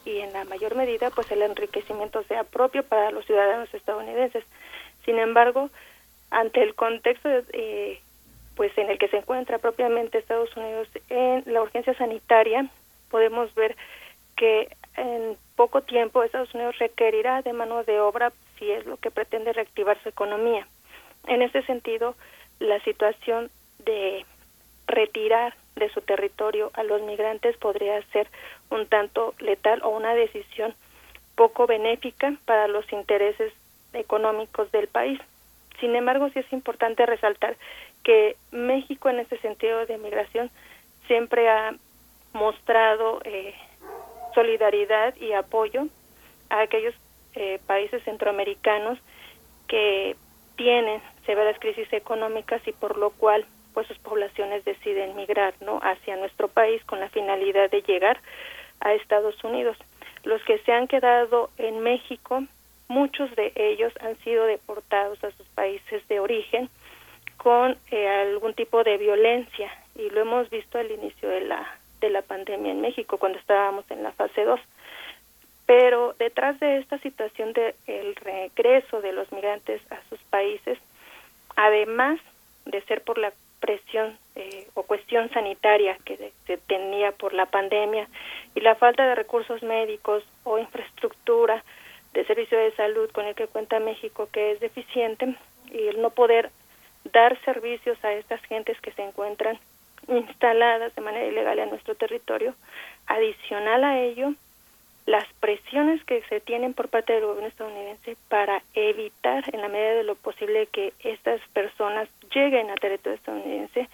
y 0.04 0.18
en 0.18 0.32
la 0.32 0.44
mayor 0.44 0.74
medida 0.74 1.10
pues 1.10 1.30
el 1.30 1.42
enriquecimiento 1.42 2.22
sea 2.24 2.44
propio 2.44 2.82
para 2.82 3.10
los 3.10 3.24
ciudadanos 3.26 3.72
estadounidenses. 3.72 4.44
Sin 5.04 5.18
embargo, 5.18 5.70
ante 6.30 6.62
el 6.62 6.74
contexto 6.74 7.28
eh, 7.52 8.00
pues 8.56 8.76
en 8.76 8.90
el 8.90 8.98
que 8.98 9.08
se 9.08 9.18
encuentra 9.18 9.58
propiamente 9.58 10.18
Estados 10.18 10.54
Unidos 10.56 10.88
en 11.08 11.44
la 11.46 11.62
urgencia 11.62 11.94
sanitaria, 11.94 12.68
podemos 13.10 13.54
ver 13.54 13.76
que 14.36 14.76
en 14.96 15.36
poco 15.56 15.82
tiempo 15.82 16.22
Estados 16.22 16.52
Unidos 16.54 16.78
requerirá 16.78 17.42
de 17.42 17.52
mano 17.52 17.84
de 17.84 18.00
obra 18.00 18.32
si 18.58 18.70
es 18.70 18.86
lo 18.86 18.96
que 18.96 19.10
pretende 19.10 19.52
reactivar 19.52 20.00
su 20.02 20.08
economía. 20.08 20.66
En 21.26 21.42
ese 21.42 21.62
sentido, 21.62 22.14
la 22.58 22.80
situación 22.80 23.50
de 23.78 24.24
retirar 24.86 25.54
de 25.76 25.90
su 25.90 26.00
territorio 26.00 26.70
a 26.74 26.82
los 26.82 27.02
migrantes 27.02 27.56
podría 27.56 28.02
ser 28.12 28.28
un 28.70 28.86
tanto 28.86 29.34
letal 29.38 29.82
o 29.82 29.90
una 29.90 30.14
decisión 30.14 30.74
poco 31.36 31.66
benéfica 31.66 32.34
para 32.46 32.66
los 32.66 32.90
intereses 32.92 33.52
económicos 33.92 34.70
del 34.72 34.88
país. 34.88 35.20
Sin 35.78 35.94
embargo, 35.94 36.28
sí 36.30 36.40
es 36.40 36.52
importante 36.52 37.06
resaltar 37.06 37.56
que 38.02 38.36
México 38.50 39.08
en 39.08 39.20
este 39.20 39.38
sentido 39.38 39.86
de 39.86 39.98
migración 39.98 40.50
siempre 41.06 41.48
ha 41.48 41.74
mostrado 42.32 43.20
eh, 43.24 43.54
solidaridad 44.34 45.14
y 45.16 45.32
apoyo 45.32 45.86
a 46.50 46.60
aquellos 46.60 46.94
eh, 47.34 47.60
países 47.66 48.02
centroamericanos 48.04 48.98
que 49.66 50.16
tienen 50.56 51.00
severas 51.24 51.58
crisis 51.58 51.92
económicas 51.92 52.66
y 52.66 52.72
por 52.72 52.96
lo 52.98 53.10
cual 53.10 53.46
pues 53.74 53.86
sus 53.86 53.98
poblaciones 53.98 54.64
deciden 54.64 55.14
migrar 55.14 55.54
no 55.60 55.78
hacia 55.82 56.16
nuestro 56.16 56.48
país 56.48 56.82
con 56.84 57.00
la 57.00 57.08
finalidad 57.10 57.70
de 57.70 57.82
llegar 57.82 58.20
a 58.80 58.94
Estados 58.94 59.42
Unidos. 59.44 59.76
Los 60.24 60.42
que 60.42 60.58
se 60.58 60.72
han 60.72 60.88
quedado 60.88 61.50
en 61.58 61.80
México, 61.80 62.42
muchos 62.88 63.34
de 63.36 63.52
ellos 63.54 63.92
han 64.00 64.18
sido 64.18 64.46
deportados 64.46 65.22
a 65.22 65.30
sus 65.32 65.46
países 65.48 66.06
de 66.08 66.18
origen 66.18 66.68
con 67.36 67.76
eh, 67.90 68.08
algún 68.08 68.54
tipo 68.54 68.82
de 68.82 68.96
violencia 68.96 69.70
y 69.94 70.10
lo 70.10 70.22
hemos 70.22 70.50
visto 70.50 70.78
al 70.78 70.90
inicio 70.90 71.28
de 71.28 71.42
la 71.42 71.78
de 72.00 72.10
la 72.10 72.22
pandemia 72.22 72.72
en 72.72 72.80
México 72.80 73.18
cuando 73.18 73.38
estábamos 73.38 73.84
en 73.90 74.02
la 74.02 74.12
fase 74.12 74.44
2. 74.44 74.60
Pero 75.68 76.14
detrás 76.18 76.58
de 76.60 76.78
esta 76.78 76.96
situación 77.00 77.52
de 77.52 77.74
el 77.86 78.16
regreso 78.16 79.02
de 79.02 79.12
los 79.12 79.30
migrantes 79.32 79.82
a 79.92 80.00
sus 80.08 80.18
países, 80.30 80.78
además 81.56 82.18
de 82.64 82.80
ser 82.84 83.02
por 83.02 83.18
la 83.18 83.34
presión 83.60 84.16
eh, 84.34 84.66
o 84.72 84.84
cuestión 84.84 85.28
sanitaria 85.28 85.98
que 86.06 86.32
se 86.46 86.56
tenía 86.56 87.12
por 87.12 87.34
la 87.34 87.44
pandemia 87.44 88.08
y 88.54 88.60
la 88.60 88.76
falta 88.76 89.06
de 89.06 89.14
recursos 89.14 89.62
médicos 89.62 90.24
o 90.44 90.58
infraestructura 90.58 91.62
de 92.14 92.24
servicio 92.24 92.56
de 92.56 92.74
salud 92.74 93.10
con 93.10 93.26
el 93.26 93.34
que 93.34 93.46
cuenta 93.46 93.78
México 93.78 94.30
que 94.32 94.52
es 94.52 94.60
deficiente 94.60 95.36
y 95.70 95.88
el 95.88 96.00
no 96.00 96.08
poder 96.08 96.50
dar 97.12 97.38
servicios 97.44 98.02
a 98.06 98.14
estas 98.14 98.40
gentes 98.46 98.80
que 98.80 98.92
se 98.92 99.02
encuentran 99.02 99.58
instaladas 100.06 100.94
de 100.94 101.02
manera 101.02 101.26
ilegal 101.26 101.58
en 101.58 101.68
nuestro 101.68 101.94
territorio. 101.94 102.54
Adicional 103.06 103.84
a 103.84 104.00
ello, 104.00 104.32
las 105.08 105.26
presiones 105.40 106.04
que 106.04 106.22
se 106.28 106.38
tienen 106.38 106.74
por 106.74 106.88
parte 106.88 107.14
del 107.14 107.24
gobierno 107.24 107.48
estadounidense 107.48 108.18
para 108.28 108.62
evitar 108.74 109.42
en 109.54 109.62
la 109.62 109.68
medida 109.68 109.94
de 109.94 110.04
lo 110.04 110.16
posible 110.16 110.66
que 110.66 110.92
estas 111.02 111.40
personas 111.54 112.10
lleguen 112.34 112.68
a 112.68 112.74
territorio 112.74 113.16
estadounidense 113.16 113.88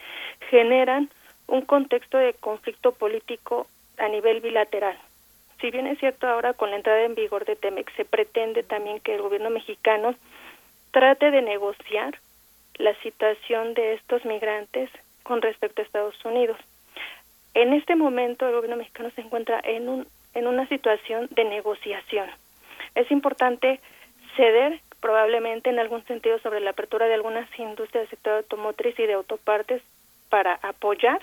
generan 0.49 1.09
un 1.47 1.61
contexto 1.61 2.17
de 2.17 2.33
conflicto 2.33 2.91
político 2.91 3.65
a 3.97 4.09
nivel 4.09 4.41
bilateral. 4.41 4.97
Si 5.61 5.71
bien 5.71 5.87
es 5.87 5.99
cierto 5.99 6.27
ahora 6.27 6.51
con 6.51 6.71
la 6.71 6.75
entrada 6.75 7.03
en 7.03 7.15
vigor 7.15 7.45
de 7.45 7.55
TEMEX 7.55 7.93
se 7.93 8.03
pretende 8.03 8.63
también 8.63 8.99
que 8.99 9.15
el 9.15 9.21
gobierno 9.21 9.49
mexicano 9.49 10.15
trate 10.91 11.31
de 11.31 11.41
negociar 11.41 12.19
la 12.77 12.93
situación 12.95 13.73
de 13.73 13.93
estos 13.93 14.25
migrantes 14.25 14.89
con 15.23 15.41
respecto 15.41 15.81
a 15.81 15.85
Estados 15.85 16.25
Unidos. 16.25 16.57
En 17.53 17.71
este 17.71 17.95
momento 17.95 18.45
el 18.45 18.55
gobierno 18.55 18.75
mexicano 18.75 19.11
se 19.15 19.21
encuentra 19.21 19.61
en 19.63 19.87
un 19.87 20.07
en 20.35 20.47
una 20.47 20.67
situación 20.67 21.27
de 21.31 21.45
negociación. 21.45 22.29
Es 22.93 23.09
importante 23.09 23.79
ceder 24.35 24.79
probablemente 24.99 25.69
en 25.69 25.79
algún 25.79 26.03
sentido 26.05 26.39
sobre 26.39 26.59
la 26.59 26.71
apertura 26.71 27.07
de 27.07 27.13
algunas 27.13 27.47
industrias 27.57 28.03
del 28.03 28.09
sector 28.09 28.33
automotriz 28.37 28.97
y 28.99 29.05
de 29.05 29.13
autopartes 29.13 29.81
para 30.29 30.59
apoyar 30.61 31.21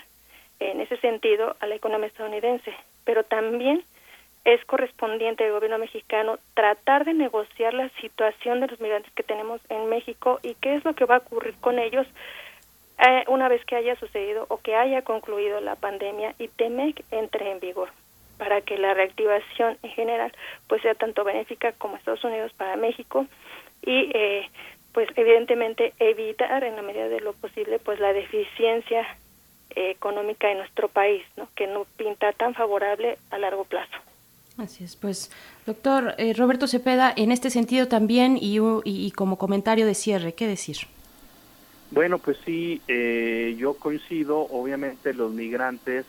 en 0.59 0.81
ese 0.81 0.97
sentido 0.97 1.55
a 1.59 1.67
la 1.67 1.75
economía 1.75 2.07
estadounidense, 2.07 2.73
pero 3.05 3.23
también 3.23 3.83
es 4.45 4.63
correspondiente 4.65 5.45
al 5.45 5.51
gobierno 5.51 5.77
mexicano 5.77 6.37
tratar 6.53 7.05
de 7.05 7.13
negociar 7.13 7.73
la 7.73 7.89
situación 8.01 8.59
de 8.59 8.67
los 8.67 8.79
migrantes 8.79 9.11
que 9.13 9.23
tenemos 9.23 9.61
en 9.69 9.89
México 9.89 10.39
y 10.43 10.55
qué 10.55 10.75
es 10.75 10.85
lo 10.85 10.93
que 10.93 11.05
va 11.05 11.15
a 11.15 11.19
ocurrir 11.19 11.55
con 11.61 11.79
ellos 11.79 12.07
eh, 13.05 13.23
una 13.27 13.47
vez 13.47 13.63
que 13.65 13.75
haya 13.75 13.95
sucedido 13.95 14.45
o 14.49 14.57
que 14.57 14.75
haya 14.75 15.01
concluido 15.01 15.59
la 15.61 15.75
pandemia 15.75 16.35
y 16.39 16.47
TEMEC 16.47 17.03
entre 17.11 17.51
en 17.51 17.59
vigor 17.59 17.89
para 18.43 18.59
que 18.59 18.77
la 18.77 18.93
reactivación 18.93 19.77
en 19.83 19.91
general 19.91 20.33
pues 20.67 20.81
sea 20.81 20.95
tanto 20.95 21.23
benéfica 21.23 21.71
como 21.71 21.95
Estados 21.95 22.25
Unidos 22.25 22.51
para 22.57 22.75
México 22.75 23.25
y 23.81 24.11
eh, 24.13 24.49
pues 24.91 25.07
evidentemente 25.15 25.93
evitar 25.97 26.61
en 26.65 26.75
la 26.75 26.81
medida 26.81 27.07
de 27.07 27.21
lo 27.21 27.31
posible 27.31 27.79
pues 27.79 28.01
la 28.01 28.11
deficiencia 28.11 29.07
eh, 29.77 29.91
económica 29.91 30.49
de 30.49 30.55
nuestro 30.55 30.89
país, 30.89 31.23
¿no? 31.37 31.47
que 31.55 31.67
no 31.67 31.85
pinta 31.95 32.33
tan 32.33 32.53
favorable 32.53 33.17
a 33.31 33.37
largo 33.37 33.63
plazo. 33.63 33.95
Así 34.57 34.83
es, 34.83 34.97
pues 34.97 35.31
doctor 35.65 36.13
eh, 36.17 36.33
Roberto 36.33 36.67
Cepeda, 36.67 37.13
en 37.15 37.31
este 37.31 37.49
sentido 37.49 37.87
también 37.87 38.37
y, 38.37 38.59
y, 38.83 39.11
como 39.11 39.37
comentario 39.37 39.85
de 39.85 39.95
cierre, 39.95 40.33
¿qué 40.33 40.47
decir? 40.47 40.79
Bueno, 41.91 42.17
pues 42.17 42.37
sí, 42.43 42.81
yo 43.57 43.75
coincido, 43.75 44.39
obviamente 44.49 45.13
los 45.13 45.31
migrantes 45.31 46.05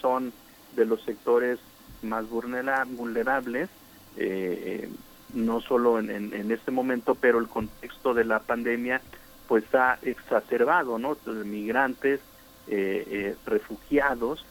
son 0.00 0.32
de 0.76 0.84
los 0.84 1.02
sectores 1.02 1.58
más 2.02 2.28
vulnerables, 2.28 3.68
eh, 4.16 4.88
no 5.32 5.60
solo 5.60 5.98
en, 5.98 6.10
en, 6.10 6.50
este 6.52 6.70
momento, 6.70 7.14
pero 7.14 7.38
el 7.38 7.48
contexto 7.48 8.14
de 8.14 8.24
la 8.24 8.40
pandemia 8.40 9.00
pues 9.48 9.64
ha 9.74 9.98
exacerbado, 10.02 10.98
¿no? 10.98 11.16
Migrantes, 11.44 12.20
eh, 12.68 13.04
eh, 13.08 13.36
refugiados, 13.46 14.46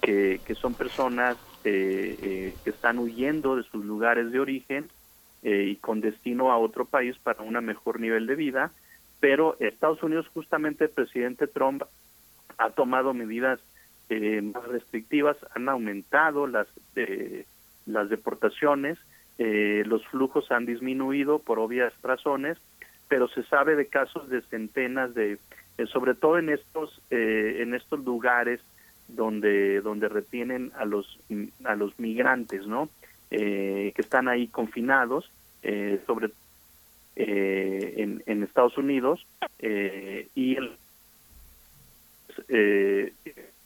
que, 0.00 0.40
que, 0.46 0.54
son 0.54 0.74
personas 0.74 1.36
que 1.64 2.54
están 2.64 2.98
huyendo 2.98 3.56
de 3.56 3.62
sus 3.64 3.84
lugares 3.84 4.30
de 4.32 4.40
origen 4.40 4.88
y 5.42 5.76
con 5.76 6.00
destino 6.00 6.50
a 6.50 6.56
otro 6.56 6.86
país 6.86 7.16
para 7.22 7.42
un 7.42 7.62
mejor 7.62 8.00
nivel 8.00 8.26
de 8.26 8.36
vida, 8.36 8.70
pero 9.20 9.54
Estados 9.60 10.02
Unidos, 10.02 10.26
justamente 10.32 10.84
el 10.84 10.90
presidente 10.90 11.46
Trump 11.46 11.82
ha 12.56 12.70
tomado 12.70 13.12
medidas 13.12 13.60
eh, 14.10 14.40
más 14.42 14.66
restrictivas 14.66 15.36
han 15.54 15.68
aumentado 15.68 16.46
las 16.46 16.66
eh, 16.96 17.44
las 17.86 18.08
deportaciones 18.08 18.98
eh, 19.38 19.82
los 19.86 20.06
flujos 20.06 20.50
han 20.50 20.66
disminuido 20.66 21.38
por 21.38 21.58
obvias 21.58 21.92
razones 22.02 22.58
pero 23.08 23.28
se 23.28 23.42
sabe 23.44 23.76
de 23.76 23.86
casos 23.86 24.28
de 24.28 24.42
centenas 24.42 25.14
de 25.14 25.38
sobre 25.92 26.14
todo 26.14 26.38
en 26.38 26.48
estos 26.48 27.00
en 27.10 27.74
estos 27.74 28.04
lugares 28.04 28.60
donde 29.08 29.80
donde 29.80 30.08
retienen 30.08 30.72
a 30.76 30.84
los 30.84 31.18
a 31.64 31.76
los 31.76 31.98
migrantes 31.98 32.66
no 32.66 32.88
que 33.30 33.94
están 33.96 34.26
ahí 34.28 34.48
confinados 34.48 35.30
sobre 36.06 36.30
en, 37.14 38.22
en 38.26 38.42
Estados 38.42 38.76
Unidos 38.76 39.24
y 39.60 40.56
el, 40.56 40.76
eh, 42.48 43.12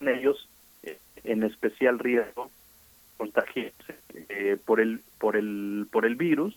ellos 0.07 0.47
eh, 0.83 0.97
en 1.23 1.43
especial 1.43 1.99
riesgo 1.99 2.49
contagiarse 3.17 3.95
eh, 4.29 4.57
por 4.63 4.79
el 4.79 5.01
por 5.19 5.35
el 5.35 5.87
por 5.91 6.05
el 6.05 6.15
virus. 6.15 6.55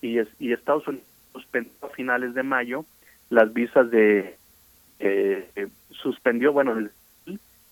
Y, 0.00 0.18
es, 0.18 0.28
y 0.38 0.52
Estados 0.52 0.86
Unidos 0.86 1.06
suspendió 1.32 1.72
a 1.82 1.88
finales 1.88 2.34
de 2.34 2.42
mayo 2.42 2.84
las 3.28 3.52
visas 3.52 3.90
de 3.90 4.36
eh, 5.00 5.68
suspendió 5.90 6.52
bueno 6.52 6.88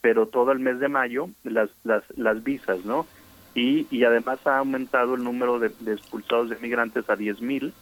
pero 0.00 0.26
todo 0.26 0.50
el 0.52 0.58
mes 0.58 0.80
de 0.80 0.88
mayo 0.88 1.30
las 1.44 1.70
las 1.84 2.02
las 2.18 2.42
visas 2.42 2.84
no 2.84 3.06
y, 3.54 3.86
y 3.90 4.04
además 4.04 4.44
ha 4.46 4.58
aumentado 4.58 5.14
el 5.14 5.22
número 5.22 5.58
de, 5.58 5.68
expulsados 5.92 6.50
de 6.50 6.56
migrantes 6.56 7.08
a 7.08 7.16
10.000 7.16 7.40
mil 7.40 7.72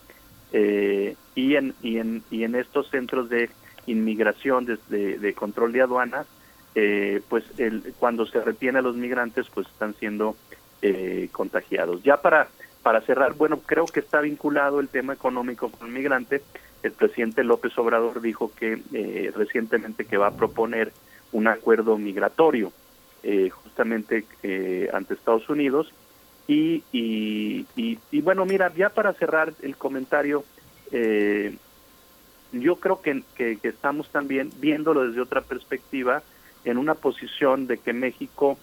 y 1.35 1.55
en 1.55 1.75
y 1.83 1.99
en 1.99 2.23
y 2.31 2.45
en 2.45 2.55
estos 2.57 2.91
centros 2.91 3.31
de 3.31 3.49
inmigración 3.87 4.67
de, 4.67 5.19
de 5.19 5.35
control 5.35 5.73
de 5.73 5.81
aduanas 5.81 6.27
eh, 6.75 7.21
pues 7.29 7.45
el, 7.59 7.95
cuando 7.99 8.27
se 8.27 8.41
retiene 8.41 8.79
a 8.79 8.83
los 8.83 8.97
migrantes, 8.97 9.47
pues 9.53 9.67
están 9.67 9.95
siendo 9.95 10.37
eh, 10.83 11.29
contagiados. 11.33 12.03
Ya 12.03 12.19
para, 12.19 12.49
para 12.83 13.01
cerrar, 13.01 13.35
bueno, 13.35 13.61
creo 13.61 13.87
que 13.87 14.01
está 14.01 14.21
vinculado 14.21 14.81
el 14.81 14.89
tema 14.89 15.13
económico 15.13 15.71
con 15.71 15.89
el 15.89 15.95
migrante. 15.95 16.43
El 16.83 16.93
presidente 16.93 17.45
López 17.45 17.77
Obrador 17.77 18.21
dijo 18.21 18.53
que 18.55 18.83
eh, 18.93 19.33
recientemente 19.35 20.05
que 20.05 20.17
va 20.17 20.29
a 20.29 20.37
proponer 20.37 20.93
un 21.33 21.47
acuerdo 21.47 21.99
migratorio 21.99 22.73
justamente 23.51 24.25
ante 24.95 25.13
Estados 25.13 25.49
Unidos. 25.51 25.93
Y, 26.49 26.83
y, 26.91 27.67
y, 27.77 28.21
bueno, 28.23 28.47
mira, 28.47 28.73
ya 28.75 28.89
para 28.89 29.13
cerrar 29.13 29.53
el 29.61 29.77
comentario, 29.77 30.43
yo 32.53 32.77
creo 32.77 33.03
que, 33.03 33.23
que 33.37 33.59
estamos 33.63 34.09
también 34.09 34.51
viéndolo 34.57 35.07
desde 35.07 35.21
otra 35.21 35.43
perspectiva, 35.43 36.23
en 36.65 36.79
una 36.79 36.95
posición 36.95 37.67
de 37.67 37.79
que 37.79 37.93
México, 37.93 38.59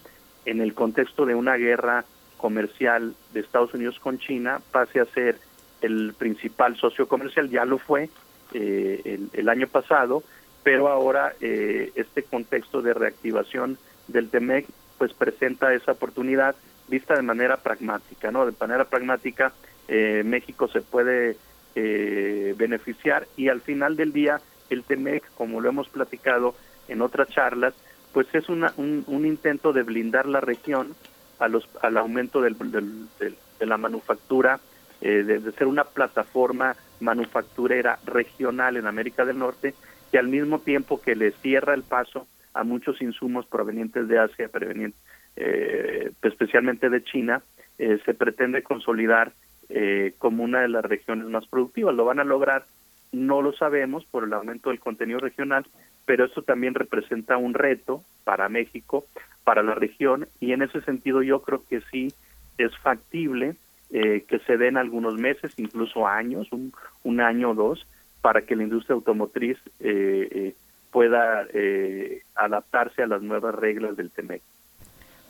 en 0.45 0.61
el 0.61 0.73
contexto 0.73 1.25
de 1.25 1.35
una 1.35 1.55
guerra 1.55 2.05
comercial 2.37 3.15
de 3.33 3.39
Estados 3.39 3.73
Unidos 3.73 3.99
con 3.99 4.19
China, 4.19 4.61
pase 4.71 4.99
a 4.99 5.05
ser 5.05 5.39
el 5.81 6.13
principal 6.17 6.75
socio 6.77 7.07
comercial, 7.07 7.49
ya 7.49 7.65
lo 7.65 7.77
fue 7.77 8.09
eh, 8.53 9.19
el, 9.33 9.49
año 9.49 9.67
pasado, 9.67 10.23
pero 10.63 10.87
ahora 10.87 11.33
eh, 11.41 11.91
este 11.95 12.23
contexto 12.23 12.81
de 12.81 12.93
reactivación 12.93 13.77
del 14.07 14.29
TEMEC 14.29 14.65
pues 14.97 15.13
presenta 15.13 15.73
esa 15.73 15.91
oportunidad 15.91 16.55
vista 16.87 17.15
de 17.15 17.21
manera 17.21 17.57
pragmática, 17.57 18.31
¿no? 18.31 18.45
De 18.45 18.53
manera 18.59 18.85
pragmática 18.85 19.51
eh, 19.87 20.23
México 20.25 20.67
se 20.67 20.81
puede 20.81 21.37
beneficiar 22.55 23.27
y 23.37 23.49
al 23.49 23.61
final 23.61 23.95
del 23.95 24.11
día 24.11 24.41
el 24.71 24.83
TEMEC, 24.83 25.23
como 25.35 25.61
lo 25.61 25.69
hemos 25.69 25.87
platicado 25.89 26.55
en 26.87 27.03
otras 27.03 27.27
charlas, 27.29 27.75
pues 28.17 28.33
es 28.33 28.49
una, 28.49 28.73
un, 28.77 29.03
un, 29.05 29.27
intento 29.27 29.73
de 29.73 29.83
blindar 29.83 30.25
la 30.25 30.41
región 30.41 30.95
a 31.37 31.47
los, 31.47 31.69
al 31.83 31.97
aumento 31.97 32.41
del, 32.41 32.57
de 32.57 33.65
la 33.67 33.77
manufactura, 33.77 34.59
eh, 35.01 35.21
de, 35.21 35.51
ser 35.51 35.67
una 35.67 35.83
plataforma 35.83 36.75
manufacturera 36.99 37.99
regional 38.07 38.75
en 38.75 38.87
América 38.87 39.23
del 39.23 39.37
Norte, 39.37 39.75
que 40.11 40.17
al 40.17 40.29
mismo 40.29 40.57
tiempo 40.57 40.99
que 40.99 41.15
le 41.15 41.29
cierra 41.29 41.75
el 41.75 41.83
paso 41.83 42.25
a 42.55 42.63
muchos 42.63 42.99
insumos 43.03 43.45
provenientes 43.45 44.07
de 44.07 44.17
Asia, 44.17 44.49
eh, 45.35 46.11
especialmente 46.23 46.89
de 46.89 47.03
China, 47.03 47.43
eh, 47.77 47.99
se 48.03 48.15
pretende 48.15 48.63
consolidar 48.63 49.31
eh, 49.69 50.15
como 50.17 50.43
una 50.43 50.61
de 50.61 50.69
las 50.69 50.83
regiones 50.83 51.27
más 51.27 51.45
productivas. 51.45 51.93
Lo 51.93 52.05
van 52.05 52.19
a 52.19 52.23
lograr, 52.23 52.65
no 53.11 53.43
lo 53.43 53.53
sabemos, 53.53 54.05
por 54.05 54.23
el 54.23 54.33
aumento 54.33 54.71
del 54.71 54.79
contenido 54.79 55.19
regional, 55.19 55.67
pero 56.07 56.25
esto 56.25 56.41
también 56.41 56.73
representa 56.73 57.37
un 57.37 57.53
reto 57.53 58.01
para 58.23 58.47
México, 58.47 59.05
para 59.43 59.61
la 59.61 59.75
región, 59.75 60.27
y 60.39 60.53
en 60.53 60.61
ese 60.61 60.81
sentido 60.81 61.21
yo 61.21 61.41
creo 61.41 61.61
que 61.69 61.81
sí 61.91 62.07
es 62.57 62.75
factible 62.77 63.55
eh, 63.91 64.23
que 64.27 64.39
se 64.39 64.57
den 64.57 64.77
algunos 64.77 65.15
meses, 65.15 65.53
incluso 65.57 66.07
años, 66.07 66.47
un, 66.51 66.73
un 67.03 67.19
año 67.19 67.51
o 67.51 67.55
dos, 67.55 67.85
para 68.21 68.41
que 68.41 68.55
la 68.55 68.63
industria 68.63 68.95
automotriz 68.95 69.57
eh, 69.81 70.27
eh, 70.31 70.55
pueda 70.91 71.45
adaptarse 72.35 73.03
a 73.03 73.07
las 73.07 73.21
nuevas 73.21 73.53
reglas 73.53 73.97
del 73.97 74.09
TEMEC. 74.09 74.41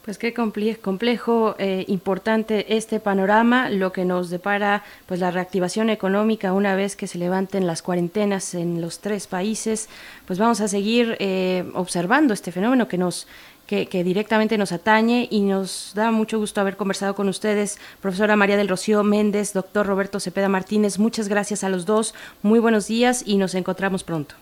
Pues 0.08 0.16
qué 0.16 0.32
complejo, 0.32 1.54
eh, 1.58 1.84
importante 1.86 2.74
este 2.74 2.98
panorama, 2.98 3.68
lo 3.68 3.92
que 3.92 4.06
nos 4.06 4.30
depara 4.30 4.82
pues 5.04 5.20
la 5.20 5.30
reactivación 5.30 5.90
económica 5.90 6.54
una 6.54 6.74
vez 6.74 6.96
que 6.96 7.06
se 7.06 7.18
levanten 7.18 7.66
las 7.66 7.82
cuarentenas 7.82 8.54
en 8.54 8.80
los 8.80 9.00
tres 9.00 9.26
países. 9.26 9.90
Pues 10.26 10.38
vamos 10.38 10.62
a 10.62 10.68
seguir 10.68 11.18
eh, 11.18 11.70
observando 11.74 12.32
este 12.32 12.52
fenómeno 12.52 12.88
que 12.88 12.96
nos 12.96 13.28
que, 13.66 13.84
directamente 14.02 14.56
nos 14.56 14.72
atañe 14.72 15.28
y 15.30 15.42
nos 15.42 15.92
da 15.94 16.10
mucho 16.10 16.38
gusto 16.38 16.62
haber 16.62 16.78
conversado 16.78 17.14
con 17.14 17.28
ustedes, 17.28 17.78
profesora 18.00 18.34
María 18.34 18.56
del 18.56 18.68
Rocío 18.68 19.04
Méndez, 19.04 19.52
doctor 19.52 19.86
Roberto 19.86 20.20
Cepeda 20.20 20.48
Martínez. 20.48 20.98
Muchas 20.98 21.28
gracias 21.28 21.64
a 21.64 21.68
los 21.68 21.84
dos, 21.84 22.14
muy 22.40 22.60
buenos 22.60 22.88
días 22.88 23.22
y 23.26 23.36
nos 23.36 23.54
encontramos 23.54 24.04
pronto. 24.04 24.36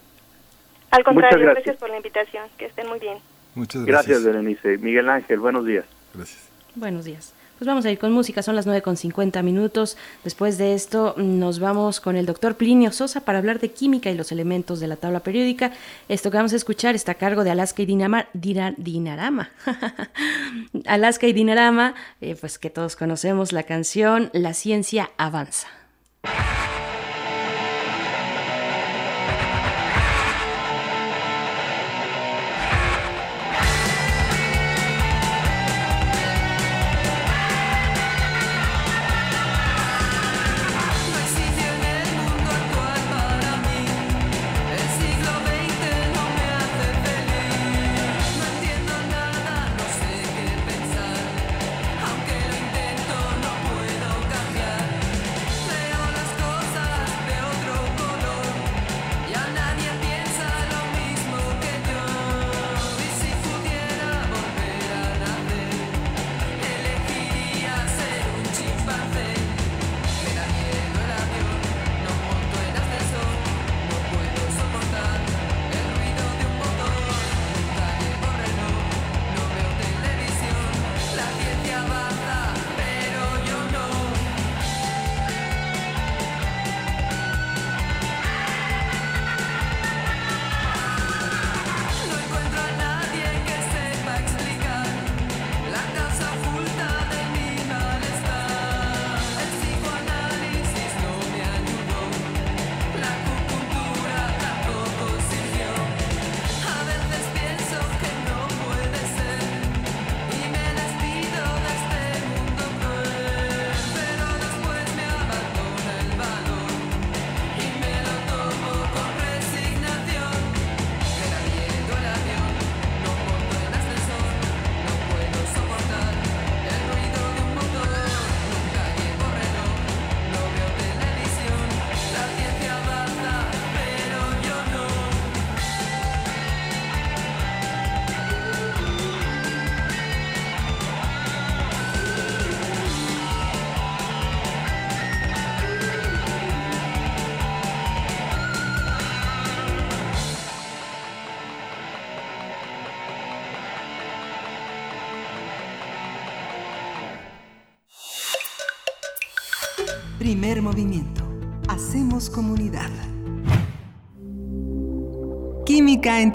Al 0.92 1.02
contrario, 1.02 1.44
gracias. 1.44 1.76
por 1.76 1.90
la 1.90 1.96
invitación, 1.96 2.44
que 2.56 2.66
estén 2.66 2.86
muy 2.86 3.00
bien. 3.00 3.18
Muchas 3.56 3.84
gracias. 3.84 4.22
Gracias, 4.22 4.24
Berenice. 4.24 4.78
Miguel 4.78 5.08
Ángel, 5.08 5.40
buenos 5.40 5.66
días. 5.66 5.84
Gracias. 6.14 6.38
Buenos 6.74 7.04
días. 7.06 7.32
Pues 7.58 7.66
vamos 7.66 7.86
a 7.86 7.90
ir 7.90 7.98
con 7.98 8.12
música, 8.12 8.42
son 8.42 8.54
las 8.54 8.66
9 8.66 8.82
con 8.82 8.98
50 8.98 9.42
minutos. 9.42 9.96
Después 10.24 10.58
de 10.58 10.74
esto 10.74 11.14
nos 11.16 11.58
vamos 11.58 12.00
con 12.00 12.16
el 12.16 12.26
doctor 12.26 12.56
Plinio 12.56 12.92
Sosa 12.92 13.22
para 13.22 13.38
hablar 13.38 13.60
de 13.60 13.70
química 13.70 14.10
y 14.10 14.14
los 14.14 14.30
elementos 14.30 14.78
de 14.78 14.88
la 14.88 14.96
tabla 14.96 15.20
periódica. 15.20 15.72
Esto 16.10 16.30
que 16.30 16.36
vamos 16.36 16.52
a 16.52 16.56
escuchar 16.56 16.94
está 16.94 17.12
a 17.12 17.14
cargo 17.14 17.44
de 17.44 17.52
Alaska 17.52 17.80
y 17.80 17.86
Dinarama. 17.86 19.50
Alaska 20.84 21.26
y 21.26 21.32
Dinarama, 21.32 21.94
eh, 22.20 22.36
pues 22.38 22.58
que 22.58 22.68
todos 22.68 22.94
conocemos 22.94 23.52
la 23.52 23.62
canción 23.62 24.28
La 24.34 24.52
ciencia 24.52 25.10
avanza. 25.16 25.68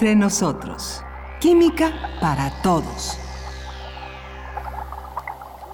Entre 0.02 0.16
nosotros. 0.16 1.04
Química 1.40 1.94
para 2.20 2.50
todos. 2.64 3.20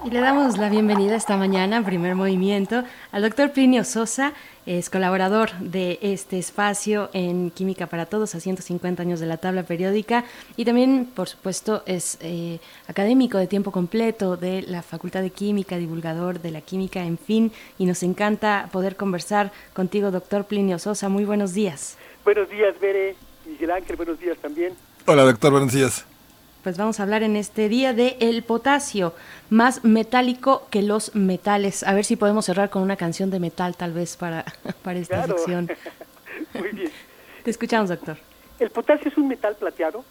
Y 0.03 0.09
le 0.09 0.19
damos 0.19 0.57
la 0.57 0.67
bienvenida 0.67 1.15
esta 1.15 1.37
mañana, 1.37 1.81
primer 1.81 2.13
movimiento, 2.13 2.83
al 3.13 3.21
doctor 3.21 3.53
Plinio 3.53 3.85
Sosa, 3.85 4.33
es 4.65 4.89
colaborador 4.89 5.51
de 5.59 5.97
este 6.01 6.37
espacio 6.39 7.09
en 7.13 7.51
Química 7.51 7.87
para 7.87 8.05
Todos 8.05 8.35
a 8.35 8.41
150 8.41 9.01
años 9.01 9.21
de 9.21 9.27
la 9.27 9.37
tabla 9.37 9.63
periódica 9.63 10.25
y 10.57 10.65
también, 10.65 11.09
por 11.15 11.29
supuesto, 11.29 11.83
es 11.85 12.17
eh, 12.19 12.59
académico 12.89 13.37
de 13.37 13.47
tiempo 13.47 13.71
completo 13.71 14.35
de 14.35 14.61
la 14.61 14.81
Facultad 14.81 15.21
de 15.21 15.29
Química, 15.29 15.77
divulgador 15.77 16.41
de 16.41 16.51
la 16.51 16.59
química, 16.59 17.05
en 17.05 17.17
fin, 17.17 17.53
y 17.77 17.85
nos 17.85 18.03
encanta 18.03 18.67
poder 18.73 18.97
conversar 18.97 19.53
contigo, 19.71 20.11
doctor 20.11 20.43
Plinio 20.43 20.79
Sosa. 20.79 21.07
Muy 21.07 21.23
buenos 21.23 21.53
días. 21.53 21.97
Buenos 22.25 22.49
días, 22.49 22.77
Bere, 22.81 23.15
Miguel 23.57 23.71
Ángel, 23.71 23.95
buenos 23.95 24.19
días 24.19 24.37
también. 24.37 24.75
Hola, 25.07 25.23
doctor, 25.23 25.51
buenos 25.51 25.73
días 25.73 26.05
pues 26.63 26.77
vamos 26.77 26.99
a 26.99 27.03
hablar 27.03 27.23
en 27.23 27.37
este 27.37 27.69
día 27.69 27.93
de 27.93 28.17
el 28.19 28.43
potasio, 28.43 29.13
más 29.49 29.85
metálico 29.85 30.67
que 30.69 30.81
los 30.81 31.15
metales. 31.15 31.83
A 31.83 31.93
ver 31.93 32.03
si 32.03 32.17
podemos 32.17 32.43
cerrar 32.43 32.69
con 32.69 32.81
una 32.81 32.97
canción 32.97 33.29
de 33.29 33.39
metal 33.39 33.77
tal 33.77 33.93
vez 33.93 34.17
para, 34.17 34.43
para 34.83 34.99
esta 34.99 35.25
sección. 35.27 35.69
Muy 36.53 36.71
bien. 36.71 36.91
Te 37.45 37.51
escuchamos, 37.51 37.87
doctor. 37.87 38.17
El 38.59 38.69
potasio 38.69 39.09
es 39.09 39.17
un 39.17 39.29
metal 39.29 39.55
plateado 39.55 40.03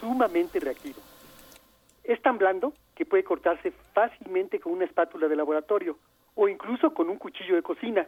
sumamente 0.00 0.58
reactivo. 0.58 0.98
Es 2.02 2.20
tan 2.22 2.38
blando 2.38 2.72
que 2.96 3.06
puede 3.06 3.22
cortarse 3.22 3.72
fácilmente 3.94 4.58
con 4.58 4.72
una 4.72 4.86
espátula 4.86 5.28
de 5.28 5.36
laboratorio 5.36 5.96
o 6.34 6.48
incluso 6.48 6.92
con 6.92 7.08
un 7.08 7.18
cuchillo 7.18 7.54
de 7.54 7.62
cocina. 7.62 8.04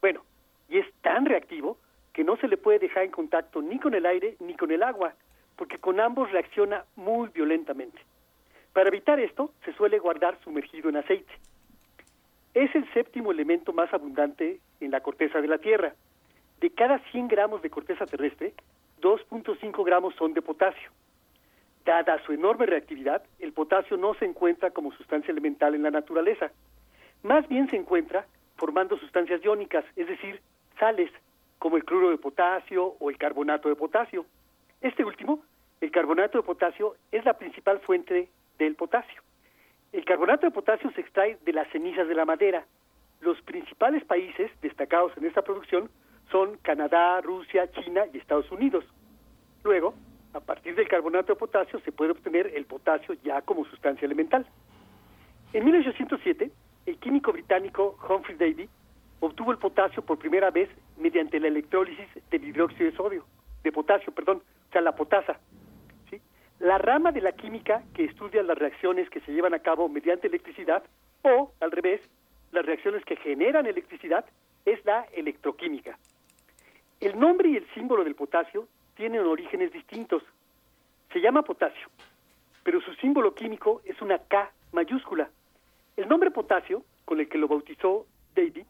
Bueno, 0.00 0.22
y 0.70 0.78
es 0.78 0.86
tan 1.02 1.26
reactivo 1.26 1.76
que 2.18 2.24
no 2.24 2.36
se 2.38 2.48
le 2.48 2.56
puede 2.56 2.80
dejar 2.80 3.04
en 3.04 3.12
contacto 3.12 3.62
ni 3.62 3.78
con 3.78 3.94
el 3.94 4.04
aire 4.04 4.34
ni 4.40 4.54
con 4.54 4.72
el 4.72 4.82
agua, 4.82 5.14
porque 5.54 5.78
con 5.78 6.00
ambos 6.00 6.32
reacciona 6.32 6.84
muy 6.96 7.28
violentamente. 7.28 7.96
Para 8.72 8.88
evitar 8.88 9.20
esto, 9.20 9.52
se 9.64 9.72
suele 9.74 10.00
guardar 10.00 10.36
sumergido 10.42 10.88
en 10.88 10.96
aceite. 10.96 11.32
Es 12.54 12.74
el 12.74 12.92
séptimo 12.92 13.30
elemento 13.30 13.72
más 13.72 13.94
abundante 13.94 14.58
en 14.80 14.90
la 14.90 15.00
corteza 15.00 15.40
de 15.40 15.46
la 15.46 15.58
Tierra. 15.58 15.94
De 16.60 16.70
cada 16.70 16.98
100 17.12 17.28
gramos 17.28 17.62
de 17.62 17.70
corteza 17.70 18.04
terrestre, 18.04 18.52
2.5 19.00 19.84
gramos 19.84 20.12
son 20.16 20.34
de 20.34 20.42
potasio. 20.42 20.90
Dada 21.84 22.20
su 22.26 22.32
enorme 22.32 22.66
reactividad, 22.66 23.22
el 23.38 23.52
potasio 23.52 23.96
no 23.96 24.14
se 24.14 24.24
encuentra 24.24 24.72
como 24.72 24.90
sustancia 24.90 25.30
elemental 25.30 25.76
en 25.76 25.84
la 25.84 25.92
naturaleza. 25.92 26.50
Más 27.22 27.46
bien 27.46 27.70
se 27.70 27.76
encuentra 27.76 28.26
formando 28.56 28.98
sustancias 28.98 29.40
iónicas, 29.44 29.84
es 29.94 30.08
decir, 30.08 30.40
sales, 30.80 31.12
como 31.58 31.76
el 31.76 31.84
cloro 31.84 32.10
de 32.10 32.18
potasio 32.18 32.96
o 32.98 33.10
el 33.10 33.18
carbonato 33.18 33.68
de 33.68 33.76
potasio. 33.76 34.26
Este 34.80 35.04
último, 35.04 35.42
el 35.80 35.90
carbonato 35.90 36.38
de 36.38 36.44
potasio, 36.44 36.96
es 37.10 37.24
la 37.24 37.34
principal 37.34 37.80
fuente 37.80 38.28
del 38.58 38.74
potasio. 38.76 39.22
El 39.92 40.04
carbonato 40.04 40.46
de 40.46 40.52
potasio 40.52 40.90
se 40.92 41.00
extrae 41.00 41.38
de 41.44 41.52
las 41.52 41.68
cenizas 41.70 42.06
de 42.06 42.14
la 42.14 42.24
madera. 42.24 42.66
Los 43.20 43.40
principales 43.42 44.04
países 44.04 44.50
destacados 44.60 45.16
en 45.16 45.24
esta 45.24 45.42
producción 45.42 45.90
son 46.30 46.58
Canadá, 46.58 47.20
Rusia, 47.20 47.70
China 47.72 48.04
y 48.12 48.18
Estados 48.18 48.50
Unidos. 48.52 48.84
Luego, 49.64 49.94
a 50.34 50.40
partir 50.40 50.74
del 50.74 50.88
carbonato 50.88 51.32
de 51.32 51.38
potasio 51.38 51.80
se 51.80 51.92
puede 51.92 52.12
obtener 52.12 52.52
el 52.54 52.66
potasio 52.66 53.14
ya 53.24 53.40
como 53.42 53.64
sustancia 53.64 54.06
elemental. 54.06 54.46
En 55.52 55.64
1807, 55.64 56.50
el 56.86 56.98
químico 56.98 57.32
británico 57.32 57.96
Humphrey 58.08 58.36
Davy 58.36 58.68
obtuvo 59.20 59.52
el 59.52 59.58
potasio 59.58 60.02
por 60.02 60.18
primera 60.18 60.50
vez 60.50 60.68
mediante 60.96 61.40
la 61.40 61.48
electrólisis 61.48 62.06
del 62.30 62.44
hidróxido 62.44 62.90
de 62.90 62.96
sodio, 62.96 63.24
de 63.62 63.72
potasio, 63.72 64.12
perdón, 64.12 64.42
o 64.68 64.72
sea, 64.72 64.80
la 64.80 64.94
potasa. 64.94 65.38
¿sí? 66.10 66.20
la 66.60 66.78
rama 66.78 67.12
de 67.12 67.20
la 67.20 67.32
química 67.32 67.82
que 67.94 68.04
estudia 68.04 68.42
las 68.42 68.58
reacciones 68.58 69.08
que 69.10 69.20
se 69.20 69.32
llevan 69.32 69.54
a 69.54 69.60
cabo 69.60 69.88
mediante 69.88 70.26
electricidad 70.26 70.82
o, 71.22 71.52
al 71.60 71.70
revés, 71.70 72.00
las 72.52 72.64
reacciones 72.64 73.04
que 73.04 73.16
generan 73.16 73.66
electricidad 73.66 74.24
es 74.64 74.84
la 74.84 75.06
electroquímica. 75.12 75.98
El 77.00 77.18
nombre 77.18 77.50
y 77.50 77.56
el 77.56 77.66
símbolo 77.74 78.04
del 78.04 78.14
potasio 78.14 78.66
tienen 78.96 79.20
orígenes 79.20 79.72
distintos. 79.72 80.22
Se 81.12 81.20
llama 81.20 81.42
potasio, 81.42 81.88
pero 82.64 82.80
su 82.80 82.92
símbolo 82.94 83.34
químico 83.34 83.80
es 83.84 84.00
una 84.02 84.18
K 84.18 84.50
mayúscula. 84.72 85.30
El 85.96 86.08
nombre 86.08 86.30
potasio, 86.30 86.82
con 87.04 87.20
el 87.20 87.28
que 87.28 87.38
lo 87.38 87.48
bautizó 87.48 88.06
Davy, 88.34 88.64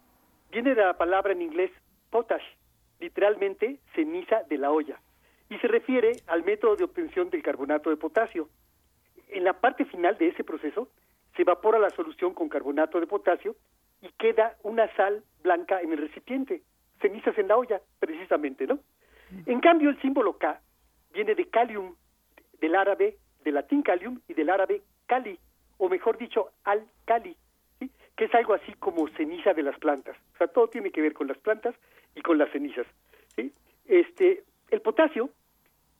viene 0.50 0.74
de 0.74 0.82
la 0.82 0.96
palabra 0.96 1.32
en 1.32 1.42
inglés 1.42 1.70
potash, 2.10 2.44
literalmente 3.00 3.80
ceniza 3.94 4.42
de 4.44 4.58
la 4.58 4.70
olla, 4.70 5.00
y 5.50 5.58
se 5.58 5.68
refiere 5.68 6.12
al 6.26 6.44
método 6.44 6.76
de 6.76 6.84
obtención 6.84 7.30
del 7.30 7.42
carbonato 7.42 7.90
de 7.90 7.96
potasio. 7.96 8.48
En 9.28 9.44
la 9.44 9.54
parte 9.54 9.84
final 9.84 10.16
de 10.18 10.28
ese 10.28 10.44
proceso 10.44 10.88
se 11.36 11.42
evapora 11.42 11.78
la 11.78 11.90
solución 11.90 12.34
con 12.34 12.48
carbonato 12.48 13.00
de 13.00 13.06
potasio 13.06 13.56
y 14.00 14.08
queda 14.18 14.56
una 14.62 14.94
sal 14.96 15.22
blanca 15.42 15.80
en 15.80 15.92
el 15.92 15.98
recipiente, 15.98 16.62
cenizas 17.00 17.36
en 17.38 17.48
la 17.48 17.56
olla, 17.56 17.80
precisamente, 17.98 18.66
¿no? 18.66 18.78
En 19.46 19.60
cambio, 19.60 19.90
el 19.90 20.00
símbolo 20.00 20.38
K 20.38 20.60
viene 21.12 21.34
de 21.34 21.48
calium, 21.48 21.94
del 22.60 22.74
árabe, 22.74 23.18
del 23.44 23.54
latín 23.54 23.82
calium 23.82 24.20
y 24.28 24.34
del 24.34 24.50
árabe 24.50 24.82
cali, 25.06 25.38
o 25.76 25.88
mejor 25.88 26.18
dicho, 26.18 26.50
al-cali. 26.64 27.36
Que 28.18 28.24
es 28.24 28.34
algo 28.34 28.52
así 28.52 28.72
como 28.80 29.06
ceniza 29.10 29.54
de 29.54 29.62
las 29.62 29.78
plantas. 29.78 30.16
O 30.34 30.38
sea, 30.38 30.48
todo 30.48 30.66
tiene 30.66 30.90
que 30.90 31.00
ver 31.00 31.12
con 31.14 31.28
las 31.28 31.38
plantas 31.38 31.76
y 32.16 32.20
con 32.20 32.36
las 32.36 32.50
cenizas. 32.50 32.84
Este, 33.86 34.42
el 34.70 34.82
potasio 34.82 35.30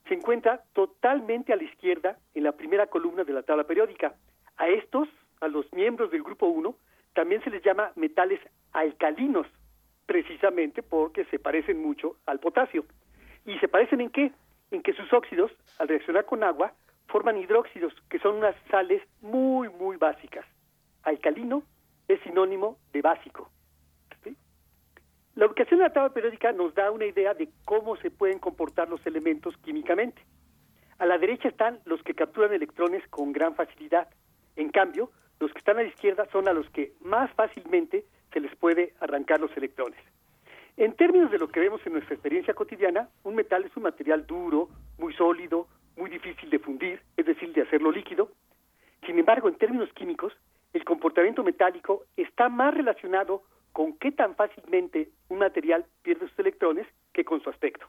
se 0.09 0.15
encuentra 0.15 0.65
totalmente 0.73 1.53
a 1.53 1.57
la 1.57 1.63
izquierda 1.63 2.19
en 2.35 2.43
la 2.43 2.53
primera 2.53 2.89
columna 2.89 3.23
de 3.23 3.33
la 3.33 3.43
tabla 3.45 3.65
periódica. 3.65 4.17
A 4.57 4.69
estos, 4.69 5.09
a 5.41 5.47
los 5.47 5.73
miembros 5.73 6.11
del 6.11 6.25
grupo 6.25 6.47
1, 6.47 6.75
también 7.15 7.43
se 7.45 7.51
les 7.51 7.63
llama 7.63 7.93
metales 7.95 8.41
alcalinos, 8.73 9.47
precisamente 10.05 10.83
porque 10.83 11.25
se 11.27 11.39
parecen 11.39 11.81
mucho 11.81 12.17
al 12.27 12.41
potasio. 12.41 12.85
¿Y 13.47 13.59
se 13.61 13.69
parecen 13.69 14.01
en 14.01 14.11
qué? 14.11 14.33
En 14.73 14.83
que 14.83 14.93
sus 14.93 15.11
óxidos, 15.13 15.53
al 15.79 15.87
reaccionar 15.87 16.27
con 16.27 16.43
agua, 16.43 16.75
forman 17.07 17.39
hidróxidos, 17.39 17.95
que 18.11 18.19
son 18.19 18.39
unas 18.39 18.57
sales 18.71 19.03
muy, 19.23 19.69
muy 19.69 19.97
básicas. 19.97 20.45
Alcalino 21.05 21.63
es 22.09 22.21
sinónimo 22.23 22.79
de 22.93 23.03
básico. 23.03 23.51
La 25.35 25.47
ubicación 25.47 25.79
de 25.79 25.87
la 25.87 25.93
tabla 25.93 26.13
periódica 26.13 26.51
nos 26.51 26.75
da 26.75 26.91
una 26.91 27.05
idea 27.05 27.33
de 27.33 27.49
cómo 27.65 27.97
se 27.99 28.11
pueden 28.11 28.41
comportar 28.41 28.89
los 28.89 29.07
elementos 29.07 29.57
químicamente. 29.59 30.21
A 30.99 31.07
la 31.07 31.17
derecha 31.17 31.49
están 31.49 31.79
los 31.85 32.03
que 32.03 32.15
capturan 32.15 32.53
electrones 32.53 33.07
con 33.09 33.31
gran 33.31 33.55
facilidad. 33.55 34.09
En 34.57 34.71
cambio, 34.71 35.13
los 35.39 35.53
que 35.53 35.59
están 35.59 35.79
a 35.79 35.83
la 35.83 35.89
izquierda 35.89 36.27
son 36.33 36.49
a 36.49 36.53
los 36.53 36.69
que 36.71 36.93
más 37.03 37.31
fácilmente 37.35 38.05
se 38.33 38.41
les 38.41 38.53
puede 38.57 38.95
arrancar 38.99 39.39
los 39.39 39.57
electrones. 39.57 40.01
En 40.77 40.95
términos 40.95 41.31
de 41.31 41.39
lo 41.39 41.47
que 41.47 41.61
vemos 41.61 41.81
en 41.87 41.93
nuestra 41.93 42.15
experiencia 42.15 42.55
cotidiana, 42.55 43.09
un 43.23 43.37
metal 43.37 43.65
es 43.65 43.77
un 43.77 43.85
material 43.85 44.27
duro, 44.27 44.69
muy 44.99 45.15
sólido, 45.15 45.69
muy 45.97 46.11
difícil 46.11 46.51
de 46.51 46.59
fundir, 46.59 47.01
es 47.17 47.27
decir, 47.27 47.53
de 47.53 47.63
hacerlo 47.63 47.93
líquido. 47.93 48.33
Sin 49.07 49.17
embargo, 49.19 49.49
en 49.49 49.55
términos 49.55 49.93
químicos, 49.93 50.33
el 50.73 50.85
comportamiento 50.85 51.43
metálico 51.43 52.05
está 52.17 52.49
más 52.49 52.75
relacionado 52.75 53.43
con 53.73 53.97
qué 53.99 54.13
tan 54.13 54.35
fácilmente 54.35 55.09
un 55.29 55.39
material 55.39 55.85
pierde 56.03 56.29
sus 56.29 56.39
electrones 56.39 56.87
que 57.13 57.25
con 57.25 57.41
su 57.43 57.51
aspecto. 57.51 57.87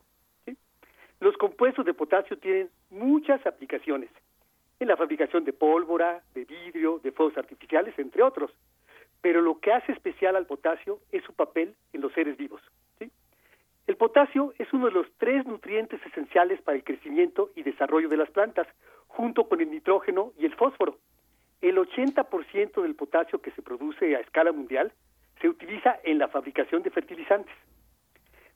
Los 1.20 1.36
compuestos 1.38 1.86
de 1.86 1.94
potasio 1.94 2.38
tienen 2.38 2.70
muchas 2.90 3.46
aplicaciones 3.46 4.10
en 4.80 4.88
la 4.88 4.96
fabricación 4.96 5.44
de 5.44 5.52
pólvora, 5.52 6.24
de 6.34 6.46
vidrio, 6.46 7.00
de 7.04 7.12
fuegos 7.12 7.38
artificiales, 7.38 7.98
entre 8.00 8.24
otros. 8.24 8.52
Pero 9.22 9.42
lo 9.42 9.60
que 9.60 9.74
hace 9.74 9.92
especial 9.92 10.38
al 10.38 10.46
potasio 10.46 11.00
es 11.12 11.24
su 11.26 11.34
papel 11.34 11.76
en 11.92 12.02
los 12.02 12.14
seres 12.14 12.38
vivos. 12.38 12.62
El 13.88 13.98
potasio 13.98 14.54
es 14.60 14.72
uno 14.72 14.86
de 14.86 14.92
los 14.92 15.08
tres 15.18 15.46
nutrientes 15.48 16.00
esenciales 16.06 16.62
para 16.62 16.78
el 16.78 16.84
crecimiento 16.84 17.50
y 17.56 17.64
desarrollo 17.64 18.08
de 18.08 18.18
las 18.18 18.30
plantas, 18.30 18.68
junto 19.08 19.50
con 19.50 19.60
el 19.62 19.72
nitrógeno 19.72 20.32
y 20.38 20.46
el 20.46 20.56
fósforo. 20.56 21.00
El 21.62 21.78
80% 21.78 22.82
del 22.82 22.96
potasio 22.96 23.42
que 23.42 23.52
se 23.52 23.62
produce 23.62 24.16
a 24.16 24.20
escala 24.20 24.52
mundial 24.52 24.94
se 25.42 25.50
utiliza 25.50 26.00
en 26.04 26.18
la 26.18 26.28
fabricación 26.30 26.84
de 26.84 26.90
fertilizantes. 26.90 27.54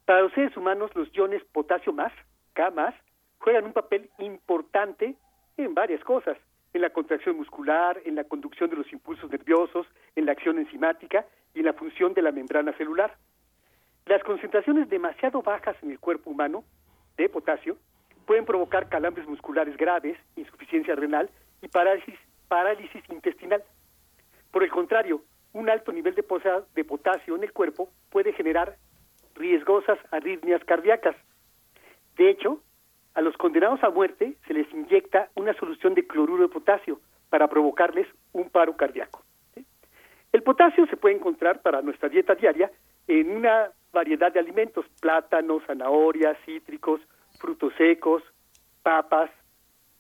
Para 0.06 0.22
los 0.22 0.34
seres 0.34 0.56
humanos, 0.56 0.92
los 0.96 1.14
iones 1.14 1.44
potasio 1.52 1.94
más, 1.94 2.14
K 2.54 2.72
más, 2.72 2.94
juegan 3.40 3.66
un 3.66 3.74
papel 3.74 4.10
importante 4.20 5.16
en 5.58 5.74
varias 5.74 6.04
cosas, 6.04 6.38
en 6.74 6.82
la 6.82 6.90
contracción 6.92 7.38
muscular, 7.38 8.02
en 8.06 8.16
la 8.16 8.24
conducción 8.24 8.70
de 8.70 8.78
los 8.78 8.92
impulsos 8.92 9.30
nerviosos, 9.30 9.86
en 10.16 10.26
la 10.26 10.32
acción 10.32 10.58
enzimática 10.58 11.26
y 11.54 11.60
en 11.60 11.66
la 11.66 11.74
función 11.74 12.14
de 12.14 12.22
la 12.22 12.32
membrana 12.32 12.74
celular. 12.78 13.18
Las 14.06 14.24
concentraciones 14.24 14.90
demasiado 14.90 15.42
bajas 15.42 15.76
en 15.82 15.92
el 15.92 16.00
cuerpo 16.00 16.30
humano 16.30 16.64
de 17.18 17.30
potasio 17.30 17.78
pueden 18.26 18.46
provocar 18.46 18.90
calambres 18.90 19.28
musculares 19.28 19.78
graves, 19.78 20.18
insuficiencia 20.36 20.96
renal 20.96 21.30
y 21.62 21.68
parálisis, 21.68 22.18
parálisis 22.48 23.04
intestinal. 23.10 23.64
Por 24.52 24.64
el 24.64 24.70
contrario, 24.70 25.24
un 25.54 25.70
alto 25.70 25.92
nivel 25.92 26.16
de, 26.16 26.24
de 26.76 26.84
potasio 26.84 27.36
en 27.36 27.44
el 27.44 27.54
cuerpo 27.54 27.90
puede 28.10 28.34
generar 28.34 28.78
riesgosas 29.36 29.98
arritmias 30.12 30.64
cardíacas. 30.64 31.16
De 32.18 32.30
hecho, 32.30 32.62
a 33.14 33.22
los 33.22 33.36
condenados 33.38 33.84
a 33.84 33.90
muerte 33.90 34.36
se 34.48 34.54
les 34.54 34.72
inyecta 34.74 35.30
una 35.36 35.54
solución 35.54 35.94
de 35.94 36.08
cloruro 36.08 36.44
de 36.44 36.50
potasio 36.50 37.00
para 37.30 37.48
provocarles 37.48 38.08
un 38.32 38.50
paro 38.50 38.76
cardíaco. 38.76 39.24
El 40.32 40.42
potasio 40.42 40.88
se 40.88 40.98
puede 40.98 41.16
encontrar 41.16 41.62
para 41.62 41.82
nuestra 41.82 42.10
dieta 42.10 42.34
diaria 42.34 42.72
en 43.08 43.30
una 43.30 43.72
variedad 43.92 44.32
de 44.32 44.40
alimentos, 44.40 44.86
plátanos, 45.00 45.64
zanahorias, 45.68 46.38
cítricos, 46.46 47.02
frutos 47.40 47.74
secos, 47.78 48.24
papas, 48.82 49.30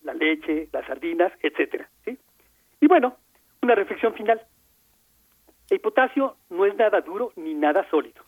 la 0.01 0.13
leche, 0.13 0.69
las 0.71 0.85
sardinas, 0.87 1.31
etcétera. 1.41 1.87
Y 2.83 2.87
bueno, 2.87 3.15
una 3.61 3.75
reflexión 3.75 4.13
final. 4.13 4.41
El 5.69 5.79
potasio 5.79 6.35
no 6.49 6.65
es 6.65 6.75
nada 6.75 6.99
duro 6.99 7.31
ni 7.37 7.53
nada 7.53 7.89
sólido. 7.89 8.21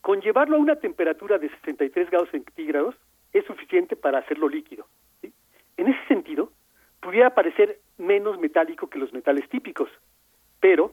Con 0.00 0.20
llevarlo 0.20 0.56
a 0.56 0.58
una 0.58 0.74
temperatura 0.74 1.38
de 1.38 1.48
63 1.48 2.10
grados 2.10 2.28
centígrados 2.30 2.96
es 3.32 3.44
suficiente 3.44 3.94
para 3.94 4.18
hacerlo 4.18 4.48
líquido. 4.48 4.84
¿sí? 5.22 5.32
En 5.76 5.86
ese 5.86 6.04
sentido, 6.08 6.50
pudiera 6.98 7.36
parecer 7.36 7.78
menos 7.98 8.36
metálico 8.40 8.90
que 8.90 8.98
los 8.98 9.12
metales 9.12 9.48
típicos, 9.48 9.88
pero 10.58 10.92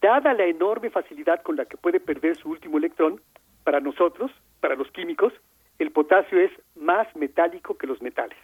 dada 0.00 0.32
la 0.32 0.44
enorme 0.44 0.90
facilidad 0.90 1.42
con 1.42 1.56
la 1.56 1.64
que 1.64 1.76
puede 1.76 1.98
perder 1.98 2.36
su 2.36 2.50
último 2.50 2.78
electrón, 2.78 3.20
para 3.64 3.80
nosotros, 3.80 4.30
para 4.60 4.76
los 4.76 4.88
químicos, 4.92 5.32
el 5.80 5.90
potasio 5.90 6.38
es 6.38 6.52
más 6.76 7.08
metálico 7.16 7.76
que 7.76 7.88
los 7.88 8.00
metales. 8.00 8.38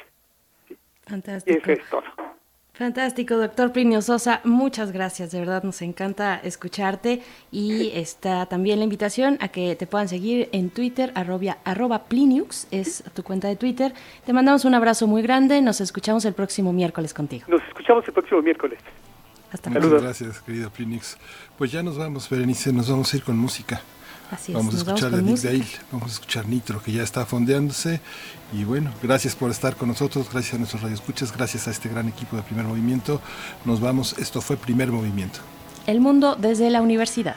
¿sí? 0.67 0.77
Fantástico. 1.07 1.61
Eso 1.61 1.81
es 1.81 1.91
todo. 1.91 2.38
Fantástico, 2.79 3.37
doctor 3.37 3.73
Plinio 3.73 4.01
Sosa. 4.03 4.41
Muchas 4.45 4.93
gracias, 4.93 5.33
de 5.33 5.41
verdad 5.41 5.65
nos 5.65 5.83
encanta 5.83 6.37
escucharte 6.37 7.23
y 7.51 7.91
está 7.93 8.47
también 8.47 8.79
la 8.79 8.85
invitación 8.85 9.37
a 9.41 9.49
que 9.49 9.75
te 9.75 9.89
puedan 9.89 10.07
seguir 10.07 10.49
en 10.53 10.71
Twitter, 10.71 11.11
arroba, 11.17 11.59
arroba 11.65 12.05
Pliniux, 12.05 12.69
es 12.71 13.03
tu 13.15 13.25
cuenta 13.25 13.49
de 13.49 13.57
Twitter. 13.57 13.95
Te 14.25 14.33
mandamos 14.33 14.65
un 14.65 14.77
abrazo 14.77 15.09
muy 15.09 15.23
grande, 15.23 15.61
nos 15.61 15.81
escuchamos 15.81 16.25
el 16.25 16.35
próximo 16.35 16.73
miércoles 16.73 17.13
contigo. 17.13 17.47
Nos 17.49 17.63
escuchamos 17.65 18.07
el 18.07 18.15
próximo 18.15 18.43
miércoles. 18.43 18.79
Hasta 19.51 19.71
Muchas 19.71 19.85
luego. 19.85 20.01
gracias, 20.01 20.41
querido 20.43 20.71
Plinix. 20.71 21.19
Pues 21.59 21.73
ya 21.73 21.83
nos 21.83 21.99
vamos, 21.99 22.31
Berenice, 22.31 22.73
nos 22.73 22.89
vamos 22.89 23.13
a 23.13 23.17
ir 23.17 23.25
con 23.25 23.37
música. 23.37 23.81
Así 24.31 24.53
es, 24.53 24.59
vamos 24.59 24.75
a 24.75 24.79
escuchar 24.79 25.11
con 25.11 25.25
Nick 25.25 25.39
Dale, 25.39 25.65
vamos 25.91 26.11
a 26.11 26.13
escuchar 26.13 26.47
Nitro, 26.47 26.83
que 26.83 26.93
ya 26.93 27.03
está 27.03 27.25
fondeándose. 27.25 28.01
Y 28.53 28.65
bueno, 28.65 28.93
gracias 29.03 29.35
por 29.35 29.51
estar 29.51 29.77
con 29.77 29.89
nosotros, 29.89 30.29
gracias 30.31 30.55
a 30.55 30.59
nuestros 30.59 30.83
radioescuchas, 30.83 31.35
gracias 31.35 31.67
a 31.69 31.71
este 31.71 31.89
gran 31.89 32.09
equipo 32.09 32.37
de 32.37 32.43
Primer 32.43 32.67
Movimiento. 32.67 33.21
Nos 33.65 33.81
vamos, 33.81 34.15
esto 34.19 34.41
fue 34.41 34.57
Primer 34.57 34.93
Movimiento. 34.93 35.41
El 35.87 36.01
mundo 36.01 36.37
desde 36.37 36.69
la 36.69 36.83
universidad. 36.83 37.37